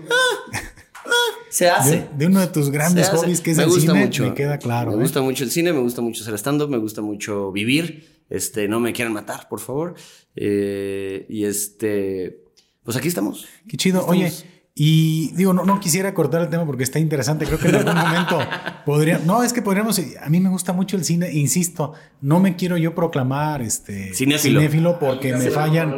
Ah, 0.09 1.09
se 1.49 1.69
hace. 1.69 2.07
De, 2.17 2.25
uno 2.25 2.39
de 2.39 2.47
tus 2.47 2.71
grandes 2.71 3.09
hobbies 3.09 3.39
que 3.41 3.51
es 3.51 3.57
me 3.57 3.63
el 3.63 3.69
gusta 3.69 3.91
cine, 3.91 4.05
mucho. 4.05 4.23
me 4.23 4.33
queda 4.33 4.57
claro. 4.57 4.91
Me 4.91 4.97
¿eh? 4.97 5.01
gusta 5.01 5.21
mucho 5.21 5.43
el 5.43 5.51
cine, 5.51 5.73
me 5.73 5.79
gusta 5.79 6.01
mucho 6.01 6.23
hacer 6.23 6.33
stand-up, 6.39 6.69
me 6.69 6.77
gusta 6.77 7.01
mucho 7.01 7.51
vivir. 7.51 8.23
Este, 8.29 8.67
no 8.67 8.79
me 8.79 8.93
quieran 8.93 9.13
matar, 9.13 9.47
por 9.47 9.59
favor. 9.59 9.93
Eh, 10.35 11.27
y 11.29 11.45
este, 11.45 12.45
pues 12.83 12.97
aquí 12.97 13.09
estamos. 13.09 13.45
Qué 13.67 13.77
chido. 13.77 14.07
Oye, 14.07 14.31
y 14.76 15.32
digo, 15.36 15.53
no, 15.53 15.65
no 15.65 15.80
quisiera 15.80 16.15
cortar 16.15 16.41
el 16.41 16.49
tema 16.49 16.65
porque 16.65 16.84
está 16.84 16.97
interesante. 16.97 17.45
Creo 17.45 17.59
que 17.59 17.67
en 17.67 17.76
algún 17.76 17.95
momento 17.95 18.39
podría. 18.86 19.19
No, 19.19 19.43
es 19.43 19.53
que 19.53 19.61
podríamos. 19.61 20.01
A 20.19 20.30
mí 20.30 20.39
me 20.39 20.49
gusta 20.49 20.74
mucho 20.74 20.97
el 20.97 21.05
cine, 21.05 21.32
insisto. 21.32 21.93
No 22.21 22.39
me 22.39 22.55
quiero 22.55 22.76
yo 22.78 22.95
proclamar 22.95 23.61
este 23.61 24.15
cinéfilo, 24.15 24.97
porque 24.97 25.36
me 25.36 25.51
fallan. 25.51 25.93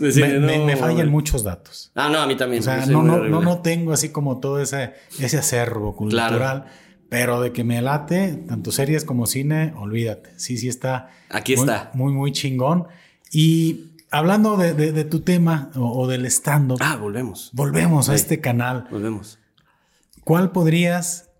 Me, 0.00 0.76
fallan 0.76 1.08
muchos 1.08 1.42
datos. 1.42 1.90
Ah, 1.96 2.08
no, 2.08 2.20
a 2.20 2.28
mí 2.28 2.36
también. 2.36 2.60
O 2.60 2.64
sea, 2.64 2.86
no, 2.86 3.02
no, 3.02 3.24
no, 3.24 3.40
no, 3.40 3.60
tengo 3.60 3.92
así 3.92 4.10
como 4.10 4.38
todo 4.38 4.60
ese, 4.60 4.94
ese 5.18 5.38
acervo 5.38 5.96
cultural. 5.96 6.66
Pero 7.08 7.40
de 7.40 7.50
que 7.50 7.64
me 7.64 7.82
late, 7.82 8.44
tanto 8.46 8.70
series 8.70 9.04
como 9.04 9.26
cine, 9.26 9.74
olvídate. 9.76 10.30
Sí, 10.36 10.56
sí 10.58 10.68
está. 10.68 11.10
Aquí 11.28 11.54
está. 11.54 11.90
Muy, 11.94 12.12
muy 12.12 12.30
chingón. 12.30 12.86
Y 13.32 13.89
hablando 14.10 14.56
de, 14.56 15.04
tu 15.04 15.20
tema 15.20 15.70
o, 15.76 16.06
del 16.06 16.26
stand-up. 16.26 16.78
Ah, 16.80 16.96
volvemos. 16.96 17.50
Volvemos 17.52 18.08
a 18.08 18.14
este 18.14 18.40
canal. 18.40 18.86
Volvemos. 18.90 19.38
¿Cuál 20.24 20.52
podrías 20.52 21.30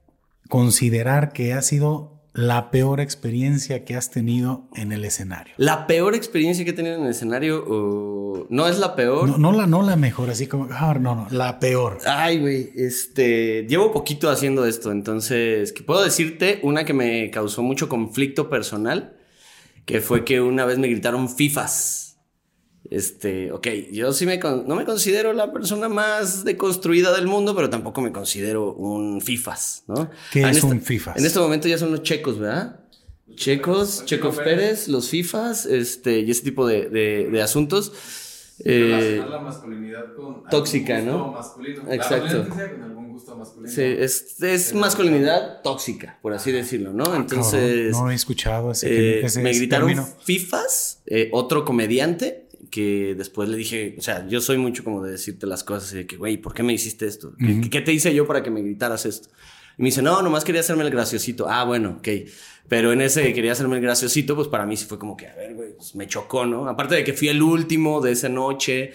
considerar 0.48 1.32
que 1.32 1.52
ha 1.52 1.62
sido 1.62 2.20
la 2.32 2.70
peor 2.70 3.00
experiencia 3.00 3.84
que 3.84 3.96
has 3.96 4.10
tenido 4.10 4.68
en 4.74 4.92
el 4.92 5.04
escenario? 5.04 5.54
La 5.56 5.86
peor 5.86 6.14
experiencia 6.14 6.64
que 6.64 6.70
he 6.70 6.74
tenido 6.74 6.96
en 6.96 7.02
el 7.02 7.10
escenario 7.10 8.46
no 8.48 8.68
es 8.68 8.78
la 8.78 8.94
peor. 8.94 9.38
No, 9.38 9.52
la, 9.52 9.66
no 9.66 9.82
la 9.82 9.96
mejor, 9.96 10.30
así 10.30 10.46
como, 10.46 10.68
ah, 10.70 10.96
no, 10.98 11.14
no, 11.14 11.26
la 11.30 11.58
peor. 11.58 11.98
Ay, 12.06 12.40
güey, 12.40 12.70
este, 12.76 13.66
llevo 13.68 13.92
poquito 13.92 14.30
haciendo 14.30 14.64
esto, 14.64 14.92
entonces, 14.92 15.72
¿qué 15.72 15.82
puedo 15.82 16.02
decirte? 16.02 16.60
Una 16.62 16.84
que 16.84 16.94
me 16.94 17.30
causó 17.30 17.62
mucho 17.62 17.88
conflicto 17.88 18.48
personal, 18.48 19.16
que 19.84 20.00
fue 20.00 20.24
que 20.24 20.40
una 20.40 20.64
vez 20.64 20.78
me 20.78 20.88
gritaron 20.88 21.28
FIFAs. 21.28 22.09
Este, 22.88 23.52
ok, 23.52 23.66
yo 23.92 24.12
sí 24.12 24.24
me 24.26 24.38
no 24.38 24.74
me 24.74 24.84
considero 24.84 25.32
la 25.32 25.52
persona 25.52 25.88
más 25.88 26.44
deconstruida 26.44 27.14
del 27.14 27.26
mundo, 27.26 27.54
pero 27.54 27.68
tampoco 27.68 28.00
me 28.00 28.10
considero 28.10 28.72
un 28.72 29.20
FIFAs, 29.20 29.84
¿no? 29.86 30.10
¿Qué 30.32 30.42
es 30.42 30.62
un 30.62 30.80
FIFAs? 30.80 31.18
En 31.18 31.26
este 31.26 31.38
momento 31.38 31.68
ya 31.68 31.76
son 31.76 31.90
los 31.90 32.02
checos, 32.02 32.38
¿verdad? 32.38 32.80
Checos, 33.34 34.04
Checo 34.06 34.32
Pérez, 34.32 34.88
los 34.88 35.08
FIFAs, 35.08 35.66
este, 35.66 36.20
y 36.20 36.30
ese 36.30 36.42
tipo 36.42 36.66
de, 36.66 36.88
de, 36.88 37.42
asuntos. 37.42 37.92
Eh, 38.64 39.22
la 39.26 39.38
masculinidad 39.38 40.14
con 40.14 40.44
tóxica, 40.50 41.00
¿no? 41.00 41.32
Masculino. 41.32 41.90
Exacto. 41.90 42.48
Con 42.48 42.60
algún 42.60 43.12
gusto 43.12 43.36
masculino. 43.36 43.72
Sí, 43.72 43.82
es, 43.82 44.42
es 44.42 44.74
masculinidad 44.74 45.62
tóxica, 45.62 46.18
por 46.20 46.34
así 46.34 46.50
decirlo, 46.52 46.92
¿no? 46.92 47.14
Entonces. 47.14 47.92
No, 47.92 48.10
he 48.10 48.14
escuchado 48.14 48.72
ese, 48.72 49.20
eh, 49.20 49.26
Me 49.36 49.52
gritaron 49.52 50.06
FIFAs, 50.24 51.02
eh, 51.06 51.30
otro 51.32 51.64
comediante 51.64 52.49
que 52.70 53.14
después 53.16 53.48
le 53.48 53.56
dije, 53.56 53.96
o 53.98 54.02
sea, 54.02 54.26
yo 54.28 54.40
soy 54.40 54.56
mucho 54.56 54.84
como 54.84 55.02
de 55.02 55.12
decirte 55.12 55.46
las 55.46 55.64
cosas 55.64 55.92
de 55.92 56.06
que, 56.06 56.16
güey, 56.16 56.36
¿por 56.36 56.54
qué 56.54 56.62
me 56.62 56.72
hiciste 56.72 57.06
esto? 57.06 57.34
¿Qué, 57.70 57.80
te 57.80 57.92
hice 57.92 58.14
yo 58.14 58.26
para 58.26 58.42
que 58.42 58.50
me 58.50 58.62
gritaras 58.62 59.04
esto? 59.06 59.28
Y 59.76 59.82
me 59.82 59.88
dice, 59.88 60.02
no, 60.02 60.22
nomás 60.22 60.44
quería 60.44 60.60
hacerme 60.60 60.84
el 60.84 60.90
graciosito. 60.90 61.48
Ah, 61.48 61.64
bueno, 61.64 61.96
ok. 61.98 62.08
Pero 62.68 62.92
en 62.92 63.00
ese 63.00 63.32
quería 63.32 63.52
hacerme 63.52 63.76
el 63.76 63.82
graciosito, 63.82 64.36
pues 64.36 64.46
para 64.46 64.64
mí 64.64 64.76
sí 64.76 64.86
fue 64.86 64.98
como 64.98 65.16
que, 65.16 65.26
a 65.26 65.34
ver, 65.34 65.54
güey, 65.54 65.74
pues 65.76 65.94
me 65.96 66.06
chocó, 66.06 66.46
¿no? 66.46 66.68
Aparte 66.68 66.94
de 66.94 67.02
que 67.02 67.12
fui 67.12 67.28
el 67.28 67.42
último 67.42 68.00
de 68.00 68.12
esa 68.12 68.28
noche, 68.28 68.92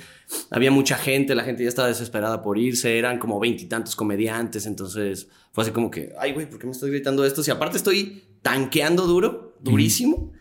había 0.50 0.72
mucha 0.72 0.98
gente, 0.98 1.36
la 1.36 1.44
gente 1.44 1.64
ya 1.64 1.70
estaba 1.70 1.90
desesperada 1.90 2.42
por 2.42 2.58
irse, 2.58 2.98
eran 2.98 3.20
como 3.20 3.40
veintitantos 3.40 3.96
comediantes, 3.96 4.66
entonces 4.66 5.28
fue 5.52 5.64
así 5.64 5.72
como 5.72 5.92
que, 5.92 6.14
ay, 6.18 6.32
güey, 6.32 6.50
¿por 6.50 6.58
qué 6.58 6.68
me 6.68 6.72
estás 6.72 6.90
gritando 6.90 7.26
esto? 7.26 7.44
Si 7.44 7.52
aparte 7.52 7.76
estoy 7.76 8.24
tanqueando 8.42 9.08
duro, 9.08 9.58
durísimo, 9.60 10.32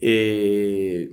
eh 0.00 1.10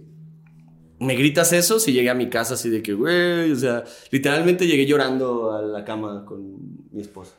me 1.04 1.16
gritas 1.16 1.54
eso 1.54 1.80
si 1.80 1.94
llegué 1.94 2.10
a 2.10 2.14
mi 2.16 2.30
casa 2.30 2.56
así 2.56 2.70
de 2.70 2.82
que, 2.82 2.94
güey, 2.94 3.52
o 3.52 3.56
sea, 3.56 3.84
literalmente 4.12 4.66
llegué 4.68 4.86
llorando 4.86 5.52
a 5.56 5.62
la 5.62 5.84
cama 5.86 6.26
con 6.26 6.88
mi 6.92 7.02
esposa. 7.02 7.32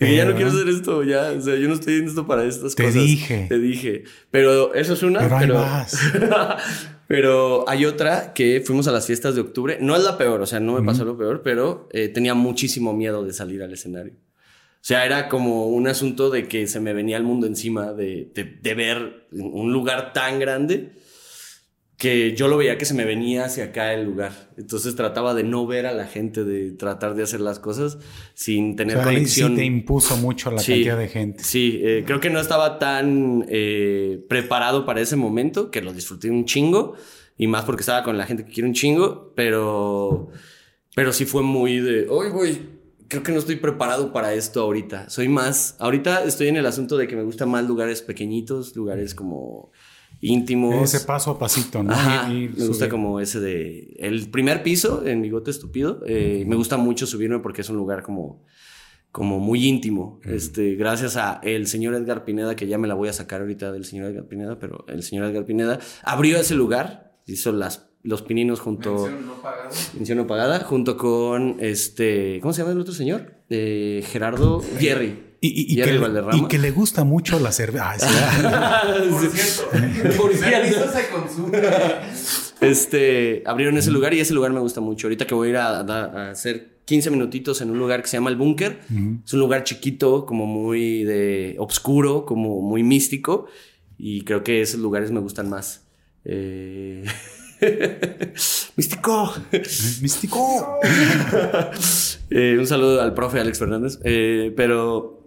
y 0.00 0.16
ya 0.16 0.24
no 0.24 0.34
quiero 0.34 0.50
hacer 0.50 0.68
esto, 0.68 1.02
ya, 1.04 1.32
o 1.36 1.40
sea, 1.40 1.56
yo 1.56 1.68
no 1.68 1.74
estoy 1.74 1.94
en 1.94 2.06
esto 2.06 2.26
para 2.26 2.44
estas 2.44 2.74
Te 2.74 2.84
cosas. 2.84 3.02
dije. 3.02 3.46
Te 3.48 3.58
dije. 3.58 4.04
Pero 4.30 4.74
eso 4.74 4.94
es 4.94 5.02
una, 5.02 5.20
Pero 5.20 5.36
pero, 5.38 5.54
vas. 5.54 5.98
pero 7.06 7.68
hay 7.68 7.84
otra 7.84 8.32
que 8.32 8.62
fuimos 8.64 8.88
a 8.88 8.92
las 8.92 9.06
fiestas 9.06 9.34
de 9.34 9.40
octubre. 9.42 9.78
No 9.80 9.96
es 9.96 10.02
la 10.02 10.16
peor, 10.18 10.40
o 10.40 10.46
sea, 10.46 10.60
no 10.60 10.72
me 10.78 10.84
pasó 10.84 11.04
lo 11.04 11.16
peor, 11.16 11.42
pero 11.42 11.88
eh, 11.92 12.08
tenía 12.08 12.34
muchísimo 12.34 12.92
miedo 12.92 13.24
de 13.24 13.32
salir 13.32 13.62
al 13.62 13.72
escenario. 13.72 14.12
O 14.14 14.86
sea, 14.86 15.06
era 15.06 15.28
como 15.28 15.68
un 15.68 15.88
asunto 15.88 16.28
de 16.28 16.46
que 16.46 16.66
se 16.66 16.78
me 16.78 16.92
venía 16.92 17.16
el 17.16 17.22
mundo 17.22 17.46
encima 17.46 17.92
de, 17.94 18.30
de, 18.34 18.44
de 18.44 18.74
ver 18.74 19.26
un 19.32 19.72
lugar 19.72 20.12
tan 20.12 20.38
grande 20.38 20.92
que 21.96 22.34
yo 22.34 22.48
lo 22.48 22.56
veía 22.56 22.76
que 22.76 22.84
se 22.84 22.94
me 22.94 23.04
venía 23.04 23.44
hacia 23.44 23.64
acá 23.66 23.94
el 23.94 24.04
lugar. 24.04 24.50
Entonces 24.56 24.96
trataba 24.96 25.32
de 25.32 25.44
no 25.44 25.66
ver 25.66 25.86
a 25.86 25.92
la 25.92 26.06
gente, 26.06 26.42
de 26.44 26.72
tratar 26.72 27.14
de 27.14 27.22
hacer 27.22 27.40
las 27.40 27.58
cosas 27.60 27.98
sin 28.34 28.72
O 28.72 28.76
tener 28.76 28.96
sea, 28.96 29.06
ahí 29.06 29.14
conexión. 29.16 29.50
sí 29.52 29.56
te 29.56 29.64
impuso 29.64 30.16
mucho 30.16 30.50
la 30.50 30.58
Sí. 30.58 30.72
cantidad 30.72 30.98
de 30.98 31.08
gente. 31.08 31.44
Sí, 31.44 31.80
eh, 31.84 32.02
creo 32.04 32.18
que 32.20 32.30
no 32.30 32.40
estaba 32.40 32.78
tan 32.80 33.44
eh, 33.48 34.24
preparado 34.28 34.84
para 34.84 35.00
ese 35.00 35.14
momento, 35.16 35.70
que 35.70 35.82
lo 35.82 35.92
disfruté 35.92 36.30
un 36.30 36.44
chingo, 36.46 36.94
y 37.38 37.46
más 37.46 37.64
porque 37.64 37.80
estaba 37.82 38.02
con 38.02 38.18
la 38.18 38.26
gente 38.26 38.44
que 38.44 38.52
quiere 38.52 38.68
un 38.68 38.74
chingo, 38.74 39.32
pero, 39.36 40.28
pero 40.96 41.12
sí 41.12 41.24
fue 41.24 41.42
muy 41.42 41.78
de, 41.78 42.08
oye, 42.08 42.30
güey, 42.30 42.58
creo 43.08 43.22
que 43.22 43.30
no 43.32 43.38
estoy 43.38 43.56
preparado 43.56 44.12
para 44.12 44.34
esto 44.34 44.60
ahorita. 44.62 45.08
Soy 45.10 45.28
más, 45.28 45.76
ahorita 45.78 46.24
estoy 46.24 46.48
en 46.48 46.56
el 46.56 46.66
asunto 46.66 46.96
de 46.96 47.06
que 47.06 47.14
me 47.16 47.22
gustan 47.22 47.48
más 47.50 47.64
lugares 47.66 48.02
pequeñitos, 48.02 48.74
lugares 48.74 49.14
como 49.14 49.70
íntimos. 50.20 50.94
Ese 50.94 51.04
paso 51.06 51.32
a 51.32 51.38
pasito, 51.38 51.82
¿no? 51.82 51.92
Ajá, 51.92 52.28
Ir- 52.30 52.52
ir 52.52 52.58
me 52.58 52.66
gusta 52.66 52.88
como 52.88 53.20
ese 53.20 53.40
de 53.40 53.94
el 53.98 54.28
primer 54.30 54.62
piso 54.62 55.04
en 55.06 55.22
Bigote 55.22 55.50
Estúpido. 55.50 56.00
eh, 56.06 56.44
me 56.46 56.56
gusta 56.56 56.76
mucho 56.76 57.06
subirme 57.06 57.38
porque 57.40 57.60
es 57.62 57.68
un 57.70 57.76
lugar 57.76 58.02
como, 58.02 58.42
como 59.12 59.38
muy 59.38 59.66
íntimo. 59.66 60.20
Este, 60.24 60.74
gracias 60.76 61.16
a 61.16 61.40
el 61.42 61.66
señor 61.66 61.94
Edgar 61.94 62.24
Pineda, 62.24 62.56
que 62.56 62.66
ya 62.66 62.78
me 62.78 62.88
la 62.88 62.94
voy 62.94 63.08
a 63.08 63.12
sacar 63.12 63.40
ahorita 63.42 63.70
del 63.72 63.84
señor 63.84 64.10
Edgar 64.10 64.24
Pineda, 64.26 64.58
pero 64.58 64.84
el 64.88 65.02
señor 65.02 65.26
Edgar 65.30 65.44
Pineda 65.44 65.78
abrió 66.02 66.38
ese 66.38 66.54
lugar, 66.54 67.16
hizo 67.26 67.52
las, 67.52 67.90
los 68.02 68.22
pininos 68.22 68.60
junto 68.60 68.94
Mención 69.06 69.26
no 69.26 69.34
pagada. 69.42 69.70
mención 69.94 70.18
no 70.18 70.26
pagada, 70.26 70.60
junto 70.60 70.96
con 70.96 71.56
este, 71.60 72.38
¿cómo 72.42 72.52
se 72.52 72.62
llama 72.62 72.72
el 72.72 72.80
otro 72.80 72.92
señor? 72.94 73.34
Eh, 73.50 74.02
Gerardo 74.06 74.62
Jerry. 74.78 75.33
Y, 75.44 75.48
y- 75.48 75.72
y 75.72 75.76
Jerry 75.76 75.92
que, 75.92 75.98
Valderrama. 75.98 76.36
y 76.38 76.48
que 76.48 76.58
le 76.58 76.70
gusta 76.70 77.04
mucho 77.04 77.38
la 77.38 77.52
cerveza. 77.52 77.98
Ah, 78.02 78.82
sí, 78.96 79.08
Por 79.10 79.30
cierto, 79.30 80.16
Por 80.22 80.30
el 80.32 80.38
cierto. 80.38 80.68
piso 80.68 80.92
se 80.92 81.08
consume. 81.08 81.58
Este, 82.60 83.42
abrieron 83.44 83.76
ese 83.76 83.90
lugar 83.90 84.14
y 84.14 84.20
ese 84.20 84.32
lugar 84.32 84.52
me 84.52 84.60
gusta 84.60 84.80
mucho. 84.80 85.06
Ahorita 85.06 85.26
que 85.26 85.34
voy 85.34 85.48
a 85.48 85.50
ir 85.50 85.56
a, 85.58 85.80
a- 85.80 85.82
a 85.82 86.30
hacer 86.30 86.78
15 86.86 87.10
minutitos 87.10 87.60
en 87.60 87.70
un 87.70 87.78
lugar 87.78 88.00
que 88.02 88.08
se 88.08 88.16
llama 88.16 88.30
El 88.30 88.36
Búnker. 88.36 88.80
Es 89.24 89.32
un 89.34 89.40
lugar 89.40 89.64
chiquito, 89.64 90.24
como 90.26 90.46
muy 90.46 91.02
de 91.04 91.56
obscuro, 91.58 92.24
como 92.24 92.62
muy 92.62 92.82
místico. 92.82 93.46
Y 93.98 94.22
creo 94.24 94.42
que 94.42 94.62
esos 94.62 94.80
lugares 94.80 95.10
me 95.10 95.20
gustan 95.20 95.48
más. 95.50 95.82
Eh, 96.24 97.04
místico. 98.76 99.32
Místico. 100.00 100.80
Eh, 102.30 102.56
un 102.58 102.66
saludo 102.66 103.00
al 103.00 103.14
profe 103.14 103.38
Alex 103.38 103.58
Fernández. 103.60 103.98
Eh, 104.02 104.52
pero, 104.56 105.22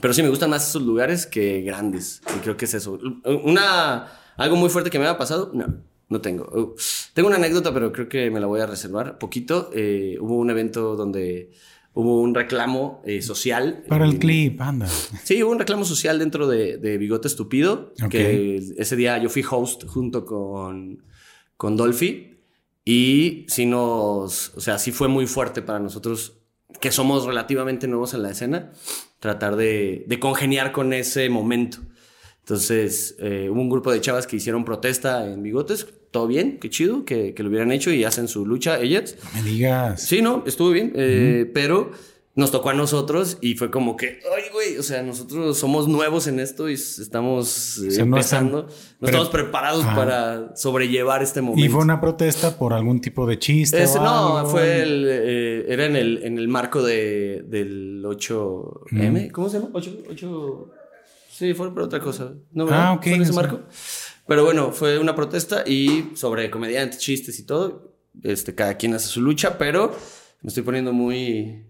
pero 0.00 0.14
sí, 0.14 0.22
me 0.22 0.28
gustan 0.28 0.50
más 0.50 0.68
esos 0.68 0.82
lugares 0.82 1.26
que 1.26 1.62
grandes. 1.62 2.22
Y 2.36 2.40
creo 2.40 2.56
que 2.56 2.64
es 2.64 2.74
eso. 2.74 2.98
Una, 3.44 4.08
algo 4.36 4.56
muy 4.56 4.70
fuerte 4.70 4.90
que 4.90 4.98
me 4.98 5.06
ha 5.06 5.18
pasado, 5.18 5.50
no, 5.52 5.66
no 6.08 6.20
tengo. 6.20 6.44
Uh, 6.44 6.74
tengo 7.14 7.28
una 7.28 7.36
anécdota, 7.36 7.72
pero 7.74 7.92
creo 7.92 8.08
que 8.08 8.30
me 8.30 8.40
la 8.40 8.46
voy 8.46 8.60
a 8.60 8.66
reservar 8.66 9.18
poquito. 9.18 9.70
Eh, 9.74 10.16
hubo 10.20 10.36
un 10.36 10.50
evento 10.50 10.96
donde 10.96 11.50
hubo 11.94 12.20
un 12.20 12.34
reclamo 12.34 13.02
eh, 13.04 13.20
social. 13.22 13.84
Para 13.88 14.06
el 14.06 14.18
clip, 14.18 14.60
anda. 14.60 14.86
Sí, 14.86 15.42
hubo 15.42 15.52
un 15.52 15.58
reclamo 15.58 15.84
social 15.84 16.18
dentro 16.18 16.48
de, 16.48 16.78
de 16.78 16.98
Bigote 16.98 17.28
Estúpido. 17.28 17.92
Ok. 18.02 18.10
Que 18.10 18.56
ese 18.78 18.96
día 18.96 19.18
yo 19.18 19.28
fui 19.28 19.44
host 19.48 19.84
junto 19.86 20.24
con, 20.24 21.02
con 21.56 21.76
Dolphy. 21.76 22.30
Y 22.84 23.46
sí 23.48 23.66
nos. 23.66 24.52
O 24.56 24.60
sea, 24.60 24.78
sí 24.78 24.90
fue 24.90 25.06
muy 25.06 25.26
fuerte 25.26 25.62
para 25.62 25.78
nosotros, 25.78 26.38
que 26.80 26.90
somos 26.90 27.24
relativamente 27.24 27.86
nuevos 27.86 28.12
en 28.14 28.22
la 28.22 28.30
escena, 28.30 28.72
tratar 29.22 29.54
de, 29.54 30.04
de 30.08 30.18
congeniar 30.18 30.72
con 30.72 30.92
ese 30.92 31.28
momento. 31.30 31.78
Entonces, 32.40 33.14
eh, 33.20 33.48
hubo 33.50 33.60
un 33.60 33.70
grupo 33.70 33.92
de 33.92 34.00
chavas 34.00 34.26
que 34.26 34.34
hicieron 34.34 34.64
protesta 34.64 35.24
en 35.30 35.44
Bigotes. 35.44 35.86
Todo 36.10 36.26
bien, 36.26 36.58
qué 36.58 36.68
chido 36.70 37.04
que, 37.04 37.32
que 37.34 37.42
lo 37.44 37.48
hubieran 37.48 37.70
hecho 37.70 37.92
y 37.92 38.02
hacen 38.04 38.26
su 38.26 38.44
lucha 38.44 38.80
ellas. 38.80 39.14
No 39.22 39.42
me 39.42 39.48
digas. 39.48 40.02
Sí, 40.02 40.20
no, 40.22 40.42
estuvo 40.44 40.70
bien, 40.70 40.92
eh, 40.96 41.48
pero 41.54 41.92
nos 42.34 42.50
tocó 42.50 42.70
a 42.70 42.74
nosotros 42.74 43.38
y 43.42 43.54
fue 43.54 43.70
como 43.70 43.96
que, 43.96 44.18
ay, 44.36 44.44
güey, 44.52 44.76
o 44.78 44.82
sea, 44.82 45.02
nosotros 45.02 45.56
somos 45.56 45.86
nuevos 45.86 46.26
en 46.26 46.40
esto 46.40 46.68
y 46.68 46.72
estamos 46.74 47.78
eh, 47.78 47.88
O 47.88 47.90
sea, 47.90 48.04
no 48.06 48.16
empezando, 48.16 48.58
están 48.60 48.72
no 48.94 48.98
pre- 49.00 49.06
estamos 49.10 49.28
preparados 49.28 49.84
Ajá. 49.84 49.94
para 49.96 50.56
sobrellevar 50.56 51.22
este 51.22 51.42
momento. 51.42 51.64
Y 51.64 51.68
fue 51.68 51.82
una 51.82 52.00
protesta 52.00 52.56
por 52.58 52.72
algún 52.72 53.00
tipo 53.00 53.26
de 53.26 53.38
chiste. 53.38 53.82
Ese- 53.82 53.98
o 53.98 54.02
no, 54.02 54.38
algo. 54.38 54.50
fue 54.50 54.82
el, 54.82 55.04
eh, 55.62 55.72
era 55.72 55.86
en 55.86 55.96
el, 55.96 56.22
en 56.24 56.38
el 56.38 56.48
marco 56.48 56.82
de, 56.82 57.42
del 57.46 58.02
8M, 58.04 59.30
¿cómo 59.30 59.48
se 59.48 59.58
llama? 59.58 59.70
8, 59.72 59.98
8, 60.10 60.70
sí, 61.30 61.54
fue 61.54 61.72
por 61.72 61.82
otra 61.84 62.00
cosa. 62.00 62.32
No, 62.52 62.64
¿verdad? 62.66 62.82
Ah, 62.88 62.92
ok, 62.92 63.02
¿Fue 63.04 63.12
en 63.14 63.22
ese 63.22 63.32
marco? 63.32 63.60
Pero 64.26 64.44
bueno, 64.44 64.72
fue 64.72 64.98
una 64.98 65.14
protesta 65.14 65.64
y 65.66 66.10
sobre 66.14 66.50
comediantes, 66.50 66.98
chistes 66.98 67.38
y 67.38 67.44
todo. 67.44 67.92
Este, 68.22 68.54
cada 68.54 68.76
quien 68.76 68.94
hace 68.94 69.08
su 69.08 69.20
lucha, 69.22 69.56
pero 69.58 69.90
me 70.42 70.48
estoy 70.48 70.62
poniendo 70.62 70.92
muy 70.92 71.64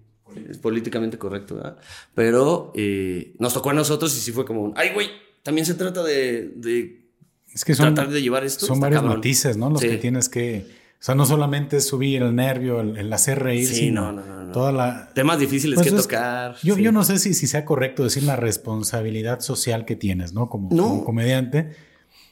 políticamente 0.61 1.19
correcto, 1.19 1.57
¿verdad? 1.57 1.79
Pero 2.15 2.73
eh, 2.75 3.35
nos 3.39 3.55
tocó 3.55 3.71
a 3.71 3.75
nosotros 3.75 4.17
y 4.17 4.21
sí 4.21 4.33
fue 4.33 4.45
como 4.45 4.63
un, 4.63 4.73
ay, 4.77 4.91
güey, 4.95 5.09
también 5.43 5.67
se 5.67 5.75
trata 5.75 6.03
de, 6.03 6.53
de 6.57 7.07
Es 7.55 7.65
que 7.65 7.75
son, 7.75 7.95
tratar 7.95 8.13
de 8.13 8.23
llevar 8.23 8.45
esto. 8.45 8.67
son 8.67 8.81
varios 8.81 9.01
cabrón. 9.03 9.19
matices, 9.19 9.57
¿no? 9.57 9.71
Los 9.71 9.81
Sí. 9.81 9.89
que 9.89 9.97
tienes 9.99 10.29
que. 10.29 10.67
O 11.03 11.05
sea, 11.05 11.17
no 11.17 11.27
solamente 11.27 11.79
es 11.79 11.89
subir 11.89 12.23
el 12.23 12.33
nervio, 12.37 12.81
el, 12.81 12.97
el 12.97 13.13
hacer 13.13 13.41
reír, 13.43 13.67
Sí, 13.67 13.75
sino 13.75 14.13
no, 14.13 14.21
no, 14.21 14.25
no, 14.37 14.45
no. 14.45 14.53
toda 14.53 14.71
la. 14.71 15.09
Temas 15.13 15.41
difíciles 15.41 15.75
Pues 15.75 15.89
que 15.91 15.97
es- 15.97 16.03
tocar. 16.03 16.55
Yo, 16.63 16.77
sí. 16.77 16.83
yo 16.83 16.93
no 16.93 17.03
sé 17.03 17.19
si, 17.19 17.35
si 17.35 17.49
sea 17.49 17.65
correcto 17.65 18.05
decir 18.05 18.23
la 18.23 18.37
responsabilidad 18.37 19.41
social 19.41 19.85
que 19.85 19.97
tienes, 19.97 20.33
¿no? 20.33 20.49
Como, 20.49 20.69
No. 20.71 20.85
como 20.91 21.05
comediante. 21.05 21.73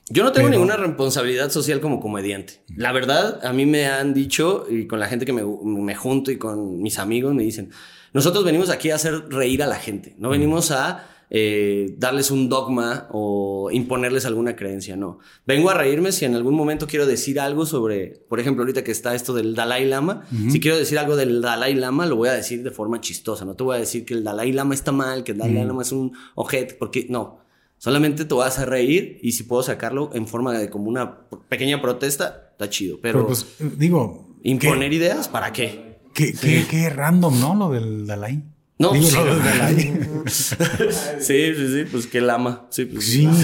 Yo 0.09 0.23
no 0.23 0.31
tengo 0.31 0.47
Pero- 0.49 0.61
ninguna 0.61 0.77
responsabilidad 0.77 1.51
social 1.51 1.81
como 1.81 1.99
comediante. 2.01 2.63
La 2.77 2.93
verdad, 2.93 3.45
a 3.45 3.53
mí 3.53 3.67
me 3.67 3.87
han 3.89 4.15
dicho, 4.15 4.65
y 4.71 4.87
con 4.87 5.01
la 5.01 5.09
gente 5.09 5.27
que 5.27 5.33
me, 5.33 5.43
me 5.45 5.95
junto 5.97 6.31
y 6.31 6.37
con 6.39 6.81
mis 6.81 7.01
amigos, 7.01 7.35
me 7.35 7.43
dicen, 7.43 7.71
nosotros 8.13 8.45
venimos 8.45 8.71
aquí 8.71 8.91
a 8.93 8.95
hacer 8.95 9.29
reír 9.31 9.65
a 9.65 9.67
la 9.67 9.77
gente, 9.77 10.15
no 10.19 10.29
venimos 10.31 10.71
a 10.71 11.07
eh, 11.33 11.95
darles 11.97 12.33
un 12.33 12.49
dogma 12.49 13.07
o 13.13 13.71
imponerles 13.71 14.27
alguna 14.27 14.57
creencia, 14.57 14.97
no. 14.97 15.21
Vengo 15.47 15.71
a 15.71 15.75
reírme 15.75 16.11
si 16.11 16.25
en 16.25 16.35
algún 16.35 16.55
momento 16.55 16.89
quiero 16.89 17.07
decir 17.07 17.39
algo 17.39 17.67
sobre, 17.67 18.21
por 18.29 18.41
ejemplo, 18.41 18.63
ahorita 18.63 18.83
que 18.83 18.91
está 18.91 19.15
esto 19.15 19.33
del 19.33 19.55
Dalai 19.55 19.87
Lama, 19.87 20.25
si 20.51 20.59
quiero 20.59 20.77
decir 20.77 20.99
algo 20.99 21.15
del 21.15 21.41
Dalai 21.41 21.75
Lama, 21.75 22.07
lo 22.07 22.17
voy 22.17 22.29
a 22.31 22.33
decir 22.33 22.65
de 22.65 22.73
forma 22.73 23.01
chistosa, 23.01 23.45
no 23.45 23.55
te 23.55 23.63
voy 23.63 23.77
a 23.77 23.81
decir 23.81 24.05
que 24.05 24.15
el 24.15 24.25
Dalai 24.25 24.53
Lama 24.53 24.75
está 24.75 24.91
mal, 24.91 25.23
que 25.23 25.33
el 25.33 25.39
Dalai 25.39 25.65
Lama 25.65 25.83
es 25.83 25.93
un 25.93 26.13
ojete, 26.35 26.75
porque 26.75 27.07
no. 27.09 27.39
Solamente 27.79 28.25
te 28.27 28.35
vas 28.35 28.59
a 28.59 28.67
reír 28.67 29.19
y 29.23 29.33
si 29.33 29.45
puedo 29.45 29.63
sacarlo 29.63 30.11
en 30.13 30.27
forma 30.27 30.53
de 30.53 30.69
como 30.69 30.89
una 30.89 31.21
pequeña 31.49 31.81
protesta, 31.81 32.51
está 32.53 32.69
chido. 32.69 32.99
Pero, 33.01 33.21
Pero, 33.21 33.27
pues, 33.29 33.47
digo. 33.79 34.37
imponer 34.43 34.93
ideas, 34.93 35.29
¿para 35.29 35.53
qué? 35.53 36.01
Qué, 36.13 36.35
qué, 36.35 36.67
qué 36.69 36.91
random, 36.91 37.41
¿no? 37.41 37.55
Lo 37.55 37.71
del 37.71 38.07
Dalai. 38.07 38.43
No, 38.81 38.93
del 38.93 39.05
Dalai. 39.13 40.01
sí, 40.27 41.55
sí, 41.55 41.55
sí, 41.55 41.85
pues 41.91 42.07
que 42.07 42.21
lama. 42.21 42.67
Sí, 42.71 42.87
pues, 42.87 43.05
Sí, 43.05 43.27
¿no? 43.27 43.35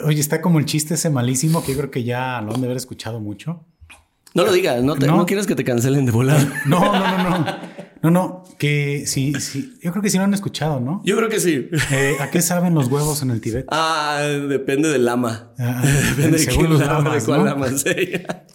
Oye, 0.06 0.20
está 0.20 0.40
como 0.40 0.58
el 0.58 0.64
chiste 0.64 0.94
ese 0.94 1.10
malísimo 1.10 1.62
que 1.64 1.72
yo 1.72 1.78
creo 1.78 1.90
que 1.90 2.04
ya 2.04 2.40
lo 2.40 2.54
han 2.54 2.60
de 2.60 2.66
haber 2.66 2.76
escuchado 2.78 3.20
mucho. 3.20 3.64
No 4.34 4.44
lo 4.44 4.52
digas, 4.52 4.82
no, 4.82 4.96
te- 4.96 5.06
No. 5.06 5.16
no 5.18 5.26
quieres 5.26 5.46
que 5.46 5.54
te 5.54 5.64
cancelen 5.64 6.06
de 6.06 6.12
volar. 6.12 6.40
No, 6.66 6.80
no, 6.80 7.18
no, 7.18 7.38
no. 7.40 7.72
No, 8.02 8.10
no, 8.10 8.44
que 8.58 9.04
sí, 9.06 9.32
sí. 9.38 9.74
Yo 9.80 9.92
creo 9.92 10.02
que 10.02 10.10
sí 10.10 10.18
lo 10.18 10.24
han 10.24 10.34
escuchado, 10.34 10.80
¿no? 10.80 11.02
Yo 11.04 11.16
creo 11.16 11.28
que 11.28 11.38
sí. 11.38 11.68
Eh, 11.92 12.16
¿A 12.18 12.30
qué 12.30 12.42
saben 12.42 12.74
los 12.74 12.88
huevos 12.88 13.22
en 13.22 13.30
el 13.30 13.40
Tibet? 13.40 13.66
Ah, 13.70 14.18
depende 14.48 14.88
del 14.88 15.04
lama. 15.04 15.52
Ah, 15.56 15.82
Depende 16.16 16.38
de 16.38 16.68
los 16.68 16.80
lama, 16.80 16.94
lamas, 16.94 17.22
de 17.22 17.26
cuál 17.26 17.38
¿no? 17.40 17.44
lama. 17.46 17.66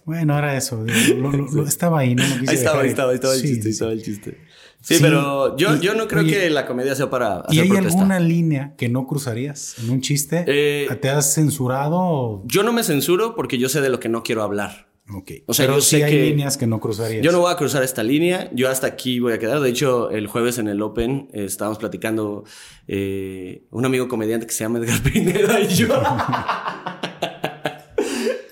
Bueno, 0.04 0.36
era 0.38 0.54
eso. 0.54 0.84
digo, 0.84 1.18
lo- 1.18 1.32
lo- 1.32 1.50
lo- 1.50 1.66
estaba 1.66 2.00
ahí, 2.00 2.14
¿no? 2.14 2.24
Ahí 2.24 2.56
estaba, 2.56 2.82
ahí 2.82 2.88
estaba, 2.90 3.10
ahí 3.10 3.14
estaba 3.14 3.34
el 3.34 3.40
Sí, 3.40 3.46
chiste, 3.48 3.62
sí. 3.62 3.70
estaba 3.70 3.92
el 3.92 4.02
chiste. 4.02 4.38
Sí, 4.80 4.94
Sí, 4.94 5.00
pero 5.02 5.56
yo, 5.56 5.76
y- 5.76 5.80
yo 5.80 5.94
no 5.94 6.06
creo 6.08 6.22
oye, 6.22 6.32
que 6.38 6.50
la 6.50 6.64
comedia 6.66 6.94
sea 6.94 7.10
para 7.10 7.42
¿Y 7.48 7.58
hacer 7.58 7.62
hay 7.64 7.68
protesta. 7.68 7.98
alguna 7.98 8.20
línea 8.20 8.74
que 8.76 8.88
no 8.88 9.06
cruzarías 9.06 9.74
en 9.82 9.90
un 9.90 10.00
chiste? 10.00 10.44
Eh, 10.46 10.88
¿Te 11.02 11.08
has 11.10 11.34
censurado? 11.34 11.96
o- 11.98 12.42
Yo 12.46 12.62
no 12.62 12.72
me 12.72 12.82
censuro 12.84 13.34
porque 13.34 13.58
yo 13.58 13.68
sé 13.68 13.80
de 13.80 13.88
lo 13.90 13.98
que 14.00 14.08
no 14.08 14.22
quiero 14.22 14.42
hablar. 14.42 14.86
Ok. 15.12 15.30
O 15.46 15.54
sea, 15.54 15.64
Pero 15.66 15.76
yo 15.78 15.80
sí 15.82 15.96
sé 15.96 16.04
hay 16.04 16.12
que- 16.12 16.22
líneas 16.26 16.56
que 16.58 16.66
no 16.66 16.80
cruzarías. 16.80 17.24
Yo 17.24 17.32
no 17.32 17.40
voy 17.40 17.50
a 17.50 17.56
cruzar 17.56 17.82
esta 17.82 18.02
línea, 18.02 18.50
yo 18.54 18.68
hasta 18.68 18.86
aquí 18.86 19.20
voy 19.20 19.32
a 19.32 19.38
quedar. 19.38 19.58
De 19.60 19.70
hecho, 19.70 20.10
el 20.10 20.26
jueves 20.26 20.58
en 20.58 20.68
el 20.68 20.80
Open 20.82 21.28
eh, 21.32 21.44
estábamos 21.46 21.78
platicando 21.78 22.44
un 22.86 23.84
amigo 23.84 24.06
comediante 24.06 24.46
que 24.46 24.52
se 24.52 24.64
llama 24.64 24.78
Edgar 24.78 25.02
Pineda 25.12 25.60
y 25.60 25.68
yo. 25.68 25.88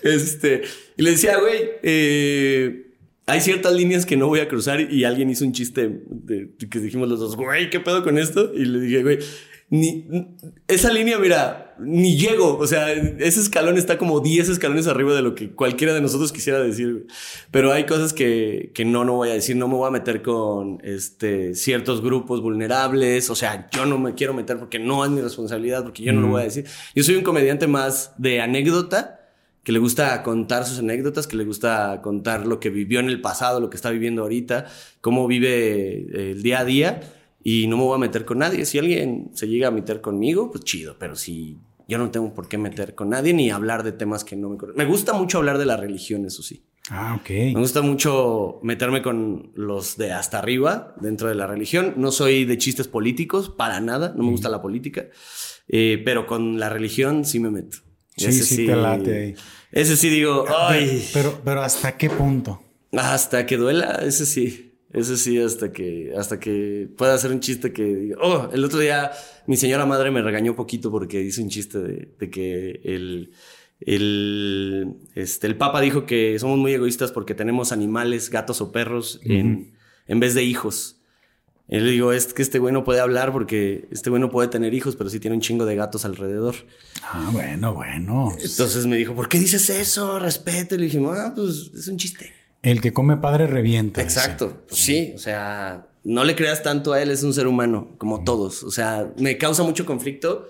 Este, 0.03 0.61
y 0.95 1.01
le 1.03 1.11
decía, 1.11 1.37
güey, 1.37 1.69
eh, 1.83 2.86
hay 3.27 3.41
ciertas 3.41 3.73
líneas 3.73 4.05
que 4.05 4.15
no 4.15 4.27
voy 4.27 4.39
a 4.39 4.47
cruzar 4.47 4.79
y 4.79 5.03
alguien 5.03 5.29
hizo 5.29 5.43
un 5.43 5.51
chiste 5.51 6.01
de, 6.07 6.49
que 6.69 6.79
dijimos 6.79 7.09
los 7.09 7.19
dos, 7.19 7.35
güey, 7.35 7.69
¿qué 7.69 7.81
pedo 7.81 8.01
con 8.01 8.17
esto? 8.17 8.53
Y 8.53 8.63
le 8.63 8.79
dije, 8.79 9.03
güey, 9.03 9.19
ni, 9.69 10.07
esa 10.69 10.93
línea, 10.93 11.19
mira, 11.19 11.75
ni 11.77 12.17
llego. 12.17 12.57
O 12.57 12.65
sea, 12.65 12.89
ese 12.93 13.41
escalón 13.41 13.77
está 13.77 13.97
como 13.97 14.21
10 14.21 14.47
escalones 14.47 14.87
arriba 14.87 15.13
de 15.13 15.21
lo 15.21 15.35
que 15.35 15.51
cualquiera 15.51 15.93
de 15.93 15.99
nosotros 15.99 16.31
quisiera 16.31 16.59
decir. 16.59 17.07
Pero 17.51 17.73
hay 17.73 17.85
cosas 17.85 18.13
que, 18.13 18.71
que 18.73 18.85
no, 18.85 19.03
no 19.03 19.15
voy 19.15 19.29
a 19.29 19.33
decir. 19.33 19.57
No 19.57 19.67
me 19.67 19.75
voy 19.75 19.89
a 19.89 19.91
meter 19.91 20.21
con 20.21 20.79
este, 20.85 21.53
ciertos 21.53 22.01
grupos 22.01 22.41
vulnerables. 22.41 23.29
O 23.29 23.35
sea, 23.35 23.67
yo 23.71 23.85
no 23.85 23.99
me 23.99 24.13
quiero 24.13 24.33
meter 24.33 24.57
porque 24.57 24.79
no 24.79 25.03
es 25.03 25.11
mi 25.11 25.19
responsabilidad, 25.19 25.83
porque 25.83 26.03
yo 26.03 26.13
no 26.13 26.21
lo 26.21 26.27
voy 26.29 26.41
a 26.43 26.45
decir. 26.45 26.65
Yo 26.95 27.03
soy 27.03 27.15
un 27.15 27.23
comediante 27.23 27.67
más 27.67 28.13
de 28.17 28.39
anécdota 28.39 29.16
que 29.67 29.73
le 29.73 29.79
gusta 29.79 30.23
contar 30.23 30.63
sus 30.63 30.79
anécdotas, 30.79 31.27
que 31.27 31.35
le 31.35 31.43
gusta 31.43 31.99
contar 32.01 32.47
lo 32.47 32.57
que 32.57 32.69
vivió 32.69 33.01
en 33.01 33.09
el 33.09 33.19
pasado, 33.19 33.59
lo 33.59 33.69
que 33.69 33.75
está 33.75 33.89
viviendo 33.89 34.21
ahorita, 34.21 34.65
cómo 35.01 35.27
vive 35.27 36.31
el 36.31 36.41
día 36.41 36.59
a 36.59 36.63
día 36.63 37.01
y 37.43 37.67
no 37.67 37.75
me 37.75 37.83
voy 37.83 37.95
a 37.95 37.97
meter 37.97 38.23
con 38.23 38.37
nadie. 38.37 38.65
Si 38.65 38.79
alguien 38.79 39.29
se 39.33 39.49
llega 39.49 39.67
a 39.67 39.71
meter 39.71 39.99
conmigo, 39.99 40.51
pues 40.51 40.63
chido, 40.63 40.95
pero 40.97 41.17
si 41.17 41.57
yo 41.85 41.97
no 41.97 42.11
tengo 42.11 42.33
por 42.33 42.47
qué 42.47 42.57
meter 42.57 42.95
con 42.95 43.09
nadie 43.09 43.33
ni 43.33 43.51
hablar 43.51 43.83
de 43.83 43.91
temas 43.91 44.23
que 44.23 44.37
no 44.37 44.47
me... 44.47 44.57
Me 44.73 44.85
gusta 44.85 45.11
mucho 45.11 45.39
hablar 45.39 45.57
de 45.57 45.65
la 45.65 45.75
religión, 45.75 46.23
eso 46.25 46.43
sí. 46.43 46.63
Ah, 46.89 47.19
ok. 47.19 47.29
Me 47.29 47.59
gusta 47.59 47.81
mucho 47.81 48.61
meterme 48.63 49.01
con 49.01 49.51
los 49.53 49.97
de 49.97 50.13
hasta 50.13 50.39
arriba 50.39 50.95
dentro 51.01 51.27
de 51.27 51.35
la 51.35 51.45
religión. 51.45 51.95
No 51.97 52.13
soy 52.13 52.45
de 52.45 52.57
chistes 52.57 52.87
políticos, 52.87 53.49
para 53.49 53.81
nada, 53.81 54.13
no 54.15 54.23
me 54.23 54.31
gusta 54.31 54.47
la 54.47 54.61
política, 54.61 55.07
eh, 55.67 56.01
pero 56.05 56.25
con 56.25 56.57
la 56.57 56.69
religión 56.69 57.25
sí 57.25 57.41
me 57.41 57.51
meto. 57.51 57.79
Sí, 58.15 58.31
sí, 58.31 58.65
te 58.65 58.75
late 58.75 59.17
ahí. 59.17 59.35
Ese 59.71 59.97
sí 59.97 60.09
digo, 60.09 60.45
ay. 60.47 61.07
Pero, 61.13 61.41
pero 61.43 61.61
¿hasta 61.61 61.97
qué 61.97 62.09
punto? 62.09 62.61
Hasta 62.93 63.45
que 63.45 63.57
duela, 63.57 63.99
ese 64.03 64.25
sí. 64.25 64.67
Eso 64.93 65.17
sí, 65.17 65.37
hasta 65.37 65.73
que, 65.73 66.13
hasta 66.17 66.39
que 66.39 66.87
pueda 66.97 67.13
hacer 67.13 67.31
un 67.31 67.41
chiste 67.41 67.73
que 67.73 67.83
diga, 67.83 68.17
oh, 68.21 68.49
el 68.53 68.63
otro 68.63 68.79
día 68.79 69.11
mi 69.45 69.57
señora 69.57 69.85
madre 69.85 70.11
me 70.11 70.21
regañó 70.21 70.55
poquito 70.55 70.89
porque 70.89 71.21
hice 71.21 71.41
un 71.41 71.49
chiste 71.49 71.79
de, 71.79 72.29
que 72.29 72.79
el, 72.85 73.31
el, 73.81 74.95
este, 75.13 75.47
el 75.47 75.57
Papa 75.57 75.81
dijo 75.81 76.05
que 76.05 76.39
somos 76.39 76.57
muy 76.57 76.73
egoístas 76.73 77.11
porque 77.11 77.35
tenemos 77.35 77.73
animales, 77.73 78.29
gatos 78.29 78.61
o 78.61 78.71
perros 78.71 79.19
en, 79.23 79.73
en 80.07 80.19
vez 80.21 80.33
de 80.33 80.43
hijos. 80.43 80.96
Y 81.69 81.79
le 81.79 81.91
digo, 81.91 82.13
es 82.13 82.33
que 82.33 82.41
este 82.41 82.59
güey 82.59 82.73
no 82.73 82.85
puede 82.85 83.01
hablar 83.01 83.33
porque 83.33 83.87
este 83.91 84.09
güey 84.09 84.21
no 84.21 84.29
puede 84.29 84.47
tener 84.47 84.73
hijos, 84.73 84.95
pero 84.95 85.09
sí 85.09 85.19
tiene 85.19 85.35
un 85.35 85.41
chingo 85.41 85.65
de 85.65 85.75
gatos 85.75 86.05
alrededor. 86.05 86.55
Ah, 87.03 87.29
bueno, 87.33 87.73
bueno. 87.73 88.31
Entonces 88.41 88.85
me 88.85 88.95
dijo, 88.95 89.13
¿por 89.13 89.27
qué 89.27 89.37
dices 89.37 89.69
eso? 89.69 90.17
Respeto. 90.17 90.75
Y 90.75 90.77
le 90.77 90.85
dije, 90.85 91.01
ah, 91.11 91.33
pues 91.35 91.71
es 91.75 91.87
un 91.89 91.97
chiste. 91.97 92.31
El 92.61 92.79
que 92.79 92.93
come 92.93 93.17
padre 93.17 93.47
revienta. 93.47 94.01
Exacto. 94.01 94.63
Pues 94.67 94.79
sí, 94.79 95.11
o 95.13 95.17
sea, 95.17 95.87
no 96.05 96.23
le 96.23 96.37
creas 96.37 96.63
tanto 96.63 96.93
a 96.93 97.01
él, 97.01 97.11
es 97.11 97.23
un 97.23 97.33
ser 97.33 97.47
humano, 97.47 97.95
como 97.97 98.23
todos. 98.23 98.63
O 98.63 98.71
sea, 98.71 99.11
me 99.17 99.37
causa 99.37 99.63
mucho 99.63 99.85
conflicto 99.85 100.49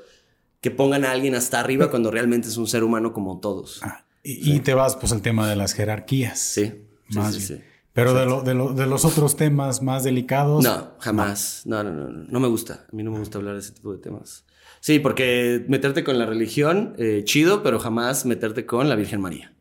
que 0.61 0.69
pongan 0.69 1.03
a 1.03 1.11
alguien 1.11 1.33
hasta 1.33 1.59
arriba 1.59 1.89
cuando 1.89 2.11
realmente 2.11 2.47
es 2.47 2.57
un 2.57 2.67
ser 2.67 2.83
humano 2.83 3.11
como 3.11 3.39
todos. 3.39 3.79
Ah, 3.81 4.03
y, 4.23 4.59
te 4.59 4.73
vas 4.73 4.95
pues 4.97 5.11
al 5.13 5.21
tema 5.21 5.49
de 5.49 5.55
las 5.55 5.73
jerarquías. 5.73 6.39
Sí. 6.39 6.73
Más 7.09 7.33
sí, 7.33 7.41
sí, 7.41 7.61
Pero 7.97 8.13
de, 8.13 8.53
de, 8.75 8.85
los 8.85 9.05
otros 9.05 9.35
temas 9.35 9.81
más 9.81 10.03
delicados. 10.03 10.63
No, 10.63 10.91
jamás. 10.99 11.63
No. 11.65 11.83
no, 11.83 11.91
no, 11.91 12.09
no, 12.09 12.39
me 12.39 12.47
gusta. 12.47 12.85
A 12.87 12.95
mí 12.95 13.01
no 13.01 13.09
me 13.09 13.17
gusta 13.17 13.39
hablar 13.39 13.55
de 13.55 13.61
ese 13.61 13.71
tipo 13.71 13.91
de 13.91 13.97
temas. 13.97 14.45
Sí, 14.81 14.99
porque 14.99 15.65
meterte 15.67 16.03
con 16.03 16.19
la 16.19 16.27
religión, 16.27 16.93
eh, 16.99 17.23
chido, 17.23 17.63
pero 17.63 17.79
jamás 17.79 18.27
meterte 18.27 18.67
con 18.67 18.87
la 18.87 18.95
Virgen 18.95 19.19
María. 19.19 19.51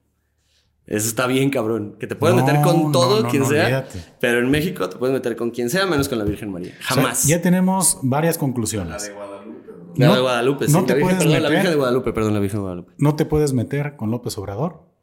Eso 0.87 1.09
está 1.09 1.26
bien, 1.26 1.49
cabrón. 1.49 1.97
Que 1.99 2.07
te 2.07 2.14
puedes 2.14 2.37
meter 2.37 2.61
con 2.61 2.93
todo, 2.93 3.26
quien 3.26 3.47
sea. 3.47 3.89
Pero 4.20 4.41
en 4.41 4.51
México 4.51 4.87
te 4.87 4.99
puedes 4.99 5.14
meter 5.14 5.34
con 5.34 5.51
quien 5.51 5.70
sea, 5.70 5.87
menos 5.87 6.07
con 6.07 6.18
la 6.18 6.24
Virgen 6.24 6.53
María. 6.53 6.74
Jamás. 6.80 7.26
ya 7.26 7.41
tenemos 7.41 8.01
varias 8.03 8.37
conclusiones. 8.37 9.03
La 9.03 9.09
de 9.09 9.14
Guadalupe. 9.14 9.95
La 9.97 10.14
de 10.14 10.20
Guadalupe, 10.20 10.68
no 10.68 10.84
te 10.84 10.97
puedes 10.97 11.24
meter, 11.24 11.41
la 11.41 11.49
Virgen 11.49 11.70
de 11.70 11.76
Guadalupe, 11.76 12.12
perdón, 12.12 12.34
la 12.34 12.41
Virgen 12.41 12.59
de 12.59 12.62
Guadalupe. 12.64 12.93
No 12.99 13.16
te 13.16 13.24
puedes 13.24 13.55
meter 13.55 13.97
con 13.97 14.11
López 14.11 14.37
Obrador 14.37 14.95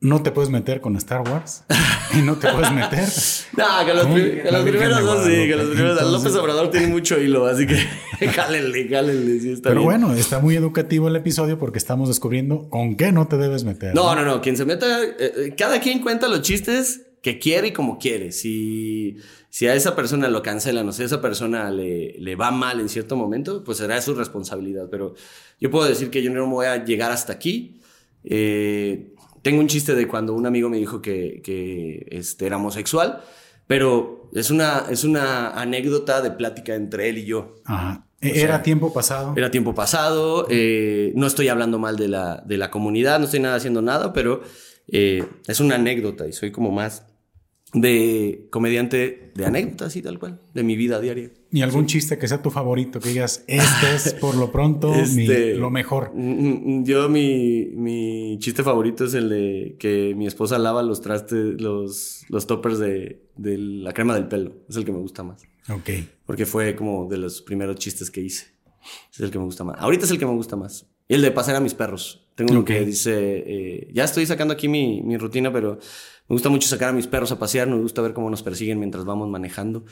no 0.00 0.22
te 0.22 0.30
puedes 0.30 0.50
meter 0.50 0.80
con 0.80 0.96
Star 0.96 1.22
Wars 1.28 1.64
y 2.14 2.22
no 2.22 2.36
te 2.36 2.48
puedes 2.52 2.72
meter. 2.72 3.08
no, 3.56 3.86
que 3.86 3.94
los, 3.94 4.06
primeros 4.62 5.02
dos 5.02 5.24
sí, 5.24 5.32
que 5.32 5.56
los 5.56 5.68
primeros. 5.68 6.12
López 6.12 6.34
Obrador 6.36 6.70
tiene 6.70 6.86
mucho 6.86 7.20
hilo, 7.20 7.46
así 7.46 7.66
que 7.66 7.76
jálenle, 8.28 8.88
jálenle. 8.88 9.40
Sí 9.40 9.52
está 9.52 9.70
Pero 9.70 9.82
bueno, 9.82 10.12
está 10.14 10.38
muy 10.38 10.56
educativo 10.56 11.08
el 11.08 11.16
episodio 11.16 11.58
porque 11.58 11.78
estamos 11.78 12.08
descubriendo 12.08 12.68
con 12.68 12.96
qué 12.96 13.12
no 13.12 13.28
te 13.28 13.36
debes 13.36 13.64
meter. 13.64 13.94
No, 13.94 14.14
no, 14.14 14.24
no. 14.24 14.40
Quien 14.40 14.56
se 14.56 14.64
meta, 14.64 15.02
eh, 15.02 15.14
eh, 15.18 15.54
cada 15.56 15.80
quien 15.80 16.00
cuenta 16.00 16.28
los 16.28 16.42
chistes 16.42 17.02
que 17.22 17.38
quiere 17.38 17.68
y 17.68 17.72
como 17.72 17.98
quiere. 17.98 18.32
Si, 18.32 19.16
si 19.50 19.66
a 19.66 19.74
esa 19.74 19.96
persona 19.96 20.28
lo 20.28 20.42
cancelan 20.42 20.88
o 20.88 20.92
si 20.92 21.02
a 21.02 21.06
esa 21.06 21.20
persona 21.20 21.70
le, 21.70 22.14
le 22.18 22.36
va 22.36 22.50
mal 22.50 22.80
en 22.80 22.88
cierto 22.88 23.16
momento, 23.16 23.64
pues 23.64 23.78
será 23.78 24.00
su 24.00 24.14
responsabilidad. 24.14 24.88
Pero 24.90 25.14
yo 25.60 25.70
puedo 25.70 25.88
decir 25.88 26.10
que 26.10 26.22
yo 26.22 26.30
no 26.30 26.46
me 26.46 26.52
voy 26.52 26.66
a 26.66 26.84
llegar 26.84 27.10
hasta 27.10 27.32
aquí. 27.32 27.80
Eh, 28.24 29.14
tengo 29.42 29.60
un 29.60 29.68
chiste 29.68 29.94
de 29.94 30.06
cuando 30.08 30.34
un 30.34 30.46
amigo 30.46 30.68
me 30.68 30.78
dijo 30.78 31.00
que, 31.00 31.40
que 31.42 32.06
este, 32.10 32.46
era 32.46 32.56
homosexual, 32.56 33.22
pero 33.66 34.30
es 34.34 34.50
una, 34.50 34.84
es 34.90 35.04
una 35.04 35.50
anécdota 35.50 36.20
de 36.22 36.30
plática 36.30 36.74
entre 36.74 37.08
él 37.08 37.18
y 37.18 37.24
yo. 37.24 37.56
Ajá. 37.64 38.04
¿Era 38.20 38.62
tiempo 38.62 38.92
pasado? 38.92 39.34
Era 39.36 39.50
tiempo 39.50 39.74
pasado. 39.74 40.46
Eh, 40.50 41.12
no 41.14 41.26
estoy 41.26 41.48
hablando 41.48 41.78
mal 41.78 41.96
de 41.96 42.08
la, 42.08 42.42
de 42.44 42.56
la 42.56 42.70
comunidad, 42.70 43.18
no 43.18 43.26
estoy 43.26 43.40
nada 43.40 43.56
haciendo 43.56 43.80
nada, 43.80 44.12
pero 44.12 44.42
eh, 44.88 45.24
es 45.46 45.60
una 45.60 45.76
anécdota 45.76 46.26
y 46.26 46.32
soy 46.32 46.50
como 46.50 46.72
más 46.72 47.06
de 47.72 48.48
comediante 48.50 49.32
de 49.34 49.46
anécdotas 49.46 49.94
y 49.96 50.02
tal 50.02 50.18
cual, 50.18 50.40
de 50.52 50.62
mi 50.62 50.74
vida 50.76 51.00
diaria. 51.00 51.30
¿Y 51.50 51.62
algún 51.62 51.86
chiste 51.86 52.18
que 52.18 52.28
sea 52.28 52.42
tu 52.42 52.50
favorito? 52.50 53.00
Que 53.00 53.08
digas, 53.08 53.42
este 53.46 53.94
es 53.94 54.14
por 54.20 54.34
lo 54.34 54.52
pronto 54.52 54.94
este, 54.94 55.54
lo 55.54 55.70
mejor. 55.70 56.12
Mm, 56.14 56.80
mm, 56.80 56.84
yo, 56.84 57.08
mi, 57.08 57.70
mi, 57.74 58.38
chiste 58.38 58.62
favorito 58.62 59.04
es 59.04 59.14
el 59.14 59.28
de 59.30 59.76
que 59.78 60.14
mi 60.14 60.26
esposa 60.26 60.58
lava 60.58 60.82
los 60.82 61.00
trastes, 61.00 61.60
los, 61.60 62.24
los 62.28 62.46
toppers 62.46 62.78
de, 62.78 63.22
de, 63.36 63.56
la 63.56 63.92
crema 63.94 64.14
del 64.14 64.28
pelo. 64.28 64.52
Es 64.68 64.76
el 64.76 64.84
que 64.84 64.92
me 64.92 64.98
gusta 64.98 65.22
más. 65.22 65.42
Ok. 65.70 65.90
Porque 66.26 66.44
fue 66.44 66.76
como 66.76 67.08
de 67.08 67.16
los 67.16 67.40
primeros 67.40 67.76
chistes 67.76 68.10
que 68.10 68.20
hice. 68.20 68.46
Es 69.12 69.20
el 69.20 69.30
que 69.30 69.38
me 69.38 69.44
gusta 69.44 69.64
más. 69.64 69.76
Ahorita 69.80 70.04
es 70.04 70.10
el 70.10 70.18
que 70.18 70.26
me 70.26 70.32
gusta 70.32 70.56
más. 70.56 70.86
Y 71.08 71.14
el 71.14 71.22
de 71.22 71.30
pasar 71.30 71.56
a 71.56 71.60
mis 71.60 71.74
perros. 71.74 72.26
Tengo 72.34 72.52
uno 72.52 72.64
que 72.64 72.84
dice, 72.84 73.42
eh, 73.46 73.90
ya 73.92 74.04
estoy 74.04 74.26
sacando 74.26 74.54
aquí 74.54 74.68
mi, 74.68 75.02
mi 75.02 75.16
rutina, 75.16 75.52
pero 75.52 75.78
me 76.28 76.34
gusta 76.34 76.50
mucho 76.50 76.68
sacar 76.68 76.90
a 76.90 76.92
mis 76.92 77.06
perros 77.06 77.32
a 77.32 77.38
pasear, 77.38 77.66
me 77.68 77.78
gusta 77.78 78.02
ver 78.02 78.12
cómo 78.12 78.30
nos 78.30 78.42
persiguen 78.42 78.78
mientras 78.78 79.04
vamos 79.04 79.28
manejando. 79.28 79.84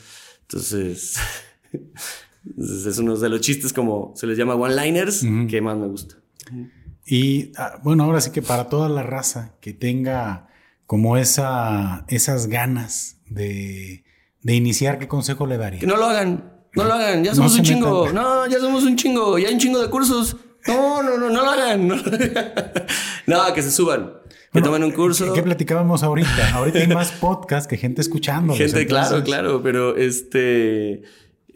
Entonces, 0.43 1.15
es 2.57 2.97
uno 2.97 3.17
de 3.17 3.29
los 3.29 3.41
chistes 3.41 3.73
como 3.73 4.13
se 4.15 4.27
les 4.27 4.37
llama 4.37 4.55
one-liners 4.55 5.25
que 5.49 5.61
más 5.61 5.77
me 5.77 5.87
gusta. 5.87 6.15
Y 7.05 7.51
ah, 7.57 7.79
bueno, 7.83 8.03
ahora 8.03 8.21
sí 8.21 8.31
que 8.31 8.41
para 8.41 8.69
toda 8.69 8.89
la 8.89 9.03
raza 9.03 9.55
que 9.61 9.73
tenga 9.73 10.49
como 10.85 11.17
esa, 11.17 12.05
esas 12.07 12.47
ganas 12.47 13.17
de, 13.27 14.03
de 14.41 14.55
iniciar, 14.55 14.99
¿qué 14.99 15.07
consejo 15.07 15.45
le 15.47 15.57
daría? 15.57 15.79
Que 15.79 15.87
no 15.87 15.97
lo 15.97 16.05
hagan, 16.05 16.53
no 16.73 16.83
lo 16.83 16.93
hagan, 16.93 17.23
ya 17.23 17.35
somos 17.35 17.55
un 17.57 17.63
chingo, 17.63 18.11
no, 18.11 18.47
ya 18.47 18.59
somos 18.59 18.83
un 18.83 18.95
chingo, 18.95 19.37
ya 19.37 19.47
hay 19.47 19.53
un 19.53 19.59
chingo 19.59 19.81
de 19.81 19.89
cursos. 19.89 20.37
No, 20.67 21.01
no, 21.01 21.17
no, 21.17 21.29
no 21.29 21.41
lo 21.43 21.49
hagan. 21.49 21.87
no 21.87 23.53
que 23.53 23.61
se 23.61 23.71
suban 23.71 24.11
que 24.53 24.61
tomen 24.61 24.83
un 24.83 24.91
curso. 24.91 25.33
¿Qué 25.33 25.43
platicábamos 25.43 26.03
ahorita? 26.03 26.55
Ahorita 26.55 26.79
hay 26.79 26.87
más 26.87 27.11
podcast 27.11 27.69
que 27.69 27.77
gente 27.77 28.01
escuchando. 28.01 28.53
Gente, 28.55 28.85
claro, 28.87 29.23
claro, 29.23 29.61
pero 29.61 29.95
este. 29.95 31.03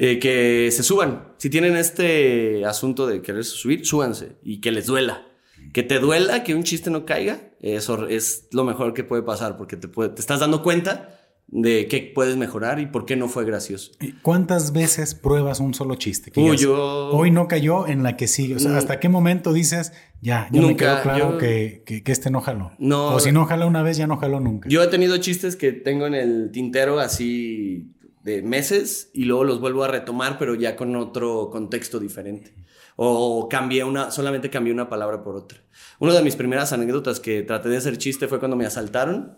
Eh, 0.03 0.17
que 0.17 0.71
se 0.71 0.81
suban. 0.81 1.27
Si 1.37 1.51
tienen 1.51 1.75
este 1.75 2.65
asunto 2.65 3.05
de 3.05 3.21
querer 3.21 3.45
subir, 3.45 3.85
súbanse 3.85 4.37
y 4.41 4.59
que 4.59 4.71
les 4.71 4.87
duela. 4.87 5.27
Que 5.73 5.83
te 5.83 5.99
duela 5.99 6.43
que 6.43 6.55
un 6.55 6.63
chiste 6.63 6.89
no 6.89 7.05
caiga, 7.05 7.51
eso 7.61 8.07
es 8.07 8.47
lo 8.51 8.63
mejor 8.63 8.95
que 8.95 9.03
puede 9.03 9.21
pasar 9.21 9.57
porque 9.57 9.77
te, 9.77 9.87
te 9.87 10.19
estás 10.19 10.39
dando 10.39 10.63
cuenta 10.63 11.19
de 11.45 11.87
qué 11.87 12.11
puedes 12.15 12.35
mejorar 12.35 12.79
y 12.79 12.87
por 12.87 13.05
qué 13.05 13.15
no 13.15 13.29
fue 13.29 13.45
gracioso. 13.45 13.91
¿Cuántas 14.23 14.73
veces 14.73 15.13
pruebas 15.13 15.59
un 15.59 15.75
solo 15.75 15.93
chiste? 15.93 16.31
Yo... 16.57 17.11
Hoy 17.11 17.29
no 17.29 17.47
cayó 17.47 17.87
en 17.87 18.01
la 18.01 18.17
que 18.17 18.27
sigue. 18.27 18.55
O 18.55 18.59
sea, 18.59 18.75
¿hasta 18.77 18.99
qué 18.99 19.07
momento 19.07 19.53
dices, 19.53 19.93
ya, 20.19 20.49
ya 20.51 20.61
me 20.63 20.75
quedó 20.75 20.99
claro 21.03 21.37
que, 21.37 21.83
que, 21.85 22.11
este 22.11 22.31
no 22.31 22.41
jaló? 22.41 22.71
No. 22.79 23.13
O 23.13 23.19
si 23.19 23.31
no 23.31 23.45
jaló 23.45 23.67
una 23.67 23.83
vez, 23.83 23.97
ya 23.97 24.07
no 24.07 24.17
jaló 24.17 24.39
nunca. 24.39 24.67
Yo 24.67 24.81
he 24.81 24.87
tenido 24.87 25.15
chistes 25.17 25.55
que 25.55 25.71
tengo 25.73 26.07
en 26.07 26.15
el 26.15 26.49
tintero 26.51 26.99
así 26.99 27.93
de 28.23 28.41
meses 28.41 29.09
y 29.13 29.25
luego 29.25 29.43
los 29.43 29.59
vuelvo 29.59 29.83
a 29.83 29.87
retomar, 29.87 30.37
pero 30.37 30.55
ya 30.55 30.75
con 30.75 30.95
otro 30.95 31.49
contexto 31.51 31.99
diferente. 31.99 32.55
O 32.95 33.47
cambié 33.49 33.83
una, 33.83 34.11
solamente 34.11 34.49
cambié 34.49 34.73
una 34.73 34.89
palabra 34.89 35.23
por 35.23 35.35
otra. 35.35 35.63
Una 35.99 36.13
de 36.13 36.21
mis 36.21 36.35
primeras 36.35 36.73
anécdotas 36.73 37.19
que 37.19 37.41
traté 37.41 37.69
de 37.69 37.77
hacer 37.77 37.97
chiste 37.97 38.27
fue 38.27 38.39
cuando 38.39 38.57
me 38.57 38.65
asaltaron 38.65 39.37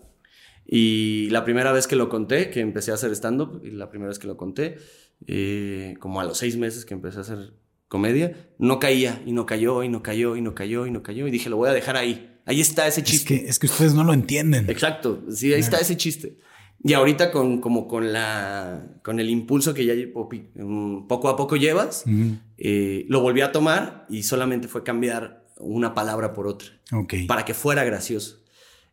y 0.66 1.28
la 1.30 1.44
primera 1.44 1.72
vez 1.72 1.86
que 1.86 1.96
lo 1.96 2.08
conté, 2.08 2.50
que 2.50 2.60
empecé 2.60 2.90
a 2.90 2.94
hacer 2.94 3.12
stand-up, 3.12 3.60
y 3.64 3.70
la 3.70 3.90
primera 3.90 4.08
vez 4.08 4.18
que 4.18 4.26
lo 4.26 4.36
conté, 4.36 4.78
eh, 5.26 5.94
como 6.00 6.20
a 6.20 6.24
los 6.24 6.38
seis 6.38 6.56
meses 6.56 6.84
que 6.84 6.94
empecé 6.94 7.18
a 7.18 7.20
hacer 7.22 7.54
comedia, 7.88 8.50
no 8.58 8.80
caía 8.80 9.22
y 9.26 9.32
no 9.32 9.46
cayó 9.46 9.82
y 9.82 9.88
no 9.88 10.02
cayó 10.02 10.36
y 10.36 10.40
no 10.40 10.54
cayó 10.54 10.86
y 10.86 10.90
no 10.90 11.02
cayó 11.02 11.26
y 11.28 11.30
dije, 11.30 11.50
lo 11.50 11.56
voy 11.56 11.68
a 11.68 11.72
dejar 11.72 11.96
ahí. 11.96 12.40
Ahí 12.46 12.60
está 12.60 12.86
ese 12.86 13.00
Es 13.00 13.06
chiste. 13.06 13.42
que, 13.42 13.48
es 13.48 13.58
que 13.58 13.66
ustedes 13.66 13.94
no 13.94 14.04
lo 14.04 14.12
entienden. 14.12 14.68
Exacto, 14.68 15.22
sí, 15.30 15.52
ahí 15.52 15.60
está 15.60 15.78
ese 15.78 15.96
chiste. 15.96 16.38
Y 16.86 16.92
ahorita 16.92 17.30
con, 17.32 17.62
como 17.62 17.88
con 17.88 18.12
la, 18.12 18.98
con 19.02 19.18
el 19.18 19.30
impulso 19.30 19.72
que 19.72 19.86
ya 19.86 19.94
mm, 19.94 21.06
poco 21.08 21.28
a 21.30 21.36
poco 21.36 21.56
llevas, 21.56 22.04
eh, 22.58 23.06
lo 23.08 23.20
volví 23.22 23.40
a 23.40 23.52
tomar 23.52 24.04
y 24.10 24.22
solamente 24.24 24.68
fue 24.68 24.82
cambiar 24.84 25.46
una 25.58 25.94
palabra 25.94 26.34
por 26.34 26.46
otra 26.46 26.68
Ok. 26.92 27.14
para 27.26 27.44
que 27.46 27.54
fuera 27.54 27.84
gracioso. 27.84 28.42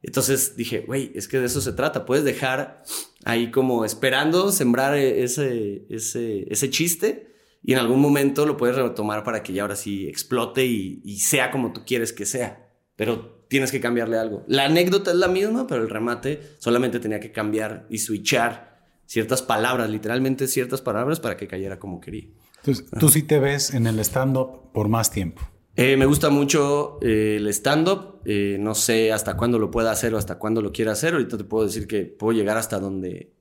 Entonces 0.04 0.56
dije, 0.56 0.86
güey, 0.88 1.12
es 1.16 1.28
que 1.28 1.40
de 1.40 1.46
eso 1.48 1.60
se 1.62 1.74
trata. 1.74 2.06
Puedes 2.06 2.24
dejar 2.24 2.82
ahí 3.26 3.52
como 3.52 3.84
esperando 3.86 4.52
sembrar 4.52 4.96
e- 4.96 5.24
ese, 5.24 5.86
ese, 5.90 6.48
ese 6.52 6.70
chiste 6.70 7.34
y 7.62 7.74
en 7.74 7.80
algún 7.80 8.00
momento 8.00 8.46
lo 8.46 8.56
puedes 8.58 8.78
retomar 8.78 9.24
para 9.26 9.44
que 9.44 9.54
ya 9.54 9.64
ahora 9.64 9.76
sí 9.76 10.08
explote 10.08 10.66
y, 10.66 11.02
y 11.04 11.20
sea 11.20 11.52
como 11.52 11.74
tú 11.74 11.82
quieres 11.86 12.14
que 12.14 12.26
sea. 12.26 12.70
Pero 12.96 13.41
tienes 13.52 13.69
que 13.69 13.82
cambiarle 13.82 14.18
algo. 14.18 14.45
La 14.48 14.64
anécdota 14.64 15.11
es 15.11 15.18
la 15.18 15.28
misma, 15.28 15.68
pero 15.68 15.84
el 15.84 15.90
remate 15.90 16.41
solamente 16.57 17.02
tenía 17.02 17.19
que 17.19 17.34
cambiar 17.34 17.86
y 17.90 17.98
switchar 17.98 18.80
ciertas 19.06 19.41
palabras, 19.41 19.90
literalmente 19.90 20.48
ciertas 20.48 20.80
palabras 20.80 21.19
para 21.19 21.36
que 21.36 21.49
cayera 21.49 21.78
como 21.78 21.99
quería. 21.99 22.30
Entonces, 22.60 22.86
tú 22.98 23.10
sí 23.10 23.23
te 23.23 23.40
ves 23.40 23.73
en 23.73 23.88
el 23.88 23.99
stand-up 23.99 24.72
por 24.72 24.88
más 24.88 25.11
tiempo. 25.11 25.41
Eh, 25.76 25.98
me 25.98 26.06
gusta 26.06 26.30
mucho 26.30 26.98
eh, 27.02 27.36
el 27.40 27.48
stand-up. 27.49 28.22
Eh, 28.23 28.56
no 28.57 28.73
sé 28.73 29.11
hasta 29.11 29.36
cuándo 29.36 29.60
lo 29.60 29.69
pueda 29.69 29.91
hacer 29.91 30.14
o 30.14 30.18
hasta 30.18 30.40
cuándo 30.40 30.61
lo 30.61 30.72
quiera 30.72 30.94
hacer. 30.94 31.15
Ahorita 31.15 31.38
te 31.38 31.44
puedo 31.44 31.65
decir 31.65 31.88
que 31.88 32.06
puedo 32.06 32.32
llegar 32.32 32.56
hasta 32.56 32.80
donde 32.80 33.34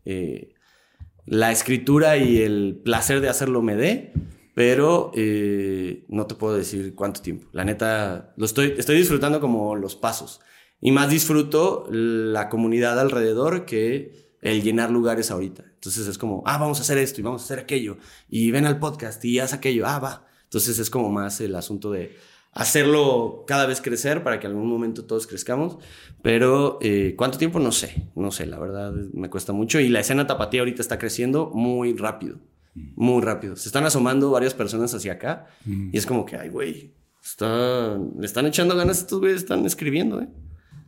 la 1.25 1.53
escritura 1.53 2.17
y 2.17 2.43
el 2.43 2.81
placer 2.85 3.21
de 3.21 3.29
hacerlo 3.29 3.63
me 3.63 3.77
dé, 3.77 4.13
pero 4.55 5.13
eh, 5.15 6.05
no 6.09 6.27
te 6.27 6.35
puedo 6.35 6.55
decir 6.55 6.95
cuánto 6.95 7.23
tiempo. 7.23 7.49
La 7.53 7.65
neta, 7.65 8.33
lo 8.37 8.45
estoy, 8.45 8.75
estoy 8.77 8.97
disfrutando 8.97 9.41
como 9.41 9.77
los 9.77 9.97
pasos. 9.97 10.41
Y 10.81 10.93
más 10.93 11.11
disfruto 11.11 11.87
la 11.91 12.49
comunidad 12.49 12.99
alrededor 12.99 13.67
que 13.67 14.37
el 14.41 14.63
llenar 14.63 14.91
lugares 14.91 15.31
ahorita. 15.31 15.65
Entonces 15.75 16.07
es 16.07 16.19
como, 16.19 16.43
ah, 16.47 16.59
vamos 16.59 16.79
a 16.79 16.83
hacer 16.83 16.99
esto 16.99 17.21
y 17.21 17.25
vamos 17.25 17.43
a 17.43 17.45
hacer 17.45 17.59
aquello. 17.59 17.99
Y 18.29 18.51
ven 18.51 18.67
al 18.67 18.79
podcast 18.79 19.25
y 19.25 19.39
haz 19.39 19.53
aquello. 19.53 19.87
Ah, 19.87 19.99
va. 19.99 20.27
Entonces 20.45 20.79
es 20.79 20.91
como 20.91 21.11
más 21.11 21.41
el 21.41 21.55
asunto 21.55 21.91
de 21.91 22.17
hacerlo 22.53 23.45
cada 23.47 23.67
vez 23.67 23.81
crecer 23.81 24.25
para 24.25 24.41
que 24.41 24.47
algún 24.47 24.69
momento 24.69 25.05
todos 25.05 25.27
crezcamos. 25.27 25.79
Pero 26.23 26.79
eh, 26.81 27.15
cuánto 27.17 27.39
tiempo 27.39 27.61
no 27.61 27.73
sé, 27.73 28.11
no 28.15 28.31
sé, 28.31 28.47
la 28.47 28.59
verdad 28.59 28.93
me 28.93 29.31
cuesta 29.31 29.53
mucho. 29.53 29.81
Y 29.81 29.89
la 29.89 30.01
escena 30.01 30.27
tapatía 30.27 30.61
ahorita 30.61 30.83
está 30.83 30.99
creciendo 30.99 31.51
muy 31.55 31.95
rápido, 31.95 32.39
muy 32.75 33.23
rápido. 33.23 33.57
Se 33.57 33.69
están 33.69 33.85
asomando 33.85 34.31
varias 34.31 34.55
personas 34.55 34.95
hacia 34.95 35.15
acá 35.15 35.47
y 35.67 35.97
es 35.97 36.07
como 36.07 36.25
que, 36.25 36.37
ay, 36.37 36.49
güey, 36.49 36.95
está, 37.23 37.97
le 38.19 38.27
están 38.27 38.47
echando 38.47 38.77
ganas 38.77 38.99
estos 38.99 39.21
güeyes, 39.21 39.39
están 39.43 39.65
escribiendo, 39.67 40.21
¿eh? 40.21 40.29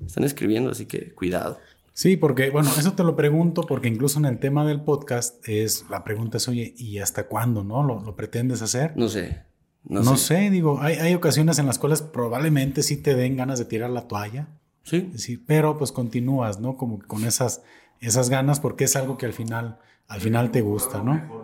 Están 0.07 0.25
escribiendo, 0.25 0.71
así 0.71 0.87
que 0.87 1.13
cuidado. 1.15 1.59
Sí, 1.95 2.17
porque, 2.17 2.51
bueno, 2.51 2.71
eso 2.79 2.93
te 2.95 3.05
lo 3.05 3.15
pregunto 3.17 3.63
porque 3.63 3.89
incluso 3.89 4.19
en 4.19 4.25
el 4.25 4.39
tema 4.39 4.65
del 4.67 4.81
podcast 4.83 5.47
es, 5.49 5.85
la 5.91 6.05
pregunta 6.05 6.39
es, 6.39 6.49
oye, 6.49 6.75
¿y 6.79 6.99
hasta 6.99 7.25
cuándo, 7.29 7.65
no? 7.65 7.83
¿Lo, 7.83 8.01
lo 8.01 8.17
pretendes 8.17 8.63
hacer? 8.63 8.95
No 8.97 9.09
sé. 9.09 9.43
No, 9.85 10.01
No, 10.03 10.17
sé. 10.17 10.37
sé. 10.45 10.51
digo, 10.51 10.81
hay, 10.81 10.95
hay 10.95 11.15
ocasiones 11.15 11.59
en 11.59 11.67
las 11.67 11.79
cuales 11.79 12.01
probablemente 12.03 12.83
sí 12.83 12.97
te 12.97 13.15
den 13.15 13.37
ganas 13.37 13.59
de 13.59 13.65
tirar 13.67 13.91
la 13.91 14.09
toalla, 14.09 14.49
Sí. 14.85 15.13
sí, 15.17 15.37
pero 15.37 15.77
pues 15.79 15.93
continúas, 15.93 16.59
¿no? 16.59 16.77
Como 16.77 16.99
que 16.99 17.07
con 17.07 17.25
esas, 17.25 17.63
esas 18.01 18.31
ganas 18.31 18.59
porque 18.59 18.85
es 18.85 18.97
algo 18.97 19.17
que 19.19 19.27
al 19.27 19.33
final, 19.33 19.79
al 20.09 20.21
final 20.21 20.51
te 20.51 20.61
gusta, 20.61 21.03
¿no? 21.03 21.42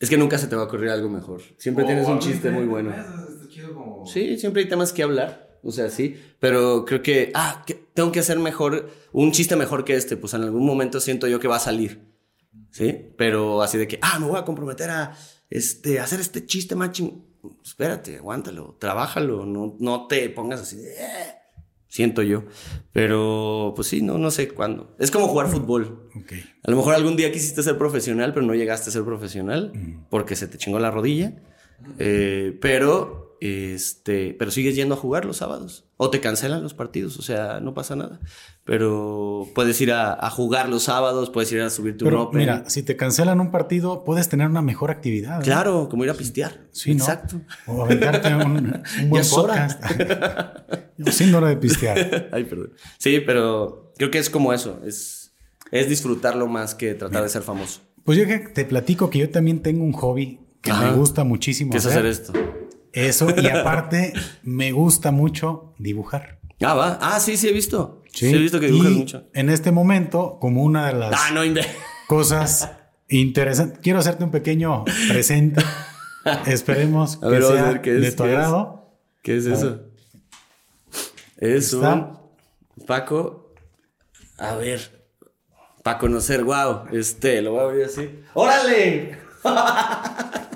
Es 0.00 0.08
que 0.08 0.16
nunca 0.16 0.38
se 0.38 0.46
te 0.46 0.56
va 0.56 0.62
a 0.62 0.64
ocurrir 0.64 0.88
algo 0.90 1.08
mejor. 1.08 1.42
Siempre 1.58 1.84
tienes 1.84 2.08
un 2.08 2.18
chiste 2.18 2.50
muy 2.50 2.64
bueno. 2.64 2.90
Está 2.90 3.48
chido 3.48 3.74
como... 3.74 4.06
Sí, 4.06 4.38
siempre 4.38 4.62
hay 4.62 4.68
temas 4.68 4.92
que 4.94 5.02
hablar. 5.02 5.58
O 5.62 5.70
sea, 5.70 5.90
sí. 5.90 6.16
Pero 6.38 6.86
creo 6.86 7.02
que, 7.02 7.30
ah, 7.34 7.62
que 7.66 7.74
tengo 7.74 8.10
que 8.10 8.20
hacer 8.20 8.38
mejor, 8.38 8.90
un 9.12 9.30
chiste 9.30 9.56
mejor 9.56 9.84
que 9.84 9.94
este. 9.94 10.16
Pues 10.16 10.32
en 10.32 10.42
algún 10.42 10.64
momento 10.64 11.00
siento 11.00 11.28
yo 11.28 11.38
que 11.38 11.48
va 11.48 11.56
a 11.56 11.60
salir. 11.60 12.00
Sí. 12.70 13.12
Pero 13.18 13.60
así 13.62 13.76
de 13.76 13.86
que, 13.86 13.98
ah, 14.00 14.18
me 14.18 14.26
voy 14.26 14.38
a 14.38 14.44
comprometer 14.46 14.88
a 14.88 15.14
este, 15.50 16.00
hacer 16.00 16.18
este 16.20 16.46
chiste 16.46 16.74
más 16.74 16.90
Espérate, 17.62 18.16
aguántalo, 18.16 18.76
trabájalo. 18.78 19.44
No, 19.44 19.76
no 19.78 20.06
te 20.06 20.28
pongas 20.30 20.62
así 20.62 20.76
de, 20.76 20.92
"Eh", 20.92 21.34
Siento 21.90 22.22
yo. 22.22 22.44
Pero, 22.92 23.72
pues 23.74 23.88
sí, 23.88 24.00
no, 24.00 24.16
no 24.16 24.30
sé 24.30 24.48
cuándo. 24.48 24.94
Es 25.00 25.10
como 25.10 25.26
jugar 25.26 25.48
fútbol. 25.48 26.08
A 26.62 26.70
lo 26.70 26.76
mejor 26.76 26.94
algún 26.94 27.16
día 27.16 27.32
quisiste 27.32 27.62
ser 27.64 27.76
profesional, 27.76 28.32
pero 28.32 28.46
no 28.46 28.54
llegaste 28.54 28.88
a 28.88 28.92
ser 28.92 29.04
profesional 29.04 29.72
porque 30.08 30.36
se 30.36 30.46
te 30.46 30.56
chingó 30.56 30.78
la 30.78 30.92
rodilla. 30.92 31.34
Eh, 31.98 32.56
pero, 32.60 33.36
este, 33.40 34.34
pero 34.38 34.52
sigues 34.52 34.76
yendo 34.76 34.94
a 34.94 34.98
jugar 34.98 35.24
los 35.24 35.38
sábados. 35.38 35.84
O 35.96 36.10
te 36.10 36.20
cancelan 36.20 36.62
los 36.62 36.74
partidos, 36.74 37.18
o 37.18 37.22
sea, 37.22 37.58
no 37.60 37.74
pasa 37.74 37.96
nada. 37.96 38.20
Pero 38.70 39.48
puedes 39.52 39.80
ir 39.80 39.90
a, 39.90 40.12
a 40.24 40.30
jugar 40.30 40.68
los 40.68 40.84
sábados, 40.84 41.28
puedes 41.28 41.50
ir 41.50 41.60
a 41.60 41.70
subirte 41.70 42.04
un 42.04 42.10
Pero 42.10 42.22
Open. 42.22 42.38
mira, 42.38 42.70
si 42.70 42.84
te 42.84 42.94
cancelan 42.94 43.40
un 43.40 43.50
partido, 43.50 44.04
puedes 44.04 44.28
tener 44.28 44.46
una 44.46 44.62
mejor 44.62 44.92
actividad. 44.92 45.38
¿no? 45.38 45.42
Claro, 45.42 45.88
como 45.88 46.04
ir 46.04 46.10
a 46.10 46.14
pistear. 46.14 46.68
Sí, 46.70 46.94
¿no? 46.94 47.02
Exacto. 47.02 47.40
O 47.66 47.82
aventarte 47.82 48.32
un, 48.32 48.42
un 48.46 48.82
buen 49.10 49.24
podcast. 49.28 49.82
Sin 51.10 51.34
hora 51.34 51.48
de 51.48 51.56
pistear. 51.56 52.28
Ay, 52.32 52.44
perdón. 52.44 52.70
Sí, 52.96 53.18
pero 53.18 53.92
creo 53.98 54.12
que 54.12 54.18
es 54.18 54.30
como 54.30 54.52
eso. 54.52 54.80
Es, 54.86 55.32
es 55.72 55.88
disfrutarlo 55.88 56.46
más 56.46 56.76
que 56.76 56.94
tratar 56.94 57.24
de 57.24 57.28
ser 57.28 57.42
famoso. 57.42 57.80
Pues 58.04 58.18
yo 58.18 58.26
que 58.28 58.38
te 58.38 58.64
platico 58.64 59.10
que 59.10 59.18
yo 59.18 59.30
también 59.30 59.62
tengo 59.62 59.82
un 59.82 59.94
hobby 59.94 60.38
que 60.62 60.70
Ajá. 60.70 60.92
me 60.92 60.96
gusta 60.96 61.24
muchísimo. 61.24 61.72
¿Qué 61.72 61.78
es 61.78 61.86
hacer 61.86 62.06
esto? 62.06 62.32
Eso, 62.92 63.34
y 63.36 63.48
aparte 63.48 64.12
me 64.44 64.70
gusta 64.70 65.10
mucho 65.10 65.74
dibujar. 65.80 66.38
Ah, 66.60 66.74
va. 66.74 66.98
Ah, 67.00 67.18
sí, 67.18 67.36
sí, 67.36 67.48
he 67.48 67.52
visto. 67.52 67.99
Sí, 68.12 68.34
he 68.34 68.38
visto 68.38 68.58
que 68.60 68.66
dibujas 68.66 68.92
Y 68.92 68.94
mucho. 68.94 69.24
En 69.34 69.50
este 69.50 69.72
momento, 69.72 70.38
como 70.40 70.62
una 70.62 70.88
de 70.88 70.94
las 70.94 71.12
Ah, 71.14 71.30
no, 71.32 71.40
cosas 72.08 72.70
interesantes, 73.08 73.78
quiero 73.82 73.98
hacerte 73.98 74.24
un 74.24 74.30
pequeño 74.30 74.84
presente. 75.08 75.62
Esperemos 76.46 77.18
A 77.22 77.28
ver, 77.28 77.40
que 77.40 77.46
a 77.46 77.50
sea 77.50 77.62
ver 77.64 77.80
qué 77.80 77.96
es, 77.96 78.02
de 78.02 78.12
tu 78.12 78.22
qué 78.24 78.30
es. 78.32 78.36
agrado. 78.36 78.96
¿Qué 79.22 79.36
es 79.36 79.46
eso? 79.46 79.80
Es 81.38 81.72
un 81.72 82.18
Paco. 82.86 83.54
A 84.38 84.54
ver. 84.56 85.00
Para 85.82 85.98
conocer, 85.98 86.44
wow. 86.44 86.84
Este, 86.92 87.40
lo 87.40 87.52
voy 87.52 87.60
a 87.60 87.64
abrir 87.64 87.84
así. 87.84 88.20
¡Órale! 88.34 89.18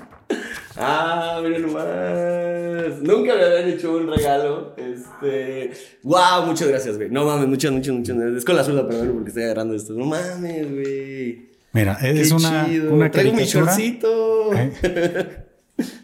ah, 0.77 1.39
mira 1.43 1.59
nomás. 1.59 3.01
Nunca 3.01 3.35
me 3.35 3.43
habían 3.43 3.69
hecho 3.69 3.95
un 3.95 4.07
regalo. 4.07 4.75
Este. 4.77 5.71
Wow, 6.03 6.45
muchas 6.45 6.67
gracias, 6.67 6.97
güey. 6.97 7.09
No 7.09 7.25
mames, 7.25 7.47
muchas, 7.47 7.71
muchas, 7.71 7.93
muchas 7.93 8.15
gracias. 8.15 8.37
Es 8.39 8.45
con 8.45 8.55
la 8.55 8.63
suela, 8.63 8.87
pero 8.87 9.13
porque 9.13 9.29
estoy 9.29 9.43
agarrando 9.43 9.75
esto. 9.75 9.93
No 9.93 10.05
mames, 10.05 10.71
güey. 10.71 11.49
Mira, 11.73 11.97
es 12.01 12.29
Qué 12.29 12.33
una, 12.35 12.65
chido. 12.65 12.93
una 12.93 13.11
Traigo 13.11 13.33
mi 13.33 13.43
shortcito. 13.43 14.53
¿Eh? 14.53 14.71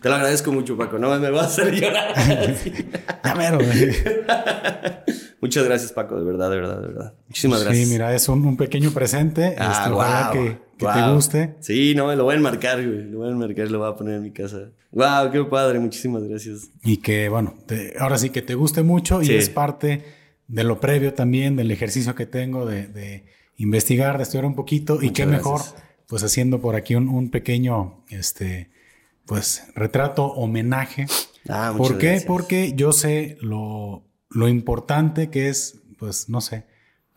Te 0.01 0.09
lo 0.09 0.15
agradezco 0.15 0.51
mucho, 0.51 0.75
Paco. 0.77 0.97
No 0.97 1.17
me 1.17 1.29
vas 1.29 1.43
a 1.43 1.47
hacer 1.63 1.73
llorar. 1.73 2.13
Ya 3.23 3.35
mero, 3.35 3.57
güey. 3.59 3.91
Muchas 5.41 5.63
gracias, 5.63 5.91
Paco, 5.93 6.19
de 6.19 6.25
verdad, 6.25 6.49
de 6.51 6.55
verdad, 6.57 6.81
de 6.81 6.87
verdad. 6.87 7.13
Muchísimas 7.27 7.63
gracias. 7.63 7.87
Sí, 7.87 7.91
mira, 7.93 8.13
es 8.13 8.27
un, 8.27 8.45
un 8.45 8.57
pequeño 8.57 8.91
presente. 8.91 9.55
Ah, 9.57 9.71
Este, 9.79 9.93
guau, 9.93 10.59
que, 10.87 10.93
te 11.01 11.13
guste. 11.13 11.55
Sí, 11.59 11.93
no, 11.95 12.13
lo 12.15 12.23
voy 12.23 12.33
a 12.35 12.37
enmarcar, 12.37 12.77
güey. 12.85 13.03
Lo 13.09 13.19
voy 13.19 13.29
a 13.29 13.31
enmarcar 13.31 13.67
y 13.67 13.69
lo 13.69 13.79
voy 13.79 13.89
a 13.89 13.95
poner 13.95 14.15
en 14.15 14.23
mi 14.23 14.31
casa. 14.31 14.69
Wow, 14.91 15.31
qué 15.31 15.43
padre, 15.45 15.79
muchísimas 15.79 16.23
gracias. 16.23 16.69
Y 16.83 16.97
que, 16.97 17.29
bueno, 17.29 17.53
te- 17.65 17.93
ahora 17.99 18.17
sí 18.17 18.29
que 18.29 18.41
te 18.41 18.55
guste 18.55 18.83
mucho 18.83 19.21
y 19.21 19.29
es 19.31 19.49
parte 19.49 20.03
de 20.47 20.63
lo 20.65 20.79
previo 20.79 21.13
también, 21.13 21.55
del 21.55 21.71
ejercicio 21.71 22.13
que 22.15 22.25
tengo 22.25 22.65
de, 22.65 22.87
de 22.87 23.25
investigar, 23.57 24.17
de 24.17 24.23
estudiar 24.23 24.45
un 24.45 24.55
poquito. 24.55 25.01
y 25.01 25.11
qué 25.11 25.25
mejor, 25.25 25.61
pues 26.07 26.23
haciendo 26.23 26.59
por 26.59 26.75
aquí 26.75 26.95
un, 26.95 27.07
un 27.07 27.29
pequeño, 27.31 28.03
este, 28.09 28.69
pues 29.25 29.63
retrato, 29.75 30.25
homenaje. 30.25 31.05
Ah, 31.47 31.73
¿Por 31.77 31.97
qué? 31.97 32.07
gracias. 32.07 32.25
Porque 32.25 32.73
yo 32.75 32.91
sé 32.91 33.37
lo, 33.41 34.03
lo 34.29 34.47
importante 34.49 35.29
que 35.29 35.47
es, 35.47 35.79
pues, 35.97 36.27
no 36.27 36.41
sé, 36.41 36.65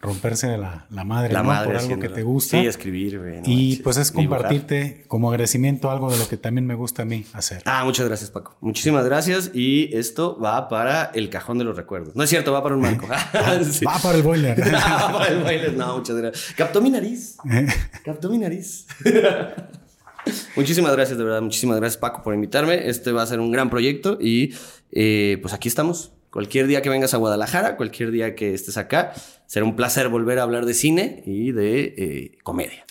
romperse 0.01 0.59
la, 0.59 0.87
la 0.91 1.03
madre, 1.05 1.33
La 1.33 1.43
¿no? 1.43 1.49
madre 1.49 1.67
por 1.69 1.77
algo 1.77 1.99
que 1.99 2.11
te 2.11 2.23
gusta. 2.23 2.61
Sí, 2.61 2.67
escribir, 2.67 3.19
güey. 3.19 3.41
no 3.41 3.43
y 3.47 3.69
manches. 3.69 3.81
pues 3.83 3.97
es 3.97 4.13
Dibujar. 4.13 4.29
compartirte 4.43 5.05
como 5.09 5.31
agradecimiento 5.31 5.91
algo 5.91 6.11
de 6.13 6.19
lo 6.19 6.29
que 6.29 6.37
también 6.37 6.67
me 6.67 6.75
gusta 6.75 7.03
a 7.03 7.05
mí 7.07 7.25
hacer. 7.33 7.63
Ah, 7.65 7.85
muchas 7.87 8.07
gracias, 8.07 8.31
Paco. 8.31 8.55
Muchísimas 8.61 9.05
gracias. 9.07 9.51
Y 9.55 9.97
esto 9.97 10.39
va 10.39 10.69
para 10.69 11.07
el 11.15 11.31
cajón 11.31 11.57
de 11.59 11.65
los 11.65 11.77
recuerdos. 11.77 12.15
No 12.17 12.23
es 12.23 12.29
cierto, 12.29 12.53
va 12.53 12.63
para 12.63 12.75
un 12.75 12.83
marco. 12.83 13.07
Sí. 13.71 13.85
Va 13.87 13.99
para 13.99 14.17
el 14.19 14.23
boiler. 14.23 14.63
Ah, 14.75 15.11
para 15.13 15.29
el 15.33 15.43
baile. 15.43 15.73
No, 15.73 15.97
muchas 15.99 16.17
gracias. 16.17 16.55
Captó 16.55 16.83
mi 16.83 16.91
nariz. 16.91 17.37
¿Eh? 17.51 17.67
Captó 18.05 18.29
mi 18.29 18.37
nariz. 18.39 18.87
muchísimas 20.57 20.93
gracias, 20.93 21.19
de 21.19 21.25
verdad. 21.25 21.43
Muchísimas 21.43 21.79
gracias, 21.79 21.99
Paco, 21.99 22.23
por 22.23 22.35
invitarme. 22.35 22.89
Este 22.89 23.13
va 23.13 23.23
a 23.23 23.27
ser 23.27 23.41
un 23.41 23.51
gran 23.53 23.71
proyecto 23.71 24.19
y 24.21 24.55
eh, 24.93 25.39
pues 25.43 25.55
aquí 25.55 25.69
estamos. 25.69 26.13
Cualquier 26.35 26.67
día 26.67 26.83
que 26.83 26.89
vengas 26.89 27.15
a 27.15 27.19
Guadalajara, 27.19 27.77
cualquier 27.77 28.11
día 28.11 28.35
que 28.35 28.55
estés 28.55 28.77
acá, 28.77 29.13
será 29.47 29.65
un 29.65 29.77
placer 29.77 30.09
volver 30.09 30.41
a 30.41 30.43
hablar 30.43 30.67
de 30.67 30.75
cine 30.75 31.23
y 31.25 31.53
de 31.53 31.95
eh, 31.97 32.39
comedia. 32.43 32.85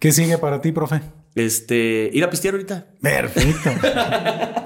¿Qué 0.00 0.10
sigue 0.10 0.38
para 0.38 0.60
ti, 0.60 0.72
profe? 0.72 1.00
Este, 1.34 2.10
ir 2.12 2.24
a 2.24 2.30
pistear 2.30 2.54
ahorita. 2.54 2.86
Perfecto. 3.00 3.70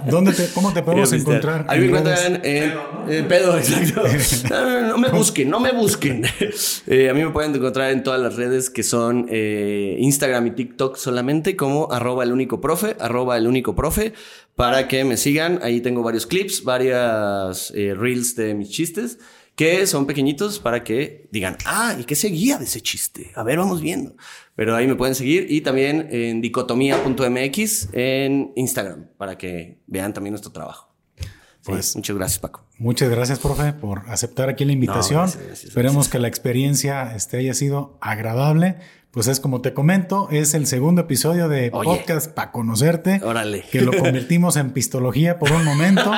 ¿Dónde 0.09 0.33
te, 0.33 0.49
¿Cómo 0.55 0.73
te 0.73 0.83
podemos 0.83 1.13
encontrar? 1.13 1.67
Ahí 1.69 1.81
me 1.81 1.85
en 1.85 1.91
encuentran 1.91 2.41
en, 2.43 2.73
en 3.09 3.29
pedo, 3.29 3.59
exacto. 3.59 4.03
No, 4.51 4.65
no, 4.65 4.81
no, 4.81 4.89
no 4.89 4.99
me 4.99 5.09
busquen, 5.11 5.51
no 5.51 5.61
me 5.61 5.73
busquen. 5.73 6.25
Eh, 6.87 7.09
a 7.09 7.15
mí 7.15 7.25
me 7.25 7.31
pueden 7.31 7.55
encontrar 7.55 7.91
en 7.91 8.03
todas 8.03 8.21
las 8.21 8.37
redes 8.37 8.69
que 8.69 8.83
son 8.83 9.27
eh, 9.31 9.97
Instagram 9.99 10.47
y 10.49 10.51
TikTok 10.53 10.97
solamente 10.97 11.57
como 11.57 11.91
arroba 11.91 12.25
el 12.25 12.33
único 12.33 12.61
profe, 12.61 12.97
arroba 13.01 13.37
el 13.39 13.47
único 13.47 13.75
profe, 13.75 14.13
para 14.55 14.87
que 14.89 15.05
me 15.05 15.17
sigan. 15.17 15.61
Ahí 15.63 15.81
tengo 15.81 16.03
varios 16.03 16.27
clips, 16.27 16.65
varias 16.65 17.73
eh, 17.75 17.95
reels 17.95 18.37
de 18.37 18.55
mis 18.55 18.71
chistes 18.71 19.19
que 19.57 19.87
son 19.87 20.07
pequeñitos 20.07 20.59
para 20.59 20.83
que 20.83 21.29
digan, 21.31 21.57
ah, 21.65 21.97
¿y 21.99 22.05
qué 22.05 22.15
seguía 22.15 22.59
de 22.59 22.65
ese 22.65 22.81
chiste? 22.81 23.33
A 23.35 23.43
ver, 23.43 23.59
vamos 23.59 23.81
viendo. 23.81 24.17
Pero 24.57 24.75
ahí 24.75 24.87
me 24.87 24.97
pueden 24.97 25.15
seguir 25.15 25.47
y 25.51 25.61
también 25.61 26.09
en 26.11 26.41
dicotomía.mx 26.41 27.89
en 27.93 28.53
Instagram 28.57 29.09
para 29.17 29.39
que 29.39 29.79
vean 29.87 30.13
también 30.13 30.33
nuestro 30.33 30.53
trabajo. 30.53 30.94
Sí, 31.65 31.73
Pues- 31.73 31.97
muchas 31.97 32.17
gracias, 32.17 32.39
Paco. 32.41 32.63
Muchas 32.79 33.09
gracias, 33.09 33.39
profe, 33.39 33.73
por 33.73 34.03
aceptar 34.09 34.49
aquí 34.49 34.65
la 34.65 34.73
invitación. 34.73 35.21
gracias, 35.23 35.43
gracias, 35.47 35.65
Esperemos 35.69 35.95
gracias. 35.97 36.13
que 36.13 36.19
la 36.19 36.29
experiencia 36.29 37.15
este, 37.17 37.39
haya 37.39 37.55
sido 37.55 37.97
agradable. 38.01 38.77
Pues 39.13 39.29
es 39.29 39.39
como 39.39 39.61
te 39.63 39.73
comento, 39.75 40.29
es 40.33 40.55
el 40.55 40.67
segundo 40.67 41.03
episodio 41.03 41.49
de 41.49 41.71
Oye. 41.73 41.85
podcast 41.89 42.33
para 42.33 42.51
conocerte. 42.51 43.21
Órale. 43.23 43.65
Que 43.71 43.81
lo 43.81 43.93
convertimos 43.97 44.57
en 44.57 44.73
pistología 44.73 45.39
por 45.39 45.53
un 45.53 45.65
momento. 45.65 46.11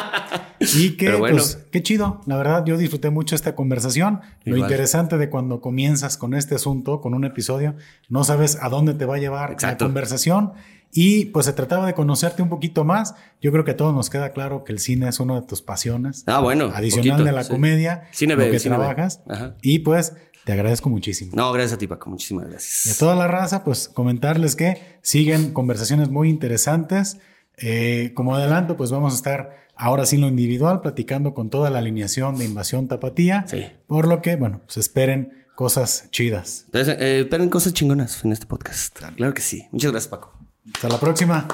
y 0.61 0.97
que, 0.97 1.13
bueno. 1.15 1.37
pues, 1.37 1.59
qué 1.71 1.83
chido. 1.83 2.23
La 2.25 2.37
verdad, 2.39 2.65
yo 2.65 2.79
disfruté 2.79 3.11
mucho 3.11 3.35
esta 3.37 3.55
conversación. 3.55 4.23
Lo 4.45 4.57
interesante 4.57 5.19
de 5.19 5.29
cuando 5.29 5.61
comienzas 5.61 6.17
con 6.17 6.33
este 6.33 6.55
asunto, 6.55 7.03
con 7.03 7.13
un 7.13 7.25
episodio, 7.27 7.75
no 8.09 8.25
sabes 8.25 8.57
a 8.63 8.71
dónde 8.71 8.95
te 8.95 9.05
va 9.05 9.17
a 9.17 9.19
llevar 9.19 9.53
Exacto. 9.53 9.85
la 9.85 9.89
conversación. 9.89 10.53
Y 10.97 11.27
pues 11.27 11.45
se 11.45 11.53
trataba 11.53 11.87
de 11.87 11.93
conocerte 11.93 12.41
un 12.43 12.49
poquito 12.49 12.85
más. 12.85 13.15
Yo 13.43 13.53
creo 13.53 13.65
que 13.65 13.73
a 13.73 13.77
todos 13.77 13.95
nos 13.95 14.09
queda 14.09 14.33
claro 14.33 14.65
que 14.65 14.73
el 14.73 14.79
cine 14.79 15.09
es 15.09 15.21
una 15.21 15.41
de 15.41 15.47
tus 15.47 15.61
pasiones. 15.61 16.25
Ah, 16.27 16.41
bueno. 16.41 16.73
Adicional 16.75 17.11
poquito, 17.19 17.25
de 17.25 17.33
la 17.33 17.45
sí. 17.45 17.51
comedia, 17.51 18.05
Cine 18.13 18.35
lo 18.35 18.51
que 18.51 18.59
cine 18.59 18.77
trabajas. 18.77 19.21
Ajá. 19.29 19.57
Y 19.61 19.81
pues 19.81 20.15
te 20.47 20.53
agradezco 20.53 20.89
muchísimo. 20.89 21.33
No, 21.35 21.53
gracias 21.53 21.75
a 21.75 21.79
ti, 21.79 21.87
Paco. 21.87 22.09
Muchísimas 22.09 22.47
De 22.47 22.53
gracias. 22.53 22.97
toda 22.97 23.15
la 23.15 23.29
raza, 23.29 23.63
pues 23.63 23.89
comentarles 23.89 24.57
que 24.57 24.81
siguen 25.03 25.53
conversaciones 25.53 26.09
muy 26.09 26.31
interesantes. 26.31 27.19
Eh, 27.59 28.13
como 28.15 28.35
adelanto, 28.35 28.77
pues 28.79 28.91
vamos 28.91 29.13
a 29.13 29.17
estar 29.17 29.67
ahora 29.77 30.07
sí 30.07 30.17
en 30.17 30.23
lo 30.23 30.29
individual, 30.29 30.81
platicando 30.81 31.35
con 31.35 31.51
toda 31.51 31.69
la 31.69 31.81
alineación 31.81 32.39
de 32.39 32.47
Invasión 32.47 32.89
Tapatía. 32.89 33.45
Sí. 33.49 33.67
Por 33.87 34.09
lo 34.09 34.23
que, 34.23 34.37
bueno, 34.37 34.63
pues 34.65 34.79
esperen 34.79 35.45
cosas 35.57 36.09
chidas. 36.11 36.63
Entonces, 36.67 36.97
eh, 37.01 37.21
esperen 37.21 37.49
cosas 37.51 37.75
chingonas 37.75 38.25
en 38.25 38.33
este 38.33 38.47
podcast. 38.47 38.99
Claro 39.17 39.35
que 39.35 39.43
sí. 39.43 39.67
Muchas 39.73 39.91
gracias, 39.91 40.09
Paco. 40.09 40.36
Hasta 40.75 40.89
la 40.89 40.99
próxima. 40.99 41.47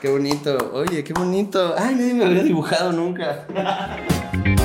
Qué 0.00 0.08
bonito. 0.08 0.70
Oye, 0.72 1.04
qué 1.04 1.12
bonito. 1.12 1.74
Ay, 1.76 1.94
nadie 1.94 2.14
me 2.14 2.24
había 2.24 2.42
dibujado 2.42 2.90
nunca. 2.92 3.46